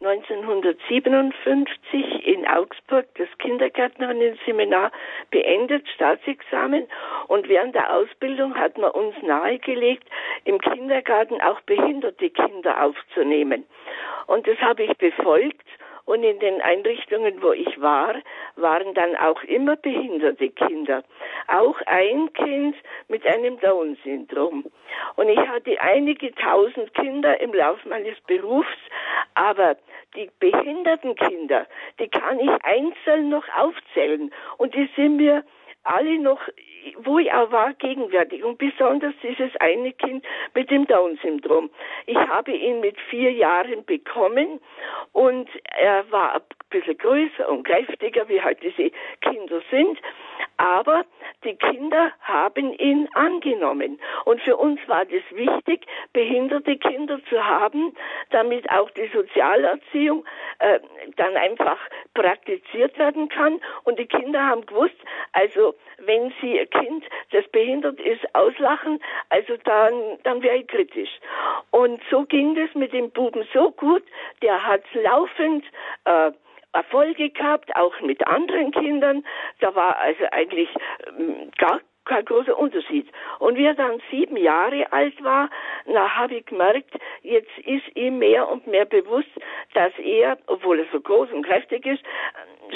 1957 0.00 2.26
in 2.26 2.44
Augsburg 2.48 3.06
das 3.14 3.28
Kindergärtnerinnen-Seminar 3.38 4.90
beendet, 5.30 5.86
Staatsexamen. 5.94 6.88
Und 7.28 7.48
während 7.48 7.76
der 7.76 7.94
Ausbildung 7.94 8.56
hat 8.56 8.76
man 8.76 8.90
uns 8.90 9.14
nahegelegt, 9.22 10.08
im 10.44 10.60
Kindergarten 10.60 11.40
auch 11.40 11.60
behinderte 11.62 12.28
Kinder 12.30 12.82
aufzunehmen. 12.82 13.64
Und 14.26 14.48
das 14.48 14.58
habe 14.58 14.82
ich 14.82 14.98
befolgt 14.98 15.63
und 16.06 16.22
in 16.22 16.38
den 16.38 16.60
Einrichtungen, 16.60 17.42
wo 17.42 17.52
ich 17.52 17.80
war, 17.80 18.14
waren 18.56 18.94
dann 18.94 19.16
auch 19.16 19.42
immer 19.44 19.76
behinderte 19.76 20.50
Kinder. 20.50 21.02
Auch 21.48 21.80
ein 21.86 22.32
Kind 22.34 22.76
mit 23.08 23.26
einem 23.26 23.58
Down-Syndrom. 23.60 24.64
Und 25.16 25.28
ich 25.28 25.38
hatte 25.38 25.80
einige 25.80 26.34
tausend 26.34 26.92
Kinder 26.94 27.40
im 27.40 27.54
Laufe 27.54 27.88
meines 27.88 28.20
Berufs, 28.26 28.68
aber 29.34 29.76
die 30.14 30.30
behinderten 30.38 31.14
Kinder, 31.16 31.66
die 31.98 32.08
kann 32.08 32.38
ich 32.38 32.50
einzeln 32.64 33.30
noch 33.30 33.44
aufzählen. 33.56 34.32
Und 34.58 34.74
die 34.74 34.88
sind 34.96 35.16
mir 35.16 35.42
alle 35.84 36.18
noch, 36.18 36.40
wo 36.98 37.18
ich 37.18 37.32
auch 37.32 37.50
war, 37.50 37.72
gegenwärtig. 37.74 38.44
Und 38.44 38.58
besonders 38.58 39.14
dieses 39.22 39.54
eine 39.60 39.92
Kind 39.92 40.24
mit 40.54 40.70
dem 40.70 40.86
Down-Syndrom. 40.86 41.70
Ich 42.06 42.16
habe 42.16 42.52
ihn 42.52 42.80
mit 42.80 42.98
vier 43.08 43.32
Jahren 43.32 43.84
bekommen 43.84 44.60
und 45.12 45.48
er 45.76 46.10
war 46.10 46.36
ein 46.36 46.42
bisschen 46.70 46.98
größer 46.98 47.48
und 47.48 47.64
kräftiger, 47.64 48.28
wie 48.28 48.40
halt 48.40 48.62
diese 48.62 48.90
Kinder 49.20 49.60
sind. 49.70 49.98
Aber 50.56 51.04
die 51.44 51.56
Kinder 51.56 52.12
haben 52.20 52.72
ihn 52.74 53.08
angenommen. 53.14 54.00
Und 54.24 54.40
für 54.42 54.56
uns 54.56 54.80
war 54.86 55.04
das 55.04 55.22
wichtig, 55.30 55.86
behinderte 56.12 56.76
Kinder 56.76 57.18
zu 57.28 57.44
haben, 57.44 57.94
damit 58.30 58.70
auch 58.70 58.90
die 58.90 59.10
Sozialerziehung 59.12 60.24
äh, 60.60 60.80
dann 61.16 61.36
einfach 61.36 61.78
praktiziert 62.14 62.98
werden 62.98 63.28
kann. 63.28 63.60
Und 63.84 63.98
die 63.98 64.06
Kinder 64.06 64.42
haben 64.42 64.64
gewusst, 64.66 64.96
also 65.32 65.74
wenn 65.98 66.32
sie 66.40 66.58
ein 66.60 66.70
Kind, 66.70 67.04
das 67.32 67.46
behindert 67.48 68.00
ist, 68.00 68.22
auslachen, 68.34 69.00
also 69.30 69.56
dann, 69.64 70.18
dann 70.22 70.42
wäre 70.42 70.56
ich 70.56 70.66
kritisch. 70.68 71.10
Und 71.70 72.00
so 72.10 72.24
ging 72.24 72.54
das 72.54 72.74
mit 72.74 72.92
dem 72.92 73.10
Buben 73.10 73.46
so 73.52 73.70
gut, 73.72 74.02
der 74.42 74.64
hat 74.64 74.82
laufend 74.94 75.64
äh, 76.04 76.32
Erfolge 76.74 77.30
gehabt, 77.30 77.74
auch 77.76 77.98
mit 78.00 78.26
anderen 78.26 78.72
Kindern. 78.72 79.24
Da 79.60 79.74
war 79.74 79.98
also 79.98 80.24
eigentlich 80.32 80.68
ähm, 81.18 81.50
gar 81.58 81.80
kein 82.04 82.24
großer 82.24 82.58
Unterschied. 82.58 83.08
Und 83.38 83.56
wie 83.56 83.64
er 83.64 83.74
dann 83.74 84.00
sieben 84.10 84.36
Jahre 84.36 84.92
alt 84.92 85.22
war, 85.24 85.48
na 85.86 86.16
habe 86.16 86.36
ich 86.36 86.46
gemerkt, 86.46 86.90
jetzt 87.22 87.56
ist 87.64 87.84
ihm 87.94 88.18
mehr 88.18 88.48
und 88.48 88.66
mehr 88.66 88.84
bewusst, 88.84 89.30
dass 89.72 89.92
er, 89.98 90.36
obwohl 90.46 90.80
er 90.80 90.86
so 90.92 91.00
groß 91.00 91.30
und 91.32 91.46
kräftig 91.46 91.86
ist, 91.86 92.02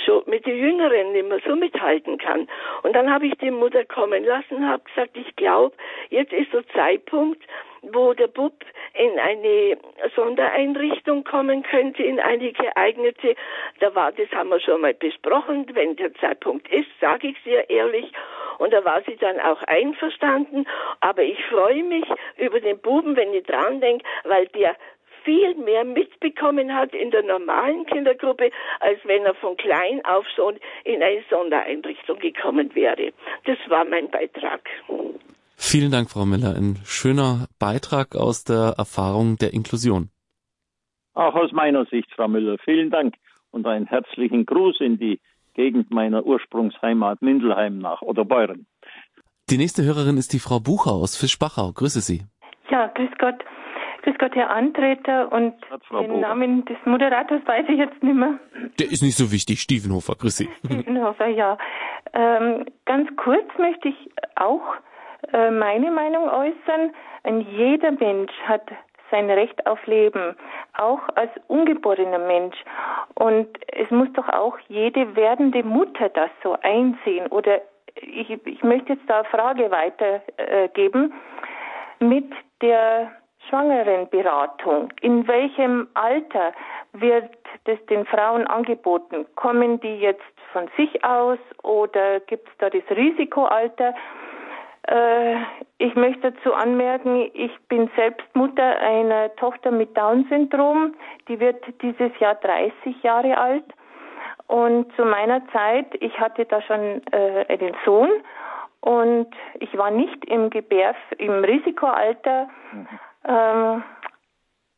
schon 0.05 0.23
mit 0.27 0.47
den 0.47 0.57
Jüngeren 0.57 1.13
nicht 1.13 1.29
mehr 1.29 1.41
so 1.47 1.57
mithalten 1.57 2.19
kann. 2.19 2.49
Und 2.83 2.95
dann 2.95 3.13
habe 3.13 3.27
ich 3.27 3.35
die 3.39 3.51
Mutter 3.51 3.85
kommen 3.85 4.25
lassen, 4.25 4.67
habe 4.67 4.83
gesagt, 4.85 5.17
ich 5.17 5.37
glaube, 5.37 5.77
jetzt 6.11 6.33
ist 6.33 6.53
der 6.53 6.67
Zeitpunkt, 6.69 7.43
wo 7.83 8.13
der 8.15 8.29
Bub 8.29 8.55
in 8.95 9.19
eine 9.19 9.79
Sondereinrichtung 10.15 11.25
kommen 11.25 11.63
könnte, 11.63 12.03
in 12.03 12.21
eine 12.21 12.53
geeignete. 12.53 13.35
Da 13.81 13.95
war, 13.95 14.13
das 14.13 14.31
haben 14.33 14.51
wir 14.51 14.61
schon 14.61 14.81
mal 14.81 14.95
besprochen. 14.95 15.67
Wenn 15.73 15.97
der 15.97 16.15
Zeitpunkt 16.15 16.69
ist, 16.73 16.89
sage 17.01 17.29
ich 17.29 17.37
sehr 17.45 17.69
ehrlich. 17.71 18.13
Und 18.59 18.73
da 18.73 18.85
war 18.85 19.03
sie 19.07 19.17
dann 19.17 19.39
auch 19.41 19.63
einverstanden. 19.65 20.67
Aber 21.01 21.23
ich 21.23 21.43
freue 21.47 21.85
mich 21.85 22.05
über 22.37 22.61
den 22.61 22.79
Buben, 22.79 23.17
wenn 23.17 23.33
ich 23.33 23.45
dran 23.45 23.81
denke, 23.81 24.05
weil 24.25 24.47
der 24.49 24.77
viel 25.25 25.55
mehr 25.57 25.85
mitbekommen 25.85 26.75
hat 26.75 26.95
in 26.95 27.11
der 27.11 27.23
normalen 27.23 27.85
Kindergruppe, 27.87 28.51
als 28.81 28.99
wenn 29.05 29.27
er 29.27 29.35
von 29.35 29.57
klein 29.57 30.03
auf 30.05 30.27
schon 30.35 30.59
in 30.85 31.03
eine 31.03 31.23
Sondereinrichtung 31.29 32.19
gekommen 32.19 32.75
wäre. 32.75 33.13
Das 33.45 33.59
war 33.69 33.85
mein 33.85 34.11
Beitrag. 34.11 34.69
Vielen 35.61 35.91
Dank, 35.91 36.09
Frau 36.09 36.25
Miller. 36.25 36.55
Ein 36.57 36.79
schöner 36.85 37.49
Beitrag 37.59 38.15
aus 38.15 38.45
der 38.45 38.77
Erfahrung 38.79 39.37
der 39.37 39.53
Inklusion. 39.53 40.09
Auch 41.15 41.35
aus 41.35 41.51
meiner 41.51 41.85
Sicht, 41.87 42.09
Frau 42.15 42.29
Müller. 42.29 42.57
Vielen 42.65 42.91
Dank 42.91 43.17
und 43.51 43.67
einen 43.67 43.87
herzlichen 43.87 44.47
Gruß 44.47 44.81
in 44.81 44.99
die 44.99 45.21
Gegend 45.55 45.91
meiner 45.91 46.25
Ursprungsheimat 46.25 47.23
Mindelheim 47.23 47.81
nach 47.81 48.03
oder 48.03 48.25
Beuren. 48.25 48.67
Die 49.51 49.59
nächste 49.59 49.83
Hörerin 49.83 50.17
ist 50.17 50.33
die 50.33 50.39
Frau 50.39 50.61
Bucher 50.61 50.93
aus 50.93 51.17
Fischbachau. 51.17 51.73
Grüße 51.73 52.01
Sie. 52.01 52.23
Ja, 52.71 52.87
grüß 52.87 53.11
Gott. 53.19 53.45
Grüß 54.03 54.15
Gott, 54.21 54.37
Herr 54.37 54.51
Antreter 54.51 55.33
und 55.33 55.55
den 55.91 56.09
Bucher. 56.09 56.21
Namen 56.21 56.65
des 56.67 56.77
Moderators 56.85 57.43
weiß 57.45 57.67
ich 57.69 57.79
jetzt 57.79 58.01
nicht 58.01 58.15
mehr. 58.15 58.39
Der 58.79 58.87
ist 58.93 59.03
nicht 59.03 59.17
so 59.17 59.33
wichtig. 59.33 59.61
Stiefenhofer, 59.61 60.15
grüß 60.15 60.37
Sie. 60.37 60.49
Stiefenhofer, 60.65 61.27
ja. 61.27 61.59
Ähm, 62.13 62.65
ganz 62.85 63.09
kurz 63.17 63.47
möchte 63.59 63.89
ich 63.89 63.97
auch 64.37 64.63
äh, 65.33 65.51
meine 65.51 65.91
Meinung 65.91 66.29
äußern. 66.29 66.95
Ein 67.25 67.41
jeder 67.41 67.93
Mensch 67.93 68.33
hat 68.45 68.63
sein 69.11 69.31
Recht 69.31 69.67
auf 69.67 69.85
Leben, 69.87 70.37
auch 70.77 71.01
als 71.15 71.31
ungeborener 71.49 72.19
Mensch. 72.19 72.57
Und 73.15 73.49
es 73.73 73.91
muss 73.91 74.09
doch 74.13 74.29
auch 74.29 74.59
jede 74.69 75.17
werdende 75.17 75.63
Mutter 75.63 76.09
das 76.11 76.31
so 76.43 76.57
einsehen. 76.63 77.27
Oder 77.29 77.61
ich, 77.97 78.31
ich 78.31 78.63
möchte 78.63 78.95
jetzt 78.95 79.09
da 79.09 79.21
eine 79.21 79.29
Frage 79.29 79.71
weitergeben. 79.71 81.13
Mit 82.01 82.31
der 82.63 83.11
Schwangerenberatung, 83.49 84.93
in 85.01 85.27
welchem 85.27 85.89
Alter 85.95 86.53
wird 86.93 87.31
das 87.65 87.79
den 87.87 88.05
Frauen 88.07 88.47
angeboten? 88.47 89.27
Kommen 89.37 89.81
die 89.81 89.97
jetzt 89.97 90.23
von 90.53 90.69
sich 90.77 91.05
aus 91.05 91.39
oder 91.63 92.21
gibt 92.21 92.47
es 92.49 92.55
da 92.59 92.71
das 92.71 92.83
Risikoalter? 92.91 93.95
Äh, 94.89 95.37
ich 95.79 95.95
möchte 95.95 96.33
dazu 96.33 96.55
anmerken, 96.55 97.31
ich 97.35 97.53
bin 97.69 97.91
selbst 97.95 98.27
Mutter 98.35 98.79
einer 98.79 99.35
Tochter 99.37 99.71
mit 99.71 99.97
Down-Syndrom. 99.97 100.95
Die 101.29 101.39
wird 101.39 101.63
dieses 101.83 102.11
Jahr 102.21 102.37
30 102.37 103.03
Jahre 103.03 103.37
alt. 103.37 103.65
Und 104.47 104.91
zu 104.97 105.05
meiner 105.05 105.47
Zeit, 105.49 105.87
ich 106.01 106.19
hatte 106.19 106.47
da 106.47 106.63
schon 106.63 107.03
äh, 107.13 107.45
einen 107.49 107.77
Sohn 107.85 108.11
und 108.81 109.29
ich 109.61 109.77
war 109.77 109.91
nicht 109.91 110.25
im 110.25 110.49
Gebärf, 110.49 110.97
im 111.19 111.45
Risikoalter. 111.45 112.49
Mhm. 112.73 112.89
Ähm, 113.27 113.83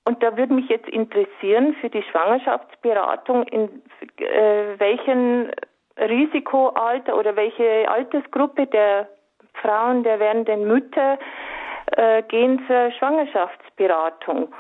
und 0.07 0.23
da 0.25 0.37
würde 0.37 0.55
mich 0.55 0.69
jetzt 0.69 0.89
interessieren 0.89 1.77
für 1.81 1.89
die 1.89 2.03
Schwangerschaftsberatung, 2.03 3.45
in 3.45 3.83
äh, 4.17 4.79
welchen 4.79 5.53
Risikoalter 5.97 7.17
oder 7.17 7.37
welche 7.37 7.89
Altersgruppe 7.89 8.67
der 8.67 9.09
Frauen, 9.61 10.03
der 10.03 10.19
werdenden 10.21 10.67
Mütter 10.67 11.19
äh, 11.97 12.23
gehen 12.23 12.63
zur 12.67 12.91
Schwangerschaftsberatung. 12.93 14.53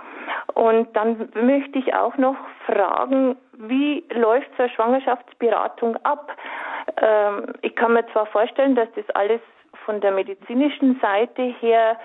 Und 0.54 0.94
dann 0.96 1.28
möchte 1.34 1.78
ich 1.78 1.94
auch 1.94 2.16
noch 2.16 2.36
fragen, 2.66 3.36
wie 3.52 4.04
läuft 4.12 4.48
eine 4.58 4.68
Schwangerschaftsberatung 4.70 5.96
ab? 6.04 6.32
Ähm, 7.00 7.54
ich 7.62 7.74
kann 7.76 7.92
mir 7.92 8.06
zwar 8.12 8.26
vorstellen, 8.26 8.74
dass 8.74 8.88
das 8.94 9.08
alles 9.14 9.40
von 9.84 10.00
der 10.00 10.12
medizinischen 10.12 10.98
Seite 11.00 11.42
her 11.60 11.96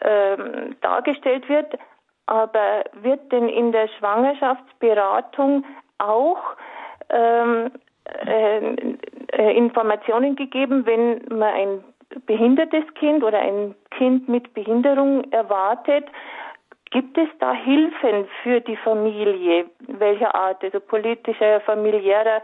ähm, 0.00 0.76
dargestellt 0.80 1.48
wird, 1.48 1.78
aber 2.26 2.84
wird 2.94 3.30
denn 3.32 3.48
in 3.48 3.72
der 3.72 3.88
Schwangerschaftsberatung 3.98 5.64
auch 5.98 6.56
ähm, 7.10 7.70
äh, 8.04 8.58
äh, 9.32 9.56
Informationen 9.56 10.36
gegeben, 10.36 10.84
wenn 10.86 11.22
man 11.30 11.54
ein 11.54 11.84
behindertes 12.26 12.84
Kind 12.94 13.22
oder 13.22 13.38
ein 13.38 13.74
Kind 13.90 14.28
mit 14.28 14.54
Behinderung 14.54 15.30
erwartet, 15.32 16.06
Gibt 16.94 17.18
es 17.18 17.28
da 17.40 17.52
Hilfen 17.52 18.28
für 18.44 18.60
die 18.60 18.76
Familie? 18.76 19.66
Welcher 19.80 20.32
Art? 20.32 20.62
Also 20.62 20.78
politischer, 20.78 21.60
familiärer 21.62 22.40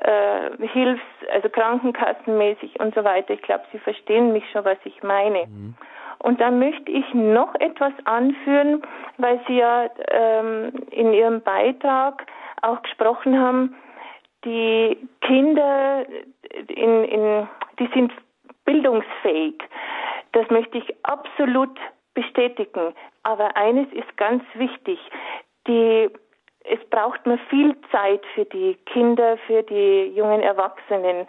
äh, 0.00 0.68
Hilfs-, 0.68 1.02
also 1.32 1.48
krankenkassenmäßig 1.48 2.78
und 2.78 2.94
so 2.94 3.02
weiter. 3.02 3.34
Ich 3.34 3.42
glaube, 3.42 3.64
Sie 3.72 3.78
verstehen 3.80 4.32
mich 4.32 4.48
schon, 4.52 4.64
was 4.64 4.78
ich 4.84 5.02
meine. 5.02 5.46
Mhm. 5.46 5.74
Und 6.20 6.40
dann 6.40 6.60
möchte 6.60 6.92
ich 6.92 7.12
noch 7.12 7.52
etwas 7.56 7.92
anführen, 8.04 8.82
weil 9.16 9.40
Sie 9.48 9.56
ja 9.56 9.90
ähm, 10.12 10.70
in 10.92 11.12
Ihrem 11.12 11.40
Beitrag 11.40 12.24
auch 12.62 12.80
gesprochen 12.82 13.36
haben, 13.36 13.74
die 14.44 14.96
Kinder, 15.22 16.06
in, 16.68 17.04
in, 17.04 17.48
die 17.80 17.88
sind 17.92 18.12
bildungsfähig. 18.68 19.54
Das 20.32 20.48
möchte 20.50 20.76
ich 20.76 20.94
absolut 21.02 21.74
bestätigen. 22.12 22.94
Aber 23.22 23.56
eines 23.56 23.90
ist 23.92 24.14
ganz 24.18 24.44
wichtig. 24.54 24.98
Die, 25.66 26.10
es 26.64 26.84
braucht 26.90 27.26
mir 27.26 27.38
viel 27.48 27.74
Zeit 27.90 28.20
für 28.34 28.44
die 28.44 28.74
Kinder, 28.92 29.38
für 29.46 29.62
die 29.62 30.12
jungen 30.14 30.42
Erwachsenen. 30.42 31.26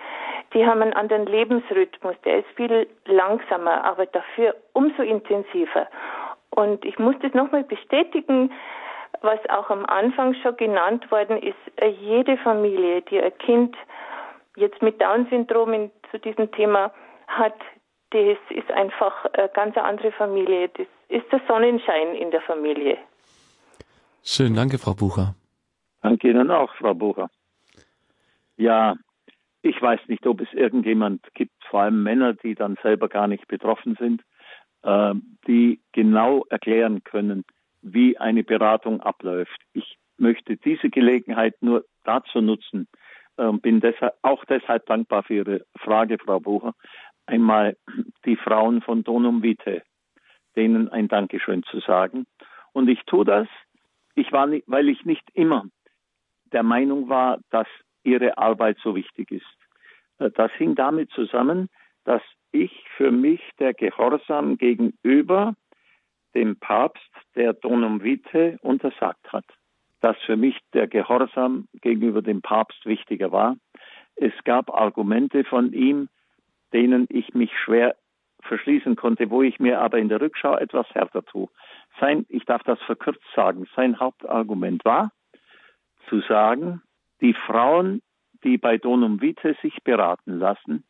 Die 0.54 0.66
haben 0.66 0.82
einen 0.82 0.94
anderen 0.94 1.28
Lebensrhythmus. 1.28 2.16
Der 2.26 2.40
ist 2.40 2.50
viel 2.58 2.90
langsamer, 3.06 3.86
aber 3.86 4.06
dafür 4.08 4.54
umso 4.74 5.02
intensiver. 5.02 5.88
Und 6.50 6.84
ich 6.84 7.00
muss 7.00 7.16
das 7.22 7.34
nochmal 7.34 7.64
bestätigen, 7.64 8.52
was 9.22 9.40
auch 9.50 9.70
am 9.70 9.86
Anfang 9.86 10.34
schon 10.36 10.58
genannt 10.58 11.10
worden 11.10 11.42
ist. 11.42 11.56
Jede 12.02 12.36
Familie, 12.38 13.02
die 13.04 13.22
ein 13.22 13.38
Kind 13.38 13.78
jetzt 14.58 14.82
mit 14.82 15.02
Down-Syndrom 15.02 15.90
zu 16.12 16.20
diesem 16.20 16.52
Thema 16.52 16.92
hat, 17.30 17.56
das 18.12 18.38
ist 18.50 18.72
einfach 18.72 19.26
eine 19.34 19.50
ganz 19.50 19.78
andere 19.78 20.12
Familie. 20.12 20.70
Das 20.70 20.88
ist 21.10 21.32
der 21.32 21.42
Sonnenschein 21.48 22.16
in 22.16 22.32
der 22.32 22.42
Familie. 22.42 22.98
Schön, 24.24 24.56
danke, 24.56 24.78
Frau 24.78 24.94
Bucher. 24.94 25.36
Danke 26.02 26.30
Ihnen 26.30 26.52
auch, 26.52 26.74
Frau 26.76 26.94
Bucher. 26.94 27.30
Ja, 28.58 28.96
ich 29.62 29.82
weiß 29.82 30.00
nicht, 30.08 30.26
ob 30.26 30.42
es 30.42 30.52
irgendjemand 30.54 31.22
gibt, 31.34 31.54
vor 31.70 31.82
allem 31.82 32.04
Männer, 32.04 32.34
die 32.34 32.56
dann 32.56 32.78
selber 32.82 33.10
gar 33.10 33.28
nicht 33.28 33.48
betroffen 33.48 33.96
sind, 34.00 34.22
äh, 34.84 35.14
die 35.48 35.82
genau 35.92 36.46
erklären 36.50 37.04
können, 37.04 37.44
wie 37.82 38.18
eine 38.18 38.44
Beratung 38.44 39.02
abläuft. 39.02 39.60
Ich 39.74 39.98
möchte 40.18 40.58
diese 40.58 40.90
Gelegenheit 40.90 41.56
nur 41.62 41.86
dazu 42.04 42.42
nutzen, 42.42 42.88
äh, 43.38 43.52
bin 43.54 43.80
deshalb, 43.80 44.14
auch 44.22 44.44
deshalb 44.46 44.86
dankbar 44.86 45.24
für 45.24 45.36
Ihre 45.36 45.66
Frage, 45.78 46.18
Frau 46.18 46.40
Bucher, 46.40 46.74
einmal 47.30 47.78
die 48.26 48.36
Frauen 48.36 48.82
von 48.82 49.04
Donum 49.04 49.42
Vitae, 49.44 49.82
denen 50.56 50.90
ein 50.90 51.08
Dankeschön 51.08 51.64
zu 51.64 51.80
sagen. 51.80 52.26
Und 52.74 52.90
ich 52.90 53.02
tue 53.06 53.26
das, 53.26 53.48
ich 54.16 54.32
war 54.32 54.48
nicht, 54.48 54.66
weil 54.68 54.90
ich 54.90 55.06
nicht 55.06 55.28
immer 55.34 55.66
der 56.52 56.64
Meinung 56.64 57.10
war, 57.10 57.40
dass 57.52 57.68
ihre 58.04 58.38
Arbeit 58.38 58.78
so 58.84 58.96
wichtig 58.96 59.32
ist. 59.32 59.46
Äh, 60.18 60.32
das 60.32 60.52
hing 60.54 60.76
damit 60.76 61.12
zusammen, 61.12 61.70
dass 62.04 62.22
ich 62.52 62.72
für 62.98 63.12
mich 63.12 63.42
der 63.60 63.74
Gehorsam 63.74 64.58
gegenüber 64.58 65.56
dem 66.34 66.56
Papst, 66.58 67.12
der 67.36 67.54
Donum 67.54 68.04
Vitae 68.04 68.58
untersagt 68.62 69.32
hat. 69.32 69.46
Dass 70.02 70.18
für 70.26 70.38
mich 70.38 70.58
der 70.74 70.88
Gehorsam 70.88 71.68
gegenüber 71.82 72.22
dem 72.22 72.42
Papst 72.42 72.86
wichtiger 72.86 73.32
war. 73.32 73.58
Es 74.16 74.34
gab 74.44 74.74
Argumente 74.74 75.44
von 75.44 75.74
ihm, 75.74 76.10
denen 76.74 77.08
ich 77.10 77.34
mich 77.34 77.52
schwer 77.58 77.96
verschließen 78.44 78.96
konnte, 78.96 79.30
wo 79.30 79.42
ich 79.42 79.60
mir 79.60 79.82
aber 79.82 79.98
in 79.98 80.10
der 80.10 80.22
Rückschau 80.22 80.56
etwas 80.56 80.88
härter 80.94 81.24
tue. 81.26 81.50
Sein, 82.00 82.26
ich 82.30 82.46
darf 82.46 82.64
das 82.64 82.80
verkürzt 82.82 83.24
sagen, 83.36 83.68
sein 83.76 84.00
Hauptargument 84.00 84.86
war, 84.86 85.12
zu 86.08 86.22
sagen, 86.22 86.82
die 87.22 87.34
Frauen, 87.34 88.02
die 88.44 88.58
bei 88.58 88.78
Donum 88.78 89.22
Vitae 89.22 89.56
sich 89.62 89.84
beraten 89.84 90.40
lassen, 90.40 90.86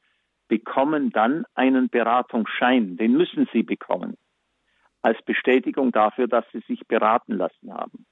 bekommen 0.47 1.11
dann 1.11 1.45
einen 1.55 1.89
Beratungsschein, 1.89 2.97
den 2.97 3.13
müssen 3.13 3.47
sie 3.51 3.63
bekommen, 3.63 4.17
als 5.01 5.21
Bestätigung 5.23 5.91
dafür, 5.91 6.27
dass 6.27 6.45
sie 6.51 6.61
sich 6.61 6.87
beraten 6.87 7.33
lassen 7.33 7.73
haben. 7.73 8.05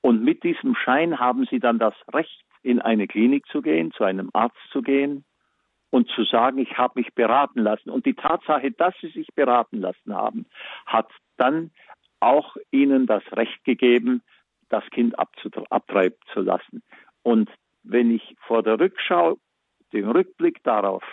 Und 0.00 0.22
mit 0.22 0.42
diesem 0.42 0.74
Schein 0.74 1.18
haben 1.18 1.46
sie 1.46 1.60
dann 1.60 1.78
das 1.78 1.94
Recht, 2.12 2.42
in 2.62 2.80
eine 2.80 3.08
Klinik 3.08 3.46
zu 3.46 3.60
gehen, 3.60 3.92
zu 3.92 4.04
einem 4.04 4.30
Arzt 4.32 4.58
zu 4.70 4.82
gehen, 4.82 5.24
und 5.92 6.08
zu 6.08 6.24
sagen, 6.24 6.56
ich 6.56 6.78
habe 6.78 6.98
mich 7.00 7.12
beraten 7.12 7.60
lassen. 7.60 7.90
Und 7.90 8.06
die 8.06 8.14
Tatsache, 8.14 8.70
dass 8.72 8.94
sie 9.02 9.10
sich 9.10 9.28
beraten 9.34 9.76
lassen 9.76 10.14
haben, 10.14 10.46
hat 10.86 11.10
dann 11.36 11.70
auch 12.18 12.56
ihnen 12.70 13.06
das 13.06 13.22
Recht 13.32 13.62
gegeben, 13.64 14.22
das 14.70 14.84
Kind 14.90 15.14
abtreiben 15.18 16.18
zu 16.32 16.40
lassen. 16.40 16.82
Und 17.22 17.50
wenn 17.82 18.10
ich 18.10 18.34
vor 18.46 18.62
der 18.62 18.80
Rückschau, 18.80 19.36
den 19.92 20.08
Rückblick 20.08 20.62
darauf, 20.62 21.04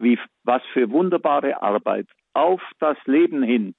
wie, 0.00 0.18
was 0.42 0.62
für 0.72 0.90
wunderbare 0.90 1.62
Arbeit 1.62 2.08
auf 2.32 2.60
das 2.80 2.98
Leben 3.04 3.44
hin, 3.44 3.76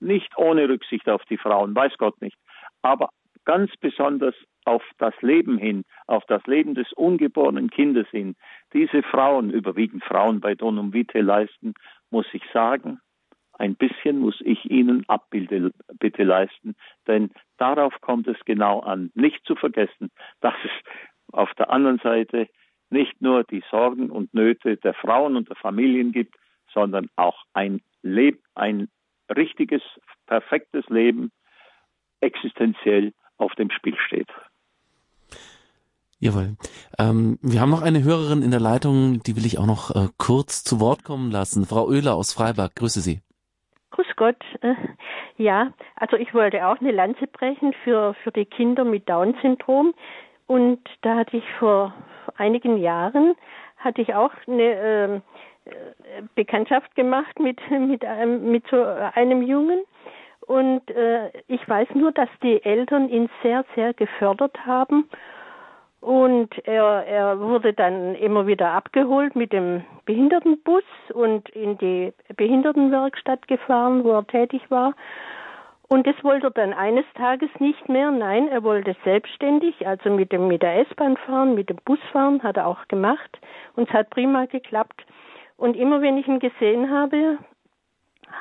nicht 0.00 0.36
ohne 0.36 0.68
Rücksicht 0.68 1.08
auf 1.08 1.24
die 1.26 1.38
Frauen, 1.38 1.72
weiß 1.72 1.92
Gott 1.98 2.20
nicht, 2.20 2.36
aber 2.82 3.10
ganz 3.44 3.70
besonders 3.78 4.34
auf 4.64 4.82
das 4.98 5.14
Leben 5.20 5.58
hin, 5.58 5.84
auf 6.06 6.24
das 6.26 6.44
Leben 6.46 6.74
des 6.74 6.92
ungeborenen 6.94 7.70
Kindes 7.70 8.08
hin, 8.08 8.34
diese 8.72 9.02
Frauen, 9.02 9.50
überwiegend 9.50 10.02
Frauen 10.04 10.40
bei 10.40 10.54
Donum 10.54 10.92
Vitae 10.92 11.20
leisten, 11.20 11.74
muss 12.10 12.26
ich 12.32 12.42
sagen, 12.52 13.00
ein 13.58 13.76
bisschen 13.76 14.18
muss 14.18 14.40
ich 14.40 14.64
Ihnen 14.70 15.04
Abbilde 15.08 15.70
bitte 15.98 16.24
leisten, 16.24 16.74
denn 17.06 17.30
darauf 17.56 18.00
kommt 18.00 18.26
es 18.26 18.38
genau 18.44 18.80
an. 18.80 19.10
Nicht 19.14 19.44
zu 19.46 19.54
vergessen, 19.54 20.10
dass 20.40 20.54
es 20.64 20.70
auf 21.32 21.52
der 21.54 21.70
anderen 21.70 21.98
Seite 21.98 22.48
nicht 22.90 23.20
nur 23.20 23.44
die 23.44 23.62
Sorgen 23.70 24.10
und 24.10 24.34
Nöte 24.34 24.76
der 24.76 24.94
Frauen 24.94 25.36
und 25.36 25.48
der 25.48 25.56
Familien 25.56 26.12
gibt, 26.12 26.34
sondern 26.72 27.08
auch 27.16 27.44
ein 27.52 27.80
Leb 28.02 28.42
ein 28.54 28.88
richtiges, 29.34 29.82
perfektes 30.26 30.86
Leben 30.88 31.30
existenziell 32.20 33.12
auf 33.38 33.54
dem 33.54 33.70
Spiel 33.70 33.96
steht. 34.06 34.28
Jawohl. 36.20 36.56
Ähm, 36.98 37.38
wir 37.42 37.60
haben 37.60 37.70
noch 37.70 37.82
eine 37.82 38.02
Hörerin 38.02 38.42
in 38.42 38.50
der 38.50 38.60
Leitung, 38.60 39.22
die 39.24 39.36
will 39.36 39.44
ich 39.44 39.58
auch 39.58 39.66
noch 39.66 39.90
äh, 39.90 40.08
kurz 40.16 40.64
zu 40.64 40.80
Wort 40.80 41.04
kommen 41.04 41.30
lassen. 41.30 41.66
Frau 41.66 41.86
Oehler 41.86 42.14
aus 42.14 42.32
Freiberg, 42.32 42.74
grüße 42.76 43.00
Sie. 43.00 43.20
Grüß 43.90 44.06
Gott. 44.16 44.42
Äh, 44.62 44.74
ja, 45.36 45.72
also 45.96 46.16
ich 46.16 46.32
wollte 46.32 46.66
auch 46.66 46.80
eine 46.80 46.92
Lanze 46.92 47.26
brechen 47.26 47.74
für, 47.84 48.14
für 48.22 48.32
die 48.32 48.46
Kinder 48.46 48.84
mit 48.84 49.08
Down-Syndrom. 49.08 49.92
Und 50.46 50.80
da 51.02 51.16
hatte 51.16 51.36
ich 51.36 51.44
vor 51.58 51.92
einigen 52.36 52.78
Jahren, 52.78 53.34
hatte 53.76 54.00
ich 54.00 54.14
auch 54.14 54.32
eine 54.46 54.62
ähm, 54.62 55.22
äh, 55.64 56.22
Bekanntschaft 56.34 56.94
gemacht 56.94 57.38
mit, 57.38 57.58
mit, 57.70 58.04
einem, 58.04 58.50
mit 58.50 58.64
so 58.70 58.82
einem 58.82 59.42
Jungen. 59.42 59.82
Und 60.46 60.90
äh, 60.90 61.30
ich 61.48 61.66
weiß 61.68 61.88
nur, 61.94 62.12
dass 62.12 62.28
die 62.42 62.62
Eltern 62.64 63.08
ihn 63.08 63.30
sehr, 63.42 63.64
sehr 63.74 63.94
gefördert 63.94 64.66
haben 64.66 65.08
Und 66.04 66.50
er, 66.66 67.06
er 67.06 67.40
wurde 67.40 67.72
dann 67.72 68.14
immer 68.16 68.46
wieder 68.46 68.72
abgeholt 68.72 69.34
mit 69.34 69.54
dem 69.54 69.84
Behindertenbus 70.04 70.82
und 71.14 71.48
in 71.50 71.78
die 71.78 72.12
Behindertenwerkstatt 72.36 73.48
gefahren, 73.48 74.04
wo 74.04 74.12
er 74.12 74.26
tätig 74.26 74.70
war. 74.70 74.92
Und 75.88 76.06
das 76.06 76.14
wollte 76.22 76.48
er 76.48 76.50
dann 76.50 76.74
eines 76.74 77.06
Tages 77.14 77.48
nicht 77.58 77.88
mehr. 77.88 78.10
Nein, 78.10 78.48
er 78.48 78.62
wollte 78.62 78.94
selbstständig, 79.02 79.86
also 79.86 80.10
mit 80.10 80.30
dem 80.30 80.46
mit 80.46 80.60
der 80.62 80.80
S-Bahn 80.80 81.16
fahren, 81.16 81.54
mit 81.54 81.70
dem 81.70 81.78
Bus 81.86 82.00
fahren, 82.12 82.42
hat 82.42 82.58
er 82.58 82.66
auch 82.66 82.86
gemacht. 82.88 83.38
Und 83.74 83.88
es 83.88 83.94
hat 83.94 84.10
prima 84.10 84.44
geklappt. 84.44 85.06
Und 85.56 85.74
immer 85.74 86.02
wenn 86.02 86.18
ich 86.18 86.28
ihn 86.28 86.38
gesehen 86.38 86.90
habe, 86.90 87.38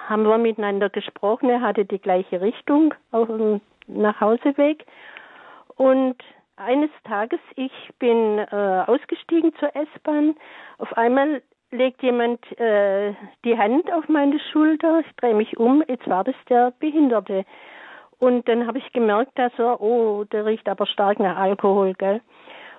haben 0.07 0.23
wir 0.23 0.37
miteinander 0.37 0.89
gesprochen. 0.89 1.49
Er 1.49 1.61
hatte 1.61 1.85
die 1.85 1.99
gleiche 1.99 2.41
Richtung 2.41 2.93
auf 3.11 3.27
dem 3.27 3.61
Nachhauseweg. 3.87 4.85
Und 5.75 6.15
eines 6.55 6.89
Tages, 7.03 7.39
ich 7.55 7.71
bin 7.99 8.39
äh, 8.39 8.83
ausgestiegen 8.85 9.53
zur 9.59 9.75
S-Bahn. 9.75 10.35
Auf 10.77 10.95
einmal 10.97 11.41
legt 11.71 12.03
jemand 12.03 12.39
äh, 12.59 13.13
die 13.43 13.57
Hand 13.57 13.91
auf 13.91 14.07
meine 14.07 14.39
Schulter. 14.51 14.99
Ich 14.99 15.15
drehe 15.15 15.33
mich 15.33 15.57
um. 15.57 15.83
Jetzt 15.87 16.07
war 16.07 16.23
das 16.23 16.35
der 16.49 16.71
Behinderte. 16.79 17.45
Und 18.19 18.47
dann 18.47 18.67
habe 18.67 18.77
ich 18.77 18.93
gemerkt, 18.93 19.37
dass 19.37 19.51
er, 19.57 19.81
oh, 19.81 20.23
der 20.25 20.45
riecht 20.45 20.69
aber 20.69 20.85
stark 20.85 21.19
nach 21.19 21.35
Alkohol, 21.35 21.93
gell? 21.95 22.21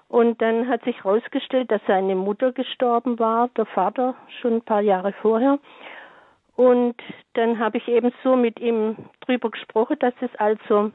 Und 0.08 0.40
dann 0.40 0.68
hat 0.68 0.84
sich 0.84 1.02
herausgestellt, 1.02 1.70
dass 1.70 1.80
seine 1.86 2.14
Mutter 2.14 2.52
gestorben 2.52 3.18
war, 3.18 3.48
der 3.56 3.66
Vater 3.66 4.14
schon 4.40 4.54
ein 4.54 4.62
paar 4.62 4.80
Jahre 4.80 5.12
vorher. 5.20 5.58
Und 6.56 6.96
dann 7.34 7.58
habe 7.58 7.78
ich 7.78 7.88
eben 7.88 8.12
so 8.22 8.36
mit 8.36 8.60
ihm 8.60 8.96
drüber 9.20 9.50
gesprochen, 9.50 9.98
dass 9.98 10.14
es 10.20 10.34
also 10.36 10.92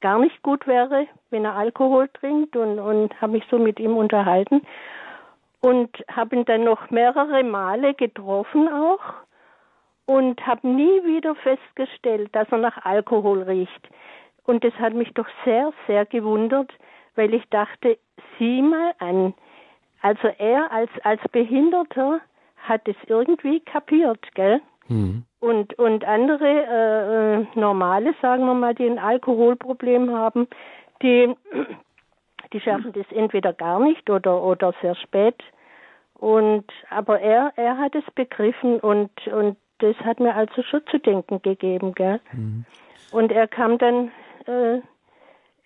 gar 0.00 0.18
nicht 0.18 0.42
gut 0.42 0.66
wäre, 0.66 1.06
wenn 1.30 1.44
er 1.44 1.54
Alkohol 1.54 2.08
trinkt 2.08 2.56
und, 2.56 2.78
und 2.78 3.20
habe 3.20 3.32
mich 3.32 3.44
so 3.50 3.58
mit 3.58 3.78
ihm 3.78 3.96
unterhalten 3.96 4.62
und 5.60 5.90
habe 6.10 6.36
ihn 6.36 6.44
dann 6.44 6.64
noch 6.64 6.90
mehrere 6.90 7.42
Male 7.42 7.94
getroffen 7.94 8.68
auch 8.68 9.00
und 10.06 10.44
habe 10.46 10.68
nie 10.68 11.04
wieder 11.04 11.34
festgestellt, 11.36 12.34
dass 12.34 12.50
er 12.50 12.58
nach 12.58 12.84
Alkohol 12.84 13.42
riecht. 13.42 13.88
Und 14.44 14.62
das 14.62 14.72
hat 14.74 14.94
mich 14.94 15.12
doch 15.14 15.26
sehr, 15.44 15.72
sehr 15.86 16.06
gewundert, 16.06 16.72
weil 17.16 17.34
ich 17.34 17.44
dachte, 17.50 17.98
sieh 18.38 18.62
mal 18.62 18.94
an. 18.98 19.34
Also 20.02 20.28
er 20.38 20.70
als, 20.70 20.90
als 21.02 21.20
Behinderter 21.32 22.20
hat 22.68 22.86
es 22.88 22.96
irgendwie 23.06 23.60
kapiert, 23.60 24.20
gell? 24.34 24.60
Mhm. 24.88 25.24
Und, 25.40 25.78
und 25.78 26.04
andere 26.04 26.46
äh, 26.46 27.40
äh, 27.40 27.46
normale, 27.54 28.14
sagen 28.22 28.46
wir 28.46 28.54
mal, 28.54 28.74
die 28.74 28.86
ein 28.86 28.98
Alkoholproblem 28.98 30.10
haben, 30.12 30.48
die, 31.02 31.34
die 32.52 32.60
schaffen 32.60 32.92
das 32.92 33.06
entweder 33.10 33.52
gar 33.52 33.80
nicht 33.80 34.08
oder, 34.08 34.42
oder 34.42 34.74
sehr 34.80 34.94
spät. 34.94 35.42
Und 36.14 36.64
aber 36.88 37.20
er, 37.20 37.52
er 37.56 37.76
hat 37.78 37.94
es 37.94 38.04
begriffen 38.14 38.80
und, 38.80 39.10
und 39.26 39.56
das 39.78 39.96
hat 39.96 40.20
mir 40.20 40.34
also 40.34 40.62
schon 40.62 40.80
zu 40.90 40.98
denken 40.98 41.42
gegeben, 41.42 41.94
gell? 41.94 42.20
Mhm. 42.32 42.64
Und 43.12 43.30
er 43.30 43.46
kam 43.46 43.78
dann, 43.78 44.10
äh, 44.46 44.80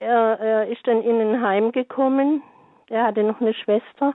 er, 0.00 0.40
er 0.40 0.66
ist 0.66 0.86
dann 0.86 1.02
in 1.02 1.20
ein 1.20 1.42
Heim 1.42 1.72
gekommen. 1.72 2.42
Er 2.88 3.04
hatte 3.04 3.22
noch 3.22 3.40
eine 3.40 3.54
Schwester 3.54 4.14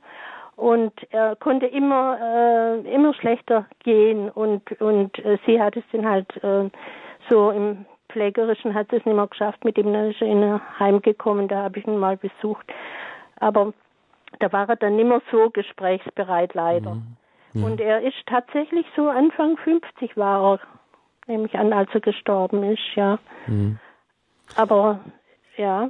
und 0.56 0.94
er 1.12 1.36
konnte 1.36 1.66
immer 1.66 2.18
äh, 2.22 2.94
immer 2.94 3.14
schlechter 3.14 3.66
gehen 3.84 4.30
und 4.30 4.72
und 4.82 5.18
äh, 5.20 5.38
sie 5.46 5.62
hat 5.62 5.76
es 5.76 5.84
dann 5.92 6.08
halt 6.08 6.44
äh, 6.44 6.70
so 7.30 7.52
im 7.52 7.86
pflegerischen 8.10 8.74
hat 8.74 8.88
es 8.94 9.06
nicht 9.06 9.16
mehr 9.16 9.28
geschafft 9.28 9.66
mit 9.66 9.78
ihm 9.78 9.92
dann 9.92 10.12
ist 10.12 10.22
er 10.22 10.28
in 10.28 10.44
ein 10.44 10.80
Heim 10.80 11.02
gekommen 11.02 11.48
da 11.48 11.64
habe 11.64 11.80
ich 11.80 11.88
ihn 11.88 11.98
mal 11.98 12.18
besucht 12.18 12.66
aber 13.40 13.74
da 14.40 14.52
war 14.54 14.70
er 14.70 14.76
dann 14.78 14.96
nicht 14.96 15.08
mehr 15.08 15.22
so 15.32 15.50
gesprächsbereit 15.50 16.54
leider 16.54 16.96
mhm. 16.96 17.18
Ja. 17.54 17.66
und 17.66 17.82
er 17.82 18.02
ist 18.02 18.26
tatsächlich 18.26 18.86
so 18.96 19.10
Anfang 19.10 19.58
50 19.58 20.16
war 20.16 20.54
er 20.54 20.60
nämlich 21.28 21.56
an 21.56 21.74
als 21.74 21.90
er 21.94 22.02
gestorben 22.02 22.64
ist 22.64 22.96
ja 22.96 23.20
mhm. 23.48 23.78
aber 24.56 25.00
ja 25.58 25.90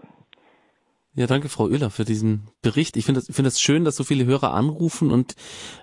ja, 1.15 1.27
danke, 1.27 1.47
Frau 1.47 1.65
Oehler, 1.65 1.89
für 1.89 2.03
diesen 2.03 2.49
Bericht. 2.61 2.97
Ich 2.97 3.05
finde 3.05 3.21
das, 3.21 3.33
finde 3.33 3.47
das 3.47 3.61
schön, 3.61 3.85
dass 3.85 3.95
so 3.95 4.03
viele 4.03 4.25
Hörer 4.25 4.53
anrufen 4.53 5.11
und 5.11 5.35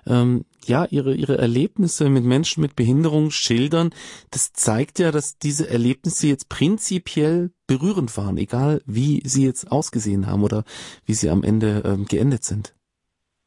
ähm, 0.05 0.45
ja 0.63 0.85
ihre 0.85 1.15
ihre 1.15 1.39
Erlebnisse 1.39 2.07
mit 2.09 2.23
Menschen 2.23 2.61
mit 2.61 2.75
Behinderung 2.75 3.31
schildern. 3.31 3.89
Das 4.31 4.53
zeigt 4.53 4.99
ja, 4.99 5.11
dass 5.11 5.39
diese 5.39 5.67
Erlebnisse 5.67 6.27
jetzt 6.27 6.49
prinzipiell 6.49 7.51
berührend 7.65 8.15
waren, 8.15 8.37
egal 8.37 8.81
wie 8.85 9.21
sie 9.25 9.45
jetzt 9.45 9.71
ausgesehen 9.71 10.27
haben 10.27 10.43
oder 10.43 10.63
wie 11.05 11.13
sie 11.13 11.31
am 11.31 11.43
Ende 11.43 11.81
ähm, 11.83 12.05
geendet 12.05 12.43
sind. 12.43 12.75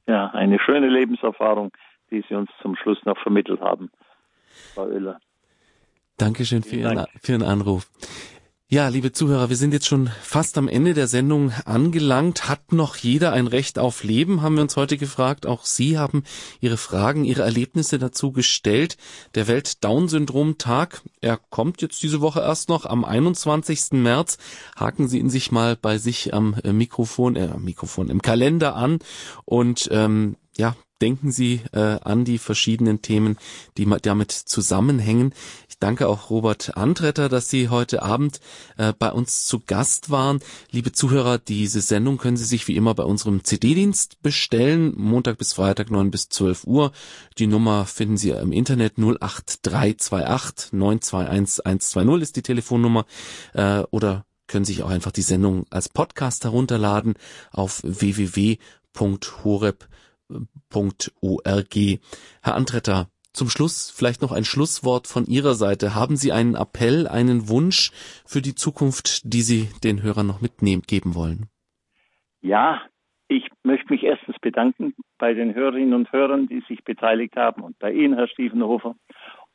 Ja, 0.09 0.31
eine 0.31 0.59
schöne 0.59 0.89
Lebenserfahrung, 0.89 1.73
die 2.11 2.25
Sie 2.29 2.35
uns 2.35 2.51
zum 2.63 2.77
Schluss 2.77 2.99
noch 3.05 3.19
vermittelt 3.19 3.61
haben, 3.61 3.91
Frau 4.75 4.87
Oehler. 4.87 5.19
Dankeschön 6.19 6.63
für 6.63 6.77
Ihren, 6.77 7.05
für 7.21 7.33
Ihren 7.33 7.43
Anruf. 7.43 7.91
Ja, 8.69 8.89
liebe 8.89 9.13
Zuhörer, 9.13 9.49
wir 9.49 9.57
sind 9.57 9.73
jetzt 9.73 9.87
schon 9.87 10.11
fast 10.23 10.59
am 10.59 10.67
Ende 10.67 10.93
der 10.93 11.07
Sendung 11.07 11.53
angelangt. 11.67 12.49
Hat 12.49 12.73
noch 12.73 12.97
jeder 12.97 13.33
ein 13.33 13.47
Recht 13.47 13.79
auf 13.79 14.03
Leben, 14.03 14.43
haben 14.43 14.57
wir 14.57 14.63
uns 14.63 14.75
heute 14.75 14.97
gefragt. 14.97 15.47
Auch 15.47 15.65
Sie 15.65 15.99
haben 15.99 16.25
Ihre 16.61 16.77
Fragen, 16.77 17.25
Ihre 17.25 17.43
Erlebnisse 17.43 18.01
dazu 18.01 18.33
gestellt. 18.33 18.97
Der 19.37 19.47
Welt-Down-Syndrom-Tag, 19.47 21.03
er 21.21 21.37
kommt 21.37 21.81
jetzt 21.81 22.03
diese 22.03 22.21
Woche 22.21 22.41
erst 22.41 22.69
noch 22.69 22.87
am 22.87 23.05
21. 23.05 23.93
März. 23.93 24.37
Haken 24.75 25.07
Sie 25.07 25.21
ihn 25.21 25.31
sich 25.31 25.53
mal 25.53 25.77
bei 25.77 25.99
sich 25.99 26.35
am 26.35 26.57
äh, 26.65 26.73
Mikrofon, 26.73 27.37
äh, 27.37 27.57
Mikrofon, 27.59 28.11
im 28.11 28.21
Kalender 28.21 28.75
an 28.75 28.99
und 29.45 29.89
ähm, 29.93 30.35
ja, 30.57 30.75
denken 31.01 31.31
Sie 31.31 31.61
äh, 31.73 31.99
an 32.03 32.25
die 32.25 32.39
verschiedenen 32.39 33.03
Themen, 33.03 33.37
die 33.77 33.87
damit 34.03 34.33
zusammenhängen. 34.33 35.35
Danke 35.79 36.09
auch 36.09 36.31
Robert 36.31 36.77
Antretter, 36.77 37.29
dass 37.29 37.51
Sie 37.51 37.69
heute 37.69 38.03
Abend 38.03 38.41
äh, 38.79 38.95
bei 38.99 39.13
uns 39.13 39.45
zu 39.45 39.61
Gast 39.61 40.11
waren. 40.11 40.41
Liebe 40.71 40.93
Zuhörer, 40.93 41.39
diese 41.39 41.83
Sendung 41.83 42.17
können 42.17 42.39
Sie 42.39 42.47
sich 42.47 42.67
wie 42.67 42.77
immer 42.77 42.95
bei 42.95 43.03
unserem 43.03 43.45
CD-Dienst 43.45 44.23
bestellen, 44.23 44.95
Montag 44.97 45.37
bis 45.37 45.53
Freitag 45.53 45.91
9 45.91 46.11
bis 46.11 46.31
12 46.31 46.65
Uhr. 46.65 46.93
Die 47.37 47.47
Nummer 47.47 47.85
finden 47.85 48.17
Sie 48.17 48.31
im 48.31 48.53
Internet 48.53 48.95
08328 48.99 50.73
921 50.73 51.67
120 51.67 52.23
ist 52.23 52.37
die 52.37 52.43
Telefonnummer 52.43 53.05
äh, 53.53 53.81
oder 53.91 54.25
können 54.47 54.65
sich 54.65 54.83
auch 54.83 54.91
einfach 54.91 55.13
die 55.13 55.23
Sendung 55.23 55.67
als 55.71 55.91
Podcast 55.91 56.45
herunterladen 56.45 57.15
auf 57.53 57.83
www.horeb.com 57.83 58.59
www.ccc.org. 60.29 61.77
Herr 62.43 62.55
Antretter, 62.55 63.11
zum 63.37 63.49
Schluss 63.49 63.91
vielleicht 63.91 64.23
noch 64.23 64.33
ein 64.33 64.45
Schlusswort 64.45 65.07
von 65.07 65.27
Ihrer 65.27 65.55
Seite. 65.55 65.95
Haben 65.95 66.17
Sie 66.17 66.33
einen 66.33 66.55
Appell, 66.55 67.07
einen 67.07 67.49
Wunsch 67.49 67.93
für 68.27 68.41
die 68.41 68.55
Zukunft, 68.55 69.33
die 69.33 69.43
Sie 69.43 69.69
den 69.85 70.03
Hörern 70.03 70.27
noch 70.27 70.41
mitnehmen, 70.41 70.83
geben 70.87 71.15
wollen? 71.15 71.49
Ja, 72.41 72.83
ich 73.29 73.47
möchte 73.63 73.93
mich 73.93 74.05
erstens 74.05 74.37
bedanken 74.41 74.95
bei 75.19 75.35
den 75.35 75.55
Hörerinnen 75.55 75.95
und 75.95 76.13
Hörern, 76.13 76.49
die 76.49 76.63
sich 76.69 76.83
beteiligt 76.85 77.37
haben 77.37 77.63
und 77.63 77.79
bei 77.79 77.93
Ihnen, 77.93 78.15
Herr 78.15 78.29
Stiefenhofer. 78.29 78.95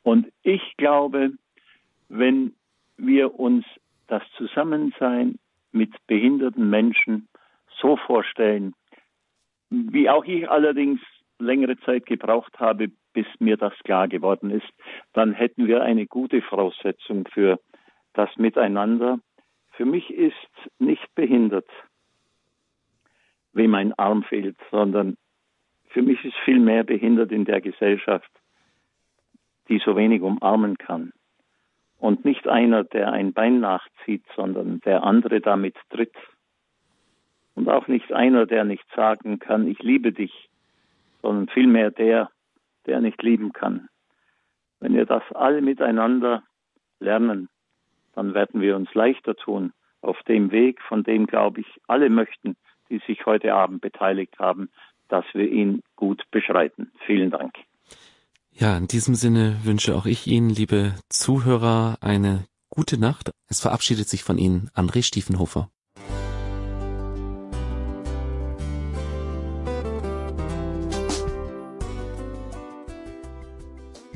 Und 0.02 0.26
ich 0.42 0.62
glaube, 0.76 1.32
wenn 2.08 2.54
wir 2.96 3.38
uns 3.38 3.64
das 4.06 4.22
Zusammensein 4.36 5.38
mit 5.72 5.90
behinderten 6.06 6.68
Menschen 6.68 7.28
so 7.80 7.96
vorstellen, 7.96 8.74
wie 9.70 10.10
auch 10.10 10.24
ich 10.24 10.48
allerdings 10.50 11.00
längere 11.38 11.78
Zeit 11.80 12.06
gebraucht 12.06 12.60
habe, 12.60 12.90
bis 13.12 13.26
mir 13.38 13.56
das 13.56 13.74
klar 13.84 14.08
geworden 14.08 14.50
ist, 14.50 14.68
dann 15.12 15.32
hätten 15.32 15.66
wir 15.66 15.82
eine 15.82 16.06
gute 16.06 16.42
Voraussetzung 16.42 17.26
für 17.32 17.58
das 18.14 18.30
Miteinander. 18.36 19.18
Für 19.70 19.84
mich 19.84 20.10
ist 20.10 20.34
nicht 20.78 21.14
behindert, 21.14 21.68
wem 23.52 23.74
ein 23.74 23.92
Arm 23.98 24.22
fehlt, 24.22 24.56
sondern 24.70 25.16
für 25.88 26.02
mich 26.02 26.24
ist 26.24 26.36
viel 26.44 26.58
mehr 26.58 26.84
behindert 26.84 27.32
in 27.32 27.44
der 27.44 27.60
Gesellschaft, 27.60 28.30
die 29.68 29.78
so 29.78 29.96
wenig 29.96 30.22
umarmen 30.22 30.78
kann. 30.78 31.12
Und 31.98 32.24
nicht 32.24 32.48
einer, 32.48 32.82
der 32.82 33.12
ein 33.12 33.32
Bein 33.32 33.60
nachzieht, 33.60 34.24
sondern 34.34 34.80
der 34.80 35.04
andere 35.04 35.40
damit 35.40 35.76
tritt 35.90 36.16
und 37.54 37.68
auch 37.68 37.86
nicht 37.86 38.12
einer, 38.12 38.46
der 38.46 38.64
nicht 38.64 38.84
sagen 38.94 39.38
kann, 39.38 39.68
ich 39.68 39.78
liebe 39.80 40.12
dich, 40.12 40.48
sondern 41.20 41.48
vielmehr 41.48 41.90
der, 41.90 42.30
der 42.86 43.00
nicht 43.00 43.22
lieben 43.22 43.52
kann. 43.52 43.88
Wenn 44.80 44.94
wir 44.94 45.06
das 45.06 45.22
alle 45.34 45.62
miteinander 45.62 46.42
lernen, 46.98 47.48
dann 48.14 48.34
werden 48.34 48.60
wir 48.60 48.76
uns 48.76 48.92
leichter 48.94 49.34
tun 49.34 49.72
auf 50.00 50.20
dem 50.24 50.50
Weg, 50.50 50.80
von 50.82 51.04
dem, 51.04 51.26
glaube 51.26 51.60
ich, 51.60 51.66
alle 51.86 52.10
möchten, 52.10 52.56
die 52.90 53.00
sich 53.06 53.24
heute 53.24 53.54
Abend 53.54 53.80
beteiligt 53.80 54.38
haben, 54.38 54.68
dass 55.08 55.24
wir 55.32 55.48
ihn 55.48 55.82
gut 55.96 56.22
beschreiten. 56.30 56.90
Vielen 57.06 57.30
Dank. 57.30 57.54
Ja, 58.50 58.76
in 58.76 58.86
diesem 58.86 59.14
Sinne 59.14 59.56
wünsche 59.62 59.94
auch 59.94 60.06
ich 60.06 60.26
Ihnen, 60.26 60.50
liebe 60.50 60.94
Zuhörer, 61.08 61.96
eine 62.00 62.44
gute 62.68 62.98
Nacht. 62.98 63.30
Es 63.48 63.60
verabschiedet 63.60 64.08
sich 64.08 64.24
von 64.24 64.38
Ihnen 64.38 64.70
André 64.74 65.02
Stiefenhofer. 65.02 65.70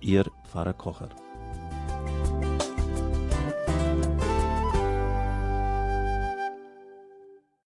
Ihr 0.00 0.24
Pfarrer 0.44 0.74
Kocher. 0.74 1.25